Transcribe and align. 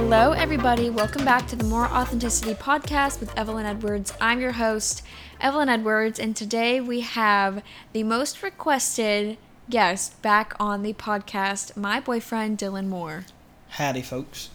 Hello, 0.00 0.30
everybody. 0.30 0.90
Welcome 0.90 1.24
back 1.24 1.48
to 1.48 1.56
the 1.56 1.64
More 1.64 1.86
Authenticity 1.86 2.54
podcast 2.54 3.18
with 3.18 3.36
Evelyn 3.36 3.66
Edwards. 3.66 4.12
I'm 4.20 4.40
your 4.40 4.52
host, 4.52 5.02
Evelyn 5.40 5.68
Edwards, 5.68 6.20
and 6.20 6.36
today 6.36 6.80
we 6.80 7.00
have 7.00 7.64
the 7.92 8.04
most 8.04 8.40
requested 8.40 9.38
guest 9.68 10.22
back 10.22 10.54
on 10.60 10.84
the 10.84 10.92
podcast, 10.92 11.76
my 11.76 11.98
boyfriend, 11.98 12.58
Dylan 12.58 12.86
Moore. 12.86 13.26
Howdy, 13.70 14.02
folks. 14.02 14.50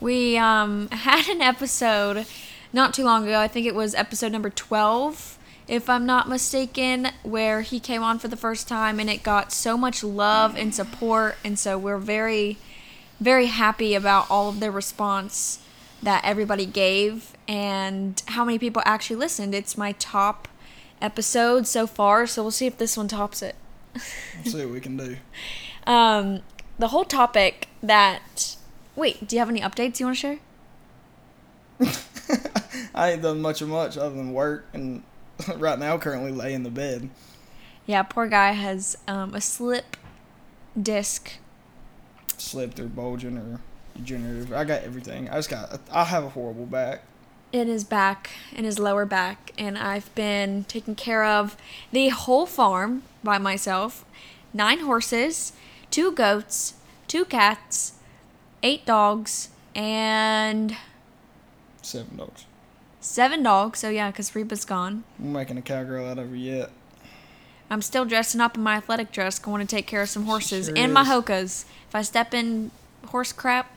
We 0.00 0.38
um, 0.38 0.88
had 0.88 1.28
an 1.28 1.42
episode 1.42 2.24
not 2.72 2.94
too 2.94 3.04
long 3.04 3.24
ago. 3.24 3.38
I 3.38 3.48
think 3.48 3.66
it 3.66 3.74
was 3.74 3.94
episode 3.94 4.32
number 4.32 4.48
12, 4.48 5.38
if 5.68 5.90
I'm 5.90 6.06
not 6.06 6.26
mistaken, 6.26 7.08
where 7.22 7.60
he 7.60 7.80
came 7.80 8.02
on 8.02 8.18
for 8.18 8.28
the 8.28 8.36
first 8.36 8.66
time 8.66 8.98
and 8.98 9.10
it 9.10 9.22
got 9.22 9.52
so 9.52 9.76
much 9.76 10.02
love 10.02 10.56
and 10.56 10.74
support. 10.74 11.36
And 11.44 11.58
so 11.58 11.76
we're 11.76 11.98
very, 11.98 12.56
very 13.20 13.46
happy 13.46 13.94
about 13.94 14.30
all 14.30 14.48
of 14.48 14.60
the 14.60 14.70
response 14.70 15.60
that 16.02 16.24
everybody 16.24 16.66
gave 16.66 17.32
and 17.48 18.22
how 18.26 18.44
many 18.44 18.58
people 18.58 18.82
actually 18.84 19.16
listened. 19.16 19.54
It's 19.54 19.76
my 19.76 19.92
top 19.92 20.48
episode 21.00 21.66
so 21.66 21.86
far, 21.86 22.26
so 22.26 22.42
we'll 22.42 22.50
see 22.50 22.66
if 22.66 22.78
this 22.78 22.96
one 22.96 23.08
tops 23.08 23.42
it. 23.42 23.56
Let's 23.94 24.52
see 24.52 24.64
what 24.64 24.74
we 24.74 24.80
can 24.80 24.96
do. 24.96 25.16
Um, 25.86 26.40
the 26.80 26.88
whole 26.88 27.04
topic 27.04 27.68
that. 27.80 28.56
Wait, 28.96 29.28
do 29.28 29.36
you 29.36 29.38
have 29.38 29.48
any 29.48 29.60
updates 29.60 30.00
you 30.00 30.06
want 30.06 30.18
to 30.18 30.20
share? 30.20 30.38
I 32.92 33.12
ain't 33.12 33.22
done 33.22 33.40
much 33.40 33.62
of 33.62 33.68
much 33.68 33.96
other 33.96 34.16
than 34.16 34.32
work, 34.32 34.66
and 34.72 35.04
right 35.58 35.78
now 35.78 35.96
currently 35.96 36.32
lay 36.32 36.54
in 36.54 36.64
the 36.64 36.70
bed. 36.70 37.08
Yeah, 37.86 38.02
poor 38.02 38.26
guy 38.26 38.50
has 38.50 38.98
um, 39.06 39.32
a 39.34 39.40
slip 39.40 39.96
disc. 40.80 41.34
Slipped 42.38 42.78
or 42.80 42.84
bulging 42.86 43.36
or 43.38 43.60
degenerative. 43.96 44.52
I 44.52 44.64
got 44.64 44.82
everything. 44.82 45.28
I 45.30 45.34
just 45.36 45.48
got. 45.50 45.80
I 45.92 46.04
have 46.04 46.24
a 46.24 46.28
horrible 46.30 46.66
back. 46.66 47.02
in 47.52 47.68
his 47.68 47.84
back, 47.84 48.30
in 48.54 48.64
his 48.64 48.78
lower 48.78 49.06
back, 49.06 49.52
and 49.56 49.78
I've 49.78 50.14
been 50.14 50.64
taking 50.64 50.94
care 50.94 51.24
of 51.24 51.56
the 51.92 52.08
whole 52.10 52.44
farm 52.46 53.02
by 53.24 53.38
myself. 53.38 54.04
Nine 54.52 54.80
horses, 54.80 55.52
two 55.90 56.12
goats, 56.12 56.74
two 57.08 57.24
cats, 57.24 57.94
eight 58.62 58.84
dogs, 58.84 59.48
and 59.74 60.76
Seven 61.82 62.16
dogs. 62.16 62.44
seven 63.00 63.42
dogs. 63.42 63.78
So 63.78 63.88
yeah, 63.88 64.10
because 64.10 64.34
Reba's 64.34 64.64
gone. 64.64 65.04
I'm 65.18 65.32
making 65.32 65.56
a 65.56 65.62
cowgirl 65.62 66.06
out 66.08 66.18
of 66.18 66.30
her 66.30 66.36
yet. 66.36 66.70
I'm 67.70 67.82
still 67.82 68.04
dressing 68.04 68.40
up 68.40 68.56
in 68.56 68.62
my 68.62 68.76
athletic 68.76 69.10
dress, 69.12 69.38
going 69.38 69.66
to 69.66 69.66
take 69.66 69.86
care 69.86 70.02
of 70.02 70.08
some 70.08 70.24
horses 70.26 70.66
Sure 70.66 70.74
and 70.76 70.92
my 70.94 71.02
is. 71.02 71.08
hokas. 71.08 71.64
If 71.88 71.94
I 71.94 72.02
step 72.02 72.32
in 72.32 72.70
horse 73.06 73.32
crap, 73.32 73.70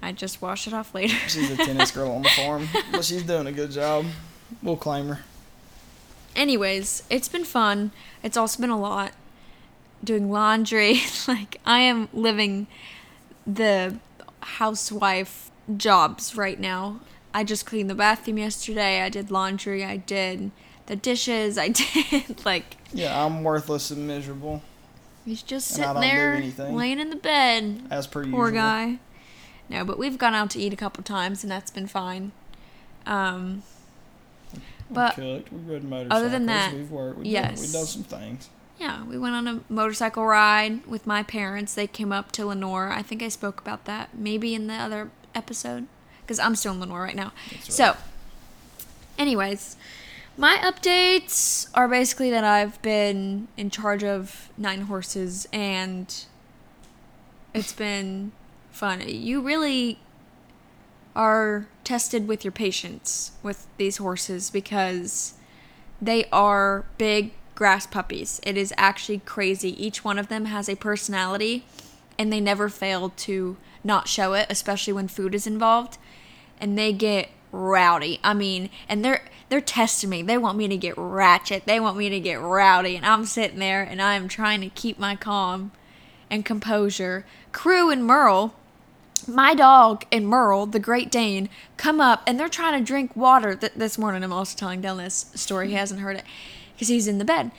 I 0.00 0.12
just 0.12 0.40
wash 0.42 0.66
it 0.66 0.72
off 0.74 0.94
later. 0.94 1.14
She's 1.28 1.50
a 1.50 1.56
tennis 1.56 1.90
girl 1.96 2.10
on 2.12 2.22
the 2.22 2.28
farm, 2.30 2.68
but 2.92 3.04
she's 3.04 3.22
doing 3.22 3.46
a 3.46 3.52
good 3.52 3.70
job. 3.70 4.04
We'll 4.62 4.76
claim 4.76 5.08
her. 5.08 5.20
anyways, 6.36 7.02
it's 7.10 7.28
been 7.28 7.44
fun. 7.44 7.90
It's 8.22 8.36
also 8.36 8.60
been 8.60 8.70
a 8.70 8.78
lot 8.78 9.12
doing 10.04 10.30
laundry. 10.30 11.00
like 11.28 11.60
I 11.66 11.80
am 11.80 12.08
living 12.12 12.66
the 13.46 13.96
housewife 14.40 15.50
jobs 15.76 16.36
right 16.36 16.58
now. 16.58 17.00
I 17.34 17.44
just 17.44 17.66
cleaned 17.66 17.88
the 17.90 17.94
bathroom 17.94 18.38
yesterday. 18.38 19.02
I 19.02 19.08
did 19.08 19.30
laundry. 19.30 19.84
I 19.84 19.96
did 19.96 20.50
the 20.86 20.96
dishes. 20.96 21.56
I 21.58 21.68
did 22.10 22.44
like 22.44 22.76
Yeah, 22.92 23.24
I'm 23.24 23.42
worthless 23.42 23.90
and 23.90 24.06
miserable, 24.06 24.62
he's 25.24 25.42
just 25.42 25.68
sitting 25.68 26.00
there 26.00 26.42
laying 26.58 27.00
in 27.00 27.10
the 27.10 27.16
bed. 27.16 27.82
as 27.90 28.06
per 28.06 28.20
Poor 28.20 28.24
usual. 28.24 28.38
Poor 28.40 28.50
guy. 28.52 28.98
No, 29.68 29.84
but 29.84 29.98
we've 29.98 30.18
gone 30.18 30.34
out 30.34 30.50
to 30.50 30.58
eat 30.60 30.72
a 30.72 30.76
couple 30.76 31.02
times 31.02 31.42
and 31.42 31.50
that's 31.50 31.70
been 31.70 31.86
fine. 31.86 32.32
Um 33.06 33.62
We 34.54 34.60
But 34.94 35.14
cooked. 35.14 35.52
We 35.52 35.58
rode 35.60 35.84
motorcycles. 35.84 36.20
other 36.20 36.28
than 36.28 36.46
that, 36.46 36.74
we've 36.74 36.90
worked. 36.90 37.18
We've 37.18 37.26
yes. 37.26 37.54
done, 37.54 37.60
we've 37.62 37.72
done 37.72 37.86
some 37.86 38.02
things. 38.04 38.48
Yeah, 38.78 39.04
we 39.04 39.16
went 39.16 39.34
on 39.34 39.46
a 39.48 39.60
motorcycle 39.72 40.26
ride 40.26 40.84
with 40.86 41.06
my 41.06 41.22
parents. 41.22 41.72
They 41.74 41.86
came 41.86 42.12
up 42.12 42.32
to 42.32 42.46
Lenoir. 42.46 42.90
I 42.90 43.02
think 43.02 43.22
I 43.22 43.28
spoke 43.28 43.60
about 43.60 43.84
that 43.86 44.10
maybe 44.14 44.54
in 44.54 44.66
the 44.66 44.74
other 44.74 45.10
episode 45.34 45.86
because 46.20 46.38
I'm 46.38 46.54
still 46.56 46.72
in 46.72 46.80
Lenoir 46.80 47.02
right 47.02 47.16
now. 47.16 47.32
That's 47.50 47.74
So, 47.74 47.96
anyways, 49.18 49.76
my 50.36 50.56
updates 50.58 51.68
are 51.74 51.88
basically 51.88 52.30
that 52.30 52.44
I've 52.44 52.80
been 52.82 53.48
in 53.56 53.70
charge 53.70 54.02
of 54.02 54.50
nine 54.56 54.82
horses 54.82 55.46
and 55.52 56.24
it's 57.54 57.72
been 57.72 58.32
fun. 58.70 59.02
You 59.06 59.42
really 59.42 59.98
are 61.14 61.68
tested 61.84 62.26
with 62.26 62.44
your 62.44 62.52
patience 62.52 63.32
with 63.42 63.66
these 63.76 63.98
horses 63.98 64.50
because 64.50 65.34
they 66.00 66.24
are 66.32 66.86
big 66.96 67.32
grass 67.54 67.86
puppies. 67.86 68.40
It 68.42 68.56
is 68.56 68.72
actually 68.78 69.18
crazy. 69.18 69.84
Each 69.84 70.02
one 70.02 70.18
of 70.18 70.28
them 70.28 70.46
has 70.46 70.68
a 70.68 70.76
personality 70.76 71.66
and 72.18 72.32
they 72.32 72.40
never 72.40 72.68
fail 72.70 73.10
to 73.10 73.56
not 73.84 74.08
show 74.08 74.32
it, 74.32 74.46
especially 74.48 74.94
when 74.94 75.08
food 75.08 75.34
is 75.34 75.46
involved. 75.46 75.98
And 76.58 76.78
they 76.78 76.92
get 76.92 77.28
rowdy. 77.52 78.18
I 78.24 78.34
mean, 78.34 78.70
and 78.88 79.04
they're 79.04 79.22
they're 79.48 79.60
testing 79.60 80.10
me. 80.10 80.22
They 80.22 80.38
want 80.38 80.58
me 80.58 80.66
to 80.68 80.76
get 80.76 80.96
ratchet. 80.96 81.66
They 81.66 81.78
want 81.78 81.96
me 81.96 82.08
to 82.08 82.18
get 82.18 82.40
rowdy 82.40 82.96
and 82.96 83.06
I'm 83.06 83.26
sitting 83.26 83.58
there 83.58 83.82
and 83.82 84.00
I'm 84.00 84.26
trying 84.26 84.62
to 84.62 84.70
keep 84.70 84.98
my 84.98 85.14
calm 85.14 85.72
and 86.30 86.44
composure. 86.44 87.26
Crew 87.52 87.90
and 87.90 88.04
Merle 88.04 88.54
my 89.28 89.54
dog 89.54 90.04
and 90.10 90.26
Merle, 90.26 90.66
the 90.66 90.80
Great 90.80 91.10
Dane, 91.10 91.48
come 91.76 92.00
up 92.00 92.22
and 92.26 92.38
they're 92.38 92.48
trying 92.48 92.78
to 92.78 92.84
drink 92.84 93.16
water. 93.16 93.54
Th- 93.54 93.72
this 93.74 93.98
morning, 93.98 94.24
I'm 94.24 94.32
also 94.32 94.56
telling 94.56 94.82
Dylan 94.82 95.04
this 95.04 95.30
story. 95.34 95.68
He 95.68 95.74
hasn't 95.74 96.00
heard 96.00 96.16
it 96.16 96.24
because 96.74 96.88
he's 96.88 97.08
in 97.08 97.18
the 97.18 97.24
bed. 97.24 97.50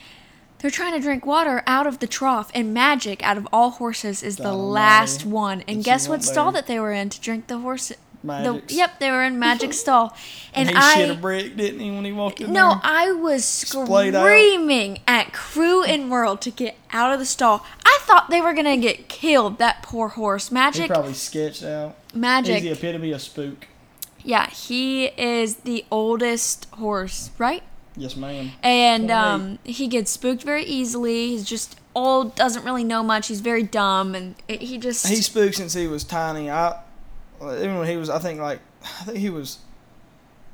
They're 0.59 0.71
trying 0.71 0.93
to 0.93 0.99
drink 1.01 1.25
water 1.25 1.61
out 1.67 1.87
of 1.87 1.99
the 1.99 2.07
trough, 2.07 2.49
and 2.55 2.73
Magic, 2.73 3.21
out 3.21 3.37
of 3.37 3.45
all 3.51 3.71
horses, 3.71 4.23
is 4.23 4.37
the 4.37 4.53
last 4.53 5.25
one. 5.25 5.59
And 5.67 5.79
Did 5.79 5.85
guess 5.85 6.07
what 6.07 6.23
stall 6.23 6.53
that 6.53 6.67
they 6.67 6.79
were 6.79 6.93
in 6.93 7.09
to 7.09 7.19
drink 7.19 7.47
the 7.47 7.57
horse? 7.57 7.91
The, 8.23 8.61
yep, 8.69 8.99
they 8.99 9.11
were 9.11 9.23
in 9.23 9.37
Magic 9.37 9.73
stall. 9.83 10.15
And, 10.53 10.69
And, 10.69 10.77
he 10.77 10.83
I 10.83 10.93
shit 10.95 11.09
a 11.09 11.15
brick, 11.15 11.57
didn't 11.57 11.79
he, 11.79 11.91
when 11.91 12.05
he 12.05 12.11
walked 12.11 12.39
in 12.41 12.53
no, 12.53 12.69
there? 12.69 12.79
I 12.83 13.11
was 13.11 13.43
screaming 13.45 14.99
at 15.07 15.33
Crew 15.33 15.83
and 15.83 16.07
Merle 16.07 16.37
to 16.37 16.51
get 16.51 16.75
out 16.91 17.11
of 17.13 17.19
the 17.19 17.25
stall. 17.25 17.65
I 17.85 17.99
thought 18.01 18.29
they 18.29 18.41
were 18.41 18.53
gonna 18.53 18.77
get 18.77 19.09
killed. 19.09 19.57
That 19.57 19.83
poor 19.83 20.09
horse, 20.09 20.49
He 20.49 20.53
Magic. 20.53 20.87
probably 20.89 21.13
sketched 21.13 21.63
out. 21.63 21.95
Magic. 22.13 22.55
He's 22.55 22.63
the 22.63 22.71
epitome 22.71 23.11
of 23.11 23.21
spook. 23.21 23.67
Yeah, 24.23 24.49
he 24.49 25.05
is 25.07 25.57
the 25.57 25.85
oldest 25.91 26.65
horse, 26.75 27.31
right? 27.37 27.61
Yes, 27.95 28.15
ma'am. 28.15 28.51
And 28.63 29.11
um, 29.11 29.59
he 29.63 29.87
gets 29.87 30.11
spooked 30.11 30.43
very 30.43 30.63
easily. 30.63 31.27
He's 31.29 31.43
just 31.43 31.77
old, 31.93 32.35
doesn't 32.35 32.63
really 32.63 32.83
know 32.83 33.03
much. 33.03 33.27
He's 33.27 33.41
very 33.41 33.63
dumb, 33.63 34.15
and 34.15 34.35
it, 34.47 34.61
he 34.61 34.77
just 34.77 35.05
He 35.07 35.17
spooked 35.17 35.55
since 35.55 35.73
he 35.73 35.87
was 35.87 36.03
tiny. 36.03 36.49
I 36.49 36.79
even 37.51 37.77
when 37.77 37.87
he 37.87 37.97
was, 37.97 38.09
I 38.09 38.19
think 38.19 38.39
like 38.39 38.59
I 38.83 39.03
think 39.05 39.17
he 39.17 39.29
was 39.29 39.59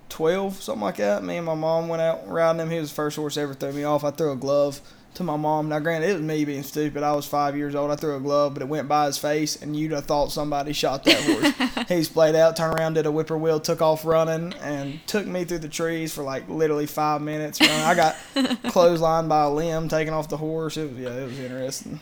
twelve, 0.10 0.62
something 0.62 0.82
like 0.82 0.98
that. 0.98 1.24
Me 1.24 1.38
and 1.38 1.46
my 1.46 1.56
mom 1.56 1.88
went 1.88 2.02
out 2.02 2.28
riding 2.28 2.62
him. 2.62 2.70
He 2.70 2.80
was 2.80 2.90
the 2.90 2.96
first 2.96 3.16
horse 3.16 3.38
ever 3.38 3.54
threw 3.54 3.72
me 3.72 3.84
off. 3.84 4.04
I 4.04 4.12
threw 4.12 4.32
a 4.32 4.36
glove 4.36 4.82
to 5.16 5.24
my 5.24 5.36
mom. 5.36 5.70
Now, 5.70 5.80
granted, 5.80 6.10
it 6.10 6.14
was 6.14 6.22
me 6.22 6.46
being 6.46 6.64
stupid. 6.64 7.04
I 7.04 7.14
was 7.14 7.26
five 7.26 7.56
years 7.56 7.76
old. 7.76 7.92
I 7.92 7.96
threw 7.96 8.16
a 8.16 8.20
glove, 8.20 8.54
but 8.54 8.64
it 8.64 8.68
went 8.68 8.88
by 8.88 9.08
his 9.08 9.18
face, 9.18 9.62
and 9.62 9.76
you'd 9.76 9.92
have 9.92 10.06
thought 10.06 10.32
somebody 10.32 10.74
shot 10.74 11.04
that 11.04 11.22
horse. 11.22 11.88
he 11.90 12.04
splayed 12.04 12.36
out, 12.36 12.56
turned 12.56 12.78
around, 12.78 12.94
did 12.94 13.06
a 13.06 13.12
whippoorwill, 13.12 13.60
took 13.60 13.82
off 13.82 14.06
running, 14.06 14.54
and 14.62 15.06
took 15.08 15.26
me 15.26 15.46
through 15.46 15.60
the 15.60 15.70
trees 15.70 16.14
for 16.14 16.24
like 16.24 16.48
literally 16.48 16.86
five 16.86 17.22
minutes. 17.22 17.60
Running. 17.60 17.76
I 17.76 17.96
got 17.96 18.16
clotheslined 18.66 19.30
by 19.30 19.44
a 19.44 19.50
limb, 19.50 19.90
taking 19.90 20.14
off 20.14 20.30
the 20.30 20.38
horse. 20.38 20.78
It 20.78 20.92
was 20.92 21.00
yeah, 21.00 21.10
it 21.10 21.26
was 21.26 21.40
interesting. 21.40 22.00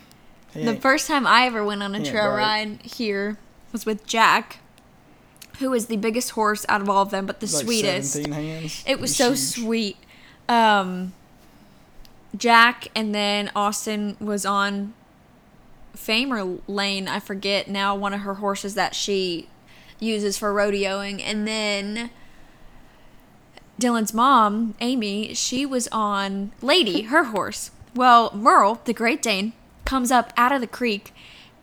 He 0.53 0.65
the 0.65 0.75
first 0.75 1.07
time 1.07 1.27
I 1.27 1.45
ever 1.45 1.63
went 1.63 1.83
on 1.83 1.93
a 1.93 2.03
trail 2.03 2.29
ride 2.29 2.81
here 2.81 3.37
was 3.71 3.85
with 3.85 4.05
Jack, 4.07 4.59
who 5.59 5.73
is 5.73 5.87
the 5.87 5.97
biggest 5.97 6.31
horse 6.31 6.65
out 6.69 6.81
of 6.81 6.89
all 6.89 7.01
of 7.01 7.11
them, 7.11 7.25
but 7.25 7.39
the 7.39 7.47
like 7.47 7.65
sweetest. 7.65 8.15
It 8.85 8.99
was 8.99 9.15
so 9.15 9.29
huge. 9.29 9.39
sweet. 9.39 9.97
Um, 10.47 11.13
Jack 12.35 12.87
and 12.95 13.13
then 13.13 13.51
Austin 13.55 14.17
was 14.19 14.45
on 14.45 14.93
Fame 15.95 16.31
or 16.31 16.59
Lane, 16.67 17.07
I 17.07 17.19
forget 17.19 17.67
now, 17.67 17.95
one 17.95 18.13
of 18.13 18.21
her 18.21 18.35
horses 18.35 18.75
that 18.75 18.95
she 18.95 19.49
uses 19.99 20.37
for 20.37 20.53
rodeoing. 20.53 21.21
And 21.21 21.47
then 21.47 22.11
Dylan's 23.79 24.13
mom, 24.13 24.75
Amy, 24.79 25.33
she 25.33 25.65
was 25.65 25.87
on 25.89 26.51
Lady, 26.61 27.03
her 27.03 27.25
horse. 27.25 27.71
Well, 27.95 28.31
Merle, 28.33 28.81
the 28.85 28.93
Great 28.93 29.21
Dane, 29.21 29.53
comes 29.85 30.11
up 30.11 30.31
out 30.37 30.51
of 30.51 30.61
the 30.61 30.67
creek 30.67 31.13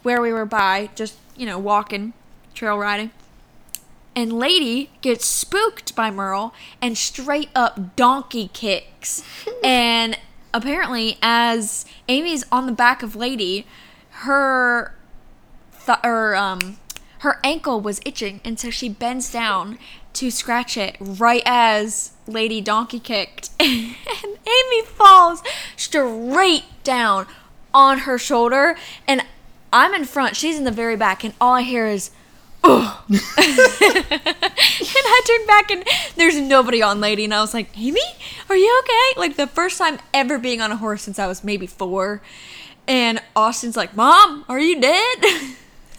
where 0.03 0.21
we 0.21 0.33
were 0.33 0.47
by, 0.47 0.91
just, 0.95 1.17
you 1.37 1.47
know, 1.47 1.59
walking, 1.59 2.13
trail 2.55 2.77
riding. 2.77 3.11
And 4.17 4.33
Lady 4.33 4.91
gets 5.01 5.27
spooked 5.27 5.97
by 5.97 6.11
Merle 6.11 6.55
and 6.81 6.97
straight 6.97 7.49
up 7.55 7.97
donkey 7.97 8.49
kicks. 8.53 9.23
and 9.65 10.19
apparently, 10.53 11.19
as 11.21 11.85
Amy's 12.09 12.45
on 12.53 12.67
the 12.67 12.73
back 12.73 13.03
of 13.03 13.17
Lady, 13.17 13.67
her 14.11 14.95
th- 15.85 15.99
or 16.05 16.35
um 16.37 16.79
her 17.19 17.41
ankle 17.43 17.81
was 17.81 18.01
itching, 18.05 18.41
and 18.45 18.61
so 18.61 18.69
she 18.69 18.89
bends 18.89 19.33
down 19.33 19.79
to 20.13 20.31
scratch 20.31 20.77
it 20.77 20.97
right 21.01 21.43
as 21.47 22.13
Lady 22.27 22.61
Donkey 22.61 23.01
kicked, 23.01 23.49
and 23.59 23.97
Amy 24.47 24.83
falls 24.85 25.43
straight 25.75 26.65
down 26.85 27.27
on 27.73 28.01
her 28.01 28.19
shoulder, 28.19 28.77
and 29.09 29.25
I'm 29.73 29.95
in 29.95 30.05
front, 30.05 30.37
she's 30.37 30.59
in 30.59 30.65
the 30.65 30.71
very 30.71 30.97
back, 30.97 31.25
and 31.25 31.35
all 31.41 31.55
I 31.55 31.63
hear 31.63 31.87
is. 31.87 32.11
And 34.97 35.07
I 35.07 35.23
turned 35.27 35.47
back 35.47 35.71
and 35.71 35.85
there's 36.17 36.41
nobody 36.41 36.83
on 36.83 37.01
Lady, 37.01 37.25
and 37.25 37.35
I 37.35 37.41
was 37.41 37.53
like, 37.53 37.77
Amy, 37.79 38.01
are 38.49 38.57
you 38.57 38.83
okay? 38.83 39.21
Like 39.21 39.37
the 39.37 39.47
first 39.47 39.79
time 39.79 39.99
ever 40.13 40.39
being 40.39 40.61
on 40.61 40.73
a 40.73 40.77
horse 40.77 41.03
since 41.03 41.19
I 41.19 41.27
was 41.27 41.45
maybe 41.45 41.67
four. 41.67 42.23
And 42.87 43.21
Austin's 43.37 43.77
like, 43.77 43.95
Mom, 43.97 44.45
are 44.49 44.61
you 44.61 44.81
dead? 44.81 45.17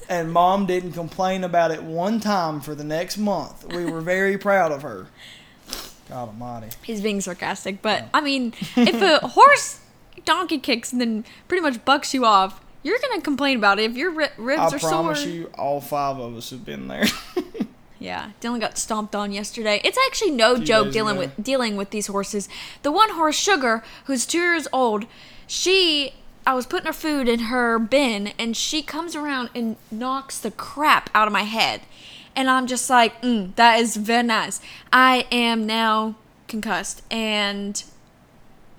And 0.08 0.32
mom 0.32 0.68
didn't 0.68 0.92
complain 0.92 1.44
about 1.44 1.72
it 1.72 1.82
one 1.82 2.20
time 2.20 2.62
for 2.62 2.76
the 2.76 2.84
next 2.84 3.18
month. 3.18 3.66
We 3.74 3.86
were 3.86 4.02
very 4.02 4.38
proud 4.38 4.72
of 4.72 4.84
her. 4.84 5.08
God 6.08 6.28
almighty. 6.28 6.68
He's 6.84 7.02
being 7.02 7.22
sarcastic, 7.22 7.82
but 7.82 8.06
I 8.14 8.22
mean, 8.22 8.54
if 8.76 9.02
a 9.02 9.28
horse 9.30 9.80
donkey 10.24 10.60
kicks 10.60 10.92
and 10.92 11.02
then 11.02 11.26
pretty 11.48 11.62
much 11.64 11.84
bucks 11.86 12.14
you 12.14 12.24
off, 12.24 12.62
you're 12.86 13.00
gonna 13.00 13.22
complain 13.22 13.58
about 13.58 13.80
it 13.80 13.92
if 13.92 13.98
your 13.98 14.12
ri- 14.12 14.28
ribs 14.38 14.62
I 14.62 14.76
are 14.76 14.80
sore. 14.80 14.90
I 14.90 14.94
promise 14.94 15.26
you, 15.26 15.50
all 15.58 15.82
five 15.82 16.18
of 16.18 16.38
us 16.38 16.52
have 16.52 16.64
been 16.64 16.88
there. 16.88 17.06
Yeah, 17.98 18.32
Dylan 18.40 18.60
got 18.60 18.78
stomped 18.78 19.16
on 19.16 19.32
yesterday. 19.32 19.82
It's 19.84 19.98
actually 20.06 20.32
no 20.32 20.60
joke 20.60 20.92
dealing 20.92 21.18
ago. 21.18 21.32
with 21.36 21.44
dealing 21.44 21.76
with 21.76 21.90
these 21.90 22.06
horses. 22.08 22.48
The 22.84 22.92
one 22.92 23.12
horse, 23.12 23.36
Sugar, 23.36 23.84
who's 24.04 24.28
two 24.28 24.38
years 24.38 24.68
old, 24.72 25.06
she 25.48 26.14
I 26.46 26.54
was 26.54 26.68
putting 26.68 26.86
her 26.86 26.94
food 26.94 27.28
in 27.28 27.40
her 27.40 27.80
bin, 27.80 28.28
and 28.38 28.56
she 28.56 28.84
comes 28.84 29.16
around 29.16 29.50
and 29.56 29.78
knocks 29.90 30.38
the 30.38 30.52
crap 30.52 31.10
out 31.16 31.26
of 31.26 31.34
my 31.34 31.44
head, 31.44 31.82
and 32.36 32.48
I'm 32.48 32.68
just 32.68 32.90
like, 32.92 33.20
mm, 33.24 33.56
that 33.56 33.80
is 33.80 33.96
very 33.96 34.22
nice. 34.24 34.62
I 34.94 35.26
am 35.32 35.66
now 35.66 36.16
concussed, 36.48 37.02
and 37.10 37.84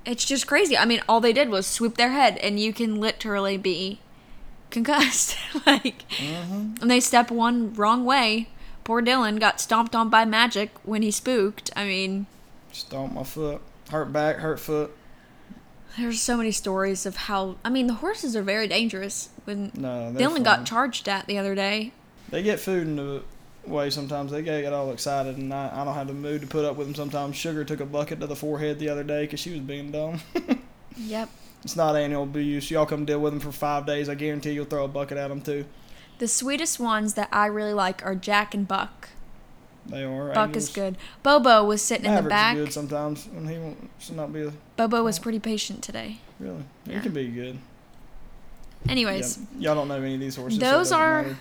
it's 0.06 0.24
just 0.24 0.46
crazy. 0.46 0.76
I 0.76 0.84
mean, 0.84 1.00
all 1.08 1.20
they 1.20 1.32
did 1.32 1.48
was 1.50 1.66
swoop 1.66 1.96
their 1.96 2.12
head, 2.12 2.38
and 2.38 2.58
you 2.60 2.72
can 2.72 3.00
literally 3.00 3.56
be 3.56 4.00
concussed. 4.70 5.36
like, 5.66 6.08
mm-hmm. 6.08 6.74
and 6.80 6.90
they 6.90 7.00
step 7.00 7.30
one 7.30 7.74
wrong 7.74 8.04
way. 8.04 8.48
Poor 8.84 9.02
Dylan 9.02 9.40
got 9.40 9.60
stomped 9.60 9.96
on 9.96 10.08
by 10.08 10.24
magic 10.24 10.70
when 10.84 11.02
he 11.02 11.10
spooked. 11.10 11.70
I 11.74 11.84
mean, 11.84 12.26
Stomp 12.72 13.12
my 13.14 13.24
foot. 13.24 13.60
Hurt 13.90 14.12
back, 14.12 14.36
hurt 14.36 14.60
foot. 14.60 14.96
there's 15.98 16.20
so 16.20 16.36
many 16.36 16.52
stories 16.52 17.06
of 17.06 17.16
how. 17.16 17.56
I 17.64 17.70
mean, 17.70 17.86
the 17.86 17.94
horses 17.94 18.36
are 18.36 18.42
very 18.42 18.68
dangerous. 18.68 19.30
When 19.44 19.72
No, 19.74 20.12
Dylan 20.14 20.34
fine. 20.34 20.42
got 20.42 20.66
charged 20.66 21.08
at 21.08 21.26
the 21.26 21.38
other 21.38 21.54
day. 21.54 21.92
They 22.28 22.42
get 22.42 22.60
food 22.60 22.86
in 22.86 22.96
the 22.96 23.22
way 23.68 23.90
sometimes. 23.90 24.32
They 24.32 24.42
get, 24.42 24.72
all 24.72 24.92
excited, 24.92 25.36
and 25.36 25.52
I, 25.52 25.70
I 25.72 25.84
don't 25.84 25.94
have 25.94 26.06
the 26.06 26.14
mood 26.14 26.40
to 26.42 26.46
put 26.46 26.64
up 26.64 26.76
with 26.76 26.86
them 26.86 26.94
sometimes. 26.94 27.36
Sugar 27.36 27.64
took 27.64 27.80
a 27.80 27.86
bucket 27.86 28.20
to 28.20 28.26
the 28.26 28.36
forehead 28.36 28.78
the 28.78 28.88
other 28.88 29.04
day 29.04 29.24
because 29.24 29.40
she 29.40 29.50
was 29.50 29.60
being 29.60 29.90
dumb. 29.90 30.20
Yep. 30.98 31.28
it's 31.62 31.76
not 31.76 31.94
annual 31.94 32.22
abuse. 32.22 32.70
Y'all 32.70 32.86
come 32.86 33.04
deal 33.04 33.20
with 33.20 33.34
them 33.34 33.40
for 33.40 33.52
five 33.52 33.84
days. 33.84 34.08
I 34.08 34.14
guarantee 34.14 34.52
you'll 34.52 34.64
throw 34.64 34.86
a 34.86 34.88
bucket 34.88 35.18
at 35.18 35.28
them 35.28 35.42
too. 35.42 35.66
The 36.16 36.26
sweetest 36.26 36.80
ones 36.80 37.12
that 37.14 37.28
I 37.30 37.44
really 37.44 37.74
like 37.74 38.02
are 38.02 38.14
Jack 38.14 38.54
and 38.54 38.66
Buck. 38.66 39.10
They 39.84 40.04
are. 40.04 40.32
Buck 40.32 40.48
angels. 40.48 40.68
is 40.68 40.74
good. 40.74 40.96
Bobo 41.22 41.64
was 41.64 41.82
sitting 41.82 42.06
in 42.06 42.14
the 42.14 42.22
back. 42.22 42.56
good 42.56 42.72
sometimes 42.72 43.26
when 43.26 43.46
he 43.46 43.58
wants 43.58 44.10
not 44.10 44.32
be 44.32 44.42
a, 44.42 44.52
Bobo 44.76 45.04
was 45.04 45.18
oh. 45.18 45.22
pretty 45.22 45.38
patient 45.38 45.82
today. 45.82 46.16
really. 46.40 46.64
He 46.88 46.98
can 46.98 47.12
be 47.12 47.28
good. 47.28 47.58
Anyways, 48.88 49.38
Yeah, 49.58 49.68
y'all 49.68 49.74
don't 49.74 49.88
know 49.88 49.96
any 49.96 50.14
of 50.14 50.20
these 50.20 50.36
horses. 50.36 50.58
Those 50.58 50.90
doesn't 50.90 50.98
are- 50.98 51.22
matter. 51.22 51.38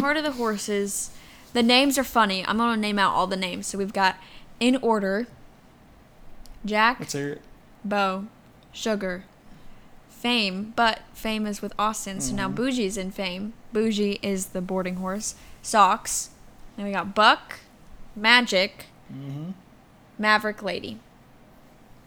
part 0.00 0.16
of 0.16 0.24
the 0.24 0.32
horses. 0.32 1.10
The 1.52 1.62
names 1.62 1.98
are 1.98 2.04
funny. 2.04 2.44
I'm 2.46 2.58
gonna 2.58 2.80
name 2.80 2.98
out 2.98 3.12
all 3.14 3.26
the 3.26 3.36
names. 3.36 3.66
So 3.66 3.78
we've 3.78 3.92
got 3.92 4.16
in 4.60 4.76
order. 4.76 5.26
Jack, 6.64 7.00
Let's 7.00 7.12
hear 7.14 7.28
it. 7.32 7.42
Bo, 7.84 8.26
Sugar, 8.72 9.24
Fame, 10.08 10.72
but 10.76 11.00
Fame 11.14 11.46
is 11.46 11.62
with 11.62 11.72
Austin, 11.78 12.20
so 12.20 12.34
now 12.34 12.48
Mhm. 12.48 12.54
Bougie's 12.54 12.96
in 12.98 13.10
Fame. 13.10 13.54
Bougie 13.72 14.18
is 14.22 14.46
the 14.48 14.60
boarding 14.60 14.96
horse. 14.96 15.34
Socks. 15.62 16.30
Then 16.76 16.84
we 16.86 16.92
got 16.92 17.14
Buck, 17.14 17.60
Magic, 18.14 18.86
Mm-hmm. 19.12 19.50
Maverick 20.18 20.62
Lady. 20.62 20.98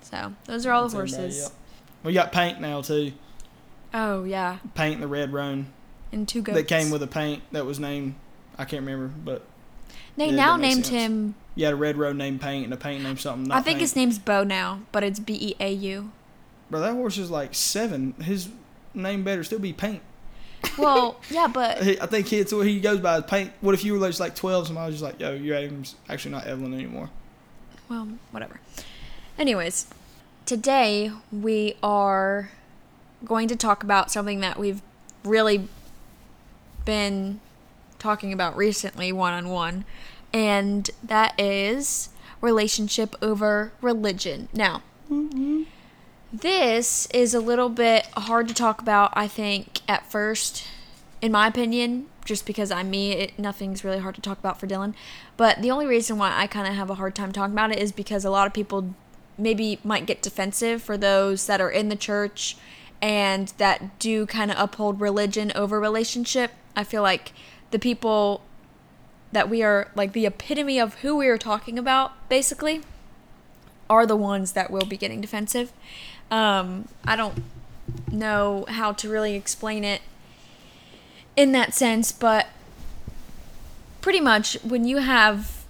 So 0.01 0.33
those 0.45 0.65
are 0.65 0.71
all 0.71 0.87
the 0.87 0.97
That's 0.97 1.13
everybody, 1.13 1.23
horses. 1.33 1.41
yep. 1.43 1.51
We 2.03 2.13
got 2.13 2.31
paint 2.31 2.61
now 2.61 2.81
too. 2.81 3.13
Oh 3.93 4.23
yeah, 4.23 4.57
Paint 4.75 5.01
the 5.01 5.07
red 5.07 5.33
roan 5.33 5.67
and 6.11 6.27
two 6.27 6.41
goats. 6.41 6.55
that 6.57 6.67
came 6.67 6.91
with 6.91 7.01
a 7.03 7.07
paint 7.07 7.41
that 7.51 7.65
was 7.65 7.79
named. 7.79 8.15
I 8.57 8.65
can't 8.65 8.85
remember, 8.85 9.07
but 9.23 9.44
They 10.17 10.27
Yeah, 10.27 10.35
now 10.35 10.57
named 10.57 10.85
sense. 10.85 10.89
him. 10.89 11.35
you 11.55 11.65
had 11.65 11.73
a 11.73 11.77
red 11.77 11.97
roan 11.97 12.17
named 12.17 12.41
Paint 12.41 12.65
and 12.65 12.73
a 12.73 12.77
paint 12.77 13.03
named 13.03 13.19
something. 13.19 13.51
I 13.51 13.55
think 13.57 13.65
paint. 13.75 13.81
his 13.81 13.95
name's 13.95 14.19
Bo 14.19 14.44
now, 14.44 14.81
but 14.91 15.03
it's 15.03 15.19
B 15.19 15.33
E 15.33 15.55
A 15.59 15.71
U. 15.73 16.11
Bro, 16.69 16.81
that 16.81 16.94
horse 16.94 17.17
is 17.17 17.29
like 17.31 17.53
seven. 17.55 18.13
His 18.21 18.50
name 18.94 19.23
better 19.23 19.44
still 19.44 19.59
be 19.59 19.73
Paint. 19.73 20.01
Well, 20.77 21.19
yeah, 21.29 21.47
but 21.47 21.81
I 21.81 22.05
think 22.05 22.31
it's 22.31 22.53
what 22.53 22.65
he 22.67 22.79
goes 22.79 23.00
by 23.00 23.17
is 23.17 23.23
Paint. 23.25 23.51
What 23.61 23.73
if 23.73 23.83
you 23.83 23.97
were 24.00 24.07
just 24.07 24.19
like 24.19 24.35
twelve? 24.35 24.67
Somebody 24.67 24.91
was 24.91 25.01
just 25.01 25.03
like, 25.03 25.19
"Yo, 25.19 25.33
your 25.33 25.59
name's 25.59 25.95
actually 26.09 26.31
not 26.31 26.45
Evelyn 26.45 26.73
anymore." 26.73 27.09
well, 27.89 28.07
whatever. 28.31 28.59
Anyways, 29.38 29.88
today 30.45 31.11
we 31.31 31.75
are 31.83 32.50
going 33.25 33.47
to 33.47 33.55
talk 33.55 33.83
about 33.83 34.09
something 34.11 34.39
that 34.41 34.57
we've 34.59 34.81
really 35.23 35.67
been 36.85 37.39
talking 38.03 38.33
about 38.33 38.55
recently 38.57 39.13
one 39.13 39.33
on 39.33 39.50
one, 39.50 39.85
and 40.33 40.89
that 41.01 41.39
is 41.39 42.09
relationship 42.41 43.15
over 43.21 43.71
religion. 43.81 44.50
Now, 44.51 44.83
this 46.33 47.07
is 47.13 47.33
a 47.33 47.39
little 47.39 47.69
bit 47.69 48.05
hard 48.17 48.50
to 48.50 48.53
talk 48.53 48.81
about, 48.81 49.13
I 49.13 49.29
think, 49.29 49.79
at 49.88 50.11
first, 50.11 50.67
in 51.21 51.31
my 51.31 51.47
opinion, 51.47 52.07
just 52.25 52.45
because 52.45 52.71
I'm 52.71 52.89
me, 52.89 53.13
it, 53.13 53.39
nothing's 53.39 53.85
really 53.85 54.00
hard 54.00 54.15
to 54.15 54.21
talk 54.21 54.38
about 54.38 54.59
for 54.59 54.67
Dylan. 54.67 54.94
But 55.38 55.61
the 55.61 55.71
only 55.71 55.85
reason 55.85 56.17
why 56.17 56.33
I 56.35 56.47
kind 56.47 56.67
of 56.67 56.73
have 56.73 56.89
a 56.89 56.95
hard 56.95 57.15
time 57.15 57.31
talking 57.31 57.53
about 57.53 57.71
it 57.71 57.79
is 57.79 57.94
because 57.94 58.25
a 58.25 58.29
lot 58.29 58.47
of 58.47 58.53
people 58.53 58.94
maybe 59.38 59.79
might 59.81 60.05
get 60.05 60.22
defensive 60.22 60.81
for 60.81 60.98
those 60.98 61.48
that 61.48 61.62
are 61.62 61.72
in 61.72 61.88
the 61.88 61.95
church 61.95 62.57
and 63.01 63.53
that 63.57 63.98
do 64.00 64.25
kind 64.25 64.51
of 64.51 64.57
uphold 64.60 65.00
religion 65.00 65.53
over 65.55 65.79
relationship. 65.79 66.51
I 66.75 66.83
feel 66.83 67.01
like 67.01 67.31
the 67.74 67.80
people 67.80 68.44
that 69.32 69.50
we 69.50 69.63
are 69.63 69.89
like 69.96 70.13
the 70.13 70.27
epitome 70.27 70.80
of 70.80 70.94
who 71.01 71.18
we 71.18 71.27
are 71.27 71.39
talking 71.39 71.80
about, 71.80 72.12
basically, 72.30 72.84
are 73.89 74.06
the 74.06 74.15
ones 74.15 74.51
that 74.51 74.70
will 74.70 74.86
be 74.86 74.96
getting 74.96 75.20
defensive. 75.20 75.74
Um, 76.30 76.88
I 77.03 77.15
don't 77.15 77.44
know 78.12 78.65
how 78.70 78.94
to 78.94 79.10
really 79.10 79.34
explain 79.36 79.84
it 79.84 80.01
in 81.36 81.51
that 81.53 81.74
sense, 81.74 82.12
but 82.12 82.48
pretty 84.01 84.22
much 84.22 84.53
when 84.63 84.86
you 84.86 84.98
have 84.98 85.65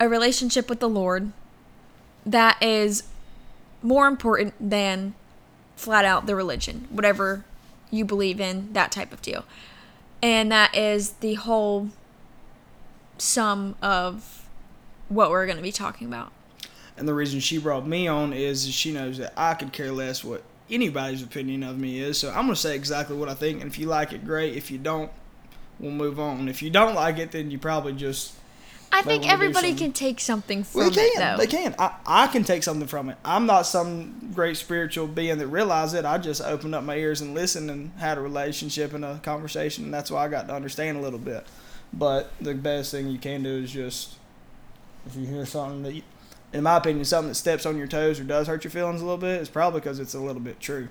a 0.00 0.08
relationship 0.08 0.68
with 0.68 0.80
the 0.80 0.88
Lord 0.88 1.30
that 2.26 2.60
is 2.60 3.04
more 3.80 4.08
important 4.08 4.54
than 4.58 5.14
flat 5.76 6.04
out 6.04 6.26
the 6.26 6.34
religion, 6.34 6.88
whatever 6.90 7.44
you 7.92 8.04
believe 8.04 8.40
in, 8.40 8.72
that 8.72 8.90
type 8.90 9.12
of 9.12 9.22
deal. 9.22 9.44
And 10.22 10.52
that 10.52 10.76
is 10.76 11.12
the 11.14 11.34
whole 11.34 11.88
sum 13.18 13.76
of 13.82 14.48
what 15.08 15.30
we're 15.30 15.46
going 15.46 15.56
to 15.56 15.62
be 15.62 15.72
talking 15.72 16.06
about. 16.06 16.32
And 16.96 17.08
the 17.08 17.14
reason 17.14 17.40
she 17.40 17.58
brought 17.58 17.86
me 17.86 18.08
on 18.08 18.32
is 18.32 18.70
she 18.70 18.92
knows 18.92 19.18
that 19.18 19.32
I 19.36 19.54
could 19.54 19.72
care 19.72 19.90
less 19.90 20.22
what 20.22 20.42
anybody's 20.70 21.22
opinion 21.22 21.62
of 21.62 21.78
me 21.78 22.00
is. 22.00 22.18
So 22.18 22.28
I'm 22.28 22.44
going 22.44 22.50
to 22.50 22.56
say 22.56 22.74
exactly 22.74 23.16
what 23.16 23.28
I 23.28 23.34
think. 23.34 23.62
And 23.62 23.70
if 23.70 23.78
you 23.78 23.86
like 23.86 24.12
it, 24.12 24.24
great. 24.24 24.56
If 24.56 24.70
you 24.70 24.78
don't, 24.78 25.10
we'll 25.78 25.92
move 25.92 26.20
on. 26.20 26.48
If 26.48 26.62
you 26.62 26.70
don't 26.70 26.94
like 26.94 27.18
it, 27.18 27.32
then 27.32 27.50
you 27.50 27.58
probably 27.58 27.92
just. 27.94 28.34
I 28.92 29.02
think 29.02 29.30
everybody 29.30 29.74
can 29.74 29.92
take 29.92 30.20
something 30.20 30.64
from 30.64 30.80
Well, 30.80 30.90
they 30.90 31.06
it, 31.06 31.12
can. 31.14 31.36
though. 31.36 31.42
They 31.42 31.46
can. 31.46 31.74
I, 31.78 31.94
I 32.06 32.26
can 32.26 32.44
take 32.44 32.62
something 32.62 32.88
from 32.88 33.08
it. 33.08 33.16
I'm 33.24 33.46
not 33.46 33.62
some 33.62 34.32
great 34.34 34.56
spiritual 34.56 35.06
being 35.06 35.38
that 35.38 35.46
realized 35.46 35.94
it. 35.94 36.04
I 36.04 36.18
just 36.18 36.42
opened 36.42 36.74
up 36.74 36.82
my 36.84 36.96
ears 36.96 37.20
and 37.20 37.34
listened 37.34 37.70
and 37.70 37.92
had 37.98 38.18
a 38.18 38.20
relationship 38.20 38.92
and 38.92 39.04
a 39.04 39.18
conversation. 39.22 39.84
And 39.84 39.94
that's 39.94 40.10
why 40.10 40.24
I 40.24 40.28
got 40.28 40.48
to 40.48 40.54
understand 40.54 40.98
a 40.98 41.00
little 41.00 41.18
bit. 41.18 41.46
But 41.92 42.32
the 42.40 42.54
best 42.54 42.90
thing 42.90 43.08
you 43.08 43.18
can 43.18 43.42
do 43.42 43.50
is 43.62 43.70
just. 43.72 44.16
If 45.06 45.16
you 45.16 45.24
hear 45.26 45.46
something 45.46 45.82
that, 45.84 45.94
you, 45.94 46.02
in 46.52 46.62
my 46.64 46.76
opinion, 46.76 47.04
something 47.06 47.28
that 47.28 47.34
steps 47.36 47.64
on 47.64 47.78
your 47.78 47.86
toes 47.86 48.20
or 48.20 48.24
does 48.24 48.48
hurt 48.48 48.64
your 48.64 48.70
feelings 48.70 49.00
a 49.00 49.04
little 49.04 49.16
bit, 49.18 49.40
it's 49.40 49.48
probably 49.48 49.80
because 49.80 49.98
it's 49.98 50.12
a 50.12 50.20
little 50.20 50.42
bit 50.42 50.60
true. 50.60 50.88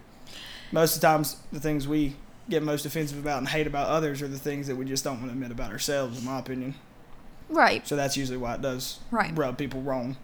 Most 0.72 0.96
of 0.96 1.01
the 1.01 1.08
times, 1.08 1.38
the 1.51 1.60
things 1.60 1.88
we 1.88 2.15
get 2.50 2.63
most 2.63 2.88
offensive 2.88 3.20
about 3.20 3.38
and 3.38 3.48
hate 3.48 3.68
about 3.68 3.88
others 3.88 4.24
are 4.24 4.27
the 4.27 4.39
things 4.39 4.65
that 4.65 4.75
we 4.75 4.86
just 4.86 5.03
don't 5.03 5.18
want 5.20 5.27
to 5.27 5.34
admit 5.34 5.51
about 5.51 5.72
ourselves, 5.72 6.18
in 6.18 6.25
my 6.25 6.39
opinion. 6.39 6.74
Right, 7.50 7.88
So 7.88 7.96
that's 7.96 8.15
usually 8.15 8.38
why 8.38 8.56
it 8.56 8.62
does 8.62 9.00
Right. 9.12 9.36
rub 9.36 9.58
people 9.58 9.82
wrong. 9.82 10.18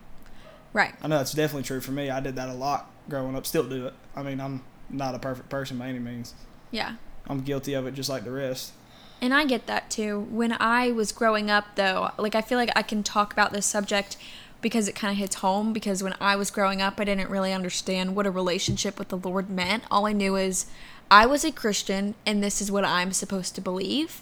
right. 0.74 0.94
I 1.02 1.08
know 1.08 1.18
that's 1.18 1.32
definitely 1.34 1.64
true 1.64 1.82
for 1.82 1.92
me. 1.92 2.10
I 2.10 2.20
did 2.20 2.36
that 2.36 2.50
a 2.50 2.54
lot 2.54 2.90
growing 3.10 3.36
up. 3.36 3.46
Still 3.46 3.64
do 3.64 3.88
it. 3.88 3.94
I 4.16 4.22
mean, 4.24 4.40
I'm 4.42 4.62
not 4.90 5.16
a 5.16 5.20
perfect 5.20 5.50
person 5.50 5.78
by 5.78 5.88
any 5.88 6.00
means. 6.00 6.34
Yeah. 6.72 6.96
I'm 7.28 7.42
guilty 7.42 7.74
of 7.74 7.88
it 7.88 7.94
just 7.94 8.10
like 8.10 8.24
the 8.26 8.32
rest. 8.32 8.74
And 9.22 9.34
I 9.34 9.46
get 9.46 9.66
that 9.68 9.90
too. 9.90 10.28
When 10.30 10.52
I 10.60 10.92
was 10.92 11.12
growing 11.12 11.50
up, 11.50 11.66
though, 11.76 12.12
like 12.18 12.36
I 12.36 12.42
feel 12.42 12.58
like 12.58 12.72
I 12.76 12.82
can 12.84 13.02
talk 13.02 13.32
about 13.34 13.54
this 13.54 13.66
subject 13.66 14.18
because 14.62 14.88
it 14.88 14.94
kind 14.96 15.12
of 15.12 15.18
hits 15.18 15.36
home. 15.38 15.72
Because 15.74 16.04
when 16.04 16.14
I 16.20 16.36
was 16.36 16.52
growing 16.52 16.82
up, 16.82 17.00
I 17.00 17.06
didn't 17.06 17.30
really 17.30 17.54
understand 17.54 18.16
what 18.16 18.28
a 18.28 18.32
relationship 18.32 19.00
with 19.00 19.08
the 19.08 19.18
Lord 19.18 19.50
meant. 19.50 19.84
All 19.90 20.06
I 20.06 20.12
knew 20.12 20.36
is 20.36 20.66
I 21.10 21.26
was 21.26 21.44
a 21.46 21.52
Christian 21.52 22.16
and 22.26 22.44
this 22.44 22.62
is 22.62 22.72
what 22.72 22.84
I'm 22.84 23.14
supposed 23.14 23.56
to 23.56 23.62
believe 23.62 24.22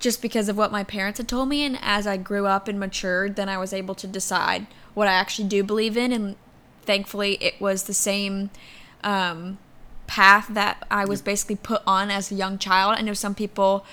just 0.00 0.20
because 0.20 0.48
of 0.48 0.56
what 0.56 0.72
my 0.72 0.82
parents 0.82 1.18
had 1.18 1.28
told 1.28 1.48
me. 1.48 1.64
And 1.64 1.78
as 1.80 2.06
I 2.06 2.16
grew 2.16 2.46
up 2.46 2.66
and 2.66 2.80
matured, 2.80 3.36
then 3.36 3.48
I 3.48 3.58
was 3.58 3.72
able 3.72 3.94
to 3.96 4.06
decide 4.06 4.66
what 4.94 5.06
I 5.06 5.12
actually 5.12 5.48
do 5.48 5.62
believe 5.62 5.96
in. 5.96 6.10
And 6.10 6.36
thankfully, 6.82 7.34
it 7.40 7.60
was 7.60 7.84
the 7.84 7.94
same 7.94 8.50
um, 9.04 9.58
path 10.06 10.48
that 10.50 10.84
I 10.90 11.04
was 11.04 11.22
basically 11.22 11.56
put 11.56 11.82
on 11.86 12.10
as 12.10 12.32
a 12.32 12.34
young 12.34 12.58
child. 12.58 12.96
I 12.98 13.02
know 13.02 13.12
some 13.12 13.34
people 13.34 13.84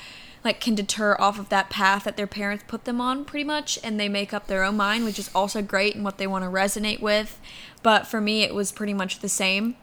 like 0.43 0.61
can 0.61 0.75
deter 0.75 1.15
off 1.19 1.37
of 1.37 1.49
that 1.49 1.69
path 1.69 2.05
that 2.05 2.15
their 2.15 2.27
parents 2.27 2.63
put 2.67 2.85
them 2.85 3.01
on 3.01 3.25
pretty 3.25 3.43
much 3.43 3.77
and 3.83 3.99
they 3.99 4.07
make 4.07 4.33
up 4.33 4.47
their 4.47 4.63
own 4.63 4.77
mind 4.77 5.03
which 5.03 5.19
is 5.19 5.29
also 5.35 5.61
great 5.61 5.93
and 5.93 6.05
what 6.05 6.17
they 6.17 6.27
want 6.27 6.45
to 6.45 6.49
resonate 6.49 7.01
with 7.01 7.37
but 7.83 8.07
for 8.07 8.21
me 8.21 8.43
it 8.43 8.55
was 8.55 8.71
pretty 8.71 8.93
much 8.93 9.19
the 9.19 9.27
same 9.27 9.75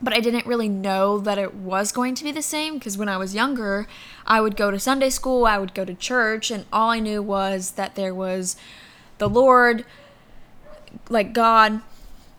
but 0.00 0.12
I 0.12 0.20
didn't 0.20 0.46
really 0.46 0.68
know 0.68 1.18
that 1.18 1.38
it 1.38 1.54
was 1.54 1.92
going 1.92 2.14
to 2.16 2.24
be 2.24 2.32
the 2.32 2.42
same 2.42 2.74
because 2.74 2.96
when 2.96 3.08
I 3.08 3.16
was 3.16 3.34
younger, 3.34 3.86
I 4.26 4.40
would 4.40 4.56
go 4.56 4.70
to 4.70 4.78
Sunday 4.78 5.10
school, 5.10 5.46
I 5.46 5.58
would 5.58 5.74
go 5.74 5.84
to 5.84 5.94
church, 5.94 6.50
and 6.50 6.66
all 6.72 6.90
I 6.90 7.00
knew 7.00 7.22
was 7.22 7.72
that 7.72 7.94
there 7.94 8.14
was 8.14 8.56
the 9.18 9.28
Lord, 9.28 9.84
like 11.08 11.32
God, 11.32 11.80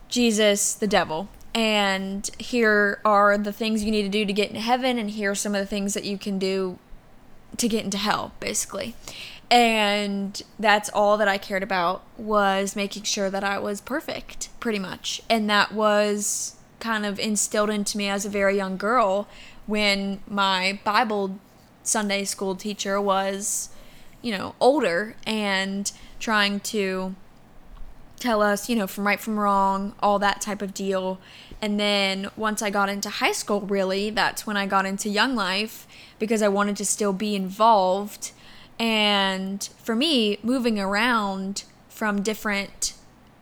Jesus, 0.08 0.74
the 0.74 0.88
devil. 0.88 1.30
And 1.54 2.30
here 2.38 3.02
are 3.04 3.38
the 3.38 3.52
things 3.52 3.84
you 3.84 3.92
need 3.92 4.04
to 4.04 4.10
do 4.10 4.26
to 4.26 4.34
get 4.34 4.50
into 4.50 4.62
heaven, 4.62 4.98
and 4.98 5.10
here 5.10 5.32
are 5.32 5.36
some 5.36 5.56
of 5.56 5.60
the 5.60 5.68
things 5.68 5.94
that 5.96 6.06
you 6.06 6.18
can 6.18 6.40
do 6.40 6.80
to 7.58 7.68
get 7.68 7.84
into 7.84 7.98
hell, 7.98 8.34
basically. 8.40 8.96
And 9.52 10.42
that's 10.60 10.90
all 10.90 11.18
that 11.18 11.28
I 11.28 11.40
cared 11.40 11.64
about 11.64 12.04
was 12.18 12.76
making 12.76 13.04
sure 13.04 13.32
that 13.32 13.44
I 13.44 13.58
was 13.58 13.82
perfect, 13.82 14.50
pretty 14.60 14.78
much. 14.78 15.22
And 15.28 15.50
that 15.50 15.74
was 15.74 16.56
kind 16.80 17.06
of 17.06 17.20
instilled 17.20 17.70
into 17.70 17.98
me 17.98 18.08
as 18.08 18.26
a 18.26 18.30
very 18.30 18.56
young 18.56 18.78
girl 18.78 19.28
when 19.66 20.20
my 20.28 20.80
Bible 20.84 21.38
Sunday 21.84 22.24
school 22.24 22.56
teacher 22.56 23.00
was, 23.00 23.70
you 24.22 24.32
know, 24.32 24.56
older 24.60 25.16
and 25.26 25.92
trying 26.20 26.60
to 26.60 27.16
tell 28.20 28.42
us, 28.42 28.70
you 28.70 28.76
know, 28.76 28.88
from 28.88 29.08
right 29.08 29.20
from 29.20 29.40
wrong, 29.40 29.96
all 30.02 30.20
that 30.20 30.42
type 30.42 30.62
of 30.62 30.74
deal. 30.74 31.20
And 31.62 31.80
then 31.80 32.30
once 32.36 32.62
I 32.62 32.70
got 32.70 32.90
into 32.90 33.10
high 33.10 33.32
school, 33.32 33.62
really, 33.62 34.10
that's 34.10 34.46
when 34.46 34.58
I 34.58 34.66
got 34.66 34.86
into 34.86 35.10
Young 35.10 35.36
Life 35.36 35.88
because 36.20 36.42
I 36.42 36.48
wanted 36.48 36.78
to 36.78 36.86
still 36.86 37.14
be 37.14 37.36
involved. 37.36 38.32
And 38.78 39.68
for 39.78 39.96
me, 39.96 40.38
moving 40.42 40.80
around 40.80 41.64
from 41.90 42.22
different 42.22 42.94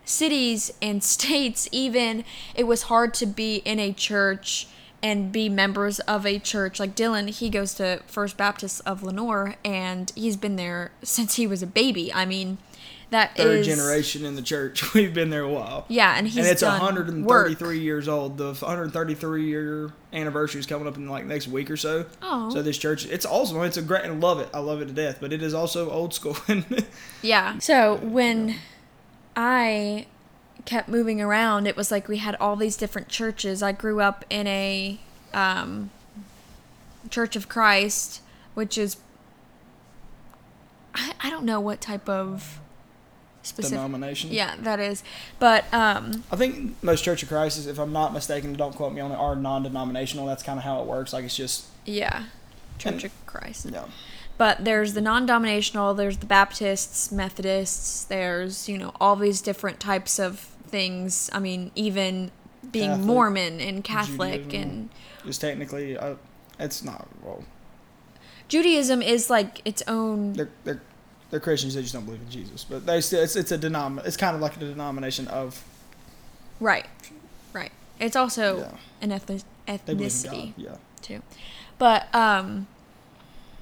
cities 0.07 0.71
and 0.81 1.03
states, 1.15 1.67
even, 1.71 2.23
it 2.55 2.63
was 2.63 2.83
hard 2.83 3.13
to 3.15 3.25
be 3.25 3.57
in 3.57 3.79
a 3.79 3.93
church 3.93 4.67
and 5.03 5.31
be 5.31 5.47
members 5.47 5.99
of 6.01 6.25
a 6.25 6.39
church. 6.39 6.79
Like 6.79 6.95
Dylan, 6.95 7.29
he 7.29 7.49
goes 7.49 7.75
to 7.75 8.01
First 8.07 8.35
Baptist 8.35 8.81
of 8.85 9.03
Lenoir 9.03 9.55
and 9.63 10.11
he's 10.15 10.35
been 10.37 10.55
there 10.55 10.91
since 11.03 11.35
he 11.35 11.45
was 11.45 11.61
a 11.61 11.67
baby. 11.67 12.11
I 12.11 12.25
mean, 12.25 12.57
that 13.11 13.37
Third 13.37 13.59
is- 13.59 13.67
generation 13.67 14.25
in 14.25 14.35
the 14.35 14.41
church. 14.41 14.93
We've 14.95 15.13
been 15.13 15.29
there 15.29 15.43
a 15.43 15.49
while. 15.49 15.85
Yeah, 15.87 16.15
and 16.17 16.27
he's 16.27 16.37
and 16.37 16.47
it's 16.47 16.61
done 16.61 16.81
133 16.81 17.67
work. 17.67 17.77
years 17.77 18.07
old. 18.07 18.37
The 18.37 18.47
133 18.53 19.45
year 19.45 19.93
anniversary 20.11 20.59
is 20.59 20.65
coming 20.65 20.87
up 20.87 20.97
in 20.97 21.07
like 21.07 21.25
next 21.25 21.47
week 21.47 21.69
or 21.71 21.77
so. 21.77 22.05
Oh. 22.21 22.49
So 22.49 22.61
this 22.63 22.77
church, 22.77 23.05
it's 23.05 23.25
awesome. 23.25 23.61
It's 23.63 23.77
a 23.77 23.81
great, 23.83 24.03
and 24.03 24.13
I 24.13 24.15
love 24.17 24.39
it. 24.39 24.49
I 24.53 24.59
love 24.59 24.81
it 24.81 24.87
to 24.87 24.93
death. 24.93 25.19
But 25.21 25.31
it 25.31 25.41
is 25.43 25.53
also 25.53 25.89
old 25.91 26.13
school. 26.15 26.35
Yeah. 27.21 27.59
So 27.59 27.95
when 27.97 28.55
I 29.39 30.07
kept 30.65 30.89
moving 30.89 31.21
around, 31.21 31.67
it 31.67 31.77
was 31.77 31.91
like 31.91 32.07
we 32.07 32.17
had 32.17 32.35
all 32.41 32.55
these 32.55 32.75
different 32.75 33.07
churches. 33.07 33.61
I 33.61 33.71
grew 33.71 34.01
up 34.01 34.25
in 34.31 34.47
a 34.47 34.99
um, 35.33 35.91
Church 37.11 37.35
of 37.35 37.47
Christ, 37.47 38.21
which 38.55 38.77
is 38.77 38.97
I, 40.95 41.13
I 41.21 41.29
don't 41.29 41.45
know 41.45 41.59
what 41.61 41.79
type 41.79 42.09
of 42.09 42.59
specific 43.43 43.77
Denomination. 43.77 44.31
yeah 44.31 44.55
that 44.59 44.79
is, 44.79 45.03
but 45.39 45.71
um, 45.73 46.23
I 46.31 46.35
think 46.35 46.81
most 46.83 47.03
Church 47.03 47.21
of 47.23 47.29
Christ, 47.29 47.59
is, 47.59 47.67
if 47.67 47.77
I'm 47.79 47.93
not 47.93 48.11
mistaken, 48.11 48.53
don't 48.53 48.75
quote 48.75 48.91
me 48.91 48.99
on 49.01 49.11
it, 49.11 49.15
are 49.15 49.35
non-denominational. 49.35 50.25
That's 50.25 50.43
kind 50.43 50.57
of 50.57 50.63
how 50.65 50.81
it 50.81 50.87
works. 50.87 51.13
Like 51.13 51.23
it's 51.23 51.35
just, 51.37 51.65
yeah, 51.85 52.23
Church 52.79 52.93
And- 52.95 53.05
of 53.05 53.25
Christ. 53.27 53.71
know, 53.71 53.85
But 54.37 54.63
there's 54.65 54.93
the 54.93 55.01
non 55.01 55.27
dominational, 55.27 55.95
there's 55.97 56.17
the 56.17 56.25
Baptists, 56.27 57.11
Methodists, 57.11 58.03
there's, 58.03 58.69
you 58.69 58.77
know, 58.77 58.91
all 59.01 59.15
these 59.15 59.41
different 59.41 59.79
types 59.79 60.19
of 60.19 60.39
things. 60.67 61.29
I 61.33 61.39
mean, 61.39 61.71
even 61.75 62.31
being 62.71 62.89
Catholic, 62.91 63.05
Mormon 63.07 63.59
and 63.59 63.83
Catholic 63.83 64.43
Judaism. 64.43 64.61
and 64.69 64.89
it's 65.25 65.37
technically, 65.39 65.97
uh, 65.97 66.15
it's 66.59 66.83
not. 66.83 67.07
Well, 67.23 67.43
Judaism 68.47 69.01
is 69.01 69.29
like 69.29 69.61
its 69.65 69.83
own 69.87 70.33
they're 70.33 70.49
they're 70.63 70.81
they're 71.29 71.39
Christians. 71.39 71.73
They 71.75 71.81
just 71.81 71.93
don't 71.93 72.05
believe 72.05 72.21
in 72.21 72.29
Jesus. 72.29 72.63
But 72.63 72.85
they 72.85 73.01
still, 73.01 73.21
it's 73.23 73.35
it's 73.35 73.51
a 73.51 73.57
denom. 73.57 74.05
It's 74.05 74.17
kind 74.17 74.35
of 74.35 74.41
like 74.41 74.55
a 74.55 74.59
denomination 74.59 75.27
of 75.27 75.63
right. 76.59 76.85
Right. 77.53 77.71
It's 77.99 78.15
also 78.15 78.59
Yeah. 78.59 78.77
an 79.01 79.11
ethnic 79.11 79.41
they 79.65 79.77
believe 79.85 79.99
in 79.99 80.05
ethnicity. 80.07 80.53
Yeah. 80.55 80.75
too. 81.01 81.21
But 81.77 82.13
um 82.15 82.67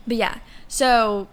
but 0.07 0.17
yeah. 0.17 0.39
So 0.67 1.27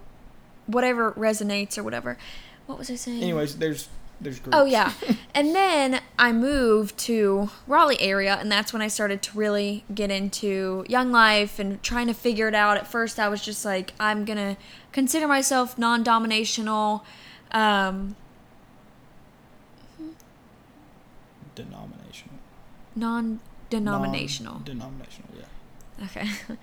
whatever 0.67 1.11
resonates 1.13 1.77
or 1.77 1.83
whatever. 1.83 2.17
What 2.65 2.77
was 2.77 2.89
I 2.89 2.95
saying? 2.95 3.21
Anyways, 3.21 3.57
there's 3.57 3.89
there's 4.21 4.39
groups. 4.39 4.57
Oh 4.57 4.65
yeah. 4.65 4.93
and 5.35 5.53
then 5.53 6.01
I 6.17 6.31
moved 6.31 6.97
to 6.99 7.49
Raleigh 7.67 7.99
area 7.99 8.35
and 8.35 8.51
that's 8.51 8.71
when 8.71 8.81
I 8.81 8.87
started 8.87 9.21
to 9.23 9.37
really 9.37 9.83
get 9.93 10.11
into 10.11 10.85
young 10.87 11.11
life 11.11 11.59
and 11.59 11.81
trying 11.83 12.07
to 12.07 12.13
figure 12.13 12.47
it 12.47 12.55
out. 12.55 12.77
At 12.77 12.87
first 12.87 13.19
I 13.19 13.27
was 13.27 13.41
just 13.41 13.65
like 13.65 13.93
I'm 13.99 14.25
going 14.25 14.37
to 14.37 14.57
consider 14.91 15.27
myself 15.27 15.77
non-dominational 15.77 17.03
um 17.51 18.15
Denominational. 21.55 22.35
non-denominational. 22.95 24.61
Denominational. 24.65 25.29
Yeah. 25.37 26.05
Okay. 26.05 26.27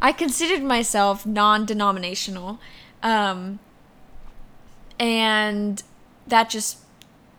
I 0.00 0.12
considered 0.12 0.62
myself 0.62 1.26
non 1.26 1.64
denominational. 1.64 2.60
Um, 3.02 3.58
and 4.98 5.82
that 6.26 6.50
just 6.50 6.78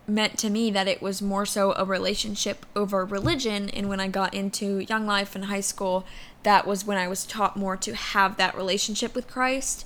meant 0.08 0.38
to 0.39 0.50
me 0.50 0.72
that 0.72 0.88
it 0.88 1.01
was 1.01 1.22
more 1.22 1.46
so 1.46 1.74
a 1.75 1.86
relationship 1.86 2.66
over 2.75 3.06
religion. 3.06 3.70
And 3.70 3.88
when 3.88 4.00
I 4.00 4.08
got 4.08 4.34
into 4.34 4.80
young 4.80 5.06
life 5.06 5.36
in 5.36 5.44
high 5.44 5.62
school, 5.62 6.06
that 6.44 6.66
was 6.66 6.86
when 6.86 6.98
I 6.98 7.08
was 7.08 7.25
taught 7.25 7.56
more 7.56 7.78
to 7.78 7.96
have 7.96 8.38
that 8.38 8.56
relationship 8.56 9.16
with 9.16 9.28
Christ. 9.28 9.86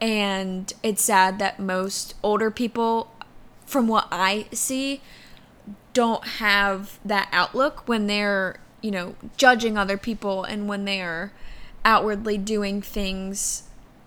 And 0.00 0.72
it's 0.82 1.02
sad 1.02 1.38
that 1.38 1.58
most 1.58 2.14
older 2.22 2.50
people, 2.50 3.10
from 3.64 3.88
what 3.88 4.08
I 4.10 4.46
see, 4.52 5.00
don't 5.92 6.26
have 6.26 6.98
that 7.04 7.28
outlook 7.32 7.86
when 7.86 8.06
they're, 8.06 8.56
you 8.80 8.90
know, 8.90 9.14
judging 9.36 9.78
other 9.78 9.96
people 9.96 10.44
and 10.44 10.68
when 10.68 10.84
they're 10.84 11.32
outwardly 11.84 12.38
doing 12.38 12.82
things 12.82 13.64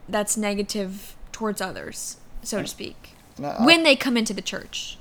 that's 0.07 0.37
negative 0.37 1.15
towards 1.31 1.61
others, 1.61 2.17
so 2.41 2.61
to 2.61 2.67
speak. 2.67 3.15
I, 3.43 3.65
When 3.65 3.83
they 3.83 3.95
come 3.95 4.17
into 4.17 4.33
the 4.33 4.41
church. 4.41 4.97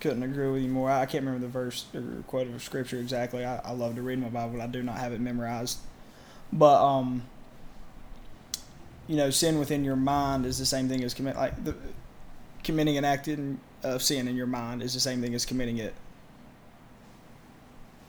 Couldn't 0.00 0.22
agree 0.22 0.50
with 0.50 0.62
you 0.62 0.68
more. 0.68 0.90
I 0.90 1.06
can't 1.06 1.24
remember 1.24 1.46
the 1.46 1.50
verse 1.50 1.86
or 1.94 2.02
quote 2.26 2.48
of 2.48 2.62
scripture 2.62 2.98
exactly. 2.98 3.44
I, 3.44 3.56
I 3.58 3.72
love 3.72 3.94
to 3.94 4.02
read 4.02 4.18
my 4.18 4.28
Bible. 4.28 4.58
but 4.58 4.62
I 4.62 4.66
do 4.66 4.82
not 4.82 4.98
have 4.98 5.12
it 5.12 5.20
memorized. 5.20 5.78
But 6.52 6.84
um, 6.84 7.22
you 9.06 9.16
know, 9.16 9.30
sin 9.30 9.58
within 9.58 9.84
your 9.84 9.96
mind 9.96 10.44
is 10.44 10.58
the 10.58 10.66
same 10.66 10.88
thing 10.88 11.02
as 11.02 11.14
commit 11.14 11.36
like 11.36 11.64
the 11.64 11.74
committing 12.62 12.98
an 12.98 13.04
act 13.04 13.28
in, 13.28 13.60
of 13.82 14.02
sin 14.02 14.26
in 14.28 14.36
your 14.36 14.46
mind 14.46 14.82
is 14.82 14.92
the 14.92 15.00
same 15.00 15.22
thing 15.22 15.34
as 15.34 15.46
committing 15.46 15.78
it 15.78 15.94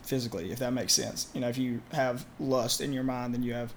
physically, 0.08 0.50
if 0.50 0.58
that 0.58 0.72
makes 0.72 0.94
sense. 0.94 1.28
You 1.34 1.40
know, 1.40 1.48
if 1.48 1.58
you 1.58 1.82
have 1.92 2.24
lust 2.40 2.80
in 2.80 2.92
your 2.92 3.04
mind, 3.04 3.34
then 3.34 3.42
you 3.42 3.52
have 3.52 3.72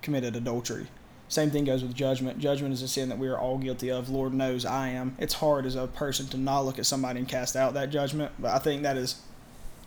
committed 0.00 0.36
adultery. 0.36 0.86
Same 1.28 1.50
thing 1.50 1.64
goes 1.64 1.82
with 1.82 1.94
judgment. 1.94 2.38
Judgment 2.38 2.72
is 2.72 2.80
a 2.80 2.88
sin 2.88 3.10
that 3.10 3.18
we 3.18 3.28
are 3.28 3.36
all 3.36 3.58
guilty 3.58 3.90
of. 3.90 4.08
Lord 4.08 4.32
knows 4.32 4.64
I 4.64 4.88
am. 4.88 5.14
It's 5.18 5.34
hard 5.34 5.66
as 5.66 5.74
a 5.74 5.86
person 5.86 6.26
to 6.28 6.38
not 6.38 6.64
look 6.64 6.78
at 6.78 6.86
somebody 6.86 7.18
and 7.18 7.28
cast 7.28 7.56
out 7.56 7.74
that 7.74 7.90
judgment, 7.90 8.32
but 8.38 8.52
I 8.52 8.58
think 8.58 8.82
that 8.82 8.96
is 8.96 9.20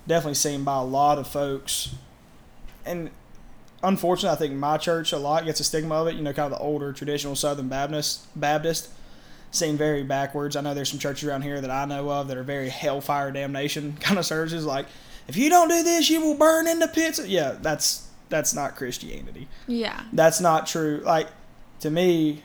definitely 0.05 0.35
seen 0.35 0.63
by 0.63 0.77
a 0.77 0.83
lot 0.83 1.17
of 1.17 1.27
folks. 1.27 1.95
And 2.85 3.09
unfortunately, 3.81 4.35
I 4.35 4.39
think 4.39 4.53
my 4.59 4.77
church 4.77 5.13
a 5.13 5.17
lot 5.17 5.45
gets 5.45 5.59
a 5.59 5.63
stigma 5.63 5.95
of 5.95 6.07
it. 6.07 6.15
You 6.15 6.21
know, 6.21 6.33
kind 6.33 6.51
of 6.51 6.59
the 6.59 6.63
older 6.63 6.93
traditional 6.93 7.35
Southern 7.35 7.69
Baptist 7.69 8.27
Baptist 8.39 8.89
seem 9.51 9.77
very 9.77 10.03
backwards. 10.03 10.55
I 10.55 10.61
know 10.61 10.73
there's 10.73 10.89
some 10.89 10.99
churches 10.99 11.27
around 11.27 11.43
here 11.43 11.61
that 11.61 11.69
I 11.69 11.85
know 11.85 12.09
of 12.09 12.27
that 12.29 12.37
are 12.37 12.43
very 12.43 12.69
hellfire 12.69 13.31
damnation 13.31 13.97
kind 13.99 14.17
of 14.17 14.25
services. 14.25 14.65
Like, 14.65 14.87
if 15.27 15.37
you 15.37 15.49
don't 15.49 15.69
do 15.69 15.83
this, 15.83 16.09
you 16.09 16.21
will 16.21 16.35
burn 16.35 16.67
in 16.67 16.79
the 16.79 16.87
pits. 16.87 17.25
Yeah, 17.25 17.57
that's 17.61 18.07
that's 18.29 18.53
not 18.53 18.75
Christianity. 18.75 19.47
Yeah. 19.67 20.01
That's 20.13 20.39
not 20.39 20.65
true. 20.65 21.01
Like 21.03 21.27
to 21.81 21.91
me, 21.91 22.41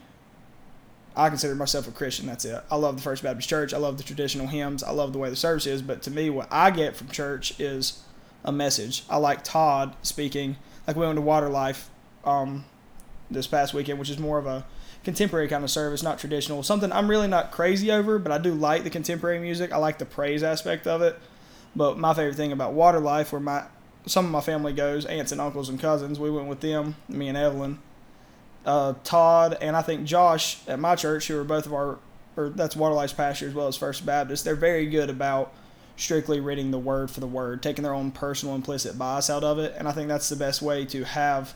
I 1.15 1.29
consider 1.29 1.55
myself 1.55 1.87
a 1.87 1.91
Christian. 1.91 2.27
That's 2.27 2.45
it. 2.45 2.61
I 2.69 2.75
love 2.75 2.97
the 2.97 3.01
First 3.01 3.23
Baptist 3.23 3.49
Church. 3.49 3.73
I 3.73 3.77
love 3.77 3.97
the 3.97 4.03
traditional 4.03 4.47
hymns. 4.47 4.83
I 4.83 4.91
love 4.91 5.13
the 5.13 5.19
way 5.19 5.29
the 5.29 5.35
service 5.35 5.65
is. 5.65 5.81
But 5.81 6.03
to 6.03 6.11
me, 6.11 6.29
what 6.29 6.47
I 6.51 6.69
get 6.69 6.95
from 6.95 7.07
church 7.07 7.59
is 7.59 8.03
a 8.45 8.51
message. 8.51 9.03
I 9.09 9.17
like 9.17 9.43
Todd 9.43 9.95
speaking. 10.03 10.57
Like 10.85 10.95
we 10.95 11.05
went 11.05 11.17
to 11.17 11.21
Water 11.21 11.49
Life 11.49 11.89
um, 12.23 12.65
this 13.31 13.47
past 13.47 13.73
weekend, 13.73 13.97
which 13.97 14.09
is 14.09 14.19
more 14.19 14.37
of 14.37 14.45
a 14.45 14.65
contemporary 15.07 15.47
kind 15.47 15.63
of 15.63 15.71
service, 15.71 16.03
not 16.03 16.19
traditional. 16.19 16.61
Something 16.63 16.91
I'm 16.91 17.09
really 17.09 17.27
not 17.27 17.51
crazy 17.51 17.91
over, 17.91 18.19
but 18.19 18.31
I 18.31 18.37
do 18.37 18.53
like 18.53 18.83
the 18.83 18.89
contemporary 18.89 19.39
music. 19.39 19.71
I 19.71 19.77
like 19.77 19.97
the 19.97 20.05
praise 20.05 20.43
aspect 20.43 20.85
of 20.85 21.01
it. 21.01 21.17
But 21.75 21.97
my 21.97 22.13
favorite 22.13 22.35
thing 22.35 22.51
about 22.51 22.73
Water 22.73 22.99
Life, 22.99 23.31
where 23.31 23.41
my 23.41 23.65
some 24.05 24.25
of 24.25 24.31
my 24.31 24.41
family 24.41 24.71
goes, 24.71 25.05
aunts 25.05 25.31
and 25.33 25.41
uncles 25.41 25.67
and 25.67 25.79
cousins, 25.79 26.19
we 26.19 26.31
went 26.31 26.47
with 26.47 26.61
them, 26.61 26.95
me 27.09 27.27
and 27.27 27.37
Evelyn 27.37 27.79
uh, 28.67 28.93
Todd 29.03 29.57
and 29.61 29.75
I 29.75 29.81
think 29.81 30.05
Josh 30.05 30.59
at 30.67 30.77
my 30.77 30.95
church, 30.95 31.27
who 31.27 31.39
are 31.39 31.45
both 31.45 31.65
of 31.65 31.73
our, 31.73 31.97
or 32.35 32.49
that's 32.49 32.75
Waterlife's 32.75 33.13
pastor 33.13 33.47
as 33.47 33.53
well 33.53 33.67
as 33.67 33.77
First 33.77 34.05
Baptist, 34.05 34.43
they're 34.43 34.55
very 34.55 34.85
good 34.85 35.09
about 35.09 35.53
strictly 35.95 36.39
reading 36.39 36.69
the 36.69 36.77
word 36.77 37.09
for 37.09 37.21
the 37.21 37.27
word, 37.27 37.63
taking 37.63 37.83
their 37.83 37.93
own 37.93 38.11
personal 38.11 38.53
implicit 38.53 38.97
bias 38.99 39.29
out 39.29 39.43
of 39.43 39.57
it. 39.57 39.73
And 39.77 39.87
I 39.87 39.93
think 39.93 40.09
that's 40.09 40.29
the 40.29 40.35
best 40.35 40.61
way 40.61 40.85
to 40.85 41.05
have 41.05 41.55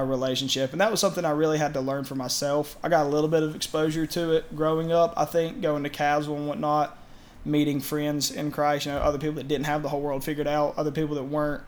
a 0.00 0.04
relationship. 0.04 0.72
And 0.72 0.80
that 0.80 0.90
was 0.90 1.00
something 1.00 1.24
I 1.24 1.30
really 1.30 1.58
had 1.58 1.74
to 1.74 1.80
learn 1.80 2.04
for 2.04 2.14
myself. 2.14 2.76
I 2.82 2.88
got 2.88 3.06
a 3.06 3.08
little 3.08 3.28
bit 3.28 3.42
of 3.42 3.54
exposure 3.54 4.06
to 4.06 4.32
it 4.32 4.54
growing 4.56 4.92
up, 4.92 5.14
I 5.16 5.24
think, 5.24 5.60
going 5.60 5.82
to 5.82 5.90
Caswell 5.90 6.36
and 6.36 6.48
whatnot, 6.48 6.96
meeting 7.44 7.80
friends 7.80 8.30
in 8.30 8.50
Christ, 8.50 8.86
you 8.86 8.92
know, 8.92 8.98
other 8.98 9.18
people 9.18 9.34
that 9.34 9.48
didn't 9.48 9.66
have 9.66 9.82
the 9.82 9.88
whole 9.88 10.00
world 10.00 10.24
figured 10.24 10.46
out, 10.46 10.74
other 10.76 10.90
people 10.90 11.14
that 11.16 11.24
weren't 11.24 11.62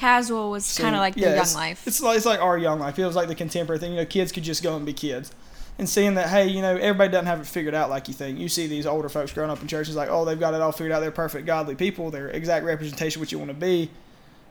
Caswell 0.00 0.50
was 0.50 0.78
kind 0.78 0.94
of 0.94 1.00
like 1.00 1.16
yeah, 1.16 1.30
young 1.30 1.38
it's, 1.38 1.54
life. 1.54 1.86
It's 1.86 2.00
like 2.00 2.16
it's 2.16 2.24
like 2.24 2.40
our 2.40 2.56
young 2.56 2.80
life. 2.80 2.98
It 2.98 3.04
was 3.04 3.16
like 3.16 3.28
the 3.28 3.34
contemporary 3.34 3.78
thing. 3.78 3.92
You 3.92 3.98
know, 3.98 4.06
kids 4.06 4.32
could 4.32 4.44
just 4.44 4.62
go 4.62 4.74
and 4.74 4.86
be 4.86 4.94
kids, 4.94 5.30
and 5.78 5.86
seeing 5.86 6.14
that 6.14 6.30
hey, 6.30 6.48
you 6.48 6.62
know, 6.62 6.74
everybody 6.74 7.12
doesn't 7.12 7.26
have 7.26 7.40
it 7.40 7.46
figured 7.46 7.74
out 7.74 7.90
like 7.90 8.08
you 8.08 8.14
think. 8.14 8.38
You 8.38 8.48
see 8.48 8.66
these 8.66 8.86
older 8.86 9.10
folks 9.10 9.30
growing 9.32 9.50
up 9.50 9.60
in 9.60 9.68
churches 9.68 9.96
like, 9.96 10.08
oh, 10.10 10.24
they've 10.24 10.40
got 10.40 10.54
it 10.54 10.62
all 10.62 10.72
figured 10.72 10.92
out. 10.92 11.00
They're 11.00 11.10
perfect, 11.10 11.44
godly 11.44 11.74
people. 11.74 12.10
They're 12.10 12.30
exact 12.30 12.64
representation 12.64 13.18
of 13.18 13.26
what 13.26 13.32
you 13.32 13.38
want 13.38 13.50
to 13.50 13.54
be. 13.54 13.90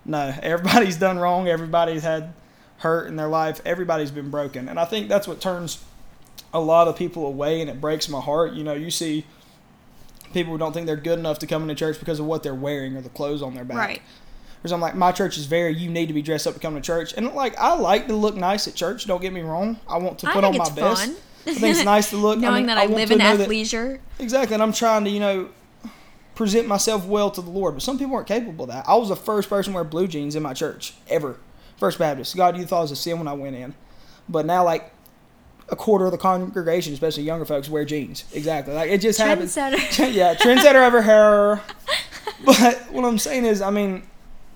No, 0.05 0.33
everybody's 0.43 0.97
done 0.97 1.17
wrong. 1.17 1.47
Everybody's 1.47 2.03
had 2.03 2.31
hurt 2.79 3.07
in 3.07 3.15
their 3.15 3.27
life. 3.27 3.61
Everybody's 3.65 4.11
been 4.11 4.29
broken, 4.29 4.67
and 4.67 4.79
I 4.79 4.85
think 4.85 5.07
that's 5.07 5.27
what 5.27 5.39
turns 5.41 5.83
a 6.53 6.59
lot 6.59 6.87
of 6.87 6.95
people 6.97 7.25
away, 7.25 7.61
and 7.61 7.69
it 7.69 7.79
breaks 7.79 8.09
my 8.09 8.19
heart. 8.19 8.53
You 8.53 8.63
know, 8.63 8.73
you 8.73 8.89
see 8.91 9.25
people 10.33 10.51
who 10.53 10.57
don't 10.57 10.73
think 10.73 10.85
they're 10.87 10.95
good 10.95 11.19
enough 11.19 11.39
to 11.39 11.47
come 11.47 11.63
into 11.63 11.75
church 11.75 11.99
because 11.99 12.19
of 12.19 12.25
what 12.25 12.43
they're 12.43 12.53
wearing 12.55 12.95
or 12.95 13.01
the 13.01 13.09
clothes 13.09 13.41
on 13.41 13.53
their 13.55 13.63
back. 13.65 13.77
right. 13.77 14.01
Because 14.57 14.73
I'm 14.73 14.81
like, 14.81 14.93
my 14.93 15.13
church 15.13 15.37
is 15.37 15.45
very, 15.45 15.73
you 15.73 15.89
need 15.89 16.07
to 16.07 16.13
be 16.13 16.21
dressed 16.21 16.45
up 16.45 16.53
to 16.53 16.59
come 16.59 16.75
to 16.75 16.81
church. 16.81 17.13
And 17.15 17.33
like, 17.33 17.57
I 17.57 17.75
like 17.75 18.07
to 18.07 18.13
look 18.13 18.35
nice 18.35 18.67
at 18.67 18.75
church. 18.75 19.05
Don't 19.05 19.21
get 19.21 19.31
me 19.31 19.39
wrong. 19.39 19.79
I 19.87 19.97
want 19.97 20.19
to 20.19 20.27
I 20.29 20.33
put 20.33 20.43
on 20.43 20.57
my 20.57 20.63
it's 20.65 20.69
best. 20.71 21.05
fun. 21.05 21.15
I 21.47 21.53
think 21.53 21.75
it's 21.77 21.85
nice 21.85 22.09
to 22.09 22.17
look. 22.17 22.37
Knowing 22.41 22.53
I 22.53 22.57
mean, 22.57 22.65
that 22.67 22.77
I, 22.77 22.81
want 22.87 22.95
live 22.95 23.11
in 23.11 23.19
know 23.19 23.37
that- 23.37 23.47
athleisure. 23.49 23.99
exactly. 24.19 24.55
And 24.55 24.61
I'm 24.61 24.73
trying 24.73 25.05
to, 25.05 25.09
you 25.09 25.21
know, 25.21 25.49
present 26.35 26.67
myself 26.67 27.05
well 27.05 27.31
to 27.31 27.41
the 27.41 27.49
Lord. 27.49 27.75
But 27.75 27.83
some 27.83 27.97
people 27.97 28.15
aren't 28.15 28.27
capable 28.27 28.65
of 28.65 28.69
that. 28.71 28.83
I 28.87 28.95
was 28.95 29.07
the 29.07 29.15
first 29.15 29.49
person 29.49 29.71
to 29.71 29.75
wear 29.75 29.85
blue 29.85 30.07
jeans 30.09 30.35
in 30.35 30.43
my 30.43 30.53
church 30.53 30.93
ever. 31.09 31.37
First 31.79 31.97
Baptist. 31.97 32.35
God, 32.35 32.57
you 32.57 32.65
thought 32.65 32.79
it 32.79 32.81
was 32.81 32.91
a 32.91 32.95
sin 32.95 33.17
when 33.17 33.27
I 33.27 33.33
went 33.33 33.55
in. 33.55 33.73
But 34.27 34.45
now, 34.45 34.63
like, 34.63 34.91
a 35.69 35.75
quarter 35.75 36.05
of 36.05 36.11
the 36.11 36.17
congregation, 36.17 36.93
especially 36.93 37.23
younger 37.23 37.45
folks, 37.45 37.69
wear 37.69 37.85
jeans. 37.85 38.25
Exactly. 38.33 38.73
Like, 38.73 38.89
it 38.91 38.99
just 39.01 39.19
happens. 39.19 39.55
Trendsetter. 39.55 40.13
yeah, 40.13 40.35
trendsetter 40.35 40.85
over 40.85 41.01
here. 41.01 41.61
But 42.45 42.77
what 42.91 43.03
I'm 43.03 43.17
saying 43.17 43.45
is, 43.45 43.61
I 43.61 43.69
mean, 43.69 44.03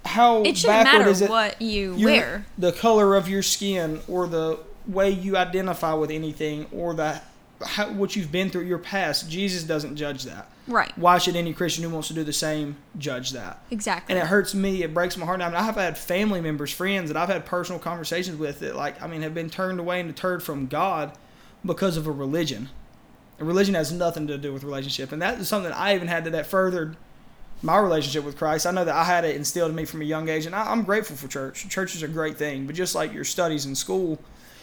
how 0.06 0.44
It 0.44 0.58
shouldn't 0.58 0.86
backward 0.86 1.00
matter 1.00 1.10
is 1.12 1.22
it? 1.22 1.30
what 1.30 1.62
you 1.62 1.96
your- 1.96 2.12
wear. 2.12 2.46
the 2.58 2.72
color 2.72 3.16
of 3.16 3.28
your 3.28 3.42
skin 3.44 4.00
or 4.08 4.26
the 4.28 4.60
way 4.88 5.10
you 5.10 5.36
identify 5.36 5.94
with 5.94 6.10
anything 6.10 6.66
or 6.72 6.94
the 6.94 7.20
how, 7.66 7.92
what 7.94 8.16
you've 8.16 8.32
been 8.32 8.50
through 8.50 8.64
your 8.64 8.78
past 8.78 9.30
jesus 9.30 9.64
doesn't 9.64 9.96
judge 9.96 10.24
that 10.24 10.50
Right. 10.68 10.92
why 10.98 11.18
should 11.18 11.36
any 11.36 11.54
christian 11.54 11.84
who 11.84 11.90
wants 11.90 12.08
to 12.10 12.14
do 12.14 12.24
the 12.24 12.34
same 12.34 12.78
judge 12.98 13.32
that 13.32 13.62
Exactly. 13.72 14.14
and 14.16 14.24
it 14.24 14.28
hurts 14.28 14.54
me 14.54 14.84
it 14.84 14.94
breaks 14.94 15.18
my 15.18 15.26
heart 15.26 15.42
I 15.42 15.48
mean, 15.48 15.56
i've 15.56 15.76
had 15.76 15.98
family 15.98 16.42
members 16.42 16.72
friends 16.74 17.10
that 17.10 17.18
i've 17.18 17.30
had 17.30 17.46
personal 17.46 17.80
conversations 17.80 18.38
with 18.38 18.60
that 18.62 18.76
like 18.76 19.02
i 19.02 19.08
mean 19.08 19.22
have 19.22 19.34
been 19.34 19.50
turned 19.50 19.80
away 19.80 20.00
and 20.00 20.10
deterred 20.14 20.42
from 20.44 20.68
god 20.68 21.18
because 21.66 21.96
of 21.98 22.08
a 22.08 22.12
religion 22.12 22.70
and 23.40 23.48
religion 23.48 23.76
has 23.76 23.92
nothing 23.92 24.28
to 24.28 24.38
do 24.38 24.52
with 24.52 24.64
relationship 24.64 25.12
and 25.12 25.22
that 25.22 25.40
is 25.40 25.48
something 25.48 25.72
i 25.74 25.96
even 25.96 26.08
had 26.08 26.24
to 26.26 26.30
that 26.32 26.48
furthered 26.48 26.98
my 27.66 27.78
relationship 27.78 28.26
with 28.26 28.38
Christ. 28.38 28.66
I 28.68 28.72
know 28.72 28.84
that 28.84 28.94
I 28.94 29.06
had 29.06 29.24
it 29.24 29.38
instilled 29.38 29.70
in 29.70 29.76
me 29.78 29.86
from 29.86 30.02
a 30.02 30.04
young 30.04 30.28
age, 30.28 30.46
and 30.46 30.54
I, 30.54 30.70
I'm 30.70 30.84
grateful 30.84 31.16
for 31.16 31.30
church. 31.30 31.70
Church 31.70 31.96
is 31.96 32.04
a 32.04 32.10
great 32.10 32.36
thing, 32.36 32.66
but 32.68 32.76
just 32.76 32.94
like 32.94 33.14
your 33.14 33.24
studies 33.24 33.66
in 33.66 33.74
school, 33.74 34.20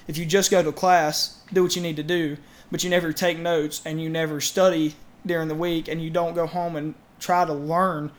if 0.07 0.19
you 0.19 0.27
just 0.27 0.51
go 0.51 0.63
to 0.63 0.71
class, 0.71 1.41
do 1.51 1.63
what 1.63 1.75
you 1.75 1.81
need 1.81 1.97
to 1.97 2.03
do, 2.03 2.37
but 2.71 2.85
you 2.85 2.91
never 2.91 3.13
take 3.13 3.39
notes 3.39 3.83
and 3.85 4.01
you 4.01 4.09
never 4.09 4.41
study 4.41 4.95
during 5.27 5.49
the 5.49 5.55
week, 5.55 5.89
and 5.89 6.03
you 6.03 6.11
don't 6.11 6.35
go 6.35 6.47
home 6.47 6.77
and 6.77 6.95
try 7.19 7.45
to 7.45 7.53
learn 7.53 8.11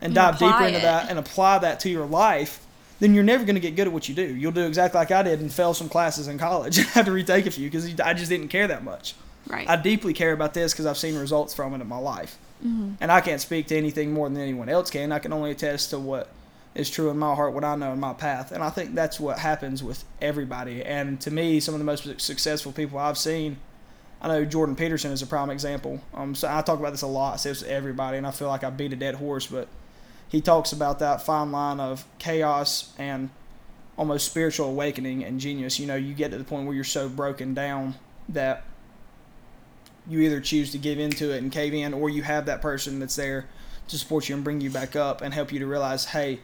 and 0.00 0.06
And 0.06 0.14
dive 0.14 0.38
deeper 0.38 0.64
into 0.64 0.78
it. 0.78 0.82
that 0.82 1.10
and 1.10 1.18
apply 1.18 1.58
that 1.58 1.80
to 1.80 1.88
your 1.90 2.06
life, 2.06 2.64
then 3.00 3.12
you're 3.14 3.24
never 3.24 3.44
going 3.44 3.56
to 3.56 3.60
get 3.60 3.74
good 3.74 3.86
at 3.88 3.92
what 3.92 4.08
you 4.08 4.14
do. 4.14 4.22
You'll 4.22 4.52
do 4.52 4.66
exactly 4.66 4.98
like 4.98 5.10
I 5.10 5.22
did 5.24 5.40
and 5.40 5.52
fail 5.52 5.74
some 5.74 5.88
classes 5.88 6.28
in 6.28 6.38
college 6.38 6.78
and 6.78 6.86
have 6.88 7.06
to 7.06 7.12
retake 7.12 7.46
a 7.46 7.50
few 7.50 7.68
because 7.68 7.98
I 8.00 8.14
just 8.14 8.28
didn't 8.28 8.48
care 8.48 8.68
that 8.68 8.84
much. 8.84 9.14
right. 9.48 9.68
I 9.68 9.76
deeply 9.76 10.12
care 10.12 10.32
about 10.32 10.54
this 10.54 10.72
because 10.72 10.86
I've 10.86 10.98
seen 10.98 11.16
results 11.16 11.52
from 11.54 11.74
it 11.74 11.80
in 11.80 11.88
my 11.88 11.98
life. 11.98 12.38
Mm-hmm. 12.64 12.94
And 13.00 13.10
I 13.10 13.20
can't 13.20 13.40
speak 13.40 13.66
to 13.68 13.76
anything 13.76 14.12
more 14.12 14.28
than 14.28 14.40
anyone 14.40 14.68
else 14.68 14.90
can. 14.90 15.10
I 15.10 15.18
can 15.18 15.32
only 15.32 15.50
attest 15.50 15.90
to 15.90 15.98
what 15.98 16.28
is 16.74 16.88
true 16.88 17.10
in 17.10 17.18
my 17.18 17.34
heart, 17.34 17.52
what 17.52 17.64
I 17.64 17.74
know 17.74 17.92
in 17.92 18.00
my 18.00 18.12
path. 18.14 18.52
And 18.52 18.62
I 18.62 18.70
think 18.70 18.94
that's 18.94 19.18
what 19.18 19.38
happens 19.40 19.82
with 19.82 20.04
everybody. 20.22 20.82
And 20.84 21.20
to 21.22 21.30
me, 21.32 21.58
some 21.60 21.74
of 21.74 21.80
the 21.80 21.84
most 21.84 22.20
successful 22.20 22.70
people 22.72 22.98
I've 22.98 23.18
seen, 23.18 23.56
I 24.24 24.28
know 24.28 24.44
Jordan 24.46 24.74
Peterson 24.74 25.12
is 25.12 25.20
a 25.20 25.26
prime 25.26 25.50
example. 25.50 26.00
Um, 26.14 26.34
so 26.34 26.48
I 26.50 26.62
talk 26.62 26.78
about 26.78 26.92
this 26.92 27.02
a 27.02 27.06
lot. 27.06 27.38
says 27.40 27.60
to 27.60 27.70
everybody, 27.70 28.16
and 28.16 28.26
I 28.26 28.30
feel 28.30 28.48
like 28.48 28.64
I 28.64 28.70
beat 28.70 28.90
a 28.94 28.96
dead 28.96 29.16
horse, 29.16 29.46
but 29.46 29.68
he 30.30 30.40
talks 30.40 30.72
about 30.72 30.98
that 31.00 31.20
fine 31.20 31.52
line 31.52 31.78
of 31.78 32.06
chaos 32.18 32.94
and 32.96 33.28
almost 33.98 34.26
spiritual 34.26 34.70
awakening 34.70 35.22
and 35.22 35.38
genius. 35.38 35.78
You 35.78 35.86
know, 35.86 35.94
you 35.94 36.14
get 36.14 36.30
to 36.30 36.38
the 36.38 36.44
point 36.44 36.64
where 36.64 36.74
you're 36.74 36.84
so 36.84 37.06
broken 37.06 37.52
down 37.52 37.96
that 38.30 38.64
you 40.08 40.20
either 40.20 40.40
choose 40.40 40.72
to 40.72 40.78
give 40.78 40.98
into 40.98 41.30
it 41.30 41.42
and 41.42 41.52
cave 41.52 41.74
in, 41.74 41.92
or 41.92 42.08
you 42.08 42.22
have 42.22 42.46
that 42.46 42.62
person 42.62 43.00
that's 43.00 43.16
there 43.16 43.44
to 43.88 43.98
support 43.98 44.30
you 44.30 44.36
and 44.36 44.42
bring 44.42 44.62
you 44.62 44.70
back 44.70 44.96
up 44.96 45.20
and 45.20 45.34
help 45.34 45.52
you 45.52 45.58
to 45.58 45.66
realize, 45.66 46.06
hey, 46.06 46.40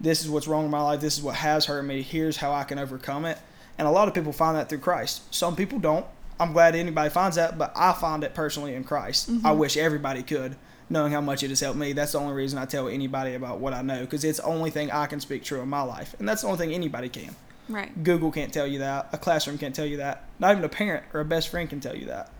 this 0.00 0.24
is 0.24 0.28
what's 0.28 0.48
wrong 0.48 0.64
in 0.64 0.70
my 0.72 0.82
life. 0.82 1.00
This 1.00 1.16
is 1.16 1.22
what 1.22 1.36
has 1.36 1.66
hurt 1.66 1.84
me. 1.84 2.02
Here's 2.02 2.38
how 2.38 2.52
I 2.52 2.64
can 2.64 2.80
overcome 2.80 3.24
it. 3.24 3.38
And 3.78 3.86
a 3.86 3.90
lot 3.92 4.08
of 4.08 4.14
people 4.14 4.32
find 4.32 4.56
that 4.56 4.68
through 4.68 4.78
Christ. 4.78 5.32
Some 5.32 5.54
people 5.54 5.78
don't. 5.78 6.04
I'm 6.40 6.52
glad 6.52 6.74
anybody 6.74 7.10
finds 7.10 7.36
that, 7.36 7.58
but 7.58 7.72
I 7.74 7.92
find 7.92 8.22
it 8.24 8.34
personally 8.34 8.74
in 8.74 8.84
Christ. 8.84 9.28
I 9.28 9.32
mm-hmm. 9.32 9.58
wish 9.58 9.76
everybody 9.76 10.22
could, 10.22 10.56
knowing 10.88 11.12
how 11.12 11.20
much 11.20 11.42
it 11.42 11.50
has 11.50 11.60
helped 11.60 11.78
me. 11.78 11.92
That's 11.92 12.12
the 12.12 12.20
only 12.20 12.34
reason 12.34 12.58
I 12.58 12.64
tell 12.64 12.88
anybody 12.88 13.34
about 13.34 13.58
what 13.58 13.74
I 13.74 13.82
know, 13.82 14.00
because 14.00 14.24
it's 14.24 14.38
the 14.38 14.44
only 14.44 14.70
thing 14.70 14.90
I 14.90 15.06
can 15.06 15.20
speak 15.20 15.42
true 15.42 15.60
in 15.60 15.68
my 15.68 15.82
life. 15.82 16.14
And 16.18 16.28
that's 16.28 16.42
the 16.42 16.48
only 16.48 16.58
thing 16.58 16.72
anybody 16.72 17.08
can. 17.08 17.34
right. 17.68 18.02
Google 18.02 18.30
can't 18.30 18.52
tell 18.52 18.66
you 18.66 18.80
that. 18.80 19.08
A 19.12 19.18
classroom 19.18 19.58
can't 19.58 19.74
tell 19.74 19.86
you 19.86 19.98
that. 19.98 20.24
Not 20.38 20.52
even 20.52 20.64
a 20.64 20.68
parent 20.68 21.04
or 21.12 21.20
a 21.20 21.24
best 21.24 21.48
friend 21.48 21.68
can 21.68 21.80
tell 21.80 21.96
you 21.96 22.06
that. 22.06 22.30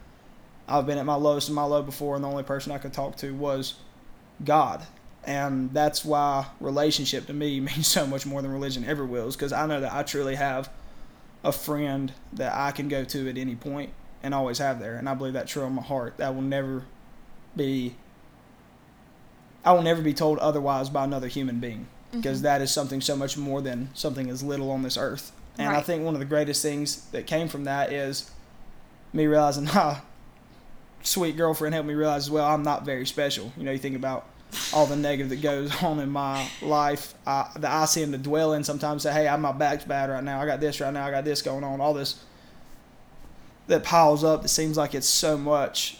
I've 0.68 0.86
been 0.86 0.98
at 0.98 1.06
my 1.06 1.14
lowest 1.14 1.48
and 1.48 1.56
my 1.56 1.64
low 1.64 1.82
before, 1.82 2.14
and 2.14 2.22
the 2.22 2.28
only 2.28 2.42
person 2.42 2.72
I 2.72 2.78
could 2.78 2.92
talk 2.92 3.16
to 3.16 3.34
was 3.34 3.74
God. 4.44 4.86
And 5.24 5.72
that's 5.72 6.04
why 6.04 6.46
relationship 6.60 7.26
to 7.26 7.32
me 7.32 7.58
means 7.60 7.86
so 7.86 8.06
much 8.06 8.26
more 8.26 8.42
than 8.42 8.52
religion 8.52 8.84
ever 8.84 9.04
will, 9.04 9.28
is 9.28 9.36
because 9.36 9.52
I 9.52 9.66
know 9.66 9.80
that 9.80 9.92
I 9.92 10.02
truly 10.02 10.36
have 10.36 10.70
a 11.44 11.52
friend 11.52 12.12
that 12.32 12.54
I 12.54 12.72
can 12.72 12.88
go 12.88 13.04
to 13.04 13.28
at 13.28 13.36
any 13.36 13.54
point 13.54 13.92
and 14.22 14.34
always 14.34 14.58
have 14.58 14.80
there. 14.80 14.96
And 14.96 15.08
I 15.08 15.14
believe 15.14 15.32
that's 15.32 15.52
true 15.52 15.64
in 15.64 15.74
my 15.74 15.82
heart. 15.82 16.18
That 16.18 16.34
will 16.34 16.42
never 16.42 16.84
be, 17.56 17.94
I 19.64 19.72
will 19.72 19.82
never 19.82 20.02
be 20.02 20.12
told 20.14 20.38
otherwise 20.38 20.88
by 20.88 21.04
another 21.04 21.28
human 21.28 21.60
being 21.60 21.86
because 22.12 22.42
that 22.42 22.60
is 22.62 22.70
something 22.70 23.00
so 23.00 23.14
much 23.16 23.36
more 23.36 23.60
than 23.60 23.90
something 23.94 24.30
as 24.30 24.42
little 24.42 24.70
on 24.70 24.82
this 24.82 24.96
earth. 24.96 25.32
And 25.58 25.68
I 25.68 25.80
think 25.80 26.04
one 26.04 26.14
of 26.14 26.20
the 26.20 26.26
greatest 26.26 26.62
things 26.62 27.06
that 27.10 27.26
came 27.26 27.48
from 27.48 27.64
that 27.64 27.92
is 27.92 28.30
me 29.12 29.26
realizing, 29.26 29.68
ah, 29.72 30.04
sweet 31.02 31.36
girlfriend 31.36 31.74
helped 31.74 31.88
me 31.88 31.94
realize 31.94 32.30
well, 32.30 32.46
I'm 32.46 32.62
not 32.62 32.84
very 32.84 33.06
special. 33.06 33.52
You 33.56 33.64
know, 33.64 33.72
you 33.72 33.78
think 33.78 33.96
about 33.96 34.26
all 34.72 34.86
the 34.86 34.96
negative 34.96 35.28
that 35.30 35.40
goes 35.42 35.74
on 35.82 36.00
in 36.00 36.10
my 36.10 36.48
life 36.62 37.14
uh, 37.26 37.44
that 37.56 37.70
I 37.70 37.84
seem 37.84 38.12
to 38.12 38.18
dwell 38.18 38.52
in 38.54 38.64
sometimes. 38.64 39.02
Say, 39.02 39.12
hey, 39.12 39.28
I'm 39.28 39.40
my 39.40 39.52
back's 39.52 39.84
bad 39.84 40.10
right 40.10 40.22
now. 40.24 40.40
I 40.40 40.46
got 40.46 40.60
this 40.60 40.80
right 40.80 40.92
now. 40.92 41.06
I 41.06 41.10
got 41.10 41.24
this 41.24 41.42
going 41.42 41.64
on. 41.64 41.80
All 41.80 41.94
this 41.94 42.22
that 43.66 43.84
piles 43.84 44.24
up 44.24 44.42
that 44.42 44.48
seems 44.48 44.76
like 44.76 44.94
it's 44.94 45.06
so 45.06 45.36
much. 45.36 45.98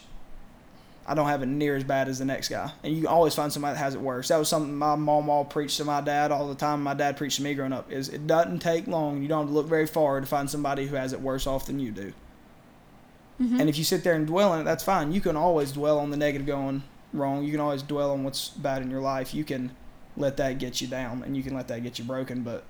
I 1.07 1.15
don't 1.15 1.27
have 1.27 1.41
it 1.41 1.47
near 1.47 1.75
as 1.75 1.83
bad 1.83 2.07
as 2.07 2.19
the 2.19 2.25
next 2.25 2.49
guy. 2.49 2.71
And 2.83 2.95
you 2.95 3.07
always 3.07 3.33
find 3.33 3.51
somebody 3.51 3.73
that 3.73 3.79
has 3.79 3.95
it 3.95 4.01
worse. 4.01 4.27
That 4.27 4.37
was 4.37 4.47
something 4.47 4.75
my 4.75 4.95
mom 4.95 5.27
all 5.27 5.43
preached 5.43 5.77
to 5.77 5.85
my 5.85 6.01
dad 6.01 6.31
all 6.31 6.47
the 6.47 6.53
time. 6.55 6.83
My 6.83 6.93
dad 6.93 7.17
preached 7.17 7.37
to 7.37 7.43
me 7.43 7.55
growing 7.55 7.73
up. 7.73 7.91
Is 7.91 8.09
it 8.09 8.27
doesn't 8.27 8.59
take 8.59 8.85
long. 8.85 9.21
You 9.21 9.27
don't 9.27 9.41
have 9.45 9.47
to 9.49 9.53
look 9.53 9.65
very 9.67 9.87
far 9.87 10.19
to 10.21 10.27
find 10.27 10.49
somebody 10.49 10.85
who 10.85 10.95
has 10.95 11.13
it 11.13 11.21
worse 11.21 11.47
off 11.47 11.65
than 11.65 11.79
you 11.79 11.91
do. 11.91 12.13
Mhm. 13.41 13.59
And 13.61 13.69
if 13.69 13.77
you 13.77 13.83
sit 13.83 14.03
there 14.03 14.13
and 14.13 14.27
dwell 14.27 14.51
on 14.51 14.61
it, 14.61 14.63
that's 14.65 14.83
fine. 14.83 15.11
You 15.11 15.21
can 15.21 15.35
always 15.35 15.71
dwell 15.71 15.97
on 15.97 16.11
the 16.11 16.17
negative 16.17 16.45
going 16.45 16.83
wrong. 17.13 17.43
You 17.43 17.51
can 17.51 17.59
always 17.59 17.81
dwell 17.83 18.11
on 18.11 18.23
what's 18.23 18.49
bad 18.49 18.81
in 18.81 18.89
your 18.91 19.01
life. 19.01 19.33
You 19.33 19.43
can 19.43 19.71
let 20.17 20.37
that 20.37 20.57
get 20.59 20.81
you 20.81 20.87
down 20.87 21.23
and 21.23 21.35
you 21.37 21.43
can 21.43 21.53
let 21.55 21.67
that 21.69 21.83
get 21.83 21.97
you 21.99 22.05
broken. 22.05 22.43
But 22.43 22.63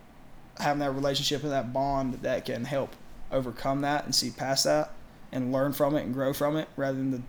having 0.60 0.80
that 0.80 0.92
relationship 0.92 1.44
and 1.44 1.52
that 1.52 1.72
bond 1.74 2.16
that 2.22 2.46
can 2.46 2.66
help 2.66 2.96
overcome 3.32 3.82
that 3.82 4.06
and 4.06 4.14
see 4.14 4.30
past 4.32 4.64
that 4.66 4.92
and 5.32 5.52
learn 5.52 5.72
from 5.74 5.96
it 5.96 6.04
and 6.04 6.14
grow 6.14 6.34
from 6.34 6.58
it 6.58 6.68
rather 6.76 6.98
than 6.98 7.12
to 7.12 7.22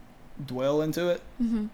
dwell 0.46 0.82
into 0.82 1.08
it. 1.08 1.20
Mm-hmm. 1.40 1.66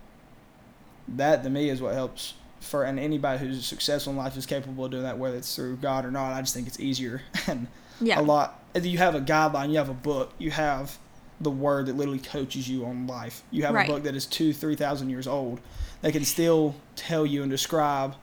That 1.08 1.42
to 1.44 1.50
me 1.50 1.70
is 1.70 1.80
what 1.80 1.94
helps 1.94 2.34
for 2.60 2.82
and 2.84 2.98
anybody 2.98 3.38
who's 3.38 3.64
successful 3.64 4.12
in 4.12 4.16
life 4.16 4.36
is 4.36 4.44
capable 4.46 4.86
of 4.86 4.90
doing 4.90 5.04
that 5.04 5.18
whether 5.18 5.36
it's 5.36 5.54
through 5.54 5.76
God 5.76 6.04
or 6.04 6.10
not. 6.10 6.32
I 6.32 6.40
just 6.40 6.54
think 6.54 6.66
it's 6.66 6.80
easier 6.80 7.22
and 7.46 7.68
Yeah. 8.00 8.20
a 8.20 8.22
lot. 8.22 8.60
You 8.74 8.98
have 8.98 9.14
a 9.14 9.20
guideline. 9.20 9.70
You 9.70 9.78
have 9.78 9.88
a 9.88 9.94
book. 9.94 10.32
You 10.38 10.50
have 10.50 10.98
the 11.40 11.50
word 11.50 11.86
that 11.86 11.96
literally 11.96 12.18
coaches 12.18 12.68
you 12.68 12.84
on 12.86 13.06
life. 13.06 13.42
You 13.50 13.64
have 13.64 13.74
Right. 13.74 13.88
a 13.88 13.92
book 13.92 14.04
that 14.04 14.14
is 14.14 14.26
two, 14.26 14.52
three 14.52 14.76
thousand 14.76 15.10
years 15.10 15.26
old 15.26 15.60
that 16.02 16.12
can 16.12 16.24
still 16.24 16.74
tell 16.94 17.26
you 17.26 17.42
and 17.42 17.50
describe 17.50 18.14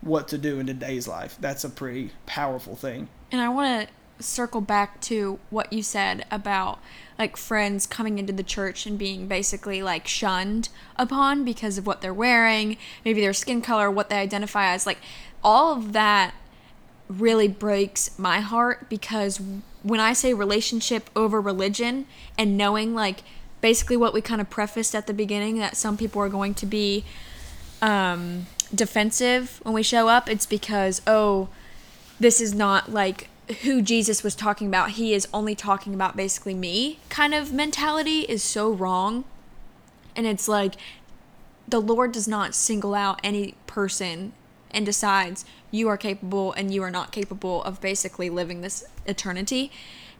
what 0.00 0.28
to 0.28 0.38
do 0.38 0.58
in 0.60 0.66
today's 0.66 1.08
life. 1.08 1.36
That's 1.40 1.64
a 1.64 1.70
pretty 1.70 2.12
powerful 2.26 2.76
thing. 2.76 3.08
And 3.32 3.40
I 3.40 3.48
want 3.48 3.88
to 3.88 4.22
circle 4.22 4.62
back 4.62 5.00
to 5.02 5.38
what 5.50 5.70
you 5.72 5.82
said 5.82 6.24
about 6.30 6.78
like 7.18 7.36
friends 7.36 7.86
coming 7.86 8.18
into 8.18 8.32
the 8.32 8.42
church 8.42 8.86
and 8.86 8.98
being 8.98 9.26
basically 9.26 9.82
like 9.82 10.06
shunned 10.06 10.68
upon 10.96 11.44
because 11.44 11.76
of 11.76 11.86
what 11.86 12.00
they're 12.00 12.14
wearing, 12.14 12.76
maybe 13.04 13.20
their 13.20 13.34
skin 13.34 13.60
color, 13.60 13.90
what 13.90 14.08
they 14.08 14.16
identify 14.16 14.72
as. 14.72 14.86
Like 14.86 14.98
all 15.44 15.72
of 15.76 15.92
that 15.92 16.34
really 17.08 17.48
breaks 17.48 18.18
my 18.18 18.40
heart 18.40 18.88
because 18.88 19.40
when 19.82 20.00
I 20.00 20.12
say 20.12 20.34
relationship 20.34 21.08
over 21.14 21.40
religion 21.40 22.06
and 22.36 22.56
knowing 22.56 22.94
like 22.94 23.22
basically 23.60 23.96
what 23.96 24.12
we 24.12 24.20
kind 24.20 24.40
of 24.40 24.50
prefaced 24.50 24.94
at 24.94 25.06
the 25.06 25.14
beginning 25.14 25.58
that 25.58 25.76
some 25.76 25.96
people 25.96 26.20
are 26.20 26.28
going 26.28 26.54
to 26.54 26.66
be 26.66 27.04
um, 27.82 28.46
defensive 28.74 29.60
when 29.62 29.74
we 29.74 29.82
show 29.82 30.08
up, 30.08 30.28
it's 30.28 30.46
because, 30.46 31.02
oh, 31.06 31.48
this 32.18 32.40
is 32.40 32.54
not 32.54 32.92
like 32.92 33.28
who 33.62 33.80
Jesus 33.80 34.22
was 34.22 34.34
talking 34.34 34.66
about. 34.66 34.92
He 34.92 35.14
is 35.14 35.28
only 35.32 35.54
talking 35.54 35.94
about 35.94 36.16
basically 36.16 36.54
me 36.54 36.98
kind 37.08 37.34
of 37.34 37.52
mentality 37.52 38.20
is 38.22 38.42
so 38.42 38.70
wrong. 38.70 39.24
And 40.16 40.26
it's 40.26 40.48
like 40.48 40.74
the 41.68 41.80
Lord 41.80 42.12
does 42.12 42.26
not 42.26 42.54
single 42.54 42.94
out 42.94 43.20
any 43.22 43.54
person 43.66 44.32
and 44.70 44.86
decides 44.86 45.44
you 45.70 45.88
are 45.88 45.96
capable 45.96 46.52
and 46.52 46.72
you 46.72 46.82
are 46.82 46.90
not 46.90 47.12
capable 47.12 47.62
of 47.64 47.80
basically 47.80 48.30
living 48.30 48.60
this 48.60 48.84
eternity. 49.06 49.70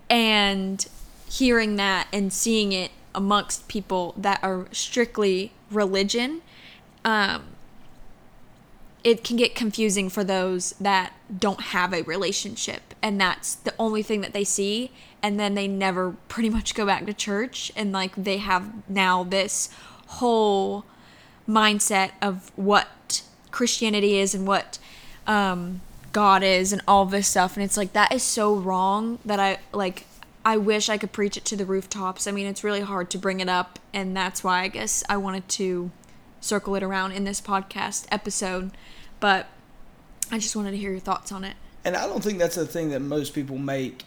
And 0.08 0.86
hearing 1.28 1.76
that 1.76 2.08
and 2.12 2.32
seeing 2.32 2.72
it 2.72 2.90
amongst 3.14 3.66
people 3.68 4.14
that 4.16 4.38
are 4.42 4.66
strictly 4.72 5.52
religion, 5.70 6.42
um, 7.04 7.44
it 9.02 9.22
can 9.22 9.36
get 9.36 9.54
confusing 9.54 10.08
for 10.08 10.24
those 10.24 10.72
that 10.80 11.12
don't 11.38 11.60
have 11.60 11.92
a 11.92 12.02
relationship. 12.02 12.94
And 13.02 13.20
that's 13.20 13.54
the 13.54 13.72
only 13.78 14.02
thing 14.02 14.20
that 14.20 14.32
they 14.32 14.44
see. 14.44 14.90
And 15.22 15.38
then 15.38 15.54
they 15.54 15.68
never 15.68 16.16
pretty 16.28 16.50
much 16.50 16.74
go 16.74 16.84
back 16.84 17.06
to 17.06 17.14
church. 17.14 17.70
And 17.76 17.92
like 17.92 18.16
they 18.16 18.38
have 18.38 18.72
now 18.88 19.22
this 19.22 19.70
whole 20.06 20.84
mindset 21.48 22.10
of 22.20 22.50
what 22.56 23.22
Christianity 23.56 24.18
is 24.18 24.34
and 24.34 24.46
what 24.46 24.78
um, 25.26 25.80
God 26.12 26.42
is 26.42 26.74
and 26.74 26.82
all 26.86 27.06
this 27.06 27.26
stuff 27.26 27.56
and 27.56 27.64
it's 27.64 27.78
like 27.78 27.94
that 27.94 28.12
is 28.12 28.22
so 28.22 28.54
wrong 28.54 29.18
that 29.24 29.40
I 29.40 29.60
like 29.72 30.04
I 30.44 30.58
wish 30.58 30.90
I 30.90 30.98
could 30.98 31.10
preach 31.10 31.38
it 31.38 31.44
to 31.46 31.56
the 31.56 31.64
rooftops. 31.64 32.26
I 32.26 32.32
mean, 32.32 32.46
it's 32.46 32.62
really 32.62 32.82
hard 32.82 33.08
to 33.10 33.18
bring 33.18 33.40
it 33.40 33.48
up 33.48 33.78
and 33.94 34.14
that's 34.14 34.44
why 34.44 34.60
I 34.60 34.68
guess 34.68 35.02
I 35.08 35.16
wanted 35.16 35.48
to 35.48 35.90
circle 36.38 36.74
it 36.74 36.82
around 36.82 37.12
in 37.12 37.24
this 37.24 37.40
podcast 37.40 38.06
episode, 38.12 38.72
but 39.20 39.46
I 40.30 40.38
just 40.38 40.54
wanted 40.54 40.72
to 40.72 40.76
hear 40.76 40.90
your 40.90 41.00
thoughts 41.00 41.32
on 41.32 41.42
it. 41.42 41.56
And 41.82 41.96
I 41.96 42.06
don't 42.06 42.22
think 42.22 42.38
that's 42.38 42.56
the 42.56 42.66
thing 42.66 42.90
that 42.90 43.00
most 43.00 43.32
people 43.32 43.56
make 43.56 44.04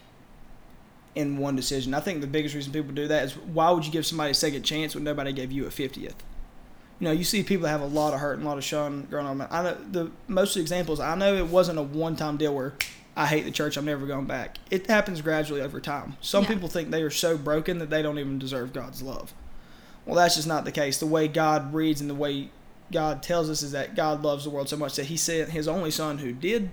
in 1.16 1.38
one 1.38 1.56
decision. 1.56 1.96
I 1.96 2.02
think 2.02 2.22
the 2.22 2.28
biggest 2.28 2.54
reason 2.54 2.72
people 2.72 2.94
do 2.94 3.08
that 3.08 3.24
is 3.24 3.36
why 3.36 3.72
would 3.72 3.84
you 3.84 3.92
give 3.92 4.06
somebody 4.06 4.30
a 4.30 4.36
second 4.36 4.62
chance 4.62 4.94
when 4.94 5.04
nobody 5.04 5.34
gave 5.34 5.52
you 5.52 5.66
a 5.66 5.70
50th? 5.70 6.14
You 7.00 7.06
know, 7.06 7.12
you 7.12 7.24
see 7.24 7.44
people 7.44 7.64
that 7.64 7.70
have 7.70 7.82
a 7.82 7.86
lot 7.86 8.14
of 8.14 8.20
hurt 8.20 8.34
and 8.34 8.44
a 8.44 8.48
lot 8.48 8.58
of 8.58 8.64
shun 8.64 9.08
growing 9.10 9.26
on. 9.26 9.42
I 9.50 9.64
know 9.64 9.78
the 9.92 10.12
most 10.28 10.58
examples. 10.58 11.00
I 11.00 11.16
know 11.16 11.34
it 11.36 11.48
wasn't 11.48 11.80
a 11.80 11.84
one-time 11.84 12.36
deal 12.38 12.54
where 12.54 12.74
I 13.16 13.26
hate 13.26 13.46
the 13.46 13.52
church. 13.52 13.78
I'm 13.78 13.86
never 13.86 14.06
going 14.06 14.26
back. 14.26 14.58
It 14.70 14.88
happens 14.88 15.22
gradually 15.22 15.62
over 15.62 15.80
time. 15.80 16.18
Some 16.20 16.44
Yeah. 16.44 16.50
people 16.50 16.68
think 16.68 16.92
they 16.92 17.02
are 17.02 17.10
so 17.10 17.38
broken 17.38 17.80
that 17.80 17.90
they 17.90 18.02
don't 18.02 18.20
even 18.20 18.38
deserve 18.38 18.74
God's 18.74 19.02
love. 19.02 19.34
Well, 20.06 20.16
that's 20.16 20.36
just 20.36 20.48
not 20.48 20.66
the 20.66 20.72
case. 20.72 20.98
The 20.98 21.06
way 21.06 21.28
God 21.28 21.74
reads 21.74 22.02
and 22.02 22.10
the 22.10 22.16
way 22.16 22.50
God 22.92 23.22
tells 23.24 23.50
us 23.50 23.62
is 23.62 23.72
that 23.72 23.96
God 23.96 24.24
loves 24.24 24.44
the 24.44 24.50
world 24.50 24.68
so 24.68 24.76
much 24.78 24.96
that 24.96 25.06
He 25.06 25.16
sent 25.18 25.50
His 25.52 25.68
only 25.68 25.92
Son, 25.92 26.18
who 26.18 26.34
did 26.34 26.70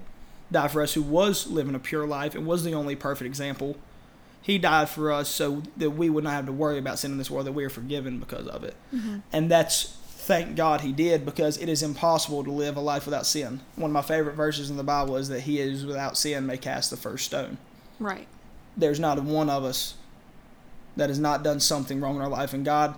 die 0.50 0.68
for 0.68 0.80
us, 0.82 0.94
who 0.94 1.02
was 1.02 1.46
living 1.48 1.74
a 1.74 1.78
pure 1.78 2.06
life 2.06 2.34
and 2.34 2.46
was 2.46 2.64
the 2.64 2.72
only 2.72 2.96
perfect 2.96 3.26
example. 3.26 3.76
He 4.40 4.58
died 4.58 4.88
for 4.88 5.10
us 5.12 5.28
so 5.28 5.62
that 5.76 5.90
we 5.90 6.08
would 6.08 6.24
not 6.24 6.30
have 6.32 6.46
to 6.46 6.52
worry 6.52 6.78
about 6.78 6.98
sin 7.00 7.10
in 7.12 7.18
this 7.18 7.30
world, 7.30 7.46
that 7.46 7.52
we 7.52 7.64
are 7.64 7.70
forgiven 7.70 8.18
because 8.20 8.46
of 8.46 8.62
it. 8.62 8.74
Mm-hmm. 8.94 9.18
And 9.32 9.50
that's 9.50 9.96
thank 10.26 10.56
God 10.56 10.80
He 10.80 10.92
did 10.92 11.24
because 11.24 11.56
it 11.56 11.68
is 11.68 11.82
impossible 11.82 12.42
to 12.42 12.50
live 12.50 12.76
a 12.76 12.80
life 12.80 13.06
without 13.06 13.26
sin. 13.26 13.60
One 13.76 13.90
of 13.90 13.94
my 13.94 14.02
favorite 14.02 14.34
verses 14.34 14.70
in 14.70 14.76
the 14.76 14.82
Bible 14.82 15.16
is 15.16 15.28
that 15.28 15.40
He 15.40 15.60
is 15.60 15.86
without 15.86 16.18
sin 16.18 16.46
may 16.46 16.58
cast 16.58 16.90
the 16.90 16.96
first 16.96 17.26
stone. 17.26 17.58
Right. 18.00 18.26
There's 18.76 19.00
not 19.00 19.22
one 19.22 19.48
of 19.48 19.64
us 19.64 19.94
that 20.96 21.08
has 21.10 21.18
not 21.18 21.44
done 21.44 21.60
something 21.60 22.00
wrong 22.00 22.16
in 22.16 22.22
our 22.22 22.28
life, 22.28 22.52
and 22.52 22.64
God 22.64 22.96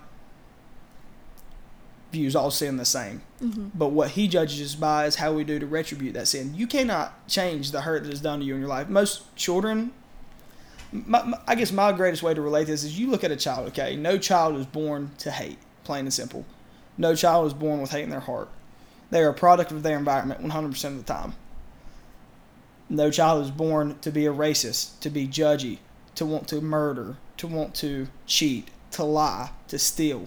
views 2.12 2.34
all 2.34 2.50
sin 2.50 2.78
the 2.78 2.86
same. 2.86 3.20
Mm-hmm. 3.42 3.68
But 3.74 3.88
what 3.88 4.12
He 4.12 4.26
judges 4.26 4.60
us 4.62 4.74
by 4.74 5.04
is 5.04 5.16
how 5.16 5.34
we 5.34 5.44
do 5.44 5.58
to 5.58 5.66
retribute 5.66 6.14
that 6.14 6.28
sin. 6.28 6.54
You 6.54 6.66
cannot 6.66 7.28
change 7.28 7.72
the 7.72 7.82
hurt 7.82 8.04
that 8.04 8.12
is 8.12 8.22
done 8.22 8.40
to 8.40 8.44
you 8.46 8.54
in 8.54 8.60
your 8.60 8.70
life. 8.70 8.88
Most 8.88 9.36
children, 9.36 9.92
my, 10.92 11.22
my- 11.22 11.40
I 11.46 11.54
guess 11.54 11.72
my 11.72 11.92
greatest 11.92 12.22
way 12.22 12.32
to 12.32 12.40
relate 12.40 12.68
this 12.68 12.84
is 12.84 12.98
you 12.98 13.10
look 13.10 13.22
at 13.22 13.30
a 13.30 13.36
child, 13.36 13.68
okay? 13.68 13.96
No 13.96 14.16
child 14.16 14.56
is 14.56 14.64
born 14.64 15.10
to 15.18 15.30
hate, 15.30 15.58
plain 15.84 16.06
and 16.06 16.14
simple. 16.14 16.46
No 16.98 17.14
child 17.14 17.46
is 17.46 17.54
born 17.54 17.80
with 17.80 17.92
hate 17.92 18.02
in 18.02 18.10
their 18.10 18.20
heart. 18.20 18.48
They 19.10 19.22
are 19.22 19.30
a 19.30 19.34
product 19.34 19.70
of 19.70 19.82
their 19.82 19.96
environment 19.96 20.42
100% 20.42 20.84
of 20.84 20.96
the 20.98 21.02
time. 21.04 21.34
No 22.90 23.10
child 23.10 23.44
is 23.44 23.50
born 23.50 23.98
to 24.00 24.10
be 24.10 24.26
a 24.26 24.32
racist, 24.32 24.98
to 25.00 25.10
be 25.10 25.28
judgy, 25.28 25.78
to 26.14 26.26
want 26.26 26.48
to 26.48 26.60
murder, 26.60 27.16
to 27.36 27.46
want 27.46 27.74
to 27.76 28.08
cheat, 28.26 28.68
to 28.92 29.04
lie, 29.04 29.50
to 29.68 29.78
steal. 29.78 30.26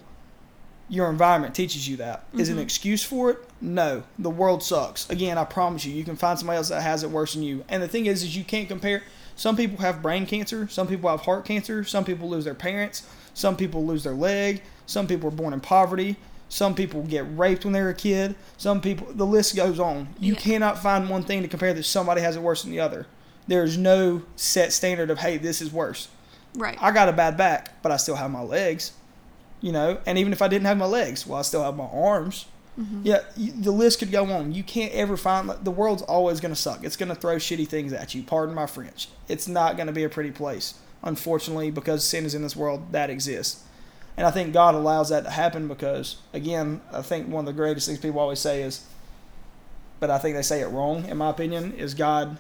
Your 0.88 1.10
environment 1.10 1.56
teaches 1.56 1.88
you 1.88 1.98
that. 1.98 2.26
Is 2.34 2.50
it 2.50 2.52
an 2.52 2.58
mm-hmm. 2.58 2.64
excuse 2.64 3.04
for 3.04 3.32
it? 3.32 3.38
No. 3.62 4.04
The 4.20 4.30
world 4.30 4.62
sucks. 4.62 5.10
Again, 5.10 5.38
I 5.38 5.46
promise 5.46 5.86
you, 5.86 5.94
you 5.94 6.04
can 6.04 6.18
find 6.18 6.38
somebody 6.38 6.58
else 6.58 6.70
that 6.70 6.82
has 6.82 7.04
it 7.04 7.10
worse 7.10 7.34
than 7.34 7.44
you. 7.44 7.64
And 7.70 7.82
the 7.82 7.88
thing 7.88 8.08
is, 8.08 8.24
is 8.24 8.36
you 8.36 8.44
can't 8.44 8.68
compare. 8.68 9.04
Some 9.36 9.56
people 9.56 9.78
have 9.78 10.02
brain 10.02 10.26
cancer. 10.26 10.68
Some 10.68 10.88
people 10.88 11.10
have 11.10 11.22
heart 11.22 11.46
cancer. 11.46 11.84
Some 11.84 12.04
people 12.04 12.30
lose 12.30 12.44
their 12.44 12.54
parents. 12.54 13.08
Some 13.34 13.56
people 13.56 13.86
lose 13.86 14.04
their 14.04 14.14
leg. 14.14 14.62
Some 14.86 15.08
people 15.08 15.30
are 15.30 15.32
born 15.32 15.54
in 15.54 15.62
poverty. 15.62 16.18
Some 16.52 16.76
people 16.76 17.04
get 17.04 17.24
raped 17.38 17.64
when 17.64 17.72
they're 17.72 17.88
a 17.88 17.94
kid. 17.94 18.36
Some 18.58 18.82
people, 18.82 19.08
the 19.14 19.26
list 19.26 19.56
goes 19.56 19.80
on. 19.80 20.10
You 20.20 20.34
Yeah. 20.34 20.40
cannot 20.40 20.78
find 20.84 21.10
one 21.10 21.24
thing 21.24 21.42
to 21.44 21.48
compare 21.48 21.74
that 21.74 21.84
somebody 21.84 22.20
has 22.20 22.36
it 22.36 22.42
worse 22.42 22.64
than 22.64 22.72
the 22.72 22.80
other. 22.82 23.08
There's 23.48 23.78
no 23.78 24.24
set 24.36 24.74
standard 24.74 25.10
of, 25.10 25.20
hey, 25.20 25.38
this 25.38 25.62
is 25.62 25.72
worse. 25.72 26.10
Right. 26.54 26.78
I 26.82 26.92
got 26.92 27.08
a 27.08 27.14
bad 27.14 27.38
back, 27.38 27.82
but 27.82 27.94
I 27.94 27.96
still 27.96 28.16
have 28.18 28.30
my 28.32 28.42
legs. 28.42 28.92
You 29.62 29.72
know, 29.72 30.00
and 30.06 30.18
even 30.18 30.34
if 30.34 30.42
I 30.42 30.50
didn't 30.50 30.66
have 30.66 30.78
my 30.78 30.86
legs, 30.88 31.26
well, 31.26 31.40
I 31.40 31.44
still 31.44 31.64
have 31.64 31.78
my 31.78 31.86
arms. 31.86 32.48
Mm-hmm. 32.78 33.02
Yeah, 33.06 33.20
you, 33.38 33.54
the 33.54 33.72
list 33.72 34.00
could 34.00 34.12
go 34.12 34.26
on. 34.30 34.52
You 34.54 34.64
can't 34.64 34.92
ever 34.92 35.16
find 35.16 35.48
like, 35.48 35.64
the 35.64 35.72
world's 35.72 36.02
always 36.02 36.42
going 36.42 36.54
to 36.54 36.60
suck. 36.60 36.84
It's 36.84 36.98
going 36.98 37.10
to 37.10 37.16
throw 37.16 37.38
shitty 37.38 37.68
things 37.70 37.94
at 37.94 38.14
you. 38.14 38.24
Pardon 38.24 38.54
my 38.56 38.66
French. 38.66 39.08
It's 39.30 39.48
not 39.48 39.78
going 39.78 39.88
to 39.88 39.94
be 39.94 40.04
a 40.04 40.10
pretty 40.10 40.32
place, 40.32 40.74
unfortunately, 41.02 41.72
because 41.72 42.04
sin 42.04 42.26
is 42.26 42.36
in 42.36 42.42
this 42.42 42.56
world 42.58 42.92
that 42.92 43.10
exists. 43.10 43.64
And 44.17 44.28
I 44.28 44.32
think 44.32 44.54
God 44.54 44.76
allows 44.76 45.10
that 45.10 45.24
to 45.24 45.30
happen 45.30 45.67
because, 45.67 46.17
again, 46.34 46.82
I 46.91 47.02
think 47.02 47.28
one 47.28 47.41
of 47.41 47.45
the 47.45 47.54
greatest 47.54 47.88
things 47.88 48.00
people 48.00 48.19
always 48.19 48.39
say 48.39 48.62
is, 48.62 48.86
but 50.00 50.10
I 50.10 50.17
think 50.17 50.36
they 50.36 50.41
say 50.41 50.62
it 50.62 50.67
wrong, 50.67 51.08
in 51.08 51.17
my 51.17 51.30
opinion, 51.30 51.74
is 51.74 51.93
God 51.93 52.38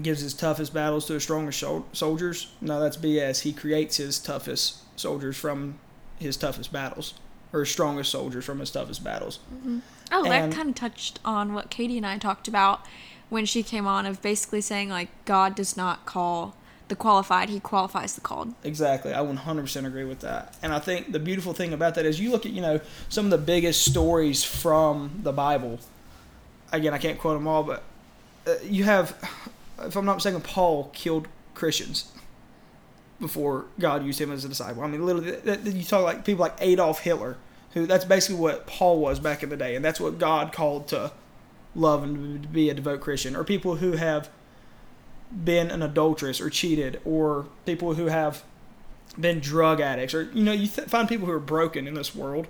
gives 0.00 0.20
his 0.20 0.32
toughest 0.32 0.72
battles 0.72 1.06
to 1.06 1.14
his 1.14 1.22
strongest 1.22 1.62
soldiers. 1.92 2.52
No, 2.60 2.80
that's 2.80 2.96
BS. 2.96 3.42
He 3.42 3.52
creates 3.52 3.98
his 3.98 4.18
toughest 4.18 4.78
soldiers 4.98 5.36
from 5.36 5.78
his 6.18 6.36
toughest 6.36 6.72
battles, 6.72 7.14
or 7.52 7.60
his 7.60 7.70
strongest 7.70 8.10
soldiers 8.10 8.44
from 8.44 8.60
his 8.60 8.70
toughest 8.70 9.04
battles. 9.04 9.40
Mm-hmm. 9.54 9.80
Oh, 10.12 10.24
that 10.24 10.52
kind 10.52 10.70
of 10.70 10.74
touched 10.74 11.18
on 11.24 11.52
what 11.52 11.70
Katie 11.70 11.96
and 11.96 12.06
I 12.06 12.18
talked 12.18 12.48
about 12.48 12.86
when 13.28 13.44
she 13.46 13.62
came 13.62 13.86
on 13.86 14.06
of 14.06 14.22
basically 14.22 14.60
saying 14.60 14.88
like 14.88 15.08
God 15.24 15.54
does 15.54 15.76
not 15.76 16.06
call 16.06 16.54
the 16.92 16.96
qualified, 16.96 17.48
he 17.48 17.58
qualifies 17.58 18.14
the 18.14 18.20
called. 18.20 18.54
Exactly. 18.64 19.14
I 19.14 19.20
100% 19.20 19.86
agree 19.86 20.04
with 20.04 20.20
that. 20.20 20.54
And 20.62 20.74
I 20.74 20.78
think 20.78 21.10
the 21.10 21.18
beautiful 21.18 21.54
thing 21.54 21.72
about 21.72 21.94
that 21.94 22.04
is 22.04 22.20
you 22.20 22.30
look 22.30 22.44
at, 22.44 22.52
you 22.52 22.60
know, 22.60 22.80
some 23.08 23.24
of 23.24 23.30
the 23.30 23.38
biggest 23.38 23.86
stories 23.86 24.44
from 24.44 25.20
the 25.22 25.32
Bible. 25.32 25.80
Again, 26.70 26.92
I 26.92 26.98
can't 26.98 27.18
quote 27.18 27.38
them 27.38 27.48
all, 27.48 27.62
but 27.62 27.82
uh, 28.46 28.56
you 28.62 28.84
have, 28.84 29.16
if 29.82 29.96
I'm 29.96 30.04
not 30.04 30.16
mistaken, 30.16 30.42
Paul 30.42 30.90
killed 30.92 31.28
Christians 31.54 32.12
before 33.18 33.64
God 33.78 34.04
used 34.04 34.20
him 34.20 34.30
as 34.30 34.44
a 34.44 34.50
disciple. 34.50 34.82
I 34.82 34.86
mean, 34.86 35.06
literally, 35.06 35.70
you 35.70 35.84
talk 35.84 36.04
like 36.04 36.26
people 36.26 36.42
like 36.42 36.56
Adolf 36.60 37.00
Hitler, 37.00 37.38
who 37.72 37.86
that's 37.86 38.04
basically 38.04 38.38
what 38.38 38.66
Paul 38.66 38.98
was 38.98 39.18
back 39.18 39.42
in 39.42 39.48
the 39.48 39.56
day, 39.56 39.76
and 39.76 39.84
that's 39.84 39.98
what 39.98 40.18
God 40.18 40.52
called 40.52 40.88
to 40.88 41.12
love 41.74 42.02
and 42.02 42.52
be 42.52 42.68
a 42.68 42.74
devout 42.74 43.00
Christian, 43.00 43.34
or 43.34 43.44
people 43.44 43.76
who 43.76 43.92
have 43.92 44.28
been 45.32 45.70
an 45.70 45.82
adulteress 45.82 46.40
or 46.40 46.50
cheated, 46.50 47.00
or 47.04 47.46
people 47.66 47.94
who 47.94 48.06
have 48.06 48.42
been 49.18 49.40
drug 49.40 49.80
addicts, 49.80 50.14
or 50.14 50.24
you 50.32 50.42
know, 50.42 50.52
you 50.52 50.66
th- 50.66 50.88
find 50.88 51.08
people 51.08 51.26
who 51.26 51.32
are 51.32 51.40
broken 51.40 51.86
in 51.86 51.94
this 51.94 52.14
world, 52.14 52.46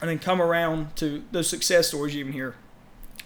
and 0.00 0.10
then 0.10 0.18
come 0.18 0.40
around 0.40 0.94
to 0.96 1.24
those 1.32 1.48
success 1.48 1.88
stories 1.88 2.14
you 2.14 2.20
even 2.20 2.32
hear. 2.32 2.54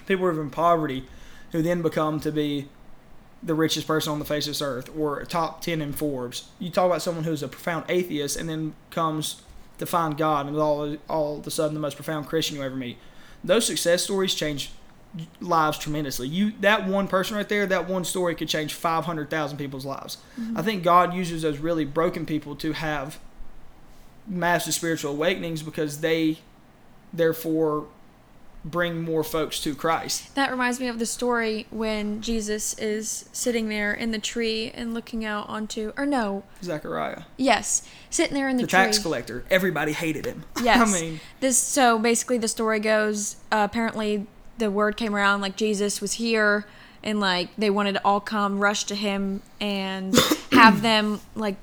People 0.07 0.25
who 0.25 0.39
are 0.39 0.43
in 0.43 0.51
poverty, 0.51 1.05
who 1.53 1.63
then 1.63 1.83
become 1.83 2.21
to 2.21 2.33
be 2.33 2.69
the 3.43 3.55
richest 3.55 3.87
person 3.87 4.13
on 4.13 4.19
the 4.19 4.25
face 4.25 4.47
of 4.47 4.53
this 4.53 4.63
earth, 4.63 4.91
or 4.97 5.25
top 5.25 5.63
ten 5.63 5.83
in 5.83 5.93
Forbes. 5.93 6.49
You 6.59 6.71
talk 6.71 6.87
about 6.87 7.03
someone 7.03 7.25
who's 7.25 7.43
a 7.43 7.49
profound 7.49 7.85
atheist, 7.89 8.37
and 8.37 8.49
then 8.49 8.75
comes 8.91 9.43
to 9.79 9.87
find 9.87 10.17
God, 10.17 10.47
and 10.47 10.57
all 10.57 10.97
all 11.09 11.39
of 11.39 11.47
a 11.47 11.51
sudden 11.51 11.75
the 11.75 11.81
most 11.81 11.97
profound 11.97 12.27
Christian 12.29 12.57
you 12.57 12.63
ever 12.63 12.77
meet. 12.77 12.99
Those 13.45 13.67
success 13.67 14.05
stories 14.05 14.35
change 14.35 14.71
lives 15.41 15.79
tremendously. 15.79 16.29
You 16.29 16.53
that 16.61 16.87
one 16.87 17.09
person 17.09 17.37
right 17.37 17.49
there, 17.49 17.67
that 17.67 17.89
one 17.89 18.05
story 18.05 18.35
could 18.35 18.49
change 18.49 18.75
500,000 18.75 19.59
people's 19.59 19.85
lives. 19.85 20.19
Mm-hmm. 20.41 20.59
I 20.59 20.63
think 20.63 20.83
God 20.83 21.15
uses 21.15 21.43
those 21.43 21.59
really 21.59 21.85
broken 21.85 22.27
people 22.27 22.57
to 22.57 22.73
have 22.73 23.19
massive 24.27 24.75
spiritual 24.75 25.13
awakenings 25.13 25.63
because 25.63 26.01
they 26.01 26.39
therefore 27.13 27.87
bring 28.65 29.03
more 29.03 29.25
folks 29.25 29.61
to 29.61 29.75
Christ. 29.75 30.35
That 30.35 30.51
reminds 30.51 30.79
me 30.79 30.89
of 30.89 30.99
the 30.99 31.07
story 31.07 31.67
when 31.71 32.21
Jesus 32.21 32.75
is 32.79 33.29
sitting 33.33 33.69
there 33.69 33.93
in 33.93 34.13
the 34.13 34.19
tree 34.19 34.71
and 34.73 34.95
looking 34.95 35.25
out 35.25 35.49
onto, 35.49 35.93
or 35.97 36.07
no, 36.07 36.45
Zechariah. 36.63 37.23
Yes, 37.37 37.87
sitting 38.11 38.35
there 38.35 38.49
in 38.49 38.57
the, 38.57 38.63
tree. 38.63 38.67
the 38.67 38.71
tree. 38.71 38.85
tax 38.85 38.99
collector. 39.01 39.45
Everybody 39.51 39.93
hated 39.93 40.27
him. 40.27 40.45
Yes. 40.63 40.95
I 40.95 41.01
mean, 41.01 41.21
this. 41.41 41.59
So 41.59 41.99
basically, 41.99 42.39
the 42.39 42.47
story 42.47 42.79
goes. 42.79 43.35
Uh, 43.51 43.67
apparently, 43.69 44.29
the 44.59 44.71
word 44.71 44.97
came 44.97 45.15
around 45.15 45.41
like 45.41 45.57
Jesus 45.57 46.01
was 46.01 46.15
here, 46.15 46.67
and 47.03 47.21
like 47.21 47.49
they 47.57 47.71
wanted 47.71 47.95
to 47.95 48.01
all 48.05 48.21
come 48.21 48.61
rush 48.61 48.85
to 48.85 48.95
him 48.95 49.43
and 49.61 50.17
have 50.53 50.83
them 50.83 51.21
like 51.35 51.57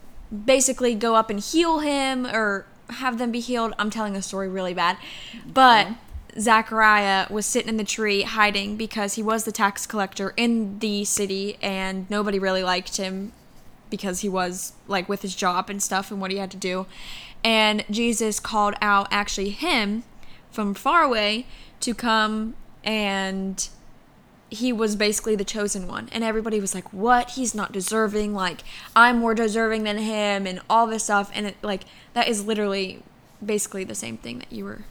basically 0.46 0.96
go 0.96 1.16
up 1.16 1.30
and 1.30 1.40
heal 1.40 1.80
him 1.80 2.26
or 2.26 2.66
have 2.90 3.18
them 3.18 3.32
be 3.32 3.40
healed. 3.40 3.74
I'm 3.80 3.90
telling 3.90 4.14
the 4.14 4.22
story 4.22 4.48
really 4.48 4.74
bad, 4.74 4.98
but. 5.46 5.88
Okay 5.88 5.96
Zachariah 6.38 7.28
was 7.30 7.46
sitting 7.46 7.70
in 7.70 7.78
the 7.78 7.84
tree 7.84 8.22
hiding 8.22 8.76
because 8.76 9.16
he 9.16 9.24
was 9.24 9.46
the 9.46 9.52
tax 9.52 9.86
collector 9.86 10.34
in 10.38 10.80
the 10.80 11.06
city 11.06 11.58
and 11.62 12.10
nobody 12.10 12.40
really 12.40 12.64
liked 12.64 12.98
him 12.98 13.32
because 13.90 14.20
he 14.20 14.30
was 14.30 14.74
like 14.88 15.10
with 15.10 15.22
his 15.22 15.36
job 15.36 15.70
and 15.70 15.82
stuff 15.82 16.12
and 16.12 16.22
what 16.22 16.32
he 16.32 16.38
had 16.38 16.52
to 16.52 16.58
do. 16.58 16.86
And 17.44 17.84
Jesus 17.90 18.40
called 18.40 18.76
out 18.82 19.08
actually 19.12 19.50
him 19.50 20.04
from 20.52 20.74
far 20.74 21.04
away 21.04 21.48
to 21.82 21.94
come 21.94 22.56
and 22.84 23.70
he 24.52 24.74
was 24.74 24.96
basically 24.96 25.36
the 25.36 25.46
chosen 25.46 25.88
one 25.88 26.10
and 26.12 26.24
everybody 26.24 26.60
was 26.60 26.74
like 26.74 26.92
what 26.92 27.32
he's 27.32 27.54
not 27.54 27.72
deserving 27.72 28.34
like 28.34 28.62
i'm 28.96 29.20
more 29.20 29.36
deserving 29.36 29.84
than 29.84 30.00
him 30.00 30.48
and 30.48 30.60
all 30.68 30.88
this 30.88 31.04
stuff 31.04 31.30
and 31.36 31.46
it 31.46 31.56
like 31.62 31.84
that 32.14 32.28
is 32.28 32.44
literally 32.46 33.04
basically 33.46 33.84
the 33.84 33.96
same 33.96 34.18
thing 34.18 34.40
that 34.40 34.52
you 34.52 34.66
were 34.66 34.82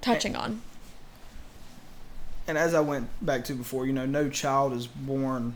touching 0.00 0.36
on. 0.36 0.62
And 2.46 2.58
as 2.58 2.74
I 2.74 2.80
went 2.80 3.08
back 3.24 3.44
to 3.44 3.54
before, 3.54 3.86
you 3.86 3.92
know, 3.92 4.06
no 4.06 4.28
child 4.28 4.72
is 4.72 4.86
born 4.86 5.54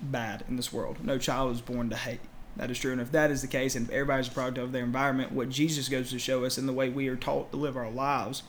bad 0.00 0.44
in 0.48 0.56
this 0.56 0.72
world. 0.72 1.04
No 1.04 1.18
child 1.18 1.54
is 1.54 1.60
born 1.60 1.90
to 1.90 1.96
hate. 1.96 2.20
That 2.56 2.70
is 2.70 2.78
true. 2.78 2.92
And 2.92 3.00
if 3.00 3.10
that 3.12 3.30
is 3.30 3.42
the 3.42 3.48
case, 3.48 3.74
and 3.74 3.88
if 3.88 3.92
everybody's 3.92 4.28
a 4.28 4.30
product 4.30 4.58
of 4.58 4.72
their 4.72 4.84
environment, 4.84 5.32
what 5.32 5.50
Jesus 5.50 5.88
goes 5.88 6.10
to 6.10 6.18
show 6.18 6.44
us 6.44 6.56
in 6.56 6.66
the 6.66 6.72
way 6.72 6.88
we 6.88 7.08
are 7.08 7.16
taught 7.16 7.50
to 7.50 7.56
live 7.56 7.76
our 7.76 7.90
lives 7.90 8.44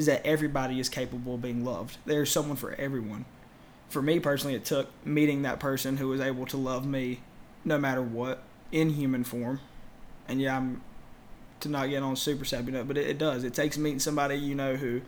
is 0.00 0.06
that 0.06 0.24
everybody 0.24 0.80
is 0.80 0.88
capable 0.88 1.34
of 1.34 1.42
being 1.42 1.62
loved. 1.62 1.98
There's 2.06 2.32
someone 2.32 2.56
for 2.56 2.72
everyone. 2.76 3.26
For 3.90 4.00
me 4.00 4.18
personally, 4.18 4.54
it 4.54 4.64
took 4.64 4.88
meeting 5.04 5.42
that 5.42 5.60
person 5.60 5.98
who 5.98 6.08
was 6.08 6.22
able 6.22 6.46
to 6.46 6.56
love 6.56 6.86
me 6.86 7.20
no 7.66 7.76
matter 7.76 8.00
what 8.00 8.42
in 8.72 8.88
human 8.88 9.24
form. 9.24 9.60
And 10.26 10.40
yeah, 10.40 10.56
I'm 10.56 10.80
to 11.60 11.68
not 11.68 11.90
get 11.90 12.02
on 12.02 12.16
super 12.16 12.46
sappy 12.46 12.72
note, 12.72 12.88
but 12.88 12.96
it, 12.96 13.08
it, 13.08 13.18
does. 13.18 13.44
It 13.44 13.52
takes 13.52 13.76
meeting 13.76 13.98
somebody 13.98 14.36
you 14.36 14.54
know 14.54 14.74
who 14.74 15.02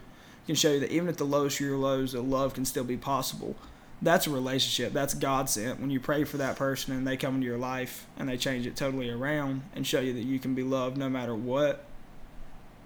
can 0.44 0.56
show 0.56 0.72
you 0.72 0.80
that 0.80 0.90
even 0.90 1.08
at 1.08 1.16
the 1.16 1.24
lowest 1.24 1.58
of 1.58 1.64
your 1.64 1.78
lows, 1.78 2.12
that 2.12 2.20
love 2.20 2.52
can 2.52 2.66
still 2.66 2.84
be 2.84 2.98
possible. 2.98 3.56
That's 4.02 4.26
a 4.26 4.30
relationship. 4.30 4.92
That's 4.92 5.14
God 5.14 5.48
sent. 5.48 5.80
When 5.80 5.88
you 5.88 6.00
pray 6.00 6.24
for 6.24 6.36
that 6.36 6.56
person 6.56 6.92
and 6.92 7.06
they 7.06 7.16
come 7.16 7.36
into 7.36 7.46
your 7.46 7.56
life 7.56 8.06
and 8.18 8.28
they 8.28 8.36
change 8.36 8.66
it 8.66 8.76
totally 8.76 9.08
around 9.08 9.62
and 9.74 9.86
show 9.86 10.00
you 10.00 10.12
that 10.12 10.24
you 10.24 10.38
can 10.38 10.54
be 10.54 10.62
loved 10.62 10.98
no 10.98 11.08
matter 11.08 11.34
what, 11.34 11.86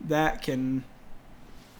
that 0.02 0.42
can 0.42 0.84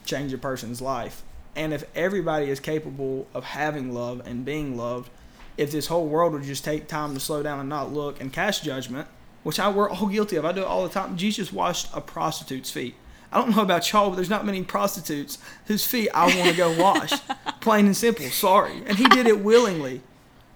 change 0.06 0.32
a 0.32 0.38
person's 0.38 0.80
life. 0.80 1.22
And 1.54 1.72
if 1.72 1.84
everybody 1.94 2.50
is 2.50 2.60
capable 2.60 3.26
of 3.34 3.44
having 3.44 3.92
love 3.92 4.22
and 4.26 4.44
being 4.44 4.76
loved, 4.76 5.10
if 5.56 5.70
this 5.70 5.86
whole 5.86 6.06
world 6.06 6.32
would 6.34 6.42
just 6.42 6.64
take 6.64 6.86
time 6.86 7.14
to 7.14 7.20
slow 7.20 7.42
down 7.42 7.60
and 7.60 7.68
not 7.68 7.92
look 7.92 8.20
and 8.20 8.32
cast 8.32 8.62
judgment, 8.62 9.08
which 9.42 9.58
I 9.58 9.70
we're 9.70 9.88
all 9.88 10.06
guilty 10.06 10.36
of. 10.36 10.44
I 10.44 10.52
do 10.52 10.62
it 10.62 10.66
all 10.66 10.82
the 10.82 10.92
time. 10.92 11.16
Jesus 11.16 11.52
washed 11.52 11.88
a 11.94 12.00
prostitute's 12.00 12.70
feet. 12.70 12.94
I 13.32 13.38
don't 13.38 13.54
know 13.54 13.62
about 13.62 13.90
y'all, 13.92 14.10
but 14.10 14.16
there's 14.16 14.30
not 14.30 14.44
many 14.44 14.62
prostitutes 14.62 15.38
whose 15.66 15.84
feet 15.86 16.08
I 16.14 16.26
want 16.36 16.50
to 16.50 16.56
go 16.56 16.76
wash. 16.82 17.12
Plain 17.60 17.86
and 17.86 17.96
simple. 17.96 18.26
Sorry. 18.26 18.82
And 18.86 18.98
he 18.98 19.04
did 19.08 19.26
it 19.26 19.40
willingly 19.40 20.02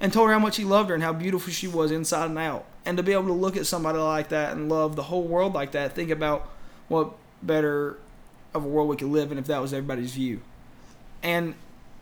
and 0.01 0.13
told 0.13 0.29
her 0.29 0.33
how 0.33 0.39
much 0.39 0.57
he 0.57 0.65
loved 0.65 0.89
her 0.89 0.95
and 0.95 1.05
how 1.05 1.13
beautiful 1.13 1.53
she 1.53 1.69
was 1.69 1.91
inside 1.91 2.31
and 2.31 2.39
out. 2.39 2.65
And 2.85 2.97
to 2.97 3.03
be 3.03 3.13
able 3.13 3.27
to 3.27 3.33
look 3.33 3.57
at 3.57 3.67
somebody 3.67 3.99
like 3.99 4.31
that 4.31 4.53
and 4.53 4.69
love 4.69 4.97
the 4.97 5.05
whole 5.05 5.25
world 5.25 5.55
like 5.55 5.73
that, 5.73 5.95
think 5.95 6.11
about 6.11 6.51
what 6.89 7.13
better 7.43 7.99
of 8.55 8.65
a 8.65 8.69
world 8.69 8.89
we 8.89 8.97
could 8.97 9.09
live 9.09 9.33
in 9.33 9.39
if 9.39 9.47
that 9.47 9.61
was 9.61 9.73
everybody's 9.73 10.13
view. 10.13 10.41
And 11.23 11.55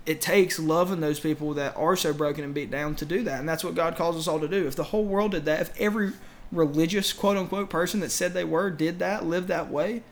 it 0.07 0.21
takes 0.21 0.59
loving 0.59 1.01
those 1.01 1.21
people 1.21 1.53
that 1.55 1.77
are 1.77 1.95
so 1.95 2.15
broken 2.15 2.43
and 2.43 2.55
beat 2.55 2.71
down 2.71 2.95
to 2.97 3.05
do 3.05 3.23
that. 3.25 3.41
And 3.41 3.49
that's 3.49 3.63
what 3.63 3.75
God 3.75 3.97
calls 3.97 4.17
us 4.17 4.27
all 4.27 4.41
to 4.41 4.49
do. 4.49 4.67
If 4.67 4.75
the 4.75 4.85
whole 4.85 5.05
world 5.05 5.33
did 5.33 5.45
that, 5.45 5.61
if 5.61 5.81
every 5.81 6.13
religious 6.51 7.13
quote 7.13 7.37
unquote 7.37 7.69
person 7.69 8.01
that 8.01 8.11
said 8.11 8.33
they 8.33 8.45
were 8.45 8.71
did 8.71 8.99
that, 9.01 9.27
lived 9.27 9.49
that 9.49 9.71
way, 9.71 10.03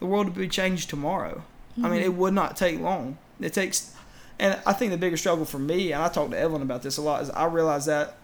the 0.00 0.06
world 0.06 0.26
would 0.26 0.34
be 0.34 0.48
changed 0.48 0.88
tomorrow. 0.88 1.42
Mm-hmm. 1.72 1.84
I 1.84 1.90
mean, 1.90 2.00
it 2.00 2.08
mm-hmm. 2.08 2.18
would 2.18 2.34
not 2.34 2.56
take 2.56 2.80
long. 2.80 3.18
It 3.40 3.52
takes, 3.52 3.94
and 4.38 4.58
I 4.64 4.72
think 4.72 4.90
the 4.90 4.98
biggest 4.98 5.22
struggle 5.22 5.44
for 5.44 5.58
me, 5.58 5.92
and 5.92 6.02
I 6.02 6.08
talk 6.08 6.30
to 6.30 6.38
Evelyn 6.38 6.62
about 6.62 6.82
this 6.82 6.96
a 6.96 7.02
lot, 7.02 7.22
is 7.22 7.30
I 7.30 7.44
realize 7.44 7.86
that, 7.86 8.16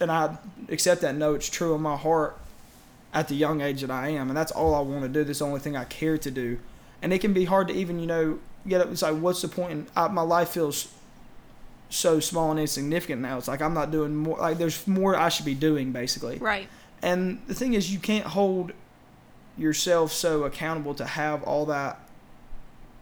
and 0.00 0.10
I 0.10 0.38
accept 0.68 1.02
that. 1.02 1.14
No, 1.14 1.34
it's 1.34 1.48
true 1.48 1.74
in 1.74 1.82
my 1.82 1.96
heart 1.96 2.38
at 3.14 3.28
the 3.28 3.34
young 3.34 3.60
age 3.60 3.80
that 3.80 3.90
I 3.90 4.08
am, 4.08 4.28
and 4.28 4.36
that's 4.36 4.52
all 4.52 4.74
I 4.74 4.80
want 4.80 5.02
to 5.02 5.08
do. 5.08 5.24
This 5.24 5.36
is 5.36 5.38
the 5.38 5.46
only 5.46 5.60
thing 5.60 5.76
I 5.76 5.84
care 5.84 6.18
to 6.18 6.30
do, 6.30 6.58
and 7.00 7.12
it 7.12 7.20
can 7.20 7.32
be 7.32 7.44
hard 7.44 7.68
to 7.68 7.74
even 7.74 7.98
you 7.98 8.06
know 8.06 8.38
get 8.66 8.80
up 8.80 8.88
and 8.88 8.98
say, 8.98 9.12
what's 9.12 9.40
the 9.40 9.48
point? 9.48 9.72
And 9.72 9.86
I, 9.96 10.08
my 10.08 10.22
life 10.22 10.48
feels 10.48 10.92
so 11.90 12.18
small 12.18 12.50
and 12.50 12.58
insignificant 12.58 13.22
now. 13.22 13.38
It's 13.38 13.48
like 13.48 13.62
I'm 13.62 13.74
not 13.74 13.90
doing 13.90 14.16
more. 14.16 14.38
Like 14.38 14.58
there's 14.58 14.86
more 14.86 15.16
I 15.16 15.28
should 15.28 15.46
be 15.46 15.54
doing, 15.54 15.92
basically. 15.92 16.38
Right. 16.38 16.68
And 17.02 17.40
the 17.46 17.54
thing 17.54 17.74
is, 17.74 17.92
you 17.92 18.00
can't 18.00 18.26
hold 18.26 18.72
yourself 19.56 20.10
so 20.12 20.42
accountable 20.44 20.94
to 20.94 21.04
have 21.04 21.42
all 21.44 21.66
that 21.66 22.00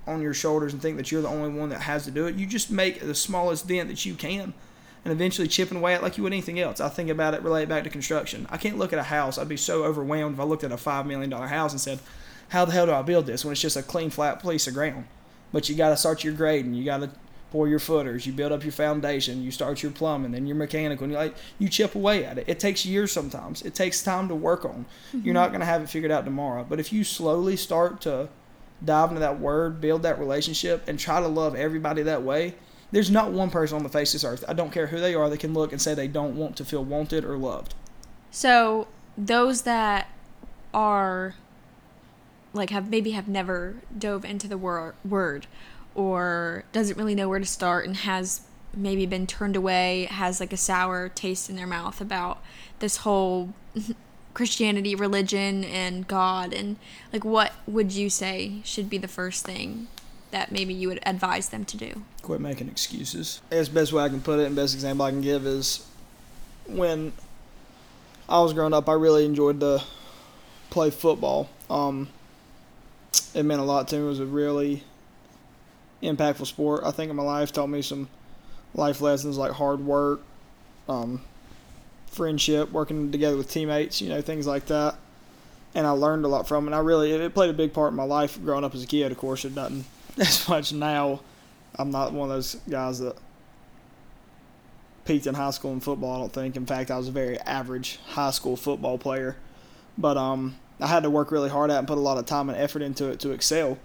on 0.07 0.21
your 0.21 0.35
shoulders 0.35 0.73
and 0.73 0.83
think 0.83 0.97
that 0.97 1.11
you're 1.11 1.23
the 1.23 1.29
only 1.29 1.49
one 1.49 1.71
that 1.71 1.81
has 1.83 2.05
to 2.05 2.11
do 2.11 2.27
it. 2.27 2.35
You 2.35 2.47
just 2.47 2.71
make 2.71 3.01
the 3.01 3.15
smallest 3.15 3.69
dent 3.69 3.89
that 3.89 4.05
you 4.05 4.15
can 4.15 4.53
and 5.05 5.13
eventually 5.13 5.49
chipping 5.49 5.79
away 5.79 5.95
at 5.95 6.03
like 6.03 6.17
you 6.17 6.23
would 6.23 6.33
anything 6.33 6.61
else. 6.61 6.81
I 6.81 6.89
think 6.89 7.11
about 7.11 7.35
it 7.35 7.43
relate 7.43 7.69
back 7.69 7.85
to 7.85 7.91
construction. 7.91 8.47
I 8.51 8.57
can't 8.57 8.79
look 8.79 8.93
at 8.93 8.99
a 8.99 9.05
house. 9.05 9.39
I'd 9.39 9.49
be 9.49 9.57
so 9.57 9.85
overwhelmed 9.85 10.35
if 10.35 10.41
I 10.41 10.45
looked 10.45 10.65
at 10.65 10.73
a 10.73 10.77
five 10.77 11.07
million 11.07 11.31
dollar 11.31 11.49
house 11.49 11.73
and 11.73 11.81
said, 11.81 11.99
How 12.51 12.65
the 12.65 12.73
hell 12.73 12.87
do 12.87 12.93
I 12.93 13.03
build 13.03 13.27
this 13.27 13.45
when 13.45 13.53
it's 13.53 13.61
just 13.61 13.77
a 13.77 13.83
clean 13.83 14.11
flat 14.11 14.43
piece 14.43 14.67
of 14.67 14.75
ground? 14.75 15.07
But 15.53 15.69
you 15.69 15.75
gotta 15.75 15.97
start 15.97 16.25
your 16.25 16.35
grading, 16.35 16.75
you 16.75 16.85
gotta 16.85 17.11
pour 17.51 17.69
your 17.69 17.79
footers, 17.79 18.27
you 18.27 18.33
build 18.33 18.51
up 18.53 18.63
your 18.63 18.73
foundation, 18.73 19.43
you 19.43 19.51
start 19.51 19.83
your 19.83 19.93
plumbing, 19.93 20.33
then 20.33 20.47
your 20.47 20.57
mechanical, 20.57 21.05
and 21.05 21.13
you 21.13 21.19
like 21.19 21.35
you 21.59 21.69
chip 21.69 21.95
away 21.95 22.25
at 22.25 22.39
it. 22.39 22.45
It 22.49 22.61
takes 22.61 22.87
years 22.87 23.13
sometimes. 23.13 23.63
It 23.63 23.75
takes 23.75 24.03
time 24.03 24.29
to 24.29 24.35
work 24.35 24.65
on. 24.65 24.87
Mm-hmm. 25.09 25.27
You're 25.27 25.35
not 25.35 25.53
gonna 25.53 25.65
have 25.65 25.83
it 25.83 25.91
figured 25.91 26.13
out 26.13 26.25
tomorrow. 26.25 26.65
But 26.69 26.79
if 26.81 26.93
you 26.93 27.03
slowly 27.03 27.57
start 27.57 28.01
to 28.03 28.29
dive 28.85 29.11
into 29.11 29.21
that 29.21 29.41
word, 29.41 29.81
build 29.81 30.03
that 30.03 30.19
relationship, 30.19 30.85
and 30.87 30.99
try 30.99 31.21
to 31.21 31.29
love 31.29 31.55
everybody 31.55 32.03
that 32.03 32.23
way, 32.23 32.55
there's 32.93 33.11
not 33.11 33.33
one 33.33 33.51
person 33.51 33.77
on 33.77 33.83
the 33.83 33.89
face 33.89 34.15
of 34.15 34.21
this 34.21 34.25
earth, 34.25 34.45
I 34.47 34.53
don't 34.53 34.71
care 34.71 34.87
who 34.87 35.01
they 35.01 35.15
are, 35.15 35.29
that 35.29 35.41
can 35.41 35.55
look 35.55 35.73
and 35.73 35.81
say 35.81 35.95
they 35.95 36.09
don't 36.09 36.37
want 36.37 36.57
to 36.57 36.65
feel 36.65 36.85
wanted 36.85 37.25
or 37.25 37.37
loved. 37.37 37.75
So 38.31 38.87
those 39.17 39.63
that 39.63 40.09
are 40.73 41.35
like 42.55 42.71
have 42.71 42.91
maybe 42.91 43.13
have 43.13 43.29
never 43.29 43.77
dove 43.97 44.25
into 44.25 44.47
the 44.47 44.59
wor- 44.59 44.95
word 45.05 45.47
or 45.95 46.65
doesn't 46.73 46.97
really 46.97 47.15
know 47.15 47.29
where 47.29 47.39
to 47.39 47.47
start 47.47 47.87
and 47.87 47.97
has 47.99 48.43
maybe 48.75 49.07
been 49.07 49.27
turned 49.27 49.57
away, 49.57 50.07
has 50.11 50.41
like 50.41 50.53
a 50.53 50.57
sour 50.57 51.09
taste 51.09 51.51
in 51.51 51.57
their 51.57 51.67
mouth 51.67 52.01
about 52.01 52.43
this 52.79 52.99
whole 52.99 53.53
Christianity, 54.35 54.95
religion, 54.95 55.63
and 55.63 56.09
God, 56.09 56.55
and 56.55 56.77
like 57.13 57.25
what 57.25 57.53
would 57.67 57.93
you 57.93 58.09
say 58.09 58.61
should 58.65 58.89
be 58.89 58.97
the 58.97 59.09
first 59.09 59.45
thing 59.45 59.89
that 60.33 60.51
maybe 60.51 60.75
you 60.75 60.89
would 60.89 61.01
advise 61.05 61.51
them 61.51 61.65
to 61.67 61.77
do? 61.77 62.03
Quit 62.23 62.41
making 62.41 62.69
excuses. 62.69 63.41
Guess 63.51 63.69
best 63.69 63.93
way 63.93 64.03
I 64.03 64.09
can 64.09 64.21
put 64.21 64.41
it 64.41 64.47
and 64.47 64.57
best 64.57 64.75
example 64.75 65.07
I 65.07 65.11
can 65.11 65.21
give 65.21 65.47
is 65.47 65.87
when 66.67 67.13
I 68.29 68.41
was 68.41 68.53
growing 68.53 68.75
up, 68.75 68.89
I 68.89 68.95
really 68.95 69.25
enjoyed 69.25 69.61
to 69.61 69.83
play 70.71 70.91
football. 70.91 71.49
Um, 71.71 72.09
it 73.35 73.45
meant 73.45 73.61
a 73.61 73.65
lot 73.65 73.89
to 73.89 73.97
me. 73.97 74.03
It 74.03 74.07
was 74.07 74.21
a 74.21 74.27
really 74.27 74.83
impactful 76.03 76.47
sport. 76.47 76.83
I 76.85 76.91
think 76.91 77.11
in 77.11 77.17
my 77.17 77.23
life 77.23 77.53
taught 77.53 77.69
me 77.69 77.83
some 77.83 78.09
life 78.75 79.01
lessons 79.01 79.37
like 79.37 79.53
hard 79.53 79.81
work, 79.81 80.23
um, 80.89 81.21
friendship, 82.07 82.73
working 82.73 83.13
together 83.13 83.37
with 83.37 83.51
teammates, 83.51 84.01
you 84.01 84.09
know, 84.09 84.23
things 84.23 84.47
like 84.47 84.67
that. 84.67 84.97
And 85.75 85.87
I 85.87 85.91
learned 85.91 86.25
a 86.25 86.29
lot 86.29 86.49
from 86.49 86.65
it. 86.65 86.69
And 86.69 86.75
I 86.75 86.81
really, 86.81 87.13
it 87.13 87.35
played 87.35 87.51
a 87.51 87.55
big 87.55 87.73
part 87.73 87.91
in 87.91 87.97
my 87.97 88.05
life 88.05 88.43
growing 88.43 88.65
up 88.65 88.75
as 88.75 88.83
a 88.83 88.87
kid, 88.87 89.13
of 89.13 89.19
course. 89.19 89.45
It 89.45 89.55
doesn't 89.55 89.85
as 90.19 90.49
much 90.49 90.73
now. 90.73 91.21
I'm 91.75 91.91
not 91.91 92.13
one 92.13 92.31
of 92.31 92.37
those 92.37 92.57
guys 92.69 92.99
that 92.99 93.17
peaked 95.05 95.27
in 95.27 95.35
high 95.35 95.51
school 95.51 95.73
in 95.73 95.81
football, 95.81 96.17
I 96.17 96.19
don't 96.21 96.33
think. 96.33 96.57
In 96.57 96.67
fact, 96.67 96.91
I 96.91 96.97
was 96.97 97.09
a 97.09 97.13
very 97.13 97.39
average 97.41 97.99
high 98.09 98.31
school 98.31 98.57
football 98.57 98.99
player. 98.99 99.37
But 99.99 100.17
um, 100.17 100.57
I 100.81 100.87
had 100.87 101.03
to 101.03 101.11
work 101.11 101.31
really 101.31 101.49
hard 101.49 101.71
at 101.71 101.77
it 101.77 101.79
and 101.79 101.89
put 101.89 101.99
a 101.99 102.03
lot 102.03 102.19
of 102.19 102.27
time 102.27 102.49
and 102.49 102.59
effort 102.59 102.83
into 102.83 103.09
it 103.09 103.21
to 103.21 103.31
excel. 103.31 103.79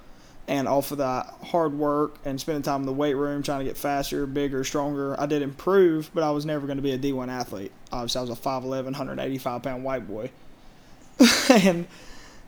And 0.49 0.67
off 0.67 0.91
of 0.91 0.99
that 0.99 1.25
hard 1.43 1.73
work 1.73 2.19
and 2.23 2.39
spending 2.39 2.61
time 2.61 2.81
in 2.81 2.85
the 2.85 2.93
weight 2.93 3.15
room, 3.15 3.43
trying 3.43 3.59
to 3.59 3.65
get 3.65 3.77
faster, 3.77 4.25
bigger, 4.25 4.63
stronger, 4.63 5.19
I 5.19 5.25
did 5.25 5.41
improve, 5.41 6.09
but 6.13 6.23
I 6.23 6.31
was 6.31 6.45
never 6.45 6.65
going 6.65 6.77
to 6.77 6.83
be 6.83 6.93
a 6.93 6.97
D1 6.97 7.27
athlete. 7.27 7.73
Obviously, 7.91 8.19
I 8.19 8.21
was 8.21 8.29
a 8.29 8.41
5'11, 8.41 8.83
185 8.85 9.63
pound 9.63 9.83
white 9.83 10.07
boy. 10.07 10.31
and 11.49 11.85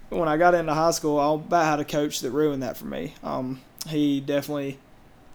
when 0.08 0.30
I 0.30 0.38
got 0.38 0.54
into 0.54 0.74
high 0.74 0.92
school, 0.92 1.20
I 1.20 1.34
about 1.34 1.65
had 1.65 1.80
a 1.82 1.86
coach 1.86 2.22
that 2.22 2.32
ruined 2.32 2.63
that 2.63 2.78
for 2.78 2.86
me. 2.86 3.15
Um, 3.22 3.60
he 3.88 4.20
definitely, 4.20 4.78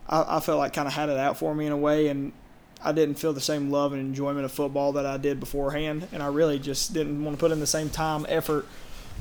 I, 0.08 0.36
I 0.36 0.40
felt 0.40 0.58
like 0.58 0.72
kind 0.72 0.88
of 0.88 0.94
had 0.94 1.08
it 1.08 1.16
out 1.16 1.38
for 1.38 1.54
me 1.54 1.66
in 1.66 1.72
a 1.72 1.76
way, 1.76 2.08
and 2.08 2.32
I 2.82 2.92
didn't 2.92 3.14
feel 3.14 3.32
the 3.32 3.40
same 3.40 3.70
love 3.70 3.92
and 3.92 4.00
enjoyment 4.00 4.44
of 4.44 4.52
football 4.52 4.92
that 4.92 5.06
I 5.06 5.16
did 5.16 5.40
beforehand, 5.40 6.08
and 6.12 6.22
I 6.22 6.26
really 6.26 6.58
just 6.58 6.92
didn't 6.92 7.24
want 7.24 7.36
to 7.36 7.40
put 7.40 7.50
in 7.50 7.60
the 7.60 7.66
same 7.66 7.88
time, 7.88 8.26
effort, 8.28 8.66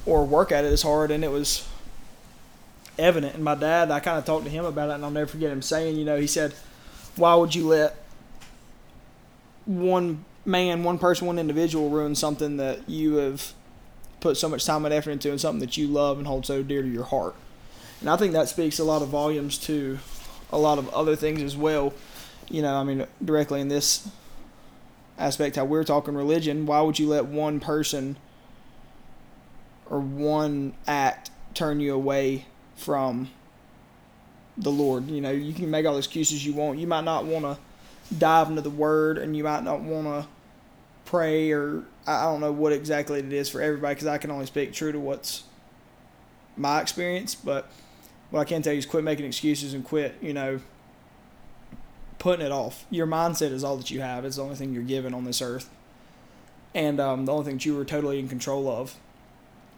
or 0.05 0.25
work 0.25 0.51
at 0.51 0.65
it 0.65 0.73
as 0.73 0.81
hard. 0.81 1.11
And 1.11 1.23
it 1.23 1.31
was 1.31 1.65
evident. 2.99 3.35
And 3.35 3.43
my 3.43 3.55
dad, 3.55 3.89
I 3.89 4.01
kind 4.01 4.17
of 4.17 4.25
talked 4.25 4.43
to 4.43 4.51
him 4.51 4.65
about 4.65 4.89
it, 4.89 4.93
and 4.95 5.05
I'll 5.05 5.11
never 5.11 5.27
forget 5.27 5.51
him 5.51 5.61
saying, 5.61 5.95
you 5.95 6.03
know, 6.03 6.17
he 6.17 6.27
said, 6.27 6.53
"Why 7.15 7.35
would 7.35 7.55
you 7.55 7.67
let 7.67 7.95
one 9.65 10.25
man, 10.45 10.83
one 10.83 10.99
person, 10.99 11.25
one 11.25 11.39
individual 11.39 11.89
ruin 11.89 12.15
something 12.15 12.57
that 12.57 12.89
you 12.89 13.15
have 13.15 13.53
put 14.19 14.35
so 14.35 14.49
much 14.49 14.65
time 14.65 14.83
and 14.83 14.93
effort 14.93 15.11
into, 15.11 15.31
and 15.31 15.39
something 15.39 15.61
that 15.61 15.77
you 15.77 15.87
love 15.87 16.17
and 16.17 16.27
hold 16.27 16.45
so 16.45 16.61
dear 16.63 16.81
to 16.81 16.89
your 16.89 17.05
heart?" 17.05 17.35
And 18.03 18.09
I 18.09 18.17
think 18.17 18.33
that 18.33 18.49
speaks 18.49 18.79
a 18.79 18.83
lot 18.83 19.01
of 19.01 19.07
volumes 19.07 19.57
to 19.59 19.97
a 20.51 20.57
lot 20.57 20.77
of 20.77 20.89
other 20.89 21.15
things 21.15 21.41
as 21.41 21.55
well. 21.55 21.93
You 22.49 22.61
know, 22.61 22.75
I 22.75 22.83
mean, 22.83 23.07
directly 23.23 23.61
in 23.61 23.69
this 23.69 24.09
aspect, 25.17 25.55
how 25.55 25.63
we're 25.63 25.85
talking 25.85 26.13
religion, 26.13 26.65
why 26.65 26.81
would 26.81 26.99
you 26.99 27.07
let 27.07 27.25
one 27.25 27.61
person 27.61 28.17
or 29.89 29.99
one 29.99 30.73
act 30.85 31.31
turn 31.53 31.79
you 31.79 31.93
away 31.93 32.45
from 32.75 33.29
the 34.57 34.71
Lord. 34.71 35.09
You 35.09 35.21
know, 35.21 35.31
you 35.31 35.53
can 35.53 35.69
make 35.69 35.85
all 35.85 35.93
the 35.93 35.99
excuses 35.99 36.45
you 36.45 36.53
want. 36.53 36.79
You 36.79 36.87
might 36.87 37.03
not 37.03 37.25
want 37.25 37.45
to 37.45 37.57
dive 38.17 38.49
into 38.49 38.61
the 38.61 38.69
Word, 38.69 39.17
and 39.17 39.35
you 39.35 39.43
might 39.43 39.63
not 39.63 39.81
want 39.81 40.07
to 40.07 40.27
pray, 41.05 41.51
or 41.51 41.83
I 42.05 42.23
don't 42.23 42.41
know 42.41 42.51
what 42.51 42.73
exactly 42.73 43.19
it 43.19 43.31
is 43.31 43.49
for 43.49 43.61
everybody, 43.61 43.95
because 43.95 44.07
I 44.07 44.17
can 44.17 44.31
only 44.31 44.45
speak 44.45 44.73
true 44.73 44.91
to 44.91 44.99
what's 44.99 45.43
my 46.57 46.81
experience. 46.81 47.35
But 47.35 47.71
what 48.33 48.39
I 48.39 48.45
can 48.45 48.63
tell 48.63 48.73
you 48.73 48.79
is 48.79 48.87
quit 48.87 49.03
making 49.03 49.27
excuses 49.27 49.75
and 49.75 49.85
quit, 49.85 50.15
you 50.19 50.33
know, 50.33 50.59
putting 52.17 52.43
it 52.43 52.51
off. 52.51 52.83
Your 52.89 53.05
mindset 53.05 53.51
is 53.51 53.63
all 53.63 53.77
that 53.77 53.91
you 53.91 54.01
have. 54.01 54.25
It's 54.25 54.37
the 54.37 54.41
only 54.41 54.55
thing 54.55 54.73
you're 54.73 54.81
given 54.81 55.13
on 55.13 55.23
this 55.23 55.39
earth, 55.39 55.69
and 56.73 56.99
um, 56.99 57.25
the 57.25 57.31
only 57.31 57.45
thing 57.45 57.57
that 57.57 57.65
you 57.67 57.79
are 57.79 57.85
totally 57.85 58.17
in 58.17 58.27
control 58.27 58.67
of. 58.67 58.95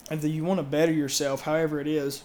And 0.10 0.24
if 0.24 0.32
you 0.32 0.46
want 0.46 0.60
to 0.60 0.64
better 0.64 0.94
yourself, 0.94 1.42
however 1.42 1.82
it 1.82 1.88
is, 1.88 2.24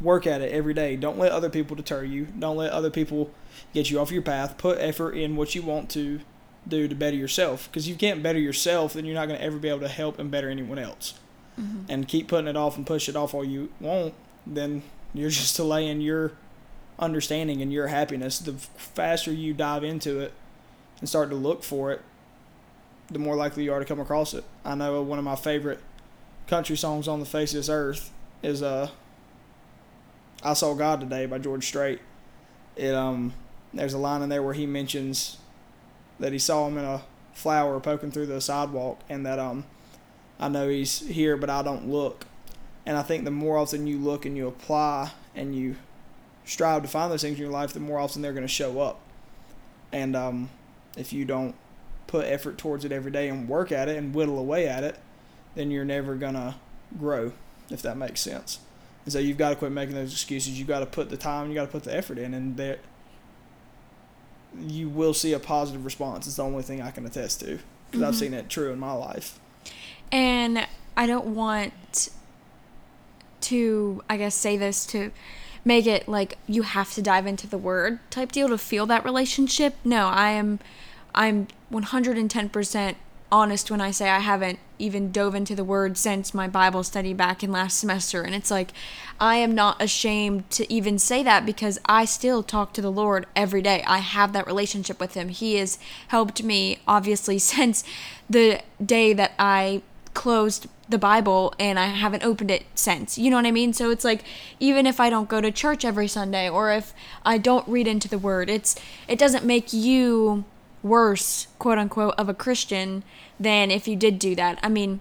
work 0.00 0.28
at 0.28 0.42
it 0.42 0.52
every 0.52 0.74
day. 0.74 0.94
Don't 0.94 1.18
let 1.18 1.32
other 1.32 1.50
people 1.50 1.74
deter 1.74 2.04
you. 2.04 2.26
Don't 2.26 2.56
let 2.56 2.70
other 2.70 2.90
people 2.90 3.32
get 3.74 3.90
you 3.90 3.98
off 3.98 4.12
your 4.12 4.22
path. 4.22 4.58
Put 4.58 4.78
effort 4.78 5.16
in 5.16 5.34
what 5.34 5.56
you 5.56 5.62
want 5.62 5.90
to 5.90 6.20
do 6.68 6.86
to 6.86 6.94
better 6.94 7.16
yourself. 7.16 7.68
Because 7.68 7.88
you 7.88 7.96
can't 7.96 8.22
better 8.22 8.38
yourself, 8.38 8.92
then 8.92 9.04
you're 9.06 9.16
not 9.16 9.26
going 9.26 9.40
to 9.40 9.44
ever 9.44 9.58
be 9.58 9.70
able 9.70 9.80
to 9.80 9.88
help 9.88 10.20
and 10.20 10.30
better 10.30 10.48
anyone 10.48 10.78
else. 10.78 11.14
Mm-hmm. 11.60 11.86
And 11.88 12.06
keep 12.06 12.28
putting 12.28 12.46
it 12.46 12.56
off 12.56 12.76
and 12.76 12.86
push 12.86 13.08
it 13.08 13.16
off 13.16 13.34
all 13.34 13.44
you 13.44 13.72
want, 13.80 14.14
then 14.46 14.84
you're 15.14 15.30
just 15.30 15.56
delaying 15.56 16.00
your 16.00 16.32
understanding 16.98 17.62
and 17.62 17.72
your 17.72 17.88
happiness. 17.88 18.38
The 18.38 18.52
faster 18.52 19.32
you 19.32 19.54
dive 19.54 19.84
into 19.84 20.20
it 20.20 20.32
and 21.00 21.08
start 21.08 21.30
to 21.30 21.36
look 21.36 21.64
for 21.64 21.90
it, 21.92 22.02
the 23.10 23.18
more 23.18 23.34
likely 23.34 23.64
you 23.64 23.72
are 23.72 23.78
to 23.80 23.84
come 23.84 24.00
across 24.00 24.34
it. 24.34 24.44
I 24.64 24.74
know 24.74 25.02
one 25.02 25.18
of 25.18 25.24
my 25.24 25.36
favorite 25.36 25.80
country 26.46 26.76
songs 26.76 27.08
on 27.08 27.20
the 27.20 27.26
face 27.26 27.52
of 27.52 27.58
this 27.58 27.68
earth 27.68 28.10
is 28.42 28.62
uh 28.62 28.88
I 30.42 30.54
Saw 30.54 30.74
God 30.74 31.00
Today 31.00 31.26
by 31.26 31.38
George 31.38 31.66
Strait. 31.66 32.00
It 32.76 32.94
um 32.94 33.34
there's 33.72 33.94
a 33.94 33.98
line 33.98 34.22
in 34.22 34.28
there 34.28 34.42
where 34.42 34.54
he 34.54 34.66
mentions 34.66 35.38
that 36.18 36.32
he 36.32 36.38
saw 36.38 36.66
him 36.66 36.76
in 36.76 36.84
a 36.84 37.02
flower 37.32 37.78
poking 37.80 38.10
through 38.10 38.26
the 38.26 38.40
sidewalk 38.40 39.00
and 39.08 39.24
that 39.24 39.38
um 39.38 39.64
I 40.38 40.48
know 40.48 40.68
he's 40.68 41.06
here 41.06 41.36
but 41.36 41.50
I 41.50 41.62
don't 41.62 41.88
look. 41.88 42.26
And 42.86 42.96
I 42.96 43.02
think 43.02 43.24
the 43.24 43.30
more 43.30 43.58
often 43.58 43.86
you 43.86 43.98
look 43.98 44.24
and 44.24 44.36
you 44.36 44.48
apply 44.48 45.12
and 45.34 45.54
you 45.54 45.76
strive 46.44 46.82
to 46.82 46.88
find 46.88 47.12
those 47.12 47.22
things 47.22 47.36
in 47.36 47.42
your 47.42 47.52
life, 47.52 47.72
the 47.72 47.80
more 47.80 47.98
often 47.98 48.22
they're 48.22 48.32
going 48.32 48.42
to 48.42 48.48
show 48.48 48.80
up. 48.80 49.00
And 49.92 50.16
um, 50.16 50.50
if 50.96 51.12
you 51.12 51.24
don't 51.24 51.54
put 52.06 52.26
effort 52.26 52.58
towards 52.58 52.84
it 52.84 52.92
every 52.92 53.10
day 53.10 53.28
and 53.28 53.48
work 53.48 53.70
at 53.70 53.88
it 53.88 53.96
and 53.96 54.14
whittle 54.14 54.38
away 54.38 54.66
at 54.66 54.82
it, 54.82 54.98
then 55.54 55.70
you're 55.70 55.84
never 55.84 56.14
going 56.14 56.34
to 56.34 56.56
grow, 56.98 57.32
if 57.70 57.82
that 57.82 57.96
makes 57.96 58.20
sense. 58.20 58.60
And 59.04 59.12
so 59.12 59.18
you've 59.18 59.38
got 59.38 59.50
to 59.50 59.56
quit 59.56 59.72
making 59.72 59.94
those 59.94 60.12
excuses. 60.12 60.58
You've 60.58 60.68
got 60.68 60.80
to 60.80 60.86
put 60.86 61.10
the 61.10 61.16
time, 61.16 61.46
you've 61.46 61.54
got 61.54 61.66
to 61.66 61.72
put 61.72 61.84
the 61.84 61.94
effort 61.94 62.18
in, 62.18 62.34
and 62.34 62.56
that 62.56 62.80
you 64.58 64.88
will 64.88 65.14
see 65.14 65.32
a 65.32 65.38
positive 65.38 65.84
response. 65.84 66.26
It's 66.26 66.36
the 66.36 66.44
only 66.44 66.62
thing 66.62 66.82
I 66.82 66.90
can 66.90 67.06
attest 67.06 67.40
to 67.40 67.46
because 67.46 67.60
mm-hmm. 67.92 68.04
I've 68.04 68.16
seen 68.16 68.34
it 68.34 68.48
true 68.48 68.72
in 68.72 68.78
my 68.78 68.92
life. 68.92 69.38
And 70.12 70.66
I 70.96 71.06
don't 71.06 71.26
want 71.26 72.10
to, 73.42 74.02
I 74.08 74.16
guess, 74.16 74.34
say 74.34 74.56
this 74.56 74.86
to 74.86 75.10
make 75.64 75.86
it 75.86 76.08
like 76.08 76.38
you 76.46 76.62
have 76.62 76.92
to 76.94 77.02
dive 77.02 77.26
into 77.26 77.46
the 77.46 77.58
word 77.58 77.98
type 78.10 78.32
deal 78.32 78.48
to 78.48 78.58
feel 78.58 78.86
that 78.86 79.04
relationship. 79.04 79.74
No, 79.84 80.08
I 80.08 80.30
am, 80.30 80.58
I'm 81.14 81.48
110% 81.72 82.94
honest 83.32 83.70
when 83.70 83.80
I 83.80 83.90
say 83.90 84.08
I 84.08 84.18
haven't 84.18 84.58
even 84.78 85.12
dove 85.12 85.34
into 85.34 85.54
the 85.54 85.64
word 85.64 85.96
since 85.96 86.34
my 86.34 86.48
Bible 86.48 86.82
study 86.82 87.12
back 87.12 87.42
in 87.42 87.52
last 87.52 87.78
semester. 87.78 88.22
And 88.22 88.34
it's 88.34 88.50
like, 88.50 88.72
I 89.20 89.36
am 89.36 89.54
not 89.54 89.80
ashamed 89.80 90.50
to 90.50 90.70
even 90.72 90.98
say 90.98 91.22
that 91.22 91.46
because 91.46 91.78
I 91.84 92.04
still 92.04 92.42
talk 92.42 92.72
to 92.74 92.82
the 92.82 92.90
Lord 92.90 93.26
every 93.36 93.62
day. 93.62 93.84
I 93.86 93.98
have 93.98 94.32
that 94.32 94.46
relationship 94.46 94.98
with 94.98 95.14
Him. 95.14 95.28
He 95.28 95.56
has 95.56 95.78
helped 96.08 96.42
me, 96.42 96.78
obviously, 96.88 97.38
since 97.50 97.84
the 98.28 98.62
day 98.84 99.12
that 99.12 99.32
I 99.38 99.82
closed 100.14 100.66
the 100.90 100.98
Bible 100.98 101.54
and 101.58 101.78
I 101.78 101.86
haven't 101.86 102.24
opened 102.24 102.50
it 102.50 102.64
since. 102.74 103.16
You 103.16 103.30
know 103.30 103.36
what 103.36 103.46
I 103.46 103.52
mean? 103.52 103.72
So 103.72 103.90
it's 103.90 104.04
like 104.04 104.24
even 104.58 104.86
if 104.86 105.00
I 105.00 105.08
don't 105.08 105.28
go 105.28 105.40
to 105.40 105.50
church 105.50 105.84
every 105.84 106.08
Sunday 106.08 106.48
or 106.48 106.72
if 106.72 106.92
I 107.24 107.38
don't 107.38 107.66
read 107.68 107.86
into 107.86 108.08
the 108.08 108.18
word, 108.18 108.50
it's 108.50 108.76
it 109.08 109.18
doesn't 109.18 109.44
make 109.44 109.72
you 109.72 110.44
worse, 110.82 111.46
quote 111.58 111.78
unquote, 111.78 112.14
of 112.18 112.28
a 112.28 112.34
Christian 112.34 113.02
than 113.38 113.70
if 113.70 113.86
you 113.86 113.96
did 113.96 114.18
do 114.18 114.34
that. 114.34 114.58
I 114.62 114.68
mean, 114.68 115.00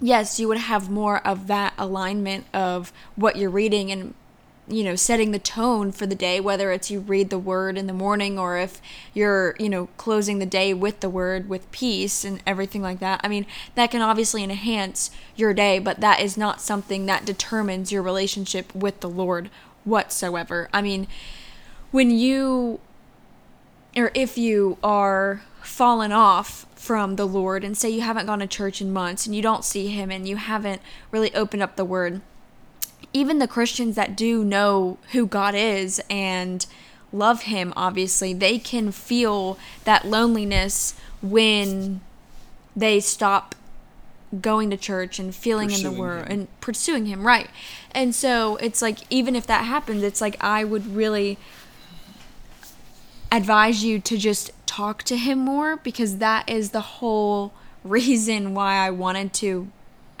yes, 0.00 0.38
you 0.38 0.48
would 0.48 0.58
have 0.58 0.90
more 0.90 1.26
of 1.26 1.46
that 1.46 1.74
alignment 1.78 2.46
of 2.52 2.92
what 3.14 3.36
you're 3.36 3.50
reading 3.50 3.90
and 3.90 4.14
you 4.68 4.82
know 4.82 4.96
setting 4.96 5.30
the 5.30 5.38
tone 5.38 5.92
for 5.92 6.06
the 6.06 6.14
day 6.14 6.40
whether 6.40 6.72
it's 6.72 6.90
you 6.90 7.00
read 7.00 7.30
the 7.30 7.38
word 7.38 7.78
in 7.78 7.86
the 7.86 7.92
morning 7.92 8.38
or 8.38 8.58
if 8.58 8.80
you're 9.14 9.54
you 9.58 9.68
know 9.68 9.88
closing 9.96 10.38
the 10.38 10.46
day 10.46 10.74
with 10.74 11.00
the 11.00 11.10
word 11.10 11.48
with 11.48 11.70
peace 11.70 12.24
and 12.24 12.42
everything 12.46 12.82
like 12.82 12.98
that. 12.98 13.20
I 13.22 13.28
mean 13.28 13.46
that 13.74 13.90
can 13.90 14.02
obviously 14.02 14.42
enhance 14.42 15.10
your 15.36 15.54
day 15.54 15.78
but 15.78 16.00
that 16.00 16.20
is 16.20 16.36
not 16.36 16.60
something 16.60 17.06
that 17.06 17.24
determines 17.24 17.92
your 17.92 18.02
relationship 18.02 18.74
with 18.74 19.00
the 19.00 19.08
lord 19.08 19.50
whatsoever. 19.84 20.68
I 20.72 20.82
mean 20.82 21.06
when 21.90 22.10
you 22.10 22.80
or 23.96 24.10
if 24.14 24.36
you 24.36 24.76
are 24.82 25.42
fallen 25.62 26.12
off 26.12 26.66
from 26.74 27.16
the 27.16 27.26
Lord 27.26 27.64
and 27.64 27.76
say 27.76 27.90
you 27.90 28.02
haven't 28.02 28.26
gone 28.26 28.38
to 28.38 28.46
church 28.46 28.80
in 28.80 28.92
months 28.92 29.26
and 29.26 29.34
you 29.34 29.42
don't 29.42 29.64
see 29.64 29.88
him 29.88 30.10
and 30.10 30.28
you 30.28 30.36
haven't 30.36 30.80
really 31.10 31.34
opened 31.34 31.62
up 31.62 31.76
the 31.76 31.84
word, 31.84 32.20
even 33.12 33.38
the 33.38 33.48
Christians 33.48 33.96
that 33.96 34.16
do 34.16 34.44
know 34.44 34.98
who 35.12 35.26
God 35.26 35.54
is 35.54 36.02
and 36.10 36.66
love 37.12 37.42
him, 37.42 37.72
obviously, 37.76 38.32
they 38.34 38.58
can 38.58 38.92
feel 38.92 39.58
that 39.84 40.06
loneliness 40.06 40.94
when 41.22 42.00
they 42.74 43.00
stop 43.00 43.54
going 44.40 44.70
to 44.70 44.76
church 44.76 45.18
and 45.18 45.34
feeling 45.34 45.68
pursuing 45.68 45.86
in 45.86 45.94
the 45.94 46.00
word 46.00 46.26
and 46.28 46.60
pursuing 46.60 47.06
him, 47.06 47.26
right? 47.26 47.48
And 47.92 48.14
so 48.14 48.56
it's 48.56 48.82
like, 48.82 48.98
even 49.08 49.34
if 49.34 49.46
that 49.46 49.64
happens, 49.64 50.02
it's 50.02 50.20
like 50.20 50.36
I 50.42 50.64
would 50.64 50.86
really 50.94 51.38
advise 53.32 53.84
you 53.84 53.98
to 54.00 54.16
just 54.16 54.50
talk 54.66 55.02
to 55.04 55.16
him 55.16 55.38
more 55.38 55.76
because 55.76 56.18
that 56.18 56.48
is 56.48 56.70
the 56.70 56.80
whole 56.80 57.52
reason 57.84 58.54
why 58.54 58.74
I 58.74 58.90
wanted 58.90 59.32
to 59.34 59.70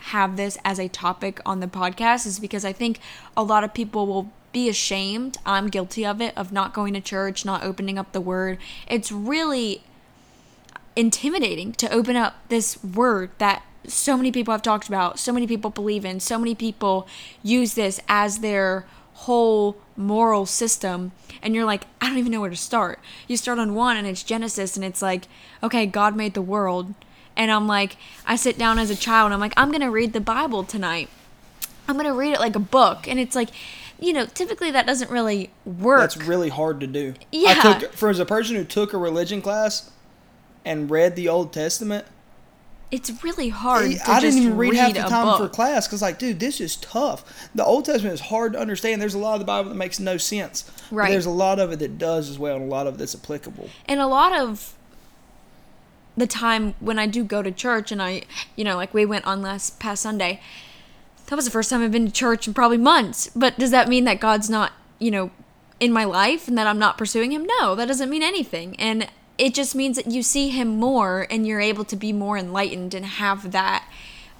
have 0.06 0.36
this 0.36 0.56
as 0.64 0.78
a 0.78 0.88
topic 0.88 1.40
on 1.44 1.60
the 1.60 1.66
podcast 1.66 2.26
is 2.26 2.38
because 2.38 2.64
I 2.64 2.72
think 2.72 3.00
a 3.36 3.42
lot 3.42 3.64
of 3.64 3.74
people 3.74 4.06
will 4.06 4.30
be 4.52 4.68
ashamed. 4.68 5.36
I'm 5.44 5.68
guilty 5.68 6.06
of 6.06 6.20
it, 6.20 6.36
of 6.36 6.52
not 6.52 6.72
going 6.72 6.94
to 6.94 7.00
church, 7.00 7.44
not 7.44 7.64
opening 7.64 7.98
up 7.98 8.12
the 8.12 8.20
word. 8.20 8.58
It's 8.86 9.10
really 9.10 9.82
intimidating 10.94 11.72
to 11.72 11.92
open 11.92 12.14
up 12.14 12.36
this 12.48 12.82
word 12.82 13.30
that 13.38 13.62
so 13.86 14.16
many 14.16 14.32
people 14.32 14.52
have 14.52 14.62
talked 14.62 14.88
about, 14.88 15.18
so 15.18 15.32
many 15.32 15.46
people 15.46 15.70
believe 15.70 16.04
in, 16.04 16.20
so 16.20 16.38
many 16.38 16.54
people 16.54 17.06
use 17.42 17.74
this 17.74 18.00
as 18.08 18.38
their 18.38 18.86
whole 19.14 19.76
moral 19.96 20.46
system. 20.46 21.12
And 21.42 21.54
you're 21.54 21.64
like, 21.64 21.84
I 22.00 22.08
don't 22.08 22.18
even 22.18 22.32
know 22.32 22.40
where 22.40 22.50
to 22.50 22.56
start. 22.56 23.00
You 23.26 23.36
start 23.36 23.58
on 23.58 23.74
one 23.74 23.96
and 23.96 24.06
it's 24.06 24.22
Genesis, 24.22 24.76
and 24.76 24.84
it's 24.84 25.02
like, 25.02 25.26
okay, 25.62 25.84
God 25.86 26.16
made 26.16 26.34
the 26.34 26.42
world. 26.42 26.94
And 27.36 27.50
I'm 27.50 27.66
like, 27.66 27.96
I 28.26 28.36
sit 28.36 28.56
down 28.58 28.78
as 28.78 28.90
a 28.90 28.96
child 28.96 29.26
and 29.26 29.34
I'm 29.34 29.40
like, 29.40 29.52
I'm 29.56 29.68
going 29.70 29.82
to 29.82 29.90
read 29.90 30.12
the 30.12 30.20
Bible 30.20 30.64
tonight. 30.64 31.08
I'm 31.88 31.94
going 31.96 32.06
to 32.06 32.14
read 32.14 32.32
it 32.32 32.40
like 32.40 32.56
a 32.56 32.60
book. 32.60 33.06
And 33.06 33.20
it's 33.20 33.36
like, 33.36 33.50
you 34.00 34.12
know, 34.12 34.26
typically 34.26 34.70
that 34.70 34.86
doesn't 34.86 35.10
really 35.10 35.50
work. 35.64 36.00
That's 36.00 36.16
really 36.16 36.48
hard 36.48 36.80
to 36.80 36.86
do. 36.86 37.14
Yeah. 37.32 37.60
I 37.62 37.78
took 37.78 37.92
for 37.92 38.08
as 38.08 38.18
a 38.18 38.26
person 38.26 38.56
who 38.56 38.64
took 38.64 38.92
a 38.92 38.98
religion 38.98 39.40
class 39.42 39.90
and 40.64 40.90
read 40.90 41.14
the 41.14 41.28
Old 41.28 41.52
Testament. 41.52 42.06
it's 42.90 43.22
really 43.22 43.50
hard. 43.50 43.84
I 43.84 43.92
to 43.94 44.10
I 44.10 44.20
just 44.20 44.36
didn't 44.36 44.42
even 44.42 44.56
read, 44.56 44.74
half 44.74 44.94
the 44.94 45.00
time 45.02 45.38
for 45.38 45.48
class 45.48 45.86
because, 45.86 46.02
like, 46.02 46.18
dude, 46.18 46.40
this 46.40 46.60
is 46.60 46.76
tough. 46.76 47.48
The 47.54 47.64
Old 47.64 47.84
Testament 47.84 48.14
is 48.14 48.20
hard 48.20 48.54
to 48.54 48.58
understand. 48.58 49.00
There's 49.00 49.14
a 49.14 49.18
lot 49.18 49.34
of 49.34 49.40
the 49.40 49.46
Bible 49.46 49.70
that 49.70 49.76
makes 49.76 50.00
no 50.00 50.16
sense. 50.16 50.70
Right. 50.90 51.10
there's 51.10 51.26
a 51.26 51.30
lot 51.30 51.58
of 51.58 51.72
it 51.72 51.78
that 51.80 51.98
does 51.98 52.28
as 52.30 52.38
well, 52.38 52.56
and 52.56 52.64
a 52.64 52.68
lot 52.68 52.86
of 52.86 52.94
it 52.94 52.98
that's 52.98 53.14
applicable. 53.14 53.68
and 53.86 54.00
a 54.00 54.06
lot 54.06 54.32
of 54.32 54.74
the 56.16 56.26
time 56.26 56.74
when 56.80 56.98
I 56.98 57.06
do 57.06 57.24
go 57.24 57.42
to 57.42 57.50
church 57.52 57.92
and 57.92 58.02
I, 58.02 58.22
you 58.56 58.64
know, 58.64 58.76
like 58.76 58.94
we 58.94 59.04
went 59.04 59.26
on 59.26 59.42
last 59.42 59.78
past 59.78 60.02
Sunday, 60.02 60.40
that 61.26 61.36
was 61.36 61.44
the 61.44 61.50
first 61.50 61.70
time 61.70 61.82
I've 61.82 61.92
been 61.92 62.06
to 62.06 62.12
church 62.12 62.46
in 62.46 62.54
probably 62.54 62.78
months. 62.78 63.30
But 63.34 63.58
does 63.58 63.70
that 63.70 63.88
mean 63.88 64.04
that 64.04 64.20
God's 64.20 64.48
not, 64.48 64.72
you 64.98 65.10
know, 65.10 65.30
in 65.80 65.92
my 65.92 66.04
life 66.04 66.48
and 66.48 66.56
that 66.56 66.66
I'm 66.66 66.78
not 66.78 66.96
pursuing 66.96 67.32
Him? 67.32 67.46
No, 67.60 67.74
that 67.74 67.86
doesn't 67.86 68.08
mean 68.08 68.22
anything. 68.22 68.76
And 68.78 69.08
it 69.36 69.52
just 69.52 69.74
means 69.74 69.96
that 69.96 70.06
you 70.06 70.22
see 70.22 70.48
Him 70.48 70.68
more 70.68 71.26
and 71.30 71.46
you're 71.46 71.60
able 71.60 71.84
to 71.84 71.96
be 71.96 72.12
more 72.12 72.38
enlightened 72.38 72.94
and 72.94 73.04
have 73.04 73.52
that, 73.52 73.86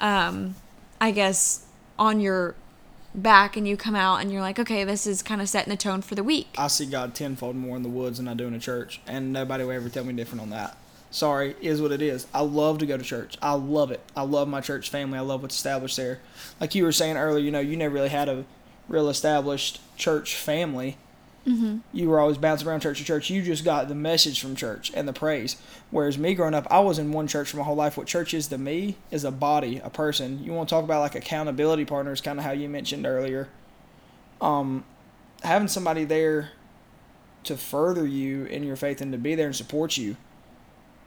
um, 0.00 0.54
I 1.00 1.10
guess, 1.10 1.66
on 1.98 2.20
your 2.20 2.54
back 3.14 3.56
and 3.56 3.66
you 3.66 3.76
come 3.76 3.96
out 3.96 4.20
and 4.20 4.30
you're 4.30 4.42
like, 4.42 4.58
okay, 4.58 4.84
this 4.84 5.06
is 5.06 5.22
kind 5.22 5.40
of 5.40 5.48
setting 5.48 5.70
the 5.70 5.76
tone 5.76 6.02
for 6.02 6.14
the 6.14 6.22
week. 6.22 6.54
I 6.56 6.68
see 6.68 6.86
God 6.86 7.14
tenfold 7.14 7.56
more 7.56 7.76
in 7.76 7.82
the 7.82 7.88
woods 7.88 8.18
than 8.18 8.28
I 8.28 8.34
do 8.34 8.46
in 8.46 8.54
a 8.54 8.58
church, 8.58 9.00
and 9.06 9.32
nobody 9.32 9.64
will 9.64 9.72
ever 9.72 9.88
tell 9.88 10.04
me 10.04 10.12
different 10.12 10.42
on 10.42 10.50
that. 10.50 10.76
Sorry, 11.16 11.56
is 11.62 11.80
what 11.80 11.92
it 11.92 12.02
is. 12.02 12.26
I 12.34 12.42
love 12.42 12.76
to 12.76 12.84
go 12.84 12.98
to 12.98 13.02
church. 13.02 13.38
I 13.40 13.54
love 13.54 13.90
it. 13.90 14.02
I 14.14 14.20
love 14.20 14.48
my 14.48 14.60
church 14.60 14.90
family. 14.90 15.16
I 15.16 15.22
love 15.22 15.40
what's 15.40 15.56
established 15.56 15.96
there. 15.96 16.20
Like 16.60 16.74
you 16.74 16.84
were 16.84 16.92
saying 16.92 17.16
earlier, 17.16 17.42
you 17.42 17.50
know, 17.50 17.58
you 17.58 17.74
never 17.74 17.94
really 17.94 18.10
had 18.10 18.28
a 18.28 18.44
real 18.86 19.08
established 19.08 19.80
church 19.96 20.36
family. 20.36 20.98
Mm-hmm. 21.46 21.78
You 21.94 22.10
were 22.10 22.20
always 22.20 22.36
bouncing 22.36 22.68
around 22.68 22.80
church 22.80 22.98
to 22.98 23.04
church. 23.04 23.30
You 23.30 23.40
just 23.40 23.64
got 23.64 23.88
the 23.88 23.94
message 23.94 24.42
from 24.42 24.56
church 24.56 24.92
and 24.94 25.08
the 25.08 25.14
praise. 25.14 25.56
Whereas 25.90 26.18
me 26.18 26.34
growing 26.34 26.52
up, 26.52 26.66
I 26.70 26.80
was 26.80 26.98
in 26.98 27.12
one 27.12 27.28
church 27.28 27.48
for 27.48 27.56
my 27.56 27.64
whole 27.64 27.76
life. 27.76 27.96
What 27.96 28.06
church 28.06 28.34
is 28.34 28.48
to 28.48 28.58
me 28.58 28.98
is 29.10 29.24
a 29.24 29.30
body, 29.30 29.80
a 29.82 29.88
person. 29.88 30.44
You 30.44 30.52
want 30.52 30.68
to 30.68 30.74
talk 30.74 30.84
about 30.84 31.00
like 31.00 31.14
accountability 31.14 31.86
partners, 31.86 32.20
kind 32.20 32.38
of 32.38 32.44
how 32.44 32.52
you 32.52 32.68
mentioned 32.68 33.06
earlier. 33.06 33.48
Um, 34.42 34.84
having 35.42 35.68
somebody 35.68 36.04
there 36.04 36.50
to 37.44 37.56
further 37.56 38.06
you 38.06 38.44
in 38.44 38.64
your 38.64 38.76
faith 38.76 39.00
and 39.00 39.12
to 39.12 39.18
be 39.18 39.34
there 39.34 39.46
and 39.46 39.56
support 39.56 39.96
you 39.96 40.18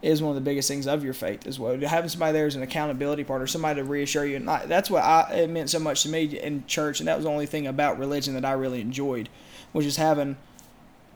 is 0.02 0.22
one 0.22 0.30
of 0.30 0.36
the 0.36 0.50
biggest 0.50 0.68
things 0.68 0.88
of 0.88 1.04
your 1.04 1.14
faith 1.14 1.46
as 1.46 1.60
well. 1.60 1.78
Having 1.80 2.10
somebody 2.10 2.34
there 2.34 2.46
as 2.46 2.56
an 2.56 2.62
accountability 2.62 3.24
partner, 3.24 3.48
somebody 3.48 3.80
to 3.82 3.84
reassure 3.84 4.26
you, 4.26 4.38
and 4.38 4.50
I, 4.50 4.66
that's 4.66 4.90
what 4.90 5.04
I 5.04 5.32
it 5.34 5.50
meant 5.50 5.70
so 5.70 5.80
much 5.80 6.04
to 6.04 6.10
me 6.10 6.24
in 6.40 6.66
church, 6.68 7.00
and 7.00 7.08
that 7.08 7.18
was 7.18 7.26
the 7.26 7.32
only 7.32 7.46
thing 7.46 7.68
about 7.68 8.00
religion 8.00 8.34
that 8.36 8.46
I 8.46 8.54
really 8.54 8.80
enjoyed, 8.82 9.28
was 9.74 9.86
just 9.86 9.98
having 9.98 10.38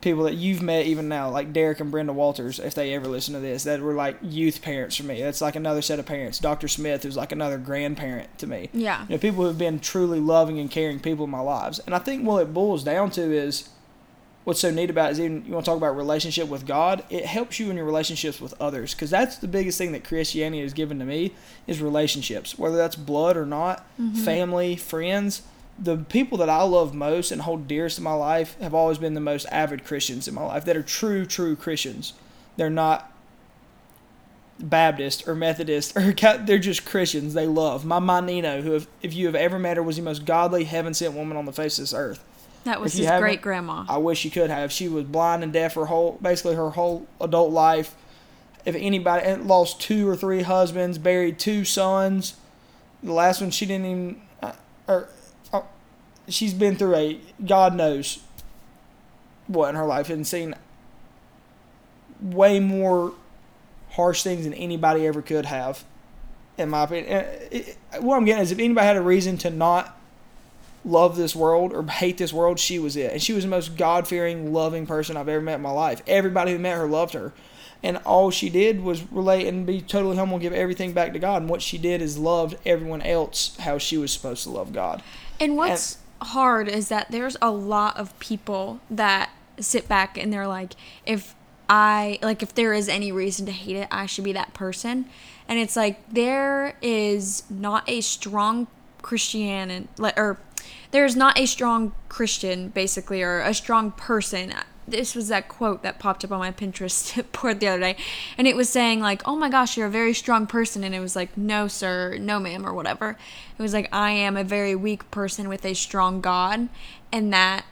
people 0.01 0.23
that 0.25 0.33
you've 0.33 0.61
met 0.61 0.85
even 0.85 1.07
now, 1.07 1.29
like 1.29 1.53
Derek 1.53 1.79
and 1.79 1.89
Brenda 1.89 2.11
Walters, 2.11 2.59
if 2.59 2.75
they 2.75 2.93
ever 2.93 3.07
listen 3.07 3.33
to 3.35 3.39
this, 3.39 3.63
that 3.63 3.79
were 3.79 3.93
like 3.93 4.17
youth 4.21 4.61
parents 4.61 4.97
for 4.97 5.03
me. 5.03 5.21
That's 5.21 5.39
like 5.39 5.55
another 5.55 5.81
set 5.81 5.97
of 5.97 6.05
parents. 6.05 6.39
Dr. 6.39 6.67
Smith, 6.67 7.03
who's 7.03 7.15
like 7.15 7.31
another 7.31 7.57
grandparent 7.57 8.37
to 8.39 8.47
me 8.47 8.69
Yeah. 8.73 9.03
you 9.03 9.15
know, 9.15 9.17
people 9.17 9.45
who've 9.45 9.57
been 9.57 9.79
truly 9.79 10.19
loving 10.19 10.59
and 10.59 10.69
caring 10.69 10.99
people 10.99 11.23
in 11.23 11.31
my 11.31 11.39
lives. 11.39 11.79
And 11.79 11.95
I 11.95 11.99
think 11.99 12.25
what 12.27 12.41
it 12.41 12.53
boils 12.53 12.83
down 12.83 13.11
to 13.11 13.21
is 13.21 13.69
what's 14.43 14.59
so 14.59 14.71
neat 14.71 14.89
about 14.89 15.09
it 15.09 15.13
is 15.13 15.19
even 15.19 15.45
you 15.45 15.53
want 15.53 15.65
to 15.65 15.71
talk 15.71 15.77
about 15.77 15.95
relationship 15.95 16.47
with 16.47 16.65
God, 16.65 17.03
it 17.09 17.25
helps 17.25 17.59
you 17.59 17.69
in 17.69 17.77
your 17.77 17.85
relationships 17.85 18.41
with 18.41 18.53
others 18.59 18.93
because 18.93 19.09
that's 19.09 19.37
the 19.37 19.47
biggest 19.47 19.77
thing 19.77 19.91
that 19.93 20.03
Christianity 20.03 20.61
has 20.61 20.73
given 20.73 20.99
to 20.99 21.05
me 21.05 21.33
is 21.67 21.81
relationships, 21.81 22.57
whether 22.57 22.75
that's 22.75 22.95
blood 22.95 23.37
or 23.37 23.45
not, 23.45 23.79
mm-hmm. 23.99 24.15
family, 24.15 24.75
friends. 24.75 25.43
The 25.79 25.97
people 25.97 26.37
that 26.37 26.49
I 26.49 26.61
love 26.63 26.93
most 26.93 27.31
and 27.31 27.41
hold 27.41 27.67
dearest 27.67 27.97
in 27.97 28.03
my 28.03 28.13
life 28.13 28.59
have 28.59 28.75
always 28.75 28.97
been 28.97 29.15
the 29.15 29.19
most 29.19 29.45
avid 29.51 29.85
Christians 29.85 30.27
in 30.27 30.35
my 30.35 30.43
life 30.43 30.65
that 30.65 30.77
are 30.77 30.83
true, 30.83 31.25
true 31.25 31.55
Christians. 31.55 32.13
They're 32.57 32.69
not 32.69 33.11
Baptist 34.59 35.27
or 35.27 35.33
Methodist 35.33 35.97
or 35.97 36.13
they're 36.45 36.59
just 36.59 36.85
Christians. 36.85 37.33
They 37.33 37.47
love 37.47 37.85
my 37.85 37.99
ma 37.99 38.19
Nino, 38.19 38.61
who 38.61 38.75
if, 38.75 38.87
if 39.01 39.13
you 39.13 39.25
have 39.25 39.35
ever 39.35 39.57
met 39.57 39.77
her 39.77 39.83
was 39.83 39.95
the 39.95 40.03
most 40.03 40.25
godly, 40.25 40.65
heaven 40.65 40.93
sent 40.93 41.13
woman 41.13 41.37
on 41.37 41.45
the 41.45 41.53
face 41.53 41.79
of 41.79 41.83
this 41.83 41.93
earth. 41.93 42.23
That 42.63 42.79
was 42.79 42.93
his 42.93 43.09
great 43.19 43.41
grandma. 43.41 43.85
I 43.89 43.97
wish 43.97 44.23
you 44.23 44.31
could 44.31 44.49
have. 44.49 44.71
She 44.71 44.87
was 44.87 45.03
blind 45.03 45.43
and 45.43 45.51
deaf 45.51 45.73
her 45.73 45.85
whole, 45.85 46.17
basically 46.21 46.55
her 46.55 46.71
whole 46.71 47.07
adult 47.19 47.51
life. 47.51 47.95
If 48.65 48.75
anybody 48.75 49.35
lost 49.41 49.81
two 49.81 50.07
or 50.07 50.15
three 50.15 50.43
husbands, 50.43 50.97
buried 50.97 51.39
two 51.39 51.65
sons. 51.65 52.35
The 53.03 53.11
last 53.11 53.41
one 53.41 53.51
she 53.51 53.65
didn't 53.65 53.85
even, 53.85 54.21
uh, 54.41 54.53
or, 54.87 55.09
uh, 55.51 55.63
she's 56.29 56.53
been 56.53 56.77
through 56.77 56.95
a 56.95 57.19
God 57.45 57.75
knows 57.75 58.19
what 59.47 59.67
in 59.69 59.75
her 59.75 59.85
life 59.85 60.09
and 60.09 60.25
seen 60.25 60.55
way 62.21 62.61
more 62.61 63.11
harsh 63.91 64.23
things 64.23 64.45
than 64.45 64.53
anybody 64.53 65.05
ever 65.05 65.21
could 65.21 65.45
have. 65.45 65.83
In 66.57 66.69
my 66.69 66.83
opinion, 66.83 67.13
Uh, 67.13 67.25
it, 67.51 67.77
what 67.99 68.15
I'm 68.15 68.23
getting 68.23 68.43
is 68.43 68.53
if 68.53 68.59
anybody 68.59 68.87
had 68.87 68.95
a 68.95 69.01
reason 69.01 69.37
to 69.39 69.49
not 69.49 69.99
love 70.85 71.15
this 71.15 71.35
world 71.35 71.73
or 71.73 71.83
hate 71.83 72.17
this 72.17 72.33
world, 72.33 72.59
she 72.59 72.79
was 72.79 72.95
it. 72.95 73.11
And 73.13 73.21
she 73.21 73.33
was 73.33 73.43
the 73.43 73.49
most 73.49 73.77
God 73.77 74.07
fearing, 74.07 74.53
loving 74.53 74.85
person 74.85 75.17
I've 75.17 75.29
ever 75.29 75.41
met 75.41 75.55
in 75.55 75.61
my 75.61 75.71
life. 75.71 76.01
Everybody 76.07 76.51
who 76.51 76.59
met 76.59 76.77
her 76.77 76.87
loved 76.87 77.13
her. 77.13 77.33
And 77.81 77.97
all 78.05 78.31
she 78.31 78.49
did 78.49 78.81
was 78.81 79.11
relate 79.11 79.45
and 79.45 79.65
be 79.65 79.81
totally 79.81 80.15
humble 80.15 80.35
and 80.35 80.41
give 80.41 80.53
everything 80.53 80.93
back 80.93 81.11
to 81.13 81.19
God. 81.19 81.41
And 81.41 81.49
what 81.49 81.61
she 81.61 81.77
did 81.77 82.01
is 82.01 82.17
loved 82.17 82.55
everyone 82.65 83.01
else 83.01 83.57
how 83.57 83.77
she 83.77 83.97
was 83.97 84.11
supposed 84.11 84.43
to 84.43 84.49
love 84.49 84.71
God. 84.71 85.03
And 85.39 85.57
what's 85.57 85.97
hard 86.21 86.69
is 86.69 86.87
that 86.87 87.11
there's 87.11 87.35
a 87.41 87.51
lot 87.51 87.97
of 87.97 88.17
people 88.19 88.79
that 88.89 89.31
sit 89.59 89.89
back 89.89 90.17
and 90.17 90.31
they're 90.31 90.47
like, 90.47 90.73
if 91.05 91.35
I, 91.67 92.19
like, 92.21 92.41
if 92.41 92.55
there 92.55 92.73
is 92.73 92.87
any 92.87 93.11
reason 93.11 93.45
to 93.47 93.51
hate 93.51 93.75
it, 93.75 93.87
I 93.91 94.05
should 94.05 94.23
be 94.23 94.33
that 94.33 94.53
person. 94.53 95.05
And 95.47 95.59
it's 95.59 95.75
like, 95.75 96.09
there 96.09 96.77
is 96.81 97.43
not 97.49 97.87
a 97.89 97.99
strong 97.99 98.67
Christian, 99.03 99.69
and 99.69 99.87
like, 99.99 100.17
or 100.17 100.39
there's 100.89 101.15
not 101.15 101.37
a 101.37 101.45
strong 101.45 101.93
Christian, 102.09 102.69
basically, 102.69 103.21
or 103.21 103.41
a 103.41 103.53
strong 103.53 103.91
person. 103.91 104.53
This 104.87 105.15
was 105.15 105.27
that 105.27 105.47
quote 105.47 105.83
that 105.83 105.99
popped 105.99 106.25
up 106.25 106.31
on 106.31 106.39
my 106.39 106.51
Pinterest 106.51 107.23
board 107.41 107.59
the 107.59 107.67
other 107.67 107.79
day. 107.79 107.95
And 108.37 108.47
it 108.47 108.55
was 108.55 108.69
saying, 108.69 108.99
like, 108.99 109.21
oh 109.25 109.35
my 109.35 109.49
gosh, 109.49 109.77
you're 109.77 109.87
a 109.87 109.91
very 109.91 110.13
strong 110.13 110.47
person. 110.47 110.83
And 110.83 110.93
it 110.93 110.99
was 110.99 111.15
like, 111.15 111.37
no, 111.37 111.67
sir, 111.67 112.17
no, 112.19 112.39
ma'am, 112.39 112.65
or 112.65 112.73
whatever. 112.73 113.17
It 113.57 113.61
was 113.61 113.73
like, 113.73 113.87
I 113.93 114.11
am 114.11 114.35
a 114.35 114.43
very 114.43 114.75
weak 114.75 115.09
person 115.11 115.47
with 115.47 115.65
a 115.65 115.73
strong 115.73 116.19
God. 116.19 116.67
And 117.11 117.31
that 117.31 117.65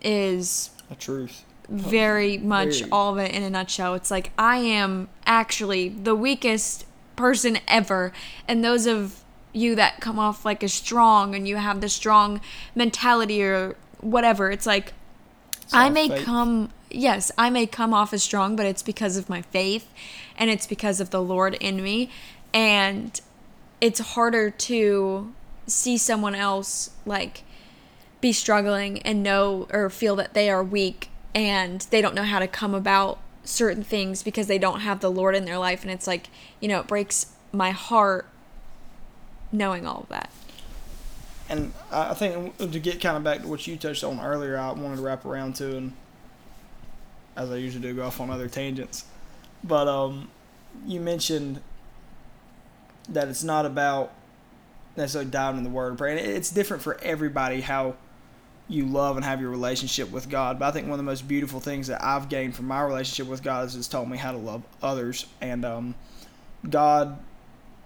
is 0.00 0.70
a 0.90 0.94
truth. 0.94 1.44
very 1.68 2.38
much 2.38 2.80
Very. 2.80 2.90
all 2.90 3.12
of 3.12 3.18
it 3.18 3.32
in 3.32 3.42
a 3.42 3.50
nutshell. 3.50 3.94
It's 3.94 4.10
like 4.10 4.30
I 4.38 4.58
am 4.58 5.08
actually 5.26 5.88
the 5.88 6.14
weakest 6.14 6.86
person 7.16 7.58
ever, 7.66 8.12
and 8.46 8.64
those 8.64 8.86
of 8.86 9.23
you 9.54 9.74
that 9.76 10.00
come 10.00 10.18
off 10.18 10.44
like 10.44 10.62
as 10.62 10.74
strong 10.74 11.34
and 11.34 11.48
you 11.48 11.56
have 11.56 11.80
the 11.80 11.88
strong 11.88 12.40
mentality 12.74 13.42
or 13.42 13.76
whatever, 14.00 14.50
it's 14.50 14.66
like 14.66 14.92
I 15.72 15.88
may 15.88 16.08
come 16.08 16.70
yes, 16.90 17.30
I 17.36 17.50
may 17.50 17.66
come 17.66 17.92
off 17.92 18.12
as 18.12 18.22
strong, 18.22 18.56
but 18.56 18.66
it's 18.66 18.82
because 18.82 19.16
of 19.16 19.28
my 19.28 19.42
faith 19.42 19.88
and 20.36 20.50
it's 20.50 20.66
because 20.66 21.00
of 21.00 21.10
the 21.10 21.22
Lord 21.22 21.54
in 21.54 21.82
me. 21.82 22.10
And 22.52 23.20
it's 23.80 24.00
harder 24.00 24.50
to 24.50 25.32
see 25.66 25.98
someone 25.98 26.34
else 26.34 26.90
like 27.04 27.44
be 28.20 28.32
struggling 28.32 29.02
and 29.02 29.22
know 29.22 29.66
or 29.72 29.90
feel 29.90 30.16
that 30.16 30.34
they 30.34 30.48
are 30.48 30.62
weak 30.62 31.10
and 31.34 31.80
they 31.90 32.00
don't 32.00 32.14
know 32.14 32.22
how 32.22 32.38
to 32.38 32.46
come 32.46 32.74
about 32.74 33.18
certain 33.42 33.82
things 33.82 34.22
because 34.22 34.46
they 34.46 34.58
don't 34.58 34.80
have 34.80 35.00
the 35.00 35.10
Lord 35.10 35.34
in 35.34 35.44
their 35.44 35.58
life. 35.58 35.82
And 35.82 35.90
it's 35.90 36.06
like, 36.06 36.28
you 36.60 36.68
know, 36.68 36.80
it 36.80 36.86
breaks 36.86 37.26
my 37.52 37.70
heart 37.70 38.26
knowing 39.54 39.86
all 39.86 40.00
of 40.00 40.08
that. 40.08 40.30
And 41.48 41.72
I 41.90 42.14
think 42.14 42.56
to 42.58 42.80
get 42.80 43.00
kind 43.00 43.16
of 43.16 43.24
back 43.24 43.42
to 43.42 43.48
what 43.48 43.66
you 43.66 43.76
touched 43.76 44.02
on 44.02 44.18
earlier, 44.20 44.58
I 44.58 44.72
wanted 44.72 44.96
to 44.96 45.02
wrap 45.02 45.24
around 45.24 45.56
to, 45.56 45.76
and 45.76 45.92
as 47.36 47.50
I 47.50 47.56
usually 47.56 47.82
do, 47.82 47.94
go 47.94 48.06
off 48.06 48.20
on 48.20 48.30
other 48.30 48.48
tangents. 48.48 49.04
But 49.62 49.86
um, 49.86 50.30
you 50.86 51.00
mentioned 51.00 51.60
that 53.10 53.28
it's 53.28 53.44
not 53.44 53.66
about 53.66 54.12
necessarily 54.96 55.30
diving 55.30 55.58
in 55.58 55.64
the 55.64 55.70
word 55.70 55.92
of 55.92 55.98
prayer. 55.98 56.16
And 56.16 56.26
it's 56.26 56.50
different 56.50 56.82
for 56.82 56.98
everybody 57.02 57.60
how 57.60 57.96
you 58.68 58.86
love 58.86 59.16
and 59.16 59.24
have 59.24 59.40
your 59.40 59.50
relationship 59.50 60.10
with 60.10 60.30
God. 60.30 60.58
But 60.58 60.66
I 60.68 60.70
think 60.70 60.86
one 60.86 60.94
of 60.94 60.98
the 60.98 61.10
most 61.10 61.28
beautiful 61.28 61.60
things 61.60 61.88
that 61.88 62.02
I've 62.02 62.30
gained 62.30 62.54
from 62.54 62.66
my 62.66 62.80
relationship 62.82 63.30
with 63.30 63.42
God 63.42 63.66
is 63.66 63.76
it's 63.76 63.88
taught 63.88 64.08
me 64.08 64.16
how 64.16 64.32
to 64.32 64.38
love 64.38 64.62
others. 64.82 65.26
And 65.42 65.64
um, 65.66 65.94
God, 66.68 67.18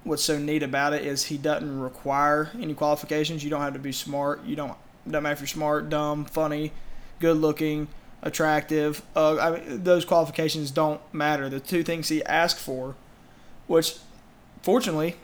what's 0.08 0.24
so 0.24 0.38
neat 0.38 0.62
about 0.62 0.92
it 0.92 1.04
is 1.04 1.24
He 1.24 1.38
doesn't 1.38 1.80
require 1.80 2.50
any 2.60 2.74
qualifications. 2.74 3.44
You 3.44 3.50
don't 3.50 3.60
have 3.60 3.74
to 3.74 3.78
be 3.78 3.92
smart. 3.92 4.44
You 4.44 4.56
don't. 4.56 4.76
Doesn't 5.06 5.22
matter 5.22 5.34
if 5.34 5.40
you're 5.40 5.46
smart, 5.46 5.88
dumb, 5.88 6.24
funny, 6.24 6.72
good 7.20 7.36
looking, 7.36 7.88
attractive. 8.22 9.02
Uh, 9.14 9.38
I 9.38 9.50
mean, 9.52 9.84
those 9.84 10.04
qualifications 10.04 10.70
don't 10.70 11.00
matter. 11.14 11.48
The 11.48 11.60
two 11.60 11.82
things 11.82 12.08
He 12.08 12.24
asks 12.24 12.62
for, 12.62 12.94
which, 13.66 13.96
fortunately, 14.62 15.16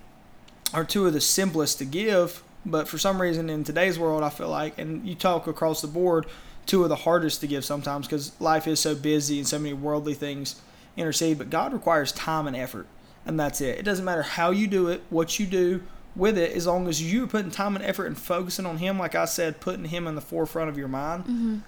are 0.72 0.84
two 0.84 1.06
of 1.06 1.12
the 1.12 1.20
simplest 1.20 1.78
to 1.78 1.84
give 1.84 2.42
but 2.66 2.88
for 2.88 2.98
some 2.98 3.20
reason 3.20 3.50
in 3.50 3.64
today's 3.64 3.98
world, 3.98 4.22
I 4.22 4.30
feel 4.30 4.48
like, 4.48 4.78
and 4.78 5.06
you 5.06 5.14
talk 5.14 5.46
across 5.46 5.82
the 5.82 5.88
board, 5.88 6.26
two 6.66 6.82
of 6.82 6.88
the 6.88 6.96
hardest 6.96 7.40
to 7.42 7.46
give 7.46 7.64
sometimes 7.64 8.06
because 8.06 8.38
life 8.40 8.66
is 8.66 8.80
so 8.80 8.94
busy 8.94 9.38
and 9.38 9.46
so 9.46 9.58
many 9.58 9.74
worldly 9.74 10.14
things 10.14 10.60
intercede. 10.96 11.38
But 11.38 11.50
God 11.50 11.72
requires 11.72 12.12
time 12.12 12.46
and 12.46 12.56
effort, 12.56 12.86
and 13.26 13.38
that's 13.38 13.60
it. 13.60 13.78
It 13.78 13.84
doesn't 13.84 14.04
matter 14.04 14.22
how 14.22 14.50
you 14.50 14.66
do 14.66 14.88
it, 14.88 15.02
what 15.10 15.38
you 15.38 15.46
do 15.46 15.82
with 16.16 16.38
it, 16.38 16.52
as 16.52 16.66
long 16.66 16.88
as 16.88 17.12
you're 17.12 17.26
putting 17.26 17.50
time 17.50 17.76
and 17.76 17.84
effort 17.84 18.06
and 18.06 18.18
focusing 18.18 18.66
on 18.66 18.78
Him. 18.78 18.98
Like 18.98 19.14
I 19.14 19.24
said, 19.24 19.60
putting 19.60 19.86
Him 19.86 20.06
in 20.06 20.14
the 20.14 20.20
forefront 20.20 20.68
of 20.68 20.78
your 20.78 20.88
mind. 20.88 21.24
Mm-hmm. 21.24 21.58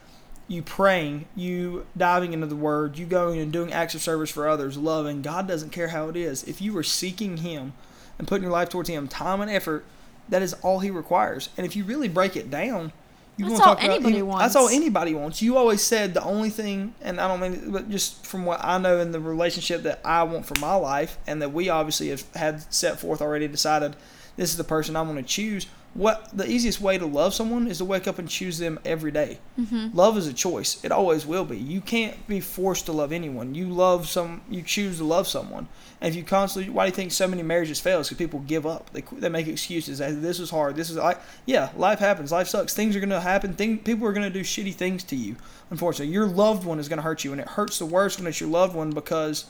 You 0.49 0.63
praying, 0.63 1.27
you 1.35 1.87
diving 1.97 2.33
into 2.33 2.47
the 2.47 2.55
Word, 2.55 2.99
you 2.99 3.07
going 3.07 3.41
and 3.41 3.53
doing 3.53 3.73
acts 3.73 3.97
of 3.97 4.03
service 4.03 4.31
for 4.31 4.49
others, 4.49 4.79
loving. 4.79 5.21
God 5.21 5.49
doesn't 5.49 5.71
care 5.71 5.89
how 5.89 6.09
it 6.09 6.17
is. 6.17 6.45
If 6.45 6.61
you 6.61 6.77
are 6.79 6.85
seeking 6.85 7.39
Him 7.39 7.73
and 8.19 8.29
putting 8.29 8.45
your 8.45 8.53
life 8.53 8.69
towards 8.69 8.89
Him, 8.89 9.09
time 9.09 9.41
and 9.41 9.51
effort 9.51 9.85
that 10.29 10.43
is 10.43 10.55
all 10.55 10.81
he 10.81 10.91
requires. 10.91 11.49
And 11.57 11.67
if 11.67 11.77
you 11.77 11.85
really 11.85 12.09
break 12.09 12.37
it 12.37 12.51
down, 12.51 12.93
you 13.37 13.49
that's 13.49 13.61
all 13.61 13.77
anybody 13.79 14.19
about, 14.19 14.27
wants. 14.29 14.43
That's 14.45 14.57
all 14.57 14.69
anybody 14.69 15.15
wants. 15.15 15.43
You 15.43 15.57
always 15.57 15.83
said 15.83 16.15
the 16.15 16.25
only 16.25 16.51
thing, 16.51 16.95
and 17.03 17.21
I 17.21 17.29
don't 17.29 17.41
mean, 17.41 17.71
but 17.71 17.91
just 17.91 18.25
from 18.25 18.47
what 18.47 18.65
I 18.65 18.79
know 18.79 18.99
in 18.99 19.13
the 19.13 19.21
relationship 19.21 19.83
that 19.83 20.01
I 20.05 20.23
want 20.23 20.47
for 20.47 20.59
my 20.59 20.75
life, 20.75 21.19
and 21.27 21.43
that 21.43 21.53
we 21.53 21.69
obviously 21.69 22.09
have 22.09 22.25
had 22.35 22.73
set 22.73 22.99
forth 22.99 23.21
already, 23.21 23.47
decided 23.47 23.97
this 24.37 24.51
is 24.51 24.57
the 24.57 24.65
person 24.65 24.97
I 24.97 25.03
want 25.03 25.19
to 25.19 25.23
choose 25.23 25.67
what 25.97 26.29
the 26.37 26.49
easiest 26.49 26.81
way 26.81 26.99
to 26.99 27.07
love 27.07 27.33
someone 27.33 27.67
is 27.69 27.79
to 27.79 27.85
wake 27.85 28.07
up 28.07 28.19
and 28.19 28.29
choose 28.29 28.59
them 28.59 28.79
every 28.85 29.11
day. 29.11 29.39
Mm-hmm. 29.59 29.97
Love 29.97 30.19
is 30.19 30.27
a 30.27 30.33
choice. 30.33 30.83
It 30.85 30.93
always 30.93 31.25
will 31.25 31.45
be. 31.45 31.57
You 31.57 31.81
can't 31.81 32.27
be 32.29 32.41
forced 32.41 32.87
to 32.87 32.93
love 32.93 33.13
anyone. 33.13 33.55
You 33.55 33.69
love 33.69 34.07
some. 34.07 34.43
You 34.51 34.63
choose 34.63 34.99
to 34.99 35.05
love 35.05 35.27
someone. 35.27 35.69
And 36.01 36.11
if 36.11 36.17
you 36.17 36.23
constantly, 36.23 36.71
why 36.71 36.85
do 36.85 36.89
you 36.89 36.95
think 36.95 37.13
so 37.13 37.27
many 37.27 37.43
marriages 37.43 37.81
fail? 37.81 38.03
Because 38.03 38.19
people 38.19 38.41
give 38.41 38.67
up. 38.67 38.93
They, 38.93 39.03
they 39.13 39.31
make 39.31 39.47
excuses. 39.47 39.99
This 39.99 40.39
is 40.39 40.51
hard. 40.51 40.77
This 40.77 40.91
is 40.91 40.97
like, 40.97 41.19
yeah, 41.47 41.71
life 41.77 41.99
happens. 41.99 42.31
Life 42.31 42.49
sucks. 42.49 42.75
Things 42.75 42.95
are 42.95 43.01
gonna 43.01 43.21
happen. 43.21 43.55
Thing, 43.55 43.79
people 43.79 44.07
are 44.07 44.13
gonna 44.13 44.29
do 44.29 44.43
shitty 44.43 44.75
things 44.75 45.03
to 45.05 45.17
you. 45.17 45.37
Unfortunately, 45.71 46.13
your 46.13 46.27
loved 46.27 46.65
one 46.65 46.79
is 46.79 46.89
gonna 46.91 47.03
hurt 47.03 47.25
you, 47.25 47.33
and 47.33 47.41
it 47.41 47.49
hurts 47.49 47.79
the 47.79 47.87
worst 47.87 48.19
when 48.19 48.27
it's 48.27 48.41
your 48.41 48.51
loved 48.51 48.75
one 48.75 48.91
because 48.91 49.47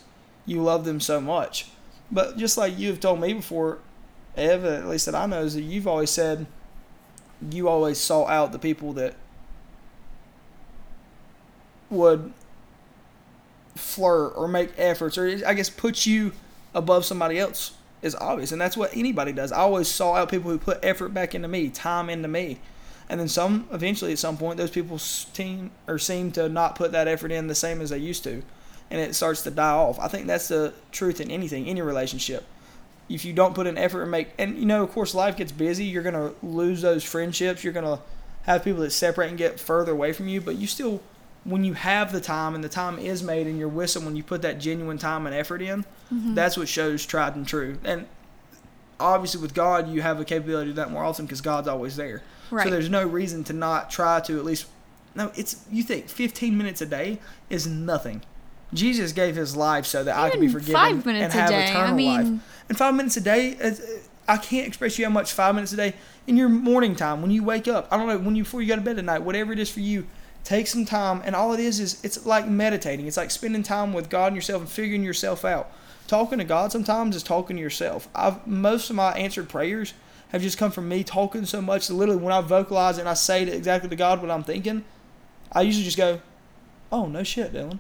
you 0.47 0.63
love 0.63 0.85
them 0.85 1.01
so 1.01 1.21
much. 1.21 1.67
But 2.11 2.39
just 2.39 2.57
like 2.57 2.79
you 2.79 2.89
have 2.89 3.01
told 3.01 3.21
me 3.21 3.33
before, 3.33 3.79
Ev, 4.37 4.65
at 4.65 4.87
least 4.87 5.07
that 5.07 5.15
I 5.15 5.27
know, 5.27 5.43
is 5.43 5.55
that 5.55 5.63
you've 5.63 5.87
always 5.87 6.11
said 6.11 6.47
you 7.51 7.69
always 7.69 7.99
sought 7.99 8.31
out 8.31 8.53
the 8.53 8.59
people 8.59 8.93
that 8.95 9.15
would 11.91 12.33
flirt 13.75 14.33
or 14.37 14.49
make 14.49 14.71
efforts 14.79 15.19
or 15.19 15.41
I 15.47 15.55
guess 15.55 15.69
put 15.69 16.07
you 16.07 16.33
above 16.75 17.05
somebody 17.05 17.39
else 17.39 17.75
is 18.03 18.15
obvious. 18.15 18.53
And 18.53 18.61
that's 18.61 18.77
what 18.77 18.97
anybody 18.97 19.33
does. 19.33 19.53
I 19.53 19.59
always 19.59 19.89
saw 19.89 20.15
out 20.15 20.31
people 20.31 20.51
who 20.51 20.59
put 20.59 20.79
effort 20.83 21.11
back 21.11 21.35
into 21.35 21.49
me, 21.49 21.69
time 21.69 22.09
into 22.09 22.29
me. 22.29 22.59
And 23.09 23.21
then 23.21 23.29
some 23.29 23.69
eventually 23.71 24.13
at 24.13 24.19
some 24.19 24.37
point 24.37 24.57
those 24.57 24.71
people 24.71 24.99
seem 24.99 25.71
or 25.87 25.99
seem 25.99 26.33
to 26.33 26.49
not 26.49 26.75
put 26.75 26.93
that 26.93 27.07
effort 27.07 27.31
in 27.31 27.47
the 27.47 27.55
same 27.55 27.81
as 27.81 27.91
they 27.91 27.99
used 27.99 28.25
to. 28.25 28.43
And 28.91 29.01
it 29.01 29.15
starts 29.15 29.43
to 29.43 29.51
die 29.51 29.73
off. 29.73 29.99
I 29.99 30.09
think 30.09 30.27
that's 30.27 30.49
the 30.49 30.73
truth 30.91 31.21
in 31.21 31.31
anything, 31.31 31.67
any 31.67 31.83
relationship 31.83 32.45
if 33.09 33.25
you 33.25 33.33
don't 33.33 33.55
put 33.55 33.67
an 33.67 33.79
effort 33.79 34.03
and 34.03 34.11
make 34.11 34.29
and 34.39 34.59
you 34.59 34.67
know 34.67 34.83
of 34.83 34.91
course 34.91 35.15
life 35.15 35.37
gets 35.37 35.53
busy 35.53 35.85
you're 35.85 36.03
going 36.03 36.15
to 36.15 36.35
lose 36.45 36.83
those 36.83 37.05
friendships 37.05 37.63
you're 37.63 37.73
going 37.73 37.85
to 37.85 38.03
have 38.43 38.65
people 38.65 38.81
that 38.81 38.91
separate 38.91 39.29
and 39.29 39.39
get 39.39 39.59
further 39.59 39.93
away 39.93 40.13
from 40.13 40.29
you 40.29 40.41
but 40.41 40.57
you 40.57 40.67
still 40.67 41.01
when 41.45 41.65
you 41.65 41.75
have 41.75 42.13
the 42.13 42.21
time 42.21 42.55
and 42.55 42.65
the 42.65 42.69
time 42.69 42.99
is 42.99 43.23
made 43.23 43.47
and 43.47 43.59
you're 43.59 43.69
with 43.69 43.91
someone 43.91 44.17
you 44.17 44.23
put 44.23 44.43
that 44.43 44.59
genuine 44.59 44.99
time 44.99 45.27
and 45.27 45.35
effort 45.35 45.63
in 45.63 45.85
mm-hmm. 46.13 46.35
that's 46.35 46.57
what 46.57 46.69
shows 46.69 47.05
tried 47.07 47.37
and 47.37 47.47
true 47.47 47.79
and 47.85 48.07
obviously 48.99 49.41
with 49.41 49.55
god 49.55 49.89
you 49.89 50.03
have 50.03 50.19
the 50.19 50.25
capability 50.25 50.71
to 50.71 50.73
do 50.73 50.77
that 50.77 50.91
more 50.91 51.05
often 51.05 51.25
because 51.25 51.41
god's 51.41 51.69
always 51.69 51.97
there 51.97 52.23
right. 52.51 52.65
so 52.65 52.71
there's 52.71 52.91
no 52.91 53.07
reason 53.07 53.45
to 53.45 53.53
not 53.53 53.91
try 53.91 54.21
to 54.21 54.39
at 54.39 54.45
least 54.45 54.67
no 55.15 55.31
it's 55.37 55.65
you 55.71 55.83
think 55.83 56.09
15 56.09 56.57
minutes 56.57 56.81
a 56.81 56.87
day 56.87 57.19
is 57.51 57.67
nothing 57.67 58.23
Jesus 58.75 59.13
gave 59.13 59.37
his 59.37 59.57
life 59.57 59.87
so 59.87 60.03
that 60.05 60.13
Even 60.13 60.25
I 60.25 60.31
could 60.31 60.41
be 60.41 60.49
forgiven 60.49 60.75
five 60.75 61.07
minutes 61.07 61.25
and 61.25 61.33
have 61.33 61.51
a 61.51 61.53
day. 61.53 61.71
eternal 61.71 61.89
I 61.89 61.93
mean, 61.93 62.33
life. 62.33 62.43
And 62.69 62.79
five 62.79 62.95
minutes 62.95 63.17
a 63.17 63.21
day, 63.21 63.57
uh, 63.63 63.69
uh, 63.69 63.73
I 64.29 64.37
can't 64.39 64.67
express 64.67 64.99
you 64.99 65.05
how 65.05 65.11
much 65.11 65.33
five 65.33 65.55
minutes 65.55 65.73
a 65.73 65.77
day 65.77 65.95
in 66.27 66.37
your 66.37 66.49
morning 66.49 66.97
time 66.97 67.23
when 67.23 67.31
you 67.31 67.45
wake 67.45 67.69
up. 67.69 67.87
I 67.91 67.97
don't 67.97 68.09
know 68.09 68.19
when 68.19 68.35
you 68.35 68.43
before 68.43 68.61
you 68.61 68.69
go 68.69 68.75
to 68.77 68.83
bed 68.83 68.99
at 68.99 69.05
night, 69.05 69.23
whatever 69.23 69.53
it 69.53 69.59
is 69.59 69.71
for 69.71 69.81
you. 69.81 70.07
Take 70.43 70.67
some 70.69 70.85
time, 70.85 71.23
and 71.25 71.35
all 71.35 71.53
it 71.55 71.61
is 71.61 71.81
is 71.81 72.03
it's 72.05 72.25
like 72.25 72.47
meditating. 72.47 73.07
It's 73.07 73.17
like 73.17 73.31
spending 73.33 73.63
time 73.65 73.93
with 73.93 74.09
God 74.09 74.29
and 74.29 74.37
yourself 74.37 74.63
and 74.63 74.71
figuring 74.71 75.03
yourself 75.03 75.45
out. 75.45 75.71
Talking 76.07 76.39
to 76.39 76.45
God 76.45 76.71
sometimes 76.71 77.17
is 77.17 77.25
talking 77.25 77.57
to 77.57 77.63
yourself. 77.63 78.09
I've 78.15 78.47
most 78.47 78.91
of 78.91 78.97
my 78.97 79.13
answered 79.13 79.49
prayers 79.49 79.93
have 80.31 80.43
just 80.43 80.59
come 80.59 80.71
from 80.71 80.89
me 80.89 81.03
talking 81.03 81.45
so 81.47 81.61
much. 81.61 81.89
That 81.89 81.95
literally, 81.95 82.21
when 82.23 82.33
I 82.33 82.41
vocalize 82.43 82.99
and 82.99 83.09
I 83.09 83.15
say 83.15 83.45
to 83.45 83.53
exactly 83.53 83.89
to 83.89 83.97
God 83.97 84.21
what 84.21 84.31
I'm 84.31 84.45
thinking, 84.45 84.85
I 85.51 85.63
usually 85.63 85.85
just 85.85 85.97
go, 85.97 86.21
"Oh 86.93 87.07
no 87.07 87.23
shit, 87.25 87.53
Dylan." 87.53 87.79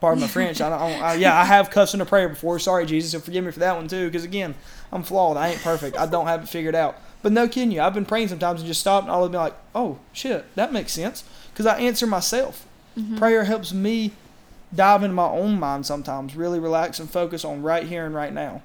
Pardon 0.00 0.20
my 0.20 0.28
French. 0.28 0.60
I 0.60 0.68
don't, 0.68 1.02
I, 1.02 1.14
yeah, 1.14 1.38
I 1.38 1.44
have 1.44 1.70
cussed 1.70 1.94
in 1.94 2.00
a 2.00 2.06
prayer 2.06 2.28
before. 2.28 2.58
Sorry, 2.58 2.86
Jesus, 2.86 3.12
so 3.12 3.20
forgive 3.20 3.44
me 3.44 3.50
for 3.50 3.60
that 3.60 3.76
one 3.76 3.88
too. 3.88 4.06
Because 4.06 4.24
again, 4.24 4.54
I'm 4.92 5.02
flawed. 5.02 5.36
I 5.36 5.48
ain't 5.48 5.62
perfect. 5.62 5.96
I 5.96 6.06
don't 6.06 6.26
have 6.26 6.42
it 6.42 6.48
figured 6.48 6.74
out. 6.74 6.96
But 7.22 7.32
no 7.32 7.48
kidding 7.48 7.72
you, 7.72 7.80
I've 7.80 7.94
been 7.94 8.04
praying 8.04 8.28
sometimes 8.28 8.60
and 8.60 8.68
just 8.68 8.80
stop 8.80 9.02
and 9.02 9.12
I'll 9.12 9.28
be 9.28 9.36
like, 9.36 9.54
oh 9.74 9.98
shit, 10.12 10.44
that 10.54 10.72
makes 10.72 10.92
sense. 10.92 11.24
Because 11.52 11.66
I 11.66 11.78
answer 11.78 12.06
myself. 12.06 12.66
Mm-hmm. 12.96 13.16
Prayer 13.18 13.44
helps 13.44 13.72
me 13.72 14.12
dive 14.74 15.02
into 15.02 15.14
my 15.14 15.28
own 15.28 15.58
mind 15.58 15.86
sometimes, 15.86 16.36
really 16.36 16.58
relax 16.58 16.98
and 16.98 17.10
focus 17.10 17.44
on 17.44 17.62
right 17.62 17.84
here 17.84 18.06
and 18.06 18.14
right 18.14 18.32
now. 18.32 18.62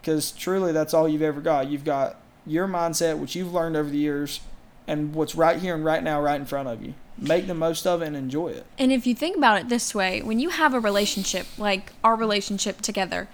Because 0.00 0.32
truly, 0.32 0.72
that's 0.72 0.94
all 0.94 1.08
you've 1.08 1.22
ever 1.22 1.40
got. 1.40 1.68
You've 1.68 1.84
got 1.84 2.16
your 2.46 2.66
mindset, 2.66 3.18
which 3.18 3.36
you've 3.36 3.52
learned 3.52 3.76
over 3.76 3.90
the 3.90 3.98
years, 3.98 4.40
and 4.88 5.14
what's 5.14 5.36
right 5.36 5.60
here 5.60 5.76
and 5.76 5.84
right 5.84 6.02
now, 6.02 6.20
right 6.20 6.40
in 6.40 6.46
front 6.46 6.68
of 6.68 6.84
you 6.84 6.94
make 7.20 7.46
the 7.46 7.54
most 7.54 7.86
of 7.86 8.02
it 8.02 8.06
and 8.06 8.16
enjoy 8.16 8.48
it. 8.48 8.66
And 8.78 8.92
if 8.92 9.06
you 9.06 9.14
think 9.14 9.36
about 9.36 9.60
it 9.60 9.68
this 9.68 9.94
way, 9.94 10.22
when 10.22 10.38
you 10.38 10.50
have 10.50 10.74
a 10.74 10.80
relationship, 10.80 11.46
like 11.58 11.92
our 12.04 12.14
relationship 12.14 12.80
together, 12.80 13.28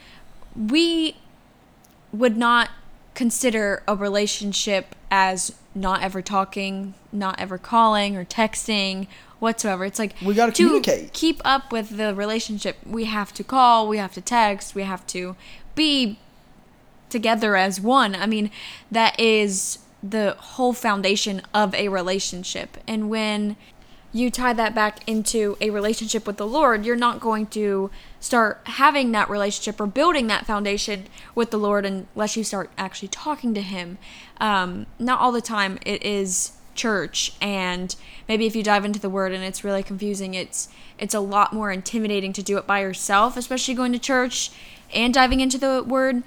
we 0.57 1.16
would 2.12 2.36
not 2.36 2.70
consider 3.14 3.82
a 3.86 3.94
relationship 3.94 4.94
as 5.11 5.52
not 5.74 6.02
ever 6.02 6.22
talking, 6.22 6.94
not 7.12 7.38
ever 7.40 7.59
calling 7.59 8.16
or 8.16 8.24
texting 8.24 9.07
whatsoever. 9.38 9.84
It's 9.84 9.98
like 9.98 10.14
we 10.24 10.34
got 10.34 10.46
to 10.46 10.52
communicate. 10.52 11.12
Keep 11.12 11.40
up 11.44 11.70
with 11.70 11.96
the 11.96 12.14
relationship. 12.14 12.76
We 12.86 13.05
have 13.05 13.32
to 13.34 13.44
call, 13.44 13.88
we 13.88 13.98
have 13.98 14.14
to 14.14 14.20
text, 14.20 14.74
we 14.74 14.82
have 14.82 15.07
to 15.09 15.36
be 15.74 16.18
together 17.11 17.55
as 17.57 17.80
one. 17.80 18.14
I 18.14 18.26
mean, 18.26 18.50
that 18.90 19.18
is 19.20 19.78
the 20.07 20.36
whole 20.38 20.74
foundation 20.74 21.40
of 21.55 21.74
a 21.74 21.88
relationship. 21.88 22.76
And 22.86 23.09
when 23.09 23.57
you 24.12 24.30
tie 24.30 24.52
that 24.52 24.74
back 24.74 25.00
into 25.09 25.57
a 25.61 25.70
relationship 25.70 26.26
with 26.26 26.36
the 26.36 26.46
Lord, 26.46 26.84
you're 26.84 26.94
not 26.94 27.18
going 27.18 27.46
to 27.46 27.90
start 28.20 28.61
having 28.64 29.11
that 29.12 29.28
relationship 29.28 29.80
or 29.80 29.86
building 29.86 30.28
that 30.28 30.46
foundation 30.46 31.07
with 31.34 31.50
the 31.50 31.57
Lord 31.57 31.84
unless 31.84 32.36
you 32.36 32.44
start 32.44 32.70
actually 32.78 33.09
talking 33.09 33.55
to 33.55 33.62
Him. 33.62 33.98
Um, 34.38 34.86
not 34.98 35.20
all 35.20 35.32
the 35.32 35.40
time 35.40 35.78
it 35.84 36.05
is 36.05 36.52
church, 36.76 37.32
and 37.40 37.96
maybe 38.28 38.46
if 38.46 38.55
you 38.55 38.62
dive 38.62 38.84
into 38.84 39.00
the 39.00 39.11
Word 39.11 39.32
and 39.32 39.42
it's 39.42 39.64
really 39.64 39.82
confusing, 39.82 40.34
it's 40.34 40.68
it's 40.96 41.14
a 41.14 41.20
lot 41.20 41.52
more 41.52 41.72
intimidating 41.72 42.32
to 42.34 42.42
do 42.42 42.57
it 42.57 42.68
by 42.68 42.80
yourself, 42.80 43.36
especially 43.36 43.74
going 43.74 43.92
to 43.92 43.98
church 43.98 44.52
and 44.94 45.12
diving 45.12 45.40
into 45.40 45.59
the 45.59 45.82
Word. 45.82 46.22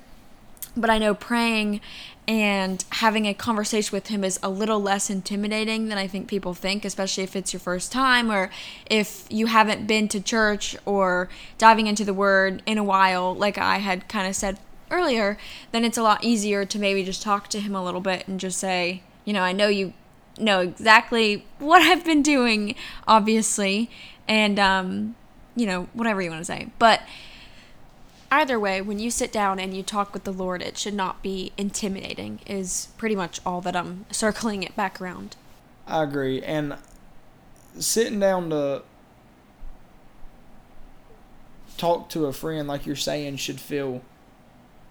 But 0.75 0.89
I 0.89 0.97
know 0.97 1.13
praying 1.13 1.79
and 2.27 2.83
having 2.89 3.25
a 3.25 3.33
conversation 3.33 3.95
with 3.95 4.07
him 4.07 4.23
is 4.23 4.37
a 4.43 4.49
little 4.49 4.81
less 4.81 5.09
intimidating 5.09 5.87
than 5.87 5.97
I 5.97 6.07
think 6.07 6.27
people 6.27 6.53
think, 6.53 6.83
especially 6.83 7.23
if 7.23 7.37
it's 7.37 7.53
your 7.53 7.61
first 7.61 7.89
time 7.91 8.29
or 8.29 8.49
if 8.89 9.25
you 9.29 9.45
haven't 9.45 9.87
been 9.87 10.09
to 10.09 10.19
church 10.19 10.75
or 10.85 11.29
diving 11.57 11.87
into 11.87 12.03
the 12.03 12.13
word 12.13 12.61
in 12.65 12.77
a 12.77 12.83
while, 12.83 13.33
like 13.33 13.57
I 13.57 13.77
had 13.77 14.09
kind 14.09 14.27
of 14.27 14.35
said 14.35 14.59
earlier, 14.91 15.37
then 15.71 15.85
it's 15.85 15.97
a 15.97 16.03
lot 16.03 16.21
easier 16.21 16.65
to 16.65 16.77
maybe 16.77 17.03
just 17.03 17.21
talk 17.21 17.47
to 17.49 17.61
him 17.61 17.73
a 17.73 17.83
little 17.83 18.01
bit 18.01 18.27
and 18.27 18.41
just 18.41 18.57
say, 18.57 19.03
you 19.23 19.31
know, 19.31 19.41
I 19.41 19.53
know 19.53 19.69
you 19.69 19.93
know 20.37 20.59
exactly 20.59 21.45
what 21.59 21.81
I've 21.81 22.03
been 22.03 22.23
doing, 22.23 22.75
obviously, 23.07 23.89
and, 24.27 24.59
um, 24.59 25.15
you 25.55 25.65
know, 25.65 25.87
whatever 25.93 26.21
you 26.21 26.29
want 26.29 26.41
to 26.41 26.45
say. 26.45 26.67
But 26.77 27.01
either 28.31 28.59
way, 28.59 28.81
when 28.81 28.99
you 28.99 29.11
sit 29.11 29.31
down 29.31 29.59
and 29.59 29.75
you 29.75 29.83
talk 29.83 30.13
with 30.13 30.23
the 30.23 30.31
Lord, 30.31 30.61
it 30.61 30.77
should 30.77 30.93
not 30.93 31.21
be 31.21 31.51
intimidating, 31.57 32.39
is 32.45 32.89
pretty 32.97 33.15
much 33.15 33.39
all 33.45 33.61
that 33.61 33.75
I'm 33.75 34.05
circling 34.11 34.63
it 34.63 34.75
back 34.75 35.01
around. 35.01 35.35
I 35.85 36.03
agree. 36.03 36.41
And 36.41 36.75
sitting 37.79 38.19
down 38.19 38.49
to 38.49 38.83
talk 41.77 42.09
to 42.09 42.25
a 42.25 42.33
friend, 42.33 42.67
like 42.67 42.85
you're 42.85 42.95
saying, 42.95 43.37
should 43.37 43.59
feel 43.59 44.01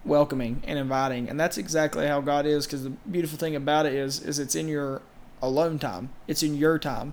welcoming 0.05 0.63
and 0.65 0.79
inviting. 0.79 1.29
And 1.29 1.39
that's 1.39 1.59
exactly 1.59 2.07
how 2.07 2.21
God 2.21 2.47
is. 2.47 2.67
Because 2.67 2.85
the 2.85 2.91
beautiful 2.91 3.39
thing 3.39 3.57
about 3.57 3.87
it 3.87 3.95
is, 3.95 4.21
is 4.21 4.39
it's 4.39 4.55
in 4.55 4.69
your 4.69 5.03
alone 5.43 5.79
time. 5.79 6.11
It's 6.27 6.43
in 6.43 6.55
your 6.55 6.79
time, 6.79 7.13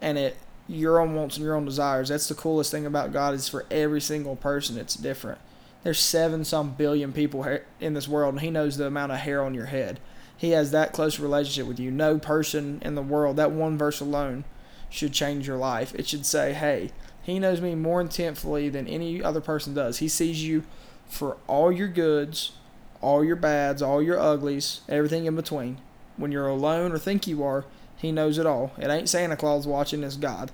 and 0.00 0.18
it 0.18 0.36
your 0.68 1.00
own 1.00 1.14
wants 1.14 1.36
and 1.36 1.44
your 1.44 1.54
own 1.54 1.64
desires. 1.64 2.08
That's 2.08 2.28
the 2.28 2.34
coolest 2.34 2.70
thing 2.70 2.86
about 2.86 3.12
God 3.12 3.34
is 3.34 3.48
for 3.48 3.66
every 3.70 4.00
single 4.00 4.36
person, 4.36 4.78
it's 4.78 4.94
different. 4.94 5.38
There's 5.82 5.98
seven 5.98 6.44
some 6.44 6.74
billion 6.74 7.12
people 7.12 7.58
in 7.80 7.94
this 7.94 8.08
world, 8.08 8.34
and 8.34 8.40
He 8.40 8.50
knows 8.50 8.76
the 8.76 8.86
amount 8.86 9.12
of 9.12 9.18
hair 9.18 9.42
on 9.42 9.54
your 9.54 9.66
head. 9.66 9.98
He 10.36 10.50
has 10.50 10.70
that 10.70 10.92
close 10.92 11.18
relationship 11.18 11.66
with 11.66 11.80
you. 11.80 11.90
No 11.90 12.18
person 12.18 12.80
in 12.84 12.94
the 12.94 13.02
world, 13.02 13.36
that 13.36 13.50
one 13.50 13.76
verse 13.76 14.00
alone, 14.00 14.44
should 14.88 15.12
change 15.12 15.46
your 15.46 15.56
life. 15.56 15.94
It 15.94 16.06
should 16.06 16.26
say, 16.26 16.52
hey, 16.52 16.90
He 17.22 17.38
knows 17.38 17.60
me 17.60 17.74
more 17.74 18.00
intently 18.00 18.68
than 18.68 18.86
any 18.86 19.22
other 19.22 19.40
person 19.40 19.74
does. 19.74 19.98
He 19.98 20.08
sees 20.08 20.44
you 20.44 20.64
for 21.08 21.36
all 21.46 21.72
your 21.72 21.88
goods, 21.88 22.52
all 23.00 23.24
your 23.24 23.36
bads, 23.36 23.82
all 23.82 24.02
your 24.02 24.18
uglies, 24.18 24.82
everything 24.88 25.26
in 25.26 25.34
between. 25.34 25.78
When 26.16 26.30
you're 26.30 26.46
alone 26.48 26.92
or 26.92 26.98
think 26.98 27.26
you 27.26 27.42
are, 27.42 27.64
He 28.02 28.10
knows 28.10 28.36
it 28.36 28.46
all. 28.46 28.72
It 28.76 28.90
ain't 28.90 29.08
Santa 29.08 29.36
Claus 29.36 29.64
watching, 29.64 30.02
it's 30.02 30.16
God. 30.16 30.50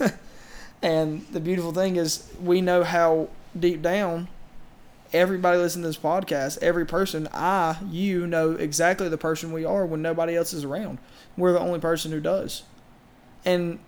and 0.82 1.24
the 1.28 1.38
beautiful 1.38 1.72
thing 1.72 1.94
is, 1.94 2.28
we 2.42 2.60
know 2.60 2.82
how 2.82 3.28
deep 3.58 3.80
down 3.80 4.26
everybody 5.12 5.56
listening 5.56 5.84
to 5.84 5.88
this 5.88 5.96
podcast, 5.96 6.58
every 6.60 6.84
person, 6.84 7.28
I, 7.32 7.76
you 7.88 8.26
know 8.26 8.52
exactly 8.52 9.08
the 9.08 9.16
person 9.16 9.52
we 9.52 9.64
are 9.64 9.86
when 9.86 10.02
nobody 10.02 10.36
else 10.36 10.52
is 10.52 10.64
around. 10.64 10.98
We're 11.36 11.52
the 11.52 11.60
only 11.60 11.78
person 11.78 12.10
who 12.10 12.20
does. 12.20 12.64
And 13.44 13.78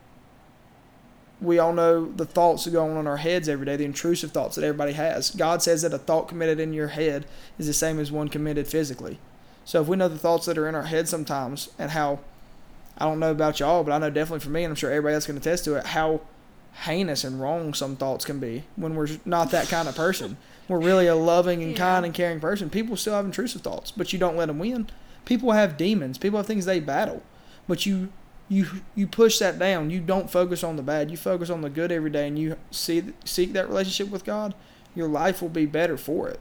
we 1.40 1.58
all 1.58 1.72
know 1.72 2.10
the 2.12 2.24
thoughts 2.24 2.64
that 2.64 2.70
go 2.70 2.88
on 2.88 2.96
in 2.96 3.08
our 3.08 3.16
heads 3.16 3.48
every 3.48 3.66
day, 3.66 3.74
the 3.74 3.84
intrusive 3.84 4.30
thoughts 4.30 4.54
that 4.54 4.64
everybody 4.64 4.92
has. 4.92 5.32
God 5.32 5.60
says 5.60 5.82
that 5.82 5.92
a 5.92 5.98
thought 5.98 6.28
committed 6.28 6.60
in 6.60 6.72
your 6.72 6.88
head 6.88 7.26
is 7.58 7.66
the 7.66 7.72
same 7.72 7.98
as 7.98 8.12
one 8.12 8.28
committed 8.28 8.68
physically. 8.68 9.18
So 9.64 9.82
if 9.82 9.88
we 9.88 9.96
know 9.96 10.08
the 10.08 10.18
thoughts 10.18 10.46
that 10.46 10.56
are 10.56 10.68
in 10.68 10.76
our 10.76 10.84
head 10.84 11.08
sometimes 11.08 11.68
and 11.80 11.90
how 11.90 12.20
I 12.98 13.04
don't 13.04 13.18
know 13.18 13.30
about 13.30 13.60
y'all, 13.60 13.84
but 13.84 13.92
I 13.92 13.98
know 13.98 14.10
definitely 14.10 14.40
for 14.40 14.50
me, 14.50 14.64
and 14.64 14.72
I'm 14.72 14.76
sure 14.76 14.90
everybody 14.90 15.14
else 15.14 15.26
can 15.26 15.36
attest 15.36 15.64
to 15.64 15.74
it, 15.76 15.86
how 15.86 16.20
heinous 16.72 17.24
and 17.24 17.40
wrong 17.40 17.74
some 17.74 17.96
thoughts 17.96 18.24
can 18.24 18.38
be 18.38 18.64
when 18.76 18.94
we're 18.94 19.08
not 19.24 19.50
that 19.50 19.68
kind 19.68 19.88
of 19.88 19.94
person. 19.94 20.36
We're 20.68 20.80
really 20.80 21.06
a 21.06 21.14
loving 21.14 21.62
and 21.62 21.72
yeah. 21.72 21.78
kind 21.78 22.04
and 22.04 22.14
caring 22.14 22.40
person. 22.40 22.70
People 22.70 22.96
still 22.96 23.14
have 23.14 23.24
intrusive 23.24 23.62
thoughts, 23.62 23.90
but 23.90 24.12
you 24.12 24.18
don't 24.18 24.36
let 24.36 24.46
them 24.46 24.58
win. 24.58 24.88
People 25.24 25.52
have 25.52 25.76
demons. 25.76 26.18
People 26.18 26.38
have 26.38 26.46
things 26.46 26.64
they 26.64 26.80
battle, 26.80 27.22
but 27.68 27.86
you 27.86 28.10
you 28.48 28.66
you 28.94 29.06
push 29.06 29.38
that 29.38 29.58
down. 29.58 29.90
You 29.90 30.00
don't 30.00 30.30
focus 30.30 30.64
on 30.64 30.76
the 30.76 30.82
bad. 30.82 31.10
You 31.10 31.16
focus 31.16 31.50
on 31.50 31.60
the 31.60 31.70
good 31.70 31.92
every 31.92 32.10
day, 32.10 32.26
and 32.26 32.38
you 32.38 32.56
see 32.70 33.02
seek 33.24 33.52
that 33.52 33.68
relationship 33.68 34.10
with 34.10 34.24
God. 34.24 34.54
Your 34.94 35.08
life 35.08 35.40
will 35.40 35.48
be 35.48 35.66
better 35.66 35.96
for 35.96 36.28
it. 36.28 36.40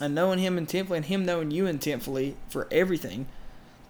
And 0.00 0.14
knowing 0.14 0.38
Him 0.38 0.58
intently, 0.58 0.96
and 0.96 1.06
Him 1.06 1.24
knowing 1.24 1.50
you 1.50 1.66
intently 1.66 2.36
for 2.48 2.66
everything, 2.70 3.26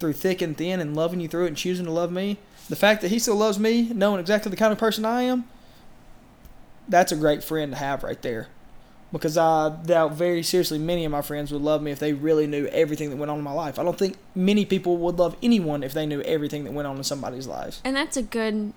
through 0.01 0.13
thick 0.13 0.41
and 0.41 0.57
thin, 0.57 0.81
and 0.81 0.95
loving 0.95 1.21
you 1.21 1.29
through 1.29 1.45
it, 1.45 1.49
and 1.49 1.57
choosing 1.57 1.85
to 1.85 1.91
love 1.91 2.11
me. 2.11 2.37
The 2.67 2.75
fact 2.75 3.01
that 3.01 3.07
He 3.07 3.19
still 3.19 3.37
loves 3.37 3.57
me, 3.57 3.83
knowing 3.93 4.19
exactly 4.19 4.49
the 4.49 4.57
kind 4.57 4.73
of 4.73 4.77
person 4.77 5.05
I 5.05 5.21
am, 5.21 5.45
that's 6.89 7.13
a 7.13 7.15
great 7.15 7.43
friend 7.43 7.71
to 7.71 7.77
have 7.77 8.03
right 8.03 8.21
there 8.21 8.49
because 9.11 9.37
I 9.37 9.69
doubt 9.69 10.13
very 10.13 10.41
seriously 10.43 10.79
many 10.79 11.05
of 11.05 11.11
my 11.11 11.21
friends 11.21 11.51
would 11.51 11.61
love 11.61 11.81
me 11.81 11.91
if 11.91 11.99
they 11.99 12.13
really 12.13 12.47
knew 12.47 12.67
everything 12.67 13.09
that 13.09 13.17
went 13.17 13.29
on 13.29 13.37
in 13.37 13.43
my 13.43 13.51
life. 13.51 13.77
I 13.77 13.83
don't 13.83 13.97
think 13.97 14.17
many 14.35 14.65
people 14.65 14.97
would 14.97 15.19
love 15.19 15.35
anyone 15.43 15.83
if 15.83 15.93
they 15.93 16.05
knew 16.05 16.21
everything 16.21 16.63
that 16.63 16.73
went 16.73 16.87
on 16.87 16.97
in 16.97 17.03
somebody's 17.03 17.47
life. 17.47 17.81
And 17.83 17.95
that's 17.95 18.15
a 18.15 18.21
good 18.21 18.73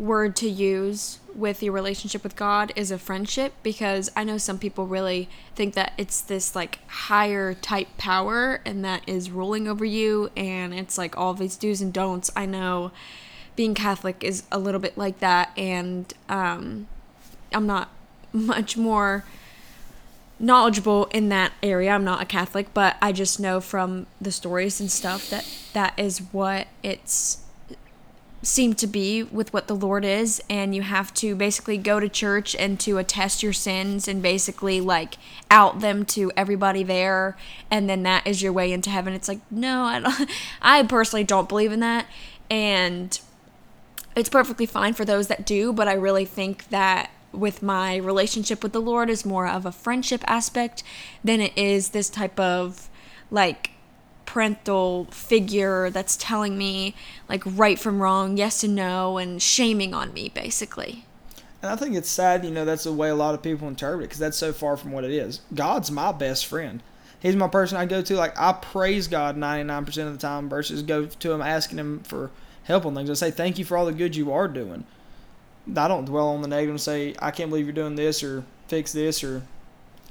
word 0.00 0.34
to 0.34 0.48
use 0.48 1.18
with 1.34 1.62
your 1.62 1.72
relationship 1.72 2.24
with 2.24 2.34
God 2.34 2.72
is 2.74 2.90
a 2.90 2.98
friendship 2.98 3.52
because 3.62 4.10
I 4.16 4.24
know 4.24 4.38
some 4.38 4.58
people 4.58 4.86
really 4.86 5.28
think 5.54 5.74
that 5.74 5.92
it's 5.98 6.22
this 6.22 6.56
like 6.56 6.78
higher 6.88 7.54
type 7.54 7.88
power 7.98 8.62
and 8.64 8.84
that 8.84 9.02
is 9.06 9.30
ruling 9.30 9.68
over 9.68 9.84
you 9.84 10.30
and 10.36 10.74
it's 10.74 10.96
like 10.96 11.16
all 11.16 11.34
these 11.34 11.56
do's 11.56 11.82
and 11.82 11.92
don'ts. 11.92 12.30
I 12.34 12.46
know 12.46 12.92
being 13.56 13.74
Catholic 13.74 14.24
is 14.24 14.44
a 14.50 14.58
little 14.58 14.80
bit 14.80 14.96
like 14.96 15.20
that 15.20 15.50
and 15.56 16.12
um 16.28 16.88
I'm 17.52 17.66
not 17.66 17.90
much 18.32 18.76
more 18.76 19.24
knowledgeable 20.38 21.04
in 21.06 21.28
that 21.28 21.52
area. 21.62 21.90
I'm 21.90 22.04
not 22.04 22.22
a 22.22 22.24
Catholic, 22.24 22.72
but 22.72 22.96
I 23.02 23.12
just 23.12 23.38
know 23.38 23.60
from 23.60 24.06
the 24.18 24.32
stories 24.32 24.80
and 24.80 24.90
stuff 24.90 25.28
that 25.28 25.46
that 25.74 25.92
is 25.98 26.20
what 26.32 26.68
it's 26.82 27.44
seemed 28.42 28.78
to 28.78 28.86
be 28.86 29.22
with 29.22 29.52
what 29.52 29.68
the 29.68 29.76
Lord 29.76 30.04
is 30.04 30.42
and 30.48 30.74
you 30.74 30.82
have 30.82 31.12
to 31.14 31.34
basically 31.34 31.76
go 31.76 32.00
to 32.00 32.08
church 32.08 32.56
and 32.56 32.80
to 32.80 32.96
attest 32.96 33.42
your 33.42 33.52
sins 33.52 34.08
and 34.08 34.22
basically 34.22 34.80
like 34.80 35.16
out 35.50 35.80
them 35.80 36.06
to 36.06 36.32
everybody 36.36 36.82
there 36.82 37.36
and 37.70 37.88
then 37.88 38.02
that 38.04 38.26
is 38.26 38.40
your 38.40 38.52
way 38.52 38.72
into 38.72 38.88
heaven. 38.88 39.12
It's 39.12 39.28
like, 39.28 39.40
no, 39.50 39.82
I 39.82 40.00
don't 40.00 40.30
I 40.62 40.82
personally 40.84 41.24
don't 41.24 41.48
believe 41.48 41.72
in 41.72 41.80
that 41.80 42.06
and 42.50 43.20
it's 44.16 44.28
perfectly 44.28 44.66
fine 44.66 44.94
for 44.94 45.04
those 45.04 45.28
that 45.28 45.46
do, 45.46 45.72
but 45.72 45.86
I 45.86 45.92
really 45.92 46.24
think 46.24 46.68
that 46.70 47.10
with 47.32 47.62
my 47.62 47.96
relationship 47.96 48.62
with 48.62 48.72
the 48.72 48.80
Lord 48.80 49.08
is 49.08 49.24
more 49.24 49.46
of 49.46 49.64
a 49.66 49.72
friendship 49.72 50.24
aspect 50.26 50.82
than 51.22 51.40
it 51.40 51.56
is 51.56 51.90
this 51.90 52.08
type 52.08 52.40
of 52.40 52.88
like 53.30 53.69
parental 54.30 55.06
figure 55.06 55.90
that's 55.90 56.16
telling 56.16 56.56
me 56.56 56.94
like 57.28 57.42
right 57.44 57.80
from 57.80 58.00
wrong, 58.00 58.36
yes 58.36 58.62
and 58.62 58.76
no, 58.76 59.18
and 59.18 59.42
shaming 59.42 59.92
on 59.92 60.12
me 60.12 60.28
basically. 60.28 61.04
And 61.60 61.72
I 61.72 61.74
think 61.74 61.96
it's 61.96 62.08
sad, 62.08 62.44
you 62.44 62.52
know, 62.52 62.64
that's 62.64 62.84
the 62.84 62.92
way 62.92 63.08
a 63.08 63.14
lot 63.16 63.34
of 63.34 63.42
people 63.42 63.66
interpret 63.66 64.04
it 64.04 64.06
because 64.06 64.20
that's 64.20 64.36
so 64.36 64.52
far 64.52 64.76
from 64.76 64.92
what 64.92 65.02
it 65.02 65.10
is. 65.10 65.40
God's 65.52 65.90
my 65.90 66.12
best 66.12 66.46
friend. 66.46 66.80
He's 67.18 67.34
my 67.34 67.48
person 67.48 67.76
I 67.76 67.86
go 67.86 68.02
to. 68.02 68.14
Like, 68.14 68.38
I 68.38 68.52
praise 68.52 69.08
God 69.08 69.36
99% 69.36 70.06
of 70.06 70.12
the 70.12 70.18
time 70.18 70.48
versus 70.48 70.82
go 70.82 71.06
to 71.06 71.32
Him 71.32 71.42
asking 71.42 71.78
Him 71.80 71.98
for 72.04 72.30
help 72.62 72.86
on 72.86 72.94
things. 72.94 73.10
I 73.10 73.14
say, 73.14 73.32
thank 73.32 73.58
you 73.58 73.64
for 73.64 73.76
all 73.76 73.84
the 73.84 73.92
good 73.92 74.14
you 74.14 74.32
are 74.32 74.46
doing. 74.46 74.84
I 75.76 75.88
don't 75.88 76.04
dwell 76.04 76.28
on 76.28 76.40
the 76.40 76.48
negative 76.48 76.70
and 76.70 76.80
say 76.80 77.16
I 77.18 77.32
can't 77.32 77.50
believe 77.50 77.66
you're 77.66 77.74
doing 77.74 77.96
this 77.96 78.22
or 78.22 78.44
fix 78.68 78.92
this 78.92 79.24
or 79.24 79.42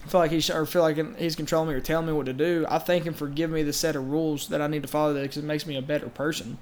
feel 0.08 0.20
like 0.20 0.32
he's 0.32 0.50
or 0.50 0.66
feel 0.66 0.82
like 0.82 1.18
he's 1.18 1.36
controlling 1.36 1.70
me 1.70 1.76
or 1.76 1.82
telling 1.82 2.08
me 2.08 2.14
what 2.14 2.26
to 2.26 2.34
do. 2.34 2.66
I 2.70 2.80
thank 2.80 3.06
him 3.06 3.14
for 3.14 3.28
giving 3.28 3.54
me 3.54 3.64
the 3.64 3.74
set 3.74 3.96
of 3.96 4.10
rules 4.10 4.48
that 4.50 4.62
I 4.62 4.68
need 4.68 4.82
to 4.82 4.88
follow 4.88 5.14
because 5.22 5.38
it 5.38 5.44
makes 5.44 5.66
me 5.66 5.76
a 5.78 5.82
better 5.82 6.10
person. 6.10 6.58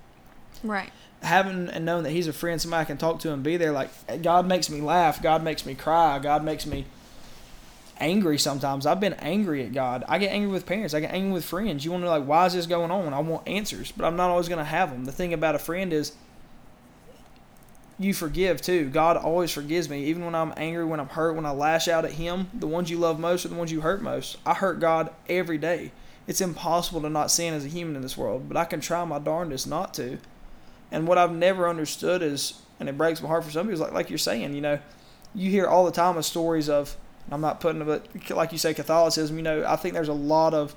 Right. 0.63 0.91
Having 1.21 1.69
and 1.69 1.85
knowing 1.85 2.03
that 2.03 2.11
he's 2.11 2.27
a 2.27 2.33
friend, 2.33 2.61
somebody 2.61 2.81
I 2.81 2.85
can 2.85 2.97
talk 2.97 3.19
to 3.21 3.33
and 3.33 3.43
be 3.43 3.57
there. 3.57 3.71
Like 3.71 3.89
God 4.21 4.47
makes 4.47 4.69
me 4.69 4.81
laugh. 4.81 5.21
God 5.21 5.43
makes 5.43 5.65
me 5.65 5.75
cry. 5.75 6.19
God 6.19 6.43
makes 6.43 6.65
me 6.65 6.85
angry 7.99 8.37
sometimes. 8.37 8.85
I've 8.85 8.99
been 8.99 9.13
angry 9.13 9.63
at 9.63 9.73
God. 9.73 10.03
I 10.07 10.17
get 10.17 10.31
angry 10.31 10.51
with 10.51 10.65
parents. 10.65 10.93
I 10.93 10.99
get 10.99 11.13
angry 11.13 11.31
with 11.31 11.45
friends. 11.45 11.85
You 11.85 11.91
want 11.91 12.01
to 12.01 12.05
know 12.05 12.11
like 12.11 12.27
why 12.27 12.45
is 12.45 12.53
this 12.53 12.67
going 12.67 12.91
on? 12.91 13.13
I 13.13 13.19
want 13.19 13.47
answers, 13.47 13.91
but 13.91 14.05
I'm 14.05 14.15
not 14.15 14.29
always 14.29 14.47
going 14.47 14.59
to 14.59 14.63
have 14.63 14.91
them. 14.91 15.05
The 15.05 15.11
thing 15.11 15.33
about 15.33 15.55
a 15.55 15.59
friend 15.59 15.93
is 15.93 16.13
you 17.99 18.13
forgive 18.13 18.61
too. 18.61 18.89
God 18.89 19.17
always 19.17 19.51
forgives 19.51 19.89
me, 19.89 20.05
even 20.05 20.23
when 20.23 20.35
I'm 20.35 20.53
angry, 20.55 20.85
when 20.85 20.99
I'm 20.99 21.09
hurt, 21.09 21.35
when 21.35 21.45
I 21.45 21.51
lash 21.51 21.87
out 21.87 22.05
at 22.05 22.11
Him. 22.11 22.47
The 22.53 22.67
ones 22.67 22.89
you 22.89 22.97
love 22.97 23.19
most 23.19 23.45
are 23.45 23.49
the 23.49 23.55
ones 23.55 23.71
you 23.71 23.81
hurt 23.81 24.01
most. 24.01 24.37
I 24.45 24.53
hurt 24.53 24.79
God 24.79 25.09
every 25.27 25.57
day. 25.57 25.91
It's 26.27 26.41
impossible 26.41 27.01
to 27.01 27.09
not 27.09 27.31
sin 27.31 27.53
as 27.53 27.65
a 27.65 27.69
human 27.69 27.95
in 27.95 28.01
this 28.01 28.17
world, 28.17 28.47
but 28.47 28.57
I 28.57 28.65
can 28.65 28.81
try 28.81 29.03
my 29.05 29.17
darndest 29.17 29.67
not 29.67 29.93
to. 29.95 30.19
And 30.91 31.07
what 31.07 31.17
I've 31.17 31.31
never 31.31 31.67
understood 31.67 32.21
is, 32.21 32.61
and 32.79 32.87
it 32.87 32.97
breaks 32.97 33.21
my 33.21 33.27
heart 33.27 33.43
for 33.43 33.51
some 33.51 33.67
people, 33.67 33.81
like 33.81 33.93
like 33.93 34.09
you're 34.09 34.17
saying, 34.17 34.53
you 34.53 34.61
know, 34.61 34.79
you 35.33 35.49
hear 35.49 35.65
all 35.67 35.85
the 35.85 35.91
time 35.91 36.17
of 36.17 36.25
stories 36.25 36.69
of. 36.69 36.95
I'm 37.29 37.41
not 37.41 37.59
putting 37.59 37.81
it, 37.81 37.85
but 37.85 38.29
like 38.29 38.53
you 38.53 38.57
say, 38.57 38.73
Catholicism. 38.73 39.35
You 39.35 39.43
know, 39.43 39.65
I 39.67 39.75
think 39.75 39.93
there's 39.93 40.07
a 40.07 40.13
lot 40.13 40.53
of 40.53 40.73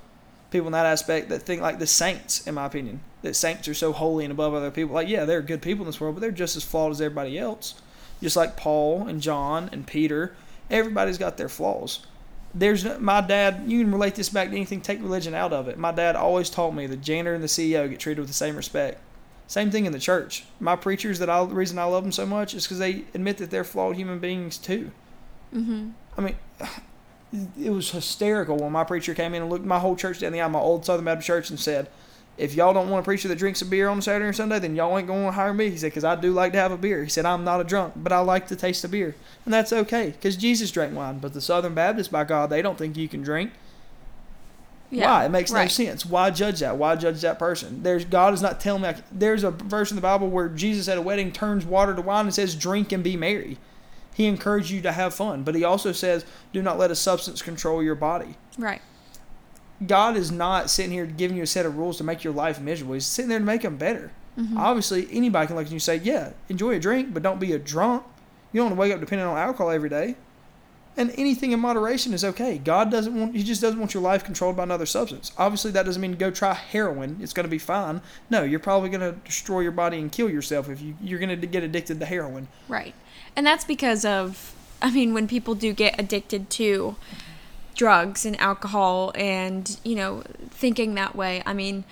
people 0.50 0.68
in 0.68 0.72
that 0.72 0.86
aspect 0.86 1.28
that 1.28 1.42
think 1.42 1.62
like 1.62 1.78
the 1.78 1.86
saints, 1.86 2.46
in 2.46 2.54
my 2.54 2.66
opinion, 2.66 3.00
that 3.22 3.36
saints 3.36 3.68
are 3.68 3.74
so 3.74 3.92
holy 3.92 4.24
and 4.24 4.32
above 4.32 4.54
other 4.54 4.70
people. 4.70 4.94
Like, 4.94 5.08
yeah, 5.08 5.24
they're 5.24 5.42
good 5.42 5.62
people 5.62 5.84
in 5.84 5.86
this 5.86 6.00
world, 6.00 6.16
but 6.16 6.20
they're 6.20 6.30
just 6.30 6.56
as 6.56 6.64
flawed 6.64 6.92
as 6.92 7.00
everybody 7.00 7.38
else. 7.38 7.74
Just 8.22 8.36
like 8.36 8.56
Paul 8.56 9.06
and 9.06 9.20
John 9.20 9.70
and 9.72 9.86
Peter, 9.86 10.34
everybody's 10.70 11.18
got 11.18 11.36
their 11.36 11.48
flaws. 11.48 12.00
There's 12.54 12.84
my 12.98 13.20
dad. 13.20 13.62
You 13.66 13.82
can 13.82 13.92
relate 13.92 14.16
this 14.16 14.28
back 14.28 14.50
to 14.50 14.56
anything. 14.56 14.80
Take 14.80 15.00
religion 15.00 15.34
out 15.34 15.52
of 15.52 15.68
it. 15.68 15.78
My 15.78 15.92
dad 15.92 16.16
always 16.16 16.50
taught 16.50 16.72
me 16.72 16.86
the 16.86 16.96
janitor 16.96 17.34
and 17.34 17.42
the 17.42 17.48
CEO 17.48 17.88
get 17.88 18.00
treated 18.00 18.20
with 18.20 18.28
the 18.28 18.34
same 18.34 18.56
respect. 18.56 19.00
Same 19.46 19.70
thing 19.70 19.86
in 19.86 19.92
the 19.92 19.98
church. 19.98 20.44
My 20.58 20.76
preachers 20.76 21.18
that 21.20 21.30
I 21.30 21.44
the 21.44 21.54
reason 21.54 21.78
I 21.78 21.84
love 21.84 22.02
them 22.02 22.12
so 22.12 22.26
much 22.26 22.54
is 22.54 22.64
because 22.64 22.78
they 22.78 23.04
admit 23.14 23.38
that 23.38 23.50
they're 23.50 23.64
flawed 23.64 23.96
human 23.96 24.18
beings 24.18 24.58
too. 24.58 24.90
Mm-hmm. 25.54 25.90
I 26.16 26.20
mean, 26.20 26.36
it 27.32 27.70
was 27.70 27.90
hysterical 27.90 28.56
when 28.56 28.72
my 28.72 28.84
preacher 28.84 29.14
came 29.14 29.34
in 29.34 29.42
and 29.42 29.50
looked 29.50 29.64
my 29.64 29.78
whole 29.78 29.96
church 29.96 30.18
down 30.18 30.32
the 30.32 30.40
aisle, 30.40 30.50
my 30.50 30.58
old 30.58 30.84
Southern 30.84 31.04
Baptist 31.04 31.26
church, 31.26 31.50
and 31.50 31.60
said, 31.60 31.88
if 32.36 32.54
y'all 32.54 32.72
don't 32.72 32.88
want 32.88 33.02
a 33.02 33.04
preacher 33.04 33.28
that 33.28 33.36
drinks 33.36 33.60
a 33.60 33.66
beer 33.66 33.88
on 33.88 34.00
Saturday 34.00 34.24
or 34.24 34.32
Sunday, 34.32 34.58
then 34.58 34.74
y'all 34.74 34.96
ain't 34.96 35.06
going 35.06 35.26
to 35.26 35.32
hire 35.32 35.52
me. 35.52 35.68
He 35.70 35.76
said, 35.76 35.88
because 35.88 36.04
I 36.04 36.16
do 36.16 36.32
like 36.32 36.52
to 36.52 36.58
have 36.58 36.72
a 36.72 36.78
beer. 36.78 37.04
He 37.04 37.10
said, 37.10 37.26
I'm 37.26 37.44
not 37.44 37.60
a 37.60 37.64
drunk, 37.64 37.94
but 37.96 38.12
I 38.12 38.20
like 38.20 38.46
to 38.48 38.56
taste 38.56 38.82
a 38.82 38.88
beer. 38.88 39.14
And 39.44 39.52
that's 39.52 39.72
okay, 39.72 40.10
because 40.10 40.36
Jesus 40.36 40.70
drank 40.70 40.94
wine. 40.94 41.18
But 41.18 41.34
the 41.34 41.40
Southern 41.40 41.74
Baptists, 41.74 42.08
by 42.08 42.24
God, 42.24 42.48
they 42.48 42.62
don't 42.62 42.78
think 42.78 42.96
you 42.96 43.08
can 43.08 43.22
drink. 43.22 43.52
Yeah, 44.90 45.06
Why? 45.06 45.24
It 45.26 45.28
makes 45.28 45.52
no 45.52 45.66
sense. 45.68 46.04
Why 46.04 46.30
judge 46.30 46.60
that? 46.60 46.76
Why 46.76 46.96
judge 46.96 47.20
that 47.20 47.38
person? 47.38 47.82
There's 47.82 48.04
God 48.04 48.34
is 48.34 48.42
not 48.42 48.58
telling 48.58 48.82
me. 48.82 48.88
I 48.88 48.94
c- 48.94 49.02
there's 49.12 49.44
a 49.44 49.52
verse 49.52 49.90
in 49.90 49.94
the 49.94 50.00
Bible 50.02 50.28
where 50.28 50.48
Jesus 50.48 50.88
at 50.88 50.98
a 50.98 51.02
wedding 51.02 51.30
turns 51.30 51.64
water 51.64 51.94
to 51.94 52.02
wine 52.02 52.24
and 52.24 52.34
says, 52.34 52.56
"Drink 52.56 52.90
and 52.90 53.04
be 53.04 53.16
merry." 53.16 53.58
He 54.20 54.26
encouraged 54.26 54.68
you 54.68 54.82
to 54.82 54.92
have 54.92 55.14
fun, 55.14 55.44
but 55.44 55.54
he 55.54 55.64
also 55.64 55.92
says, 55.92 56.26
"Do 56.52 56.60
not 56.60 56.78
let 56.78 56.90
a 56.90 56.94
substance 56.94 57.40
control 57.40 57.82
your 57.82 57.94
body." 57.94 58.36
Right. 58.58 58.82
God 59.86 60.14
is 60.14 60.30
not 60.30 60.68
sitting 60.68 60.92
here 60.92 61.06
giving 61.06 61.38
you 61.38 61.44
a 61.44 61.46
set 61.46 61.64
of 61.64 61.78
rules 61.78 61.96
to 61.96 62.04
make 62.04 62.22
your 62.22 62.34
life 62.34 62.60
miserable. 62.60 62.92
He's 62.92 63.06
sitting 63.06 63.30
there 63.30 63.38
to 63.38 63.44
make 63.46 63.62
them 63.62 63.78
better. 63.78 64.10
Mm-hmm. 64.38 64.58
Obviously, 64.58 65.08
anybody 65.10 65.46
can 65.46 65.56
look 65.56 65.64
at 65.64 65.70
you 65.70 65.76
and 65.76 65.82
say, 65.82 65.96
"Yeah, 65.96 66.32
enjoy 66.50 66.74
a 66.74 66.78
drink, 66.78 67.14
but 67.14 67.22
don't 67.22 67.40
be 67.40 67.54
a 67.54 67.58
drunk." 67.58 68.02
You 68.52 68.58
don't 68.60 68.66
want 68.66 68.76
to 68.76 68.80
wake 68.80 68.92
up 68.92 69.00
depending 69.00 69.26
on 69.26 69.38
alcohol 69.38 69.70
every 69.70 69.88
day. 69.88 70.16
And 70.98 71.14
anything 71.16 71.52
in 71.52 71.60
moderation 71.60 72.12
is 72.12 72.22
okay. 72.22 72.58
God 72.58 72.90
doesn't 72.90 73.18
want 73.18 73.34
He 73.34 73.42
just 73.42 73.62
doesn't 73.62 73.78
want 73.78 73.94
your 73.94 74.02
life 74.02 74.22
controlled 74.22 74.54
by 74.54 74.64
another 74.64 74.84
substance. 74.84 75.32
Obviously, 75.38 75.70
that 75.70 75.86
doesn't 75.86 76.02
mean 76.02 76.12
go 76.12 76.30
try 76.30 76.52
heroin. 76.52 77.16
It's 77.22 77.32
going 77.32 77.46
to 77.46 77.50
be 77.50 77.58
fine. 77.58 78.02
No, 78.28 78.42
you're 78.42 78.60
probably 78.60 78.90
going 78.90 79.00
to 79.00 79.18
destroy 79.24 79.60
your 79.60 79.72
body 79.72 79.98
and 79.98 80.12
kill 80.12 80.28
yourself 80.28 80.68
if 80.68 80.82
you 80.82 80.94
you're 81.00 81.18
going 81.18 81.40
to 81.40 81.46
get 81.46 81.62
addicted 81.62 82.00
to 82.00 82.04
heroin. 82.04 82.48
Right. 82.68 82.94
And 83.36 83.46
that's 83.46 83.64
because 83.64 84.04
of, 84.04 84.54
I 84.82 84.90
mean, 84.90 85.14
when 85.14 85.28
people 85.28 85.54
do 85.54 85.72
get 85.72 85.98
addicted 85.98 86.50
to 86.50 86.96
drugs 87.74 88.26
and 88.26 88.38
alcohol 88.40 89.12
and, 89.14 89.78
you 89.84 89.94
know, 89.94 90.22
thinking 90.50 90.94
that 90.94 91.14
way, 91.16 91.42
I 91.46 91.52
mean, 91.52 91.84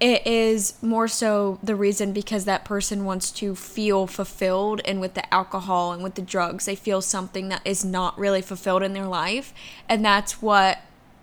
it 0.00 0.26
is 0.26 0.74
more 0.82 1.08
so 1.08 1.58
the 1.62 1.76
reason 1.76 2.12
because 2.12 2.46
that 2.46 2.64
person 2.64 3.04
wants 3.04 3.30
to 3.32 3.54
feel 3.54 4.06
fulfilled 4.06 4.80
and 4.86 5.00
with 5.00 5.12
the 5.14 5.32
alcohol 5.32 5.92
and 5.92 6.02
with 6.02 6.14
the 6.14 6.22
drugs 6.22 6.64
they 6.64 6.74
feel 6.74 7.02
something 7.02 7.50
that 7.50 7.60
is 7.66 7.84
not 7.84 8.18
really 8.18 8.40
fulfilled 8.40 8.82
in 8.82 8.94
their 8.94 9.06
life. 9.06 9.52
And 9.90 10.02
that's 10.02 10.40
what 10.40 10.78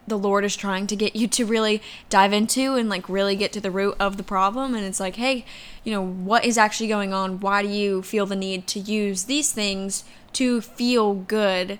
the 0.08 0.18
lord 0.18 0.45
is 0.45 0.55
trying 0.55 0.88
to 0.88 0.95
get 0.95 1.16
you 1.16 1.28
to 1.28 1.45
really 1.45 1.82
dive 2.10 2.34
into 2.34 2.76
and 2.76 2.89
like 2.89 3.08
really 3.10 3.36
get 3.36 3.51
to 3.51 3.62
the 3.62 3.72
root 3.72 3.95
of 3.99 4.18
the 4.18 4.24
problem 4.24 4.74
and 4.74 4.86
it's 4.86 4.99
like 4.99 5.18
hey 5.18 5.45
you 5.88 5.93
know 5.93 6.05
what 6.05 6.43
is 6.43 6.58
actually 6.58 6.89
going 6.89 7.14
on? 7.14 7.39
Why 7.39 7.62
do 7.62 7.70
you 7.70 8.01
feel 8.01 8.26
the 8.26 8.36
need 8.36 8.68
to 8.68 8.80
use 8.82 9.24
these 9.24 9.53
things 9.53 10.03
to 10.34 10.60
feel 10.60 11.14
good 11.14 11.80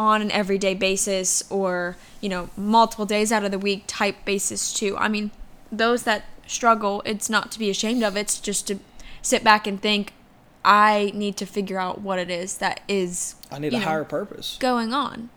on 0.00 0.20
an 0.20 0.32
everyday 0.32 0.74
basis 0.74 1.48
or 1.48 1.96
you 2.20 2.28
know 2.28 2.50
multiple 2.56 3.06
days 3.06 3.30
out 3.30 3.44
of 3.44 3.52
the 3.52 3.58
week 3.58 3.84
type 3.86 4.24
basis 4.24 4.72
too? 4.72 4.96
I 4.96 5.06
mean 5.06 5.30
those 5.70 6.02
that 6.02 6.24
struggle 6.44 7.04
it's 7.06 7.30
not 7.30 7.52
to 7.52 7.60
be 7.60 7.70
ashamed 7.70 8.02
of 8.02 8.16
it's 8.16 8.40
just 8.40 8.66
to 8.66 8.80
sit 9.22 9.44
back 9.44 9.68
and 9.68 9.80
think 9.80 10.12
i 10.64 11.12
need 11.14 11.36
to 11.36 11.46
figure 11.46 11.78
out 11.78 12.00
what 12.00 12.18
it 12.18 12.28
is 12.28 12.58
that 12.58 12.80
is 12.88 13.36
I 13.52 13.60
need 13.60 13.72
a 13.72 13.78
know, 13.78 13.84
higher 13.84 14.02
purpose. 14.02 14.58
going 14.58 14.92
on 14.92 15.30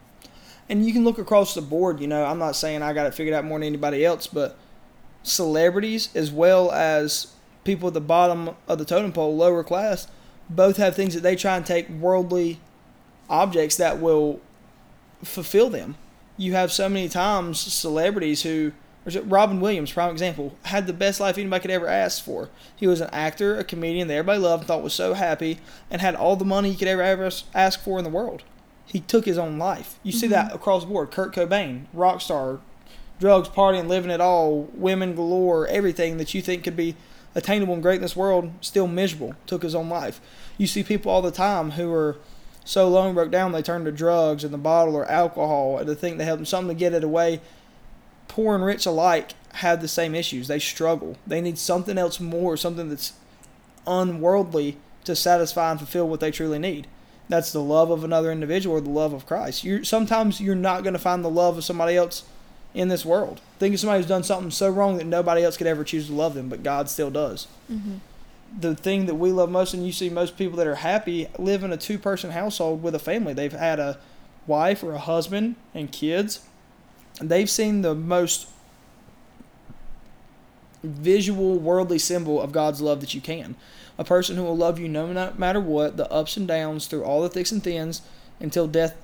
And 0.70 0.86
you 0.86 0.94
can 0.94 1.04
look 1.04 1.18
across 1.18 1.54
the 1.54 1.62
board. 1.62 2.00
You 2.00 2.08
know, 2.08 2.26
I'm 2.26 2.40
not 2.40 2.56
saying 2.56 2.82
I 2.82 2.94
got 2.94 3.06
it 3.06 3.14
figured 3.14 3.36
out 3.36 3.46
more 3.46 3.60
than 3.60 3.68
anybody 3.68 4.06
else, 4.06 4.28
but 4.28 4.58
celebrities 5.24 6.10
as 6.16 6.32
well 6.32 6.72
as 6.72 7.34
people 7.64 7.88
at 7.88 7.94
the 7.94 8.02
bottom 8.02 8.52
of 8.68 8.78
the 8.78 8.86
totem 8.86 9.12
pole, 9.12 9.36
lower 9.36 9.64
class, 9.64 10.08
both 10.50 10.78
have 10.78 10.96
things 10.96 11.14
that 11.14 11.22
they 11.22 11.36
try 11.36 11.56
and 11.56 11.66
take 11.66 11.88
worldly 11.90 12.60
objects 13.30 13.78
that 13.78 14.00
will 14.00 14.42
fulfill 15.24 15.70
them. 15.70 15.96
You 16.38 16.54
have 16.54 16.72
so 16.72 16.90
many 16.90 17.08
times 17.08 17.60
celebrities 17.60 18.44
who, 18.44 18.74
Robin 19.24 19.62
Williams, 19.62 19.92
prime 19.92 20.12
example, 20.12 20.58
had 20.64 20.88
the 20.88 20.94
best 20.94 21.20
life 21.20 21.38
anybody 21.38 21.62
could 21.62 21.72
ever 21.72 21.88
ask 21.88 22.24
for. 22.24 22.50
He 22.76 22.88
was 22.88 23.02
an 23.02 23.10
actor, 23.12 23.58
a 23.58 23.64
comedian 23.64 24.08
that 24.08 24.16
everybody 24.16 24.40
loved 24.40 24.66
thought 24.66 24.84
was 24.84 24.94
so 24.94 25.14
happy, 25.14 25.60
and 25.90 26.02
had 26.02 26.16
all 26.16 26.36
the 26.36 26.46
money 26.46 26.72
he 26.72 26.78
could 26.78 26.88
ever, 26.88 27.02
ever 27.02 27.30
ask 27.54 27.82
for 27.82 27.98
in 27.98 28.04
the 28.04 28.10
world. 28.10 28.44
He 28.86 29.00
took 29.00 29.26
his 29.26 29.38
own 29.38 29.58
life. 29.58 29.98
You 30.04 30.12
see 30.12 30.28
that 30.28 30.48
mm-hmm. 30.48 30.56
across 30.56 30.84
the 30.84 30.90
board. 30.90 31.12
Kurt 31.12 31.34
Cobain, 31.34 31.86
rock 31.94 32.22
star, 32.22 32.60
drugs, 33.20 33.50
partying, 33.50 33.88
living 33.88 34.12
it 34.12 34.22
all, 34.22 34.70
women 34.74 35.16
galore, 35.16 35.68
everything 35.68 36.18
that 36.18 36.34
you 36.34 36.42
think 36.42 36.64
could 36.64 36.76
be 36.76 36.96
attainable 37.36 37.74
and 37.74 37.84
great 37.84 37.96
in 37.96 38.02
this 38.02 38.16
world, 38.16 38.52
still 38.62 38.88
miserable, 38.88 39.34
took 39.48 39.64
his 39.64 39.76
own 39.76 39.90
life. 39.90 40.22
You 40.58 40.68
see 40.68 40.84
people 40.84 41.12
all 41.12 41.22
the 41.22 41.32
time 41.32 41.72
who 41.72 41.92
are 41.94 42.18
so 42.66 42.88
low 42.88 43.06
and 43.06 43.16
broke 43.16 43.32
down 43.32 43.52
they 43.52 43.62
turn 43.62 43.84
to 43.86 43.92
drugs 43.92 44.44
and 44.44 44.54
the 44.54 44.58
bottle 44.58 44.96
or 44.96 45.06
alcohol 45.06 45.78
and 45.78 45.88
to 45.88 45.96
think 45.96 46.18
that 46.18 46.26
help 46.26 46.38
them 46.38 46.46
something 46.46 46.76
to 46.76 46.80
get 46.80 46.94
it 46.94 47.04
away. 47.04 47.42
Poor 48.28 48.56
and 48.56 48.64
rich 48.64 48.86
alike 48.86 49.34
have 49.56 49.82
the 49.82 49.88
same 49.88 50.16
issues. 50.16 50.48
They 50.48 50.60
struggle. 50.60 51.18
They 51.28 51.42
need 51.42 51.58
something 51.58 51.98
else 51.98 52.20
more, 52.20 52.58
something 52.58 52.90
that's 52.90 53.14
unworldly 53.86 54.78
to 55.04 55.16
satisfy 55.16 55.72
and 55.72 55.80
fulfill 55.80 56.08
what 56.08 56.20
they 56.20 56.32
truly 56.32 56.60
need. 56.60 56.88
That's 57.30 57.52
the 57.52 57.62
love 57.62 57.90
of 57.90 58.04
another 58.04 58.32
individual 58.32 58.78
or 58.78 58.82
the 58.82 58.90
love 58.90 59.14
of 59.14 59.26
Christ. 59.26 59.64
You're 59.64 59.84
sometimes 59.84 60.42
you're 60.42 60.56
not 60.56 60.84
going 60.84 60.94
to 60.94 61.00
find 61.00 61.24
the 61.24 61.30
love 61.30 61.58
of 61.58 61.64
somebody 61.64 61.96
else 61.96 62.24
in 62.74 62.90
this 62.90 63.06
world. 63.06 63.40
Think 63.60 63.74
of 63.74 63.80
somebody 63.80 64.00
who's 64.00 64.10
done 64.10 64.24
something 64.24 64.52
so 64.52 64.70
wrong 64.70 64.98
that 64.98 65.06
nobody 65.06 65.44
else 65.44 65.58
could 65.58 65.68
ever 65.68 65.84
choose 65.84 66.08
to 66.08 66.14
love 66.14 66.34
them, 66.34 66.50
but 66.50 66.64
God 66.64 66.90
still 66.90 67.12
does. 67.12 67.48
mm-hmm. 67.72 67.96
The 68.60 68.76
thing 68.76 69.08
that 69.08 69.16
we 69.16 69.32
love 69.32 69.50
most, 69.50 69.74
and 69.74 69.84
you 69.84 69.92
see 69.92 70.12
most 70.12 70.38
people 70.38 70.58
that 70.58 70.68
are 70.68 70.76
happy 70.76 71.28
live 71.40 71.64
in 71.64 71.74
a 71.74 71.78
two 71.78 71.98
person 71.98 72.32
household 72.32 72.84
with 72.84 72.94
a 72.94 73.00
family. 73.00 73.34
They've 73.34 73.52
had 73.52 73.80
a 73.80 73.98
wife 74.46 74.84
or 74.84 74.94
a 74.94 75.00
husband 75.00 75.56
and 75.74 75.92
kids, 75.92 76.46
and 77.20 77.30
they've 77.30 77.50
seen 77.50 77.82
the 77.82 77.96
most 77.96 78.48
visual, 80.84 81.58
worldly 81.58 81.98
symbol 81.98 82.40
of 82.40 82.52
God's 82.52 82.82
love 82.82 83.02
that 83.02 83.16
you 83.16 83.22
can. 83.22 83.56
A 83.98 84.04
person 84.04 84.36
who 84.36 84.44
will 84.44 84.58
love 84.58 84.80
you 84.80 84.90
no 84.90 85.34
matter 85.38 85.60
what, 85.60 85.98
the 85.98 86.12
ups 86.12 86.38
and 86.38 86.48
downs, 86.48 86.88
through 86.88 87.04
all 87.04 87.22
the 87.22 87.30
thicks 87.30 87.52
and 87.52 87.64
thins, 87.64 88.02
until 88.40 88.68
death 88.68 88.96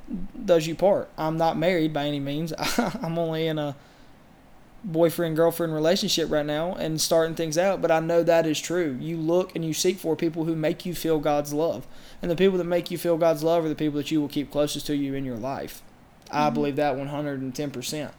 does 0.46 0.68
you 0.68 0.76
part. 0.76 1.10
I'm 1.18 1.38
not 1.38 1.58
married 1.58 1.94
by 1.94 2.06
any 2.06 2.20
means. 2.20 2.54
I'm 2.78 3.18
only 3.18 3.48
in 3.48 3.60
a 3.60 3.76
boyfriend 4.84 5.36
girlfriend 5.36 5.74
relationship 5.74 6.32
right 6.32 6.46
now 6.46 6.74
and 6.74 7.00
starting 7.00 7.36
things 7.36 7.58
out, 7.58 7.82
but 7.82 7.92
I 7.92 8.00
know 8.00 8.24
that 8.24 8.48
is 8.48 8.60
true. 8.60 8.98
You 9.00 9.18
look 9.18 9.56
and 9.56 9.64
you 9.64 9.74
seek 9.74 9.98
for 9.98 10.16
people 10.16 10.46
who 10.46 10.56
make 10.56 10.86
you 10.86 10.96
feel 10.96 11.20
God's 11.20 11.54
love. 11.54 11.86
And 12.22 12.32
the 12.32 12.36
people 12.36 12.58
that 12.58 12.66
make 12.66 12.90
you 12.92 12.98
feel 12.98 13.18
God's 13.18 13.44
love 13.44 13.66
are 13.66 13.70
the 13.70 13.76
people 13.76 13.98
that 13.98 14.12
you 14.12 14.22
will 14.22 14.28
keep 14.28 14.52
closest 14.52 14.88
to 14.88 14.96
you 14.96 15.14
in 15.14 15.26
your 15.26 15.38
life. 15.38 15.82
I 16.32 16.46
mm-hmm. 16.46 16.54
believe 16.54 16.76
that 16.78 16.96
110%. 16.96 18.12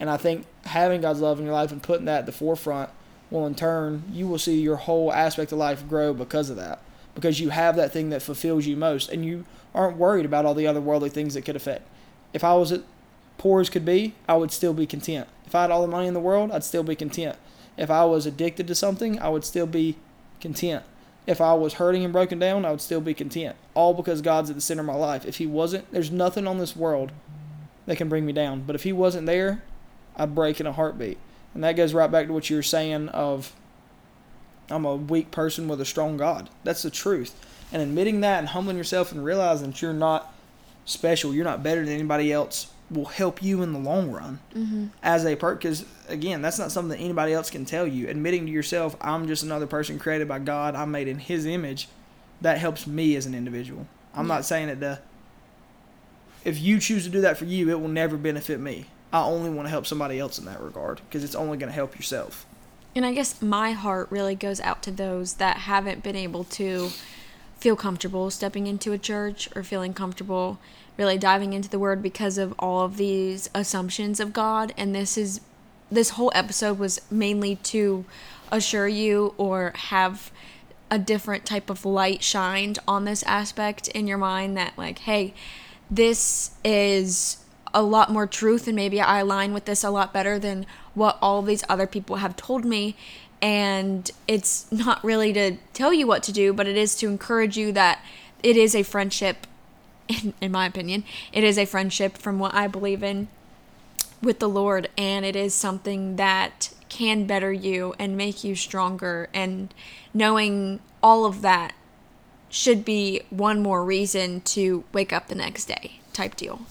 And 0.00 0.10
I 0.10 0.16
think 0.16 0.46
having 0.64 1.00
God's 1.00 1.20
love 1.20 1.38
in 1.38 1.44
your 1.44 1.54
life 1.54 1.72
and 1.72 1.82
putting 1.82 2.06
that 2.06 2.20
at 2.20 2.26
the 2.26 2.32
forefront 2.32 2.90
will 3.34 3.46
in 3.46 3.54
turn, 3.54 4.04
you 4.10 4.26
will 4.26 4.38
see 4.38 4.60
your 4.60 4.76
whole 4.76 5.12
aspect 5.12 5.52
of 5.52 5.58
life 5.58 5.86
grow 5.88 6.14
because 6.14 6.48
of 6.48 6.56
that. 6.56 6.80
Because 7.14 7.40
you 7.40 7.50
have 7.50 7.76
that 7.76 7.92
thing 7.92 8.10
that 8.10 8.22
fulfills 8.22 8.66
you 8.66 8.76
most 8.76 9.10
and 9.10 9.24
you 9.24 9.44
aren't 9.74 9.96
worried 9.96 10.24
about 10.24 10.44
all 10.44 10.54
the 10.54 10.66
other 10.66 10.80
worldly 10.80 11.10
things 11.10 11.34
that 11.34 11.44
could 11.44 11.56
affect. 11.56 11.86
If 12.32 12.42
I 12.42 12.54
was 12.54 12.72
as 12.72 12.82
poor 13.36 13.60
as 13.60 13.70
could 13.70 13.84
be, 13.84 14.14
I 14.28 14.36
would 14.36 14.50
still 14.50 14.72
be 14.72 14.86
content. 14.86 15.28
If 15.46 15.54
I 15.54 15.62
had 15.62 15.70
all 15.70 15.82
the 15.82 15.88
money 15.88 16.06
in 16.06 16.14
the 16.14 16.20
world, 16.20 16.50
I'd 16.50 16.64
still 16.64 16.82
be 16.82 16.96
content. 16.96 17.36
If 17.76 17.90
I 17.90 18.04
was 18.04 18.26
addicted 18.26 18.66
to 18.68 18.74
something, 18.74 19.20
I 19.20 19.28
would 19.28 19.44
still 19.44 19.66
be 19.66 19.96
content. 20.40 20.84
If 21.26 21.40
I 21.40 21.54
was 21.54 21.74
hurting 21.74 22.04
and 22.04 22.12
broken 22.12 22.38
down, 22.38 22.64
I 22.64 22.70
would 22.70 22.80
still 22.80 23.00
be 23.00 23.14
content. 23.14 23.56
All 23.74 23.94
because 23.94 24.22
God's 24.22 24.50
at 24.50 24.56
the 24.56 24.62
center 24.62 24.80
of 24.80 24.86
my 24.86 24.94
life. 24.94 25.24
If 25.24 25.36
He 25.36 25.46
wasn't, 25.46 25.90
there's 25.90 26.10
nothing 26.10 26.46
on 26.46 26.58
this 26.58 26.76
world 26.76 27.12
that 27.86 27.96
can 27.96 28.08
bring 28.08 28.26
me 28.26 28.32
down. 28.32 28.62
But 28.62 28.76
if 28.76 28.82
He 28.82 28.92
wasn't 28.92 29.26
there, 29.26 29.62
I'd 30.16 30.34
break 30.34 30.60
in 30.60 30.66
a 30.66 30.72
heartbeat. 30.72 31.18
And 31.54 31.62
that 31.64 31.76
goes 31.76 31.94
right 31.94 32.10
back 32.10 32.26
to 32.26 32.32
what 32.32 32.50
you 32.50 32.56
were 32.56 32.62
saying 32.62 33.08
of 33.10 33.52
I'm 34.70 34.84
a 34.84 34.96
weak 34.96 35.30
person 35.30 35.68
with 35.68 35.80
a 35.80 35.84
strong 35.84 36.16
God. 36.16 36.50
That's 36.64 36.82
the 36.82 36.90
truth. 36.90 37.34
And 37.72 37.80
admitting 37.82 38.20
that 38.20 38.38
and 38.40 38.48
humbling 38.48 38.76
yourself 38.76 39.12
and 39.12 39.24
realizing 39.24 39.68
that 39.70 39.82
you're 39.82 39.92
not 39.92 40.32
special, 40.84 41.34
you're 41.34 41.44
not 41.44 41.62
better 41.62 41.84
than 41.84 41.94
anybody 41.94 42.32
else, 42.32 42.68
will 42.90 43.06
help 43.06 43.42
you 43.42 43.62
in 43.62 43.72
the 43.72 43.78
long 43.78 44.10
run 44.12 44.38
Mm-hmm. 44.54 44.86
as 45.02 45.24
a 45.24 45.36
per. 45.36 45.54
Because 45.54 45.84
again, 46.08 46.42
that's 46.42 46.58
not 46.58 46.70
something 46.72 46.90
that 46.96 47.02
anybody 47.02 47.32
else 47.32 47.50
can 47.50 47.64
tell 47.64 47.86
you. 47.86 48.08
Admitting 48.08 48.46
to 48.46 48.52
yourself, 48.52 48.96
I'm 49.00 49.26
just 49.26 49.42
another 49.42 49.66
person 49.66 49.98
created 49.98 50.28
by 50.28 50.38
God. 50.38 50.74
I'm 50.74 50.90
made 50.90 51.08
in 51.08 51.18
His 51.18 51.46
image. 51.46 51.88
That 52.40 52.58
helps 52.58 52.86
me 52.86 53.16
as 53.16 53.26
an 53.26 53.34
individual. 53.34 53.86
I'm 54.14 54.26
Yeah. 54.28 54.34
not 54.34 54.44
saying 54.44 54.68
that 54.68 54.80
the 54.80 54.98
If 56.44 56.60
you 56.60 56.78
choose 56.78 57.04
to 57.04 57.10
do 57.10 57.20
that 57.22 57.38
for 57.38 57.46
you, 57.46 57.70
it 57.70 57.80
will 57.80 57.88
never 57.88 58.16
benefit 58.18 58.60
me. 58.60 58.86
I 59.14 59.22
only 59.22 59.48
want 59.48 59.66
to 59.66 59.70
help 59.70 59.86
somebody 59.86 60.18
else 60.18 60.40
in 60.40 60.44
that 60.46 60.60
regard 60.60 61.00
because 61.08 61.22
it's 61.22 61.36
only 61.36 61.56
going 61.56 61.70
to 61.70 61.74
help 61.74 61.94
yourself. 61.94 62.44
And 62.96 63.06
I 63.06 63.14
guess 63.14 63.40
my 63.40 63.70
heart 63.70 64.08
really 64.10 64.34
goes 64.34 64.60
out 64.60 64.82
to 64.82 64.90
those 64.90 65.34
that 65.34 65.58
haven't 65.58 66.02
been 66.02 66.16
able 66.16 66.42
to 66.44 66.90
feel 67.56 67.76
comfortable 67.76 68.28
stepping 68.32 68.66
into 68.66 68.90
a 68.90 68.98
church 68.98 69.48
or 69.54 69.62
feeling 69.62 69.94
comfortable 69.94 70.58
really 70.96 71.16
diving 71.16 71.52
into 71.52 71.68
the 71.68 71.78
word 71.78 72.02
because 72.02 72.38
of 72.38 72.54
all 72.58 72.82
of 72.82 72.96
these 72.96 73.48
assumptions 73.54 74.18
of 74.18 74.32
God. 74.32 74.74
And 74.76 74.92
this 74.92 75.16
is 75.16 75.40
this 75.92 76.10
whole 76.10 76.32
episode 76.34 76.80
was 76.80 77.00
mainly 77.08 77.54
to 77.56 78.04
assure 78.50 78.88
you 78.88 79.32
or 79.36 79.72
have 79.76 80.32
a 80.90 80.98
different 80.98 81.46
type 81.46 81.70
of 81.70 81.84
light 81.84 82.24
shined 82.24 82.80
on 82.88 83.04
this 83.04 83.22
aspect 83.22 83.86
in 83.88 84.08
your 84.08 84.18
mind 84.18 84.56
that 84.56 84.76
like 84.76 85.00
hey 85.00 85.34
this 85.90 86.50
is 86.64 87.43
a 87.74 87.82
lot 87.82 88.10
more 88.10 88.26
truth 88.26 88.66
and 88.66 88.76
maybe 88.76 89.00
I 89.00 89.20
align 89.20 89.52
with 89.52 89.66
this 89.66 89.84
a 89.84 89.90
lot 89.90 90.12
better 90.12 90.38
than 90.38 90.64
what 90.94 91.18
all 91.20 91.42
these 91.42 91.64
other 91.68 91.86
people 91.86 92.16
have 92.16 92.36
told 92.36 92.64
me 92.64 92.96
and 93.42 94.10
it's 94.26 94.70
not 94.72 95.04
really 95.04 95.32
to 95.34 95.56
tell 95.74 95.92
you 95.92 96.06
what 96.06 96.22
to 96.22 96.32
do 96.32 96.52
but 96.52 96.66
it 96.66 96.76
is 96.76 96.94
to 96.96 97.08
encourage 97.08 97.56
you 97.58 97.72
that 97.72 98.02
it 98.42 98.56
is 98.56 98.74
a 98.74 98.82
friendship 98.82 99.46
in, 100.08 100.32
in 100.40 100.52
my 100.52 100.66
opinion 100.66 101.04
it 101.32 101.44
is 101.44 101.58
a 101.58 101.66
friendship 101.66 102.16
from 102.16 102.38
what 102.38 102.54
I 102.54 102.68
believe 102.68 103.02
in 103.02 103.28
with 104.24 104.38
the 104.38 104.48
Lord, 104.48 104.88
and 104.96 105.24
it 105.24 105.36
is 105.36 105.54
something 105.54 106.16
that 106.16 106.70
can 106.88 107.26
better 107.26 107.52
you 107.52 107.94
and 107.98 108.16
make 108.16 108.42
you 108.42 108.56
stronger. 108.56 109.28
And 109.34 109.72
knowing 110.12 110.80
all 111.02 111.26
of 111.26 111.42
that 111.42 111.74
should 112.48 112.84
be 112.84 113.22
one 113.30 113.62
more 113.62 113.84
reason 113.84 114.40
to 114.40 114.84
wake 114.92 115.12
up 115.12 115.28
the 115.28 115.34
next 115.34 115.66
day, 115.66 116.00
type 116.12 116.36
deal. 116.36 116.62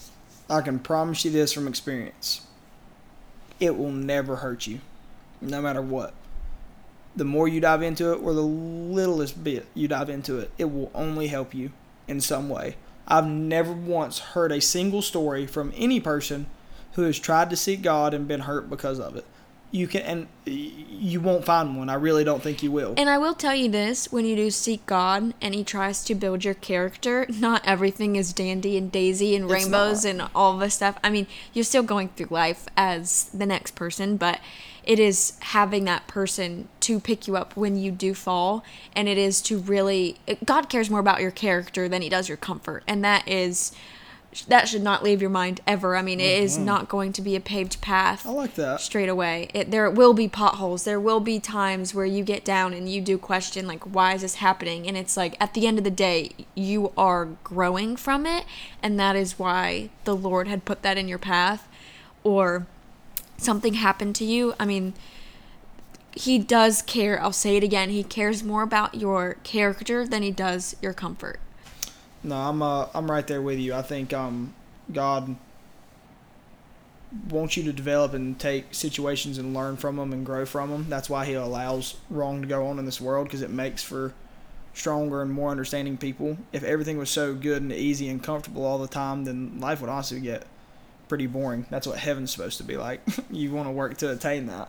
I 0.48 0.60
can 0.60 0.78
promise 0.78 1.24
you 1.24 1.30
this 1.30 1.52
from 1.52 1.66
experience. 1.66 2.42
It 3.60 3.78
will 3.78 3.92
never 3.92 4.36
hurt 4.36 4.66
you, 4.66 4.80
no 5.40 5.62
matter 5.62 5.80
what. 5.80 6.12
The 7.16 7.24
more 7.24 7.48
you 7.48 7.60
dive 7.60 7.82
into 7.82 8.12
it, 8.12 8.16
or 8.16 8.34
the 8.34 8.42
littlest 8.42 9.42
bit 9.42 9.66
you 9.74 9.88
dive 9.88 10.10
into 10.10 10.38
it, 10.38 10.50
it 10.58 10.66
will 10.66 10.90
only 10.94 11.28
help 11.28 11.54
you 11.54 11.70
in 12.08 12.20
some 12.20 12.48
way. 12.48 12.76
I've 13.06 13.26
never 13.26 13.72
once 13.72 14.18
heard 14.18 14.52
a 14.52 14.60
single 14.60 15.02
story 15.02 15.46
from 15.46 15.72
any 15.76 16.00
person 16.00 16.46
who 16.92 17.02
has 17.02 17.18
tried 17.18 17.50
to 17.50 17.56
seek 17.56 17.82
God 17.82 18.14
and 18.14 18.28
been 18.28 18.40
hurt 18.40 18.68
because 18.68 18.98
of 18.98 19.16
it 19.16 19.24
you 19.74 19.88
can 19.88 20.02
and 20.02 20.28
you 20.46 21.20
won't 21.20 21.44
find 21.44 21.76
one. 21.76 21.90
I 21.90 21.94
really 21.94 22.22
don't 22.22 22.40
think 22.40 22.62
you 22.62 22.70
will. 22.70 22.94
And 22.96 23.10
I 23.10 23.18
will 23.18 23.34
tell 23.34 23.56
you 23.56 23.68
this, 23.68 24.12
when 24.12 24.24
you 24.24 24.36
do 24.36 24.48
seek 24.50 24.86
God 24.86 25.34
and 25.40 25.52
he 25.52 25.64
tries 25.64 26.04
to 26.04 26.14
build 26.14 26.44
your 26.44 26.54
character, 26.54 27.26
not 27.28 27.60
everything 27.64 28.14
is 28.14 28.32
dandy 28.32 28.76
and 28.76 28.92
daisy 28.92 29.34
and 29.34 29.50
rainbows 29.50 30.04
and 30.04 30.22
all 30.32 30.56
this 30.58 30.74
stuff. 30.74 30.96
I 31.02 31.10
mean, 31.10 31.26
you're 31.52 31.64
still 31.64 31.82
going 31.82 32.10
through 32.10 32.28
life 32.30 32.66
as 32.76 33.24
the 33.34 33.46
next 33.46 33.74
person, 33.74 34.16
but 34.16 34.38
it 34.84 35.00
is 35.00 35.36
having 35.40 35.84
that 35.86 36.06
person 36.06 36.68
to 36.80 37.00
pick 37.00 37.26
you 37.26 37.36
up 37.36 37.56
when 37.56 37.76
you 37.76 37.90
do 37.90 38.14
fall 38.14 38.62
and 38.94 39.08
it 39.08 39.18
is 39.18 39.42
to 39.42 39.58
really 39.58 40.18
God 40.44 40.68
cares 40.68 40.88
more 40.88 41.00
about 41.00 41.20
your 41.20 41.32
character 41.32 41.88
than 41.88 42.00
he 42.00 42.08
does 42.08 42.28
your 42.28 42.36
comfort. 42.36 42.84
And 42.86 43.02
that 43.02 43.26
is 43.26 43.72
that 44.48 44.68
should 44.68 44.82
not 44.82 45.02
leave 45.02 45.20
your 45.20 45.30
mind 45.30 45.60
ever. 45.66 45.96
I 45.96 46.02
mean, 46.02 46.20
it 46.20 46.42
is 46.42 46.56
mm-hmm. 46.56 46.64
not 46.64 46.88
going 46.88 47.12
to 47.12 47.22
be 47.22 47.36
a 47.36 47.40
paved 47.40 47.80
path. 47.80 48.26
I 48.26 48.30
like 48.30 48.54
that. 48.54 48.80
Straight 48.80 49.08
away. 49.08 49.48
It, 49.54 49.70
there 49.70 49.88
will 49.90 50.12
be 50.12 50.28
potholes. 50.28 50.84
There 50.84 51.00
will 51.00 51.20
be 51.20 51.38
times 51.38 51.94
where 51.94 52.04
you 52.04 52.24
get 52.24 52.44
down 52.44 52.74
and 52.74 52.88
you 52.88 53.00
do 53.00 53.16
question, 53.16 53.66
like, 53.66 53.84
why 53.84 54.14
is 54.14 54.22
this 54.22 54.36
happening? 54.36 54.86
And 54.86 54.96
it's 54.96 55.16
like, 55.16 55.36
at 55.40 55.54
the 55.54 55.66
end 55.66 55.78
of 55.78 55.84
the 55.84 55.90
day, 55.90 56.32
you 56.54 56.92
are 56.96 57.26
growing 57.44 57.96
from 57.96 58.26
it. 58.26 58.44
And 58.82 58.98
that 58.98 59.16
is 59.16 59.38
why 59.38 59.90
the 60.04 60.16
Lord 60.16 60.48
had 60.48 60.64
put 60.64 60.82
that 60.82 60.98
in 60.98 61.08
your 61.08 61.18
path. 61.18 61.68
Or 62.24 62.66
something 63.36 63.74
happened 63.74 64.16
to 64.16 64.24
you. 64.24 64.54
I 64.58 64.66
mean, 64.66 64.94
He 66.16 66.38
does 66.38 66.82
care. 66.82 67.22
I'll 67.22 67.32
say 67.32 67.56
it 67.56 67.64
again. 67.64 67.90
He 67.90 68.02
cares 68.02 68.42
more 68.42 68.62
about 68.62 68.94
your 68.94 69.36
character 69.44 70.06
than 70.06 70.22
He 70.22 70.30
does 70.30 70.74
your 70.80 70.92
comfort. 70.92 71.38
No, 72.24 72.36
I'm 72.36 72.62
uh, 72.62 72.88
I'm 72.94 73.10
right 73.10 73.26
there 73.26 73.42
with 73.42 73.58
you. 73.58 73.74
I 73.74 73.82
think 73.82 74.14
um, 74.14 74.54
God 74.90 75.36
wants 77.28 77.56
you 77.56 77.62
to 77.64 77.72
develop 77.72 78.14
and 78.14 78.38
take 78.40 78.74
situations 78.74 79.36
and 79.36 79.54
learn 79.54 79.76
from 79.76 79.96
them 79.96 80.12
and 80.12 80.24
grow 80.24 80.46
from 80.46 80.70
them. 80.70 80.86
That's 80.88 81.10
why 81.10 81.26
He 81.26 81.34
allows 81.34 81.96
wrong 82.08 82.40
to 82.40 82.48
go 82.48 82.66
on 82.66 82.78
in 82.78 82.86
this 82.86 83.00
world 83.00 83.26
because 83.26 83.42
it 83.42 83.50
makes 83.50 83.82
for 83.82 84.14
stronger 84.72 85.20
and 85.20 85.30
more 85.30 85.50
understanding 85.50 85.98
people. 85.98 86.38
If 86.50 86.64
everything 86.64 86.96
was 86.96 87.10
so 87.10 87.34
good 87.34 87.62
and 87.62 87.70
easy 87.70 88.08
and 88.08 88.22
comfortable 88.22 88.64
all 88.64 88.78
the 88.78 88.88
time, 88.88 89.24
then 89.24 89.60
life 89.60 89.82
would 89.82 89.90
honestly 89.90 90.18
get 90.20 90.46
pretty 91.08 91.26
boring. 91.26 91.66
That's 91.68 91.86
what 91.86 91.98
heaven's 91.98 92.32
supposed 92.32 92.56
to 92.56 92.64
be 92.64 92.78
like. 92.78 93.02
you 93.30 93.52
want 93.52 93.68
to 93.68 93.72
work 93.72 93.98
to 93.98 94.10
attain 94.10 94.46
that. 94.46 94.68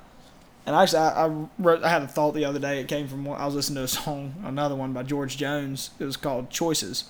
And 0.66 0.76
actually, 0.76 1.00
I, 1.00 1.28
I, 1.28 1.48
wrote, 1.58 1.84
I 1.84 1.90
had 1.90 2.02
a 2.02 2.08
thought 2.08 2.34
the 2.34 2.44
other 2.44 2.60
day. 2.60 2.82
It 2.82 2.88
came 2.88 3.08
from 3.08 3.28
I 3.30 3.46
was 3.46 3.56
listening 3.56 3.78
to 3.78 3.84
a 3.84 3.88
song, 3.88 4.36
another 4.44 4.76
one 4.76 4.92
by 4.92 5.04
George 5.04 5.38
Jones. 5.38 5.92
It 6.00 6.06
was 6.06 6.18
called 6.18 6.50
Choices 6.50 7.06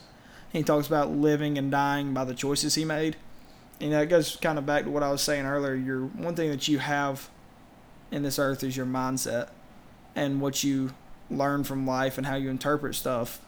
he 0.56 0.64
talks 0.64 0.88
about 0.88 1.12
living 1.12 1.58
and 1.58 1.70
dying 1.70 2.14
by 2.14 2.24
the 2.24 2.34
choices 2.34 2.76
he 2.76 2.86
made. 2.86 3.18
Know, 3.82 4.02
it 4.02 4.06
goes 4.08 4.38
kind 4.38 4.58
of 4.58 4.66
back 4.66 4.86
to 4.86 4.90
what 4.90 5.04
I 5.04 5.12
was 5.12 5.22
saying 5.22 5.46
earlier. 5.46 5.76
Your 5.76 6.06
one 6.06 6.34
thing 6.36 6.50
that 6.50 6.68
you 6.68 6.80
have 6.80 7.30
in 8.10 8.24
this 8.24 8.40
earth 8.40 8.64
is 8.64 8.78
your 8.78 8.86
mindset 8.86 9.50
and 10.16 10.40
what 10.40 10.64
you 10.64 10.94
learn 11.30 11.66
from 11.66 11.86
life 11.86 12.18
and 12.18 12.26
how 12.26 12.36
you 12.36 12.50
interpret 12.50 12.96
stuff 12.96 13.42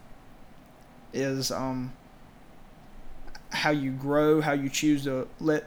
is 1.13 1.49
um, 1.49 1.93
how 3.51 3.69
you 3.69 3.91
grow, 3.91 4.41
how 4.41 4.51
you 4.51 4.67
choose 4.67 5.05
to 5.05 5.29
let 5.39 5.63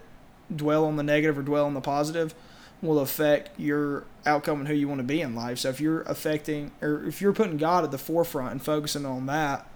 dwell 0.55 0.85
on 0.85 0.97
the 0.97 1.03
negative 1.03 1.39
or 1.39 1.43
dwell 1.43 1.65
on 1.65 1.73
the 1.73 1.81
positive 1.81 2.35
will 2.83 2.99
affect 2.99 3.59
your 3.59 4.05
outcome 4.27 4.59
and 4.59 4.69
who 4.69 4.75
you 4.75 4.89
want 4.89 4.99
to 4.99 5.05
be 5.05 5.23
in 5.23 5.35
life. 5.35 5.59
So 5.59 5.71
if 5.71 5.81
you're 5.81 6.03
affecting 6.03 6.73
or 6.83 7.07
if 7.07 7.23
you're 7.23 7.33
putting 7.33 7.57
God 7.57 7.83
at 7.83 7.91
the 7.91 7.99
forefront 7.99 8.53
and 8.53 8.63
focusing 8.63 9.07
on 9.07 9.25
that, 9.27 9.67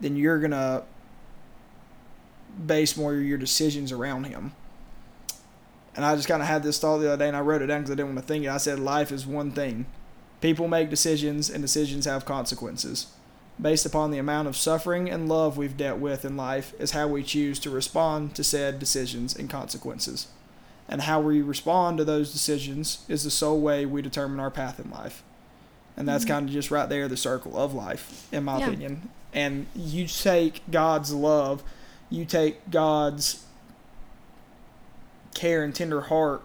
then 0.00 0.16
you're 0.16 0.38
going 0.38 0.50
to 0.50 0.82
base 2.66 2.96
more 2.96 3.14
of 3.14 3.22
your 3.22 3.38
decisions 3.38 3.92
around 3.92 4.24
him. 4.24 4.52
And 5.96 6.04
I 6.04 6.16
just 6.16 6.26
kind 6.28 6.42
of 6.42 6.48
had 6.48 6.62
this 6.62 6.78
thought 6.78 6.98
the 6.98 7.12
other 7.12 7.24
day, 7.24 7.28
and 7.28 7.36
I 7.36 7.40
wrote 7.40 7.62
it 7.62 7.66
down 7.66 7.82
because 7.82 7.92
I 7.92 7.94
didn't 7.94 8.14
want 8.14 8.26
to 8.26 8.32
think 8.32 8.44
it. 8.44 8.48
I 8.48 8.56
said, 8.56 8.80
Life 8.80 9.12
is 9.12 9.26
one 9.26 9.52
thing. 9.52 9.86
People 10.40 10.66
make 10.66 10.90
decisions, 10.90 11.48
and 11.48 11.62
decisions 11.62 12.04
have 12.04 12.24
consequences. 12.24 13.06
Based 13.60 13.86
upon 13.86 14.10
the 14.10 14.18
amount 14.18 14.48
of 14.48 14.56
suffering 14.56 15.08
and 15.08 15.28
love 15.28 15.56
we've 15.56 15.76
dealt 15.76 16.00
with 16.00 16.24
in 16.24 16.36
life, 16.36 16.74
is 16.80 16.90
how 16.90 17.06
we 17.06 17.22
choose 17.22 17.60
to 17.60 17.70
respond 17.70 18.34
to 18.34 18.42
said 18.42 18.80
decisions 18.80 19.36
and 19.36 19.48
consequences. 19.48 20.26
And 20.88 21.02
how 21.02 21.20
we 21.20 21.40
respond 21.40 21.98
to 21.98 22.04
those 22.04 22.32
decisions 22.32 23.04
is 23.08 23.22
the 23.22 23.30
sole 23.30 23.60
way 23.60 23.86
we 23.86 24.02
determine 24.02 24.40
our 24.40 24.50
path 24.50 24.80
in 24.80 24.90
life. 24.90 25.22
And 25.96 26.08
that's 26.08 26.24
mm-hmm. 26.24 26.34
kind 26.34 26.48
of 26.48 26.52
just 26.52 26.72
right 26.72 26.88
there 26.88 27.06
the 27.06 27.16
circle 27.16 27.56
of 27.56 27.72
life, 27.72 28.26
in 28.32 28.42
my 28.42 28.58
yeah. 28.58 28.66
opinion 28.66 29.08
and 29.34 29.66
you 29.74 30.06
take 30.06 30.62
God's 30.70 31.12
love, 31.12 31.62
you 32.08 32.24
take 32.24 32.70
God's 32.70 33.44
care 35.34 35.64
and 35.64 35.74
tender 35.74 36.02
heart 36.02 36.42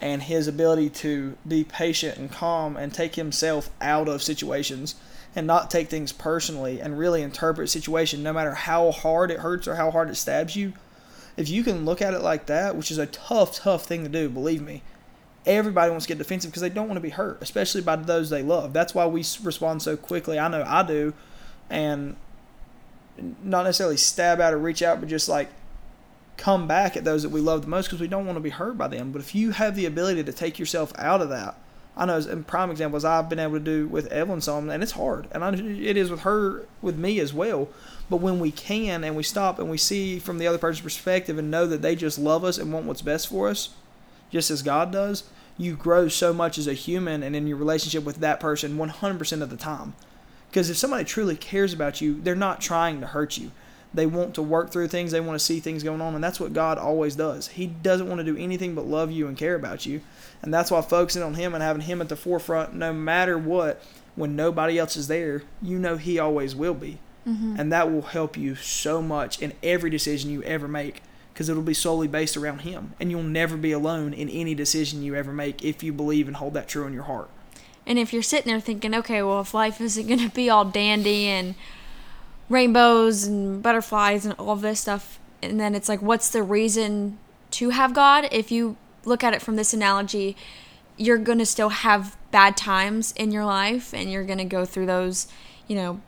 and 0.00 0.22
his 0.22 0.48
ability 0.48 0.90
to 0.90 1.36
be 1.46 1.64
patient 1.64 2.18
and 2.18 2.30
calm 2.30 2.76
and 2.76 2.92
take 2.92 3.14
himself 3.14 3.70
out 3.80 4.08
of 4.08 4.22
situations 4.22 4.94
and 5.34 5.46
not 5.46 5.70
take 5.70 5.88
things 5.88 6.12
personally 6.12 6.80
and 6.80 6.98
really 6.98 7.22
interpret 7.22 7.68
situation 7.68 8.22
no 8.22 8.32
matter 8.32 8.54
how 8.54 8.90
hard 8.90 9.30
it 9.30 9.40
hurts 9.40 9.68
or 9.68 9.74
how 9.74 9.90
hard 9.90 10.08
it 10.08 10.14
stabs 10.14 10.56
you 10.56 10.72
if 11.36 11.48
you 11.48 11.62
can 11.62 11.84
look 11.84 12.00
at 12.00 12.14
it 12.14 12.22
like 12.22 12.46
that 12.46 12.74
which 12.74 12.90
is 12.90 12.98
a 12.98 13.06
tough 13.06 13.56
tough 13.56 13.84
thing 13.84 14.02
to 14.02 14.08
do 14.08 14.28
believe 14.28 14.62
me 14.62 14.82
everybody 15.46 15.90
wants 15.90 16.04
to 16.04 16.08
get 16.08 16.18
defensive 16.18 16.50
because 16.50 16.62
they 16.62 16.68
don't 16.68 16.88
want 16.88 16.96
to 16.96 17.02
be 17.02 17.10
hurt 17.10 17.38
especially 17.40 17.80
by 17.80 17.96
those 17.96 18.30
they 18.30 18.42
love. 18.42 18.72
That's 18.72 18.94
why 18.94 19.06
we 19.06 19.24
respond 19.42 19.82
so 19.82 19.96
quickly. 19.96 20.38
I 20.38 20.48
know 20.48 20.64
i 20.66 20.82
do 20.82 21.14
and 21.70 22.16
not 23.42 23.64
necessarily 23.64 23.96
stab 23.96 24.40
out 24.40 24.52
or 24.52 24.58
reach 24.58 24.82
out, 24.82 25.00
but 25.00 25.08
just 25.08 25.28
like 25.28 25.48
come 26.36 26.68
back 26.68 26.96
at 26.96 27.04
those 27.04 27.22
that 27.22 27.30
we 27.30 27.40
love 27.40 27.62
the 27.62 27.68
most 27.68 27.86
because 27.86 28.00
we 28.00 28.08
don't 28.08 28.26
want 28.26 28.36
to 28.36 28.40
be 28.40 28.50
hurt 28.50 28.76
by 28.76 28.88
them. 28.88 29.12
But 29.12 29.22
if 29.22 29.34
you 29.34 29.52
have 29.52 29.74
the 29.74 29.86
ability 29.86 30.24
to 30.24 30.32
take 30.32 30.58
yourself 30.58 30.92
out 30.98 31.22
of 31.22 31.30
that, 31.30 31.56
I 31.96 32.04
know 32.04 32.18
in 32.18 32.44
prime 32.44 32.70
examples 32.70 33.04
I've 33.06 33.30
been 33.30 33.38
able 33.38 33.54
to 33.54 33.60
do 33.60 33.86
with 33.86 34.06
Evelyn 34.08 34.42
some, 34.42 34.68
and 34.68 34.82
it's 34.82 34.92
hard, 34.92 35.28
and 35.32 35.42
I, 35.42 35.54
it 35.54 35.96
is 35.96 36.10
with 36.10 36.20
her, 36.20 36.66
with 36.82 36.98
me 36.98 37.18
as 37.20 37.32
well. 37.32 37.68
But 38.10 38.18
when 38.18 38.38
we 38.38 38.50
can 38.50 39.02
and 39.02 39.16
we 39.16 39.22
stop 39.22 39.58
and 39.58 39.70
we 39.70 39.78
see 39.78 40.18
from 40.18 40.38
the 40.38 40.46
other 40.46 40.58
person's 40.58 40.82
perspective 40.82 41.38
and 41.38 41.50
know 41.50 41.66
that 41.66 41.82
they 41.82 41.96
just 41.96 42.18
love 42.18 42.44
us 42.44 42.58
and 42.58 42.72
want 42.72 42.86
what's 42.86 43.02
best 43.02 43.28
for 43.28 43.48
us, 43.48 43.70
just 44.30 44.50
as 44.50 44.62
God 44.62 44.92
does, 44.92 45.24
you 45.56 45.74
grow 45.74 46.08
so 46.08 46.34
much 46.34 46.58
as 46.58 46.66
a 46.66 46.74
human 46.74 47.22
and 47.22 47.34
in 47.34 47.46
your 47.46 47.56
relationship 47.56 48.04
with 48.04 48.16
that 48.16 48.40
person 48.40 48.76
100% 48.76 49.42
of 49.42 49.50
the 49.50 49.56
time. 49.56 49.94
Because 50.56 50.70
if 50.70 50.78
somebody 50.78 51.04
truly 51.04 51.36
cares 51.36 51.74
about 51.74 52.00
you, 52.00 52.18
they're 52.22 52.34
not 52.34 52.62
trying 52.62 53.02
to 53.02 53.06
hurt 53.06 53.36
you. 53.36 53.50
They 53.92 54.06
want 54.06 54.36
to 54.36 54.42
work 54.42 54.70
through 54.70 54.88
things, 54.88 55.12
they 55.12 55.20
want 55.20 55.38
to 55.38 55.44
see 55.44 55.60
things 55.60 55.82
going 55.82 56.00
on, 56.00 56.14
and 56.14 56.24
that's 56.24 56.40
what 56.40 56.54
God 56.54 56.78
always 56.78 57.14
does. 57.14 57.48
He 57.48 57.66
doesn't 57.66 58.08
want 58.08 58.20
to 58.20 58.24
do 58.24 58.38
anything 58.38 58.74
but 58.74 58.86
love 58.86 59.10
you 59.10 59.28
and 59.28 59.36
care 59.36 59.54
about 59.54 59.84
you. 59.84 60.00
And 60.40 60.54
that's 60.54 60.70
why 60.70 60.80
focusing 60.80 61.22
on 61.22 61.34
Him 61.34 61.52
and 61.52 61.62
having 61.62 61.82
Him 61.82 62.00
at 62.00 62.08
the 62.08 62.16
forefront, 62.16 62.72
no 62.72 62.94
matter 62.94 63.36
what, 63.36 63.82
when 64.14 64.34
nobody 64.34 64.78
else 64.78 64.96
is 64.96 65.08
there, 65.08 65.42
you 65.60 65.78
know 65.78 65.98
He 65.98 66.18
always 66.18 66.56
will 66.56 66.72
be. 66.72 67.00
Mm-hmm. 67.28 67.56
And 67.58 67.70
that 67.70 67.92
will 67.92 68.00
help 68.00 68.38
you 68.38 68.54
so 68.54 69.02
much 69.02 69.42
in 69.42 69.52
every 69.62 69.90
decision 69.90 70.30
you 70.30 70.42
ever 70.44 70.66
make 70.66 71.02
because 71.34 71.50
it'll 71.50 71.62
be 71.62 71.74
solely 71.74 72.08
based 72.08 72.34
around 72.34 72.60
Him. 72.60 72.94
And 72.98 73.10
you'll 73.10 73.22
never 73.22 73.58
be 73.58 73.72
alone 73.72 74.14
in 74.14 74.30
any 74.30 74.54
decision 74.54 75.02
you 75.02 75.16
ever 75.16 75.34
make 75.34 75.62
if 75.62 75.82
you 75.82 75.92
believe 75.92 76.26
and 76.26 76.36
hold 76.38 76.54
that 76.54 76.66
true 76.66 76.86
in 76.86 76.94
your 76.94 77.02
heart. 77.02 77.28
And 77.86 77.98
if 77.98 78.12
you're 78.12 78.22
sitting 78.22 78.50
there 78.50 78.60
thinking, 78.60 78.94
okay, 78.94 79.22
well, 79.22 79.40
if 79.40 79.54
life 79.54 79.80
isn't 79.80 80.06
going 80.06 80.18
to 80.18 80.34
be 80.34 80.50
all 80.50 80.64
dandy 80.64 81.26
and 81.26 81.54
rainbows 82.48 83.24
and 83.24 83.62
butterflies 83.62 84.24
and 84.24 84.34
all 84.38 84.56
this 84.56 84.80
stuff, 84.80 85.18
and 85.42 85.60
then 85.60 85.74
it's 85.74 85.88
like, 85.88 86.02
what's 86.02 86.30
the 86.30 86.42
reason 86.42 87.18
to 87.52 87.70
have 87.70 87.94
God? 87.94 88.28
If 88.32 88.50
you 88.50 88.76
look 89.04 89.22
at 89.22 89.34
it 89.34 89.42
from 89.42 89.56
this 89.56 89.72
analogy, 89.72 90.36
you're 90.96 91.18
going 91.18 91.38
to 91.38 91.46
still 91.46 91.68
have 91.68 92.16
bad 92.30 92.56
times 92.56 93.12
in 93.12 93.30
your 93.30 93.44
life 93.44 93.94
and 93.94 94.10
you're 94.10 94.24
going 94.24 94.38
to 94.38 94.44
go 94.44 94.64
through 94.64 94.86
those, 94.86 95.28
you 95.68 95.76
know, 95.76 96.00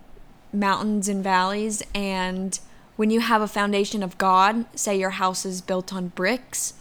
mountains 0.53 1.09
and 1.09 1.23
valleys. 1.23 1.83
And 1.95 2.59
when 2.97 3.11
you 3.11 3.21
have 3.21 3.43
a 3.43 3.47
foundation 3.47 4.03
of 4.03 4.19
God, 4.19 4.65
say 4.77 4.99
your 4.99 5.11
house 5.11 5.45
is 5.45 5.61
built 5.61 5.93
on 5.93 6.09
bricks, 6.09 6.75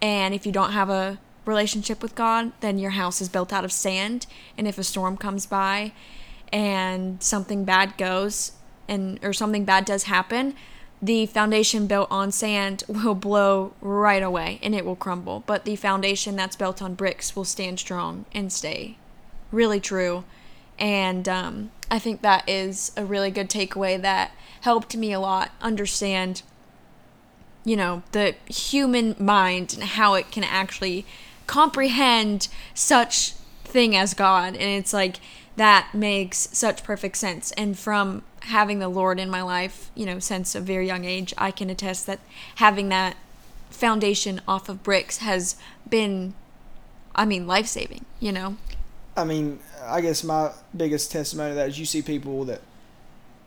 and 0.00 0.34
if 0.34 0.46
you 0.46 0.52
don't 0.52 0.72
have 0.72 0.88
a 0.88 1.18
relationship 1.48 2.02
with 2.02 2.14
God, 2.14 2.52
then 2.60 2.78
your 2.78 2.90
house 2.92 3.20
is 3.20 3.28
built 3.28 3.52
out 3.52 3.64
of 3.64 3.72
sand. 3.72 4.26
And 4.56 4.68
if 4.68 4.78
a 4.78 4.84
storm 4.84 5.16
comes 5.16 5.46
by 5.46 5.92
and 6.52 7.20
something 7.22 7.64
bad 7.64 7.96
goes 7.96 8.52
and 8.86 9.18
or 9.22 9.32
something 9.32 9.64
bad 9.64 9.84
does 9.84 10.04
happen, 10.04 10.54
the 11.00 11.26
foundation 11.26 11.86
built 11.86 12.08
on 12.10 12.30
sand 12.30 12.84
will 12.88 13.14
blow 13.14 13.72
right 13.80 14.22
away 14.22 14.60
and 14.62 14.74
it 14.74 14.84
will 14.84 14.96
crumble, 14.96 15.42
but 15.46 15.64
the 15.64 15.76
foundation 15.76 16.36
that's 16.36 16.56
built 16.56 16.82
on 16.82 16.94
bricks 16.94 17.34
will 17.34 17.44
stand 17.44 17.80
strong 17.80 18.26
and 18.32 18.52
stay 18.52 18.98
really 19.50 19.80
true. 19.80 20.24
And 20.78 21.28
um, 21.28 21.70
I 21.90 21.98
think 21.98 22.22
that 22.22 22.48
is 22.48 22.92
a 22.96 23.04
really 23.04 23.30
good 23.30 23.48
takeaway 23.48 24.00
that 24.00 24.32
helped 24.60 24.96
me 24.96 25.12
a 25.12 25.20
lot 25.20 25.50
understand, 25.60 26.42
you 27.64 27.76
know, 27.76 28.02
the 28.12 28.34
human 28.48 29.16
mind 29.18 29.74
and 29.74 29.82
how 29.82 30.14
it 30.14 30.30
can 30.30 30.44
actually 30.44 31.06
comprehend 31.48 32.46
such 32.74 33.32
thing 33.64 33.96
as 33.96 34.14
God. 34.14 34.54
And 34.54 34.62
it's 34.62 34.92
like 34.92 35.16
that 35.56 35.92
makes 35.92 36.48
such 36.52 36.84
perfect 36.84 37.16
sense. 37.16 37.50
And 37.52 37.76
from 37.76 38.22
having 38.42 38.78
the 38.78 38.88
Lord 38.88 39.18
in 39.18 39.28
my 39.28 39.42
life, 39.42 39.90
you 39.96 40.06
know, 40.06 40.20
since 40.20 40.54
a 40.54 40.60
very 40.60 40.86
young 40.86 41.04
age, 41.04 41.34
I 41.36 41.50
can 41.50 41.68
attest 41.68 42.06
that 42.06 42.20
having 42.56 42.90
that 42.90 43.16
foundation 43.70 44.40
off 44.46 44.68
of 44.68 44.84
bricks 44.84 45.18
has 45.18 45.56
been, 45.88 46.34
I 47.14 47.24
mean, 47.24 47.48
life 47.48 47.66
saving, 47.66 48.04
you 48.20 48.30
know? 48.30 48.56
I 49.16 49.24
mean, 49.24 49.58
I 49.82 50.00
guess 50.00 50.22
my 50.22 50.52
biggest 50.76 51.10
testimony 51.10 51.50
to 51.50 51.54
that 51.56 51.70
is 51.70 51.78
you 51.78 51.86
see 51.86 52.02
people 52.02 52.44
that, 52.44 52.60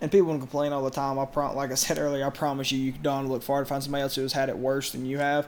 and 0.02 0.12
people 0.12 0.38
complain 0.38 0.74
all 0.74 0.84
the 0.84 0.92
time. 0.92 1.18
I 1.18 1.26
prom- 1.26 1.56
like 1.56 1.72
I 1.72 1.76
said 1.76 1.98
earlier, 1.98 2.26
I 2.26 2.30
promise 2.30 2.72
you, 2.72 2.80
you 2.80 2.92
don't 2.92 3.30
look 3.30 3.44
far 3.44 3.62
to 3.62 3.66
find 3.66 3.82
somebody 3.82 4.02
else 4.02 4.16
who 4.16 4.24
has 4.24 4.34
had 4.34 4.50
it 4.50 4.58
worse 4.58 4.92
than 4.92 5.06
you 5.06 5.20
have. 5.20 5.48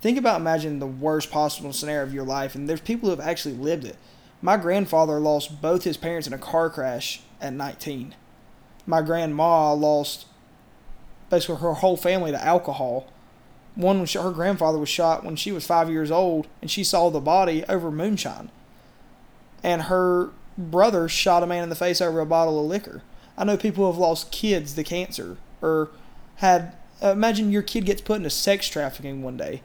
Think 0.00 0.18
about 0.18 0.40
imagine 0.40 0.78
the 0.78 0.86
worst 0.86 1.30
possible 1.30 1.72
scenario 1.72 2.02
of 2.02 2.14
your 2.14 2.24
life, 2.24 2.54
and 2.54 2.68
there's 2.68 2.80
people 2.80 3.08
who 3.08 3.16
have 3.16 3.26
actually 3.26 3.54
lived 3.54 3.84
it. 3.84 3.96
My 4.42 4.56
grandfather 4.56 5.18
lost 5.18 5.62
both 5.62 5.84
his 5.84 5.96
parents 5.96 6.26
in 6.26 6.32
a 6.32 6.38
car 6.38 6.68
crash 6.70 7.22
at 7.40 7.52
19 7.52 8.14
my 8.86 9.02
grandma 9.02 9.72
lost 9.72 10.26
basically 11.28 11.56
her 11.56 11.74
whole 11.74 11.96
family 11.96 12.30
to 12.30 12.42
alcohol. 12.42 13.08
One 13.74 14.06
her 14.06 14.30
grandfather 14.30 14.78
was 14.78 14.88
shot 14.88 15.24
when 15.24 15.36
she 15.36 15.52
was 15.52 15.66
five 15.66 15.90
years 15.90 16.10
old, 16.10 16.46
and 16.62 16.70
she 16.70 16.84
saw 16.84 17.10
the 17.10 17.20
body 17.20 17.64
over 17.68 17.90
moonshine. 17.90 18.50
And 19.62 19.82
her 19.82 20.30
brother 20.56 21.08
shot 21.08 21.42
a 21.42 21.46
man 21.46 21.64
in 21.64 21.68
the 21.68 21.74
face 21.74 22.00
over 22.00 22.20
a 22.20 22.26
bottle 22.26 22.60
of 22.60 22.66
liquor. 22.66 23.02
I 23.36 23.44
know 23.44 23.56
people 23.56 23.84
who 23.84 23.90
have 23.90 24.00
lost 24.00 24.30
kids 24.32 24.74
to 24.74 24.84
cancer 24.84 25.36
or 25.60 25.90
had. 26.36 26.76
Uh, 27.02 27.08
imagine 27.08 27.52
your 27.52 27.60
kid 27.60 27.84
gets 27.84 28.00
put 28.00 28.16
into 28.16 28.30
sex 28.30 28.68
trafficking 28.68 29.22
one 29.22 29.36
day 29.36 29.60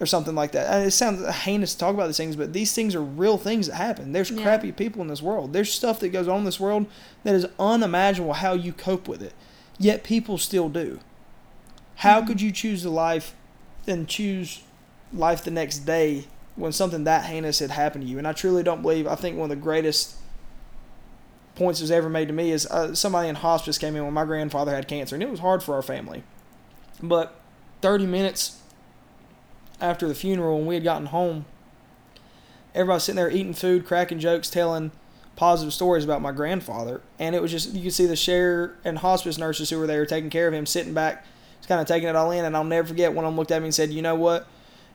or 0.00 0.06
something 0.06 0.34
like 0.34 0.52
that. 0.52 0.72
And 0.72 0.86
it 0.86 0.92
sounds 0.92 1.26
heinous 1.28 1.72
to 1.72 1.78
talk 1.78 1.94
about 1.94 2.06
these 2.06 2.16
things, 2.16 2.36
but 2.36 2.52
these 2.52 2.72
things 2.74 2.94
are 2.94 3.02
real 3.02 3.36
things 3.36 3.66
that 3.66 3.76
happen. 3.76 4.12
There's 4.12 4.30
yeah. 4.30 4.42
crappy 4.42 4.72
people 4.72 5.02
in 5.02 5.08
this 5.08 5.22
world. 5.22 5.52
There's 5.52 5.72
stuff 5.72 6.00
that 6.00 6.10
goes 6.10 6.28
on 6.28 6.40
in 6.40 6.44
this 6.44 6.60
world 6.60 6.86
that 7.24 7.34
is 7.34 7.46
unimaginable 7.58 8.34
how 8.34 8.52
you 8.52 8.72
cope 8.72 9.08
with 9.08 9.22
it. 9.22 9.34
Yet 9.78 10.04
people 10.04 10.38
still 10.38 10.68
do. 10.68 11.00
How 11.96 12.18
mm-hmm. 12.18 12.28
could 12.28 12.40
you 12.40 12.52
choose 12.52 12.82
the 12.82 12.90
life 12.90 13.34
and 13.86 14.06
choose 14.06 14.62
life 15.12 15.42
the 15.42 15.50
next 15.50 15.80
day 15.80 16.26
when 16.54 16.72
something 16.72 17.04
that 17.04 17.24
heinous 17.24 17.58
had 17.58 17.70
happened 17.70 18.04
to 18.04 18.10
you? 18.10 18.18
And 18.18 18.26
I 18.26 18.32
truly 18.32 18.62
don't 18.62 18.82
believe, 18.82 19.06
I 19.06 19.16
think 19.16 19.36
one 19.36 19.50
of 19.50 19.56
the 19.56 19.62
greatest 19.62 20.14
points 21.56 21.80
that 21.80 21.84
was 21.84 21.90
ever 21.90 22.08
made 22.08 22.28
to 22.28 22.34
me 22.34 22.52
is 22.52 22.66
uh, 22.66 22.94
somebody 22.94 23.28
in 23.28 23.34
hospice 23.34 23.78
came 23.78 23.96
in 23.96 24.04
when 24.04 24.14
my 24.14 24.24
grandfather 24.24 24.72
had 24.72 24.86
cancer, 24.86 25.16
and 25.16 25.22
it 25.24 25.30
was 25.30 25.40
hard 25.40 25.60
for 25.60 25.74
our 25.74 25.82
family. 25.82 26.22
But 27.02 27.40
30 27.82 28.06
minutes 28.06 28.57
after 29.80 30.08
the 30.08 30.14
funeral 30.14 30.58
when 30.58 30.66
we 30.66 30.74
had 30.74 30.84
gotten 30.84 31.06
home, 31.06 31.44
everybody 32.74 33.00
sitting 33.00 33.16
there 33.16 33.30
eating 33.30 33.54
food, 33.54 33.86
cracking 33.86 34.18
jokes, 34.18 34.50
telling 34.50 34.90
positive 35.36 35.72
stories 35.72 36.04
about 36.04 36.20
my 36.20 36.32
grandfather. 36.32 37.00
And 37.18 37.34
it 37.34 37.40
was 37.40 37.50
just, 37.50 37.72
you 37.72 37.84
could 37.84 37.92
see 37.92 38.06
the 38.06 38.16
share 38.16 38.74
and 38.84 38.98
hospice 38.98 39.38
nurses 39.38 39.70
who 39.70 39.78
were 39.78 39.86
there 39.86 40.04
taking 40.04 40.30
care 40.30 40.48
of 40.48 40.54
him 40.54 40.66
sitting 40.66 40.94
back, 40.94 41.24
just 41.58 41.68
kind 41.68 41.80
of 41.80 41.86
taking 41.86 42.08
it 42.08 42.16
all 42.16 42.30
in. 42.32 42.44
And 42.44 42.56
I'll 42.56 42.64
never 42.64 42.88
forget 42.88 43.12
one 43.12 43.24
of 43.24 43.30
them 43.30 43.38
looked 43.38 43.52
at 43.52 43.62
me 43.62 43.68
and 43.68 43.74
said, 43.74 43.90
You 43.90 44.02
know 44.02 44.16
what? 44.16 44.46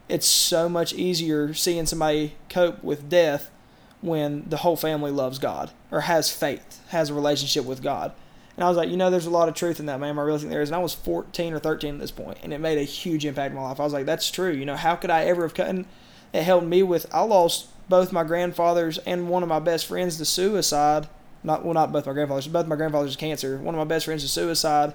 It's 0.10 0.28
so 0.28 0.68
much 0.68 0.94
easier 0.94 1.54
seeing 1.54 1.86
somebody 1.86 2.36
cope 2.50 2.84
with 2.84 3.10
death 3.10 3.50
when 4.02 4.44
the 4.50 4.58
whole 4.58 4.76
family 4.76 5.12
loves 5.12 5.40
God 5.40 5.72
or 5.90 6.02
has 6.02 6.30
faith, 6.30 6.86
has 6.90 7.10
a 7.10 7.14
relationship 7.14 7.64
with 7.64 7.82
God. 7.82 8.12
And 8.56 8.64
I 8.64 8.68
was 8.68 8.78
like, 8.78 8.90
you 8.90 8.98
know, 8.98 9.10
there's 9.10 9.26
a 9.26 9.32
lot 9.32 9.50
of 9.50 9.56
truth 9.56 9.80
in 9.80 9.88
that, 9.88 10.00
man. 10.00 10.18
I 10.18 10.22
really 10.22 10.40
think 10.40 10.52
there 10.52 10.62
is. 10.62 10.70
And 10.70 10.76
I 10.76 10.80
was 10.80 10.94
14 10.94 11.54
or 11.54 11.60
13 11.60 11.96
at 11.96 12.00
this 12.00 12.12
point, 12.12 12.38
and 12.44 12.54
it 12.54 12.60
made 12.60 12.78
a 12.78 12.84
huge 12.84 13.26
impact 13.26 13.52
in 13.52 13.56
my 13.56 13.64
life. 13.64 13.80
I 13.80 13.84
was 13.84 13.94
like, 13.94 14.06
that's 14.06 14.30
true. 14.30 14.52
You 14.52 14.66
know, 14.66 14.76
how 14.76 14.96
could 14.96 15.10
I 15.10 15.24
ever 15.26 15.42
have 15.42 15.56
cut? 15.56 15.68
And 15.68 15.86
it 16.34 16.44
helped 16.44 16.68
me 16.68 16.84
with. 16.84 17.08
I 17.14 17.22
lost 17.22 17.68
both 17.90 18.12
my 18.12 18.24
grandfathers 18.24 19.00
and 19.00 19.28
one 19.30 19.44
of 19.44 19.50
my 19.50 19.60
best 19.60 19.86
friends 19.86 20.18
to 20.18 20.26
suicide. 20.26 21.08
Not 21.44 21.66
well, 21.66 21.74
not 21.74 21.92
both 21.92 22.06
my 22.06 22.14
grandfathers. 22.14 22.48
Both 22.48 22.68
my 22.68 22.76
grandfathers 22.76 23.14
to 23.14 23.18
cancer. 23.18 23.58
One 23.58 23.76
of 23.76 23.80
my 23.80 23.86
best 23.86 24.06
friends 24.06 24.24
to 24.24 24.30
suicide, 24.30 24.94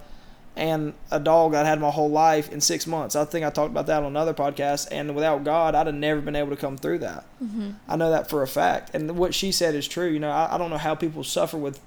and 0.57 0.95
a 1.11 1.21
dog 1.21 1.55
I'd 1.55 1.67
had 1.67 1.81
my 1.81 1.91
whole 1.91 2.11
life 2.11 2.51
in 2.51 2.61
six 2.61 2.87
months. 2.87 3.15
I 3.15 3.25
think 3.25 3.45
I 3.45 3.51
talked 3.51 3.71
about 3.71 3.87
that 3.87 4.03
on 4.03 4.07
another 4.07 4.35
podcast. 4.35 4.89
And 4.91 5.15
without 5.15 5.45
God, 5.45 5.75
I'd 5.75 5.87
have 5.87 5.95
never 5.95 6.21
been 6.21 6.37
able 6.37 6.51
to 6.51 6.57
come 6.57 6.77
through 6.77 6.99
that. 7.01 7.25
Mm-hmm. 7.43 7.73
I 7.87 7.97
know 7.97 8.11
that 8.11 8.31
for 8.31 8.43
a 8.43 8.49
fact. 8.49 8.95
And 8.95 9.17
what 9.19 9.35
she 9.35 9.53
said 9.53 9.75
is 9.75 9.87
true. 9.87 10.09
You 10.09 10.21
know, 10.21 10.31
I, 10.31 10.55
I 10.55 10.59
don't 10.59 10.71
know 10.71 10.79
how 10.79 10.95
people 10.95 11.23
suffer 11.23 11.57
with 11.57 11.81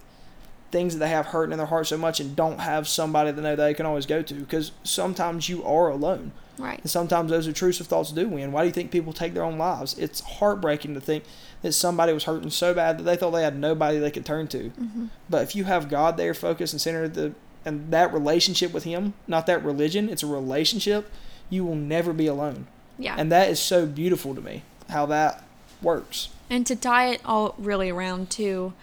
things 0.72 0.94
that 0.94 1.00
they 1.00 1.10
have 1.10 1.28
hurting 1.28 1.52
in 1.52 1.58
their 1.58 1.68
heart 1.68 1.88
so 1.88 1.98
much 1.98 2.20
and 2.20 2.36
don't 2.36 2.60
have 2.60 2.88
somebody 2.88 3.32
that 3.32 3.42
know 3.42 3.56
they 3.56 3.74
can 3.74 3.86
always 3.86 4.06
go 4.06 4.22
to 4.22 4.34
because 4.34 4.72
sometimes 4.84 5.50
you 5.50 5.64
are 5.64 5.90
alone. 5.90 6.32
Right. 6.58 6.80
And 6.80 6.90
sometimes 6.90 7.32
those 7.32 7.48
intrusive 7.48 7.88
thoughts 7.88 8.12
do 8.12 8.28
win. 8.28 8.52
Why 8.52 8.62
do 8.62 8.68
you 8.68 8.74
think 8.74 8.92
people 8.92 9.14
take 9.14 9.34
their 9.34 9.44
own 9.44 9.58
lives? 9.58 9.98
It's 9.98 10.22
heartbreaking 10.22 10.94
to 10.94 11.02
think 11.02 11.24
that 11.62 11.74
somebody 11.74 12.14
was 12.14 12.26
hurting 12.26 12.52
so 12.52 12.74
bad 12.74 13.00
that 13.00 13.04
they 13.04 13.16
thought 13.16 13.32
they 13.32 13.44
had 13.44 13.58
nobody 13.58 13.98
they 13.98 14.12
could 14.12 14.26
turn 14.26 14.48
to. 14.50 14.70
Mm-hmm. 14.70 15.06
But 15.30 15.44
if 15.44 15.56
you 15.56 15.64
have 15.64 15.90
God 15.90 16.18
there, 16.18 16.34
focused 16.34 16.74
and 16.74 16.82
centered 16.82 17.14
the 17.14 17.34
and 17.64 17.92
that 17.92 18.12
relationship 18.12 18.74
with 18.74 18.86
Him, 18.86 19.14
not 19.28 19.46
that 19.46 19.64
religion, 19.64 20.10
it's 20.10 20.24
a 20.24 20.28
relationship. 20.28 21.12
You 21.50 21.64
will 21.64 21.76
never 21.76 22.14
be 22.14 22.28
alone. 22.28 22.68
Yeah. 22.98 23.16
And 23.18 23.32
that 23.32 23.50
is 23.50 23.60
so 23.60 23.86
beautiful 23.86 24.34
to 24.36 24.42
me 24.42 24.64
how 24.90 25.06
that 25.08 25.44
works. 25.82 26.30
And 26.50 26.66
to 26.68 26.76
tie 26.76 27.10
it 27.10 27.22
all 27.24 27.56
really 27.58 27.90
around 27.90 28.30
to 28.32 28.74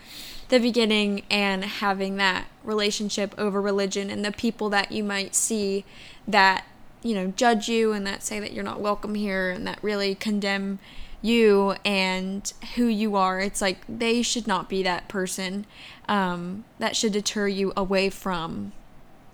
the 0.49 0.59
beginning 0.59 1.23
and 1.31 1.65
having 1.65 2.17
that 2.17 2.47
relationship 2.65 3.35
over 3.37 3.61
religion 3.61 4.11
and 4.11 4.25
the 4.25 4.33
people 4.33 4.69
that 4.71 4.93
you 4.93 5.05
might 5.05 5.35
see 5.35 5.85
that 6.27 6.65
you 7.03 7.15
know 7.15 7.29
judge 7.37 7.69
you 7.69 7.93
and 7.93 8.07
that 8.07 8.23
say 8.23 8.41
that 8.41 8.53
you're 8.53 8.65
not 8.65 8.81
welcome 8.81 9.15
here 9.15 9.51
and 9.51 9.67
that 9.67 9.79
really 9.83 10.15
condemn 10.15 10.79
you 11.21 11.75
and 11.85 12.53
who 12.77 12.87
you 12.87 13.17
are. 13.17 13.41
It's 13.41 13.61
like 13.61 13.79
they 13.89 14.23
should 14.23 14.47
not 14.47 14.69
be 14.69 14.83
that 14.85 15.09
person 15.09 15.67
um, 16.09 16.65
that 16.79 16.95
should 16.95 17.13
deter 17.13 17.49
you 17.49 17.73
away 17.77 18.09
from 18.09 18.73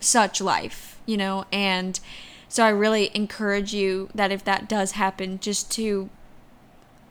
such 0.01 0.41
life 0.41 0.95
you 1.07 1.17
know? 1.17 1.45
And 1.53 2.01
so 2.49 2.65
i 2.65 2.69
really 2.69 3.11
encourage 3.15 3.75
you 3.75 4.09
that 4.15 4.31
if 4.31 4.45
that 4.45 4.69
does 4.69 4.93
happen 4.93 5.41
just 5.41 5.73
to 5.73 6.09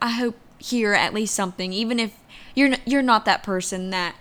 i 0.01 0.12
hope 0.12 0.38
hear 0.58 0.93
at 0.93 1.14
least 1.14 1.36
something 1.36 1.74
even 1.74 1.99
if 1.99 2.18
you're 2.56 2.76
you're 2.86 3.01
not 3.01 3.26
that 3.26 3.43
person 3.43 3.89
that 3.91 4.16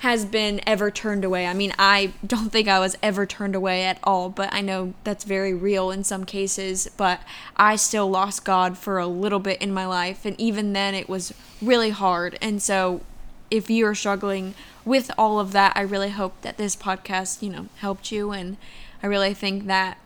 has 0.00 0.24
been 0.24 0.62
ever 0.66 0.90
turned 0.90 1.26
away. 1.26 1.46
I 1.46 1.52
mean, 1.52 1.74
I 1.78 2.14
don't 2.26 2.48
think 2.48 2.68
I 2.68 2.78
was 2.78 2.96
ever 3.02 3.26
turned 3.26 3.54
away 3.54 3.84
at 3.84 3.98
all, 4.02 4.30
but 4.30 4.50
I 4.50 4.62
know 4.62 4.94
that's 5.04 5.24
very 5.24 5.52
real 5.52 5.90
in 5.90 6.04
some 6.04 6.24
cases. 6.24 6.90
But 6.96 7.20
I 7.54 7.76
still 7.76 8.08
lost 8.08 8.44
God 8.44 8.78
for 8.78 8.98
a 8.98 9.06
little 9.06 9.40
bit 9.40 9.60
in 9.60 9.72
my 9.72 9.86
life, 9.86 10.24
and 10.24 10.40
even 10.40 10.72
then 10.72 10.94
it 10.94 11.08
was 11.08 11.34
really 11.60 11.90
hard. 11.90 12.38
And 12.40 12.62
so, 12.62 13.02
if 13.50 13.68
you 13.68 13.86
are 13.86 13.94
struggling 13.94 14.54
with 14.86 15.10
all 15.18 15.38
of 15.38 15.52
that, 15.52 15.76
I 15.76 15.82
really 15.82 16.10
hope 16.10 16.40
that 16.40 16.56
this 16.56 16.74
podcast, 16.74 17.42
you 17.42 17.50
know, 17.50 17.66
helped 17.76 18.10
you. 18.10 18.30
And 18.30 18.56
I 19.02 19.06
really 19.06 19.34
think 19.34 19.66
that 19.66 19.98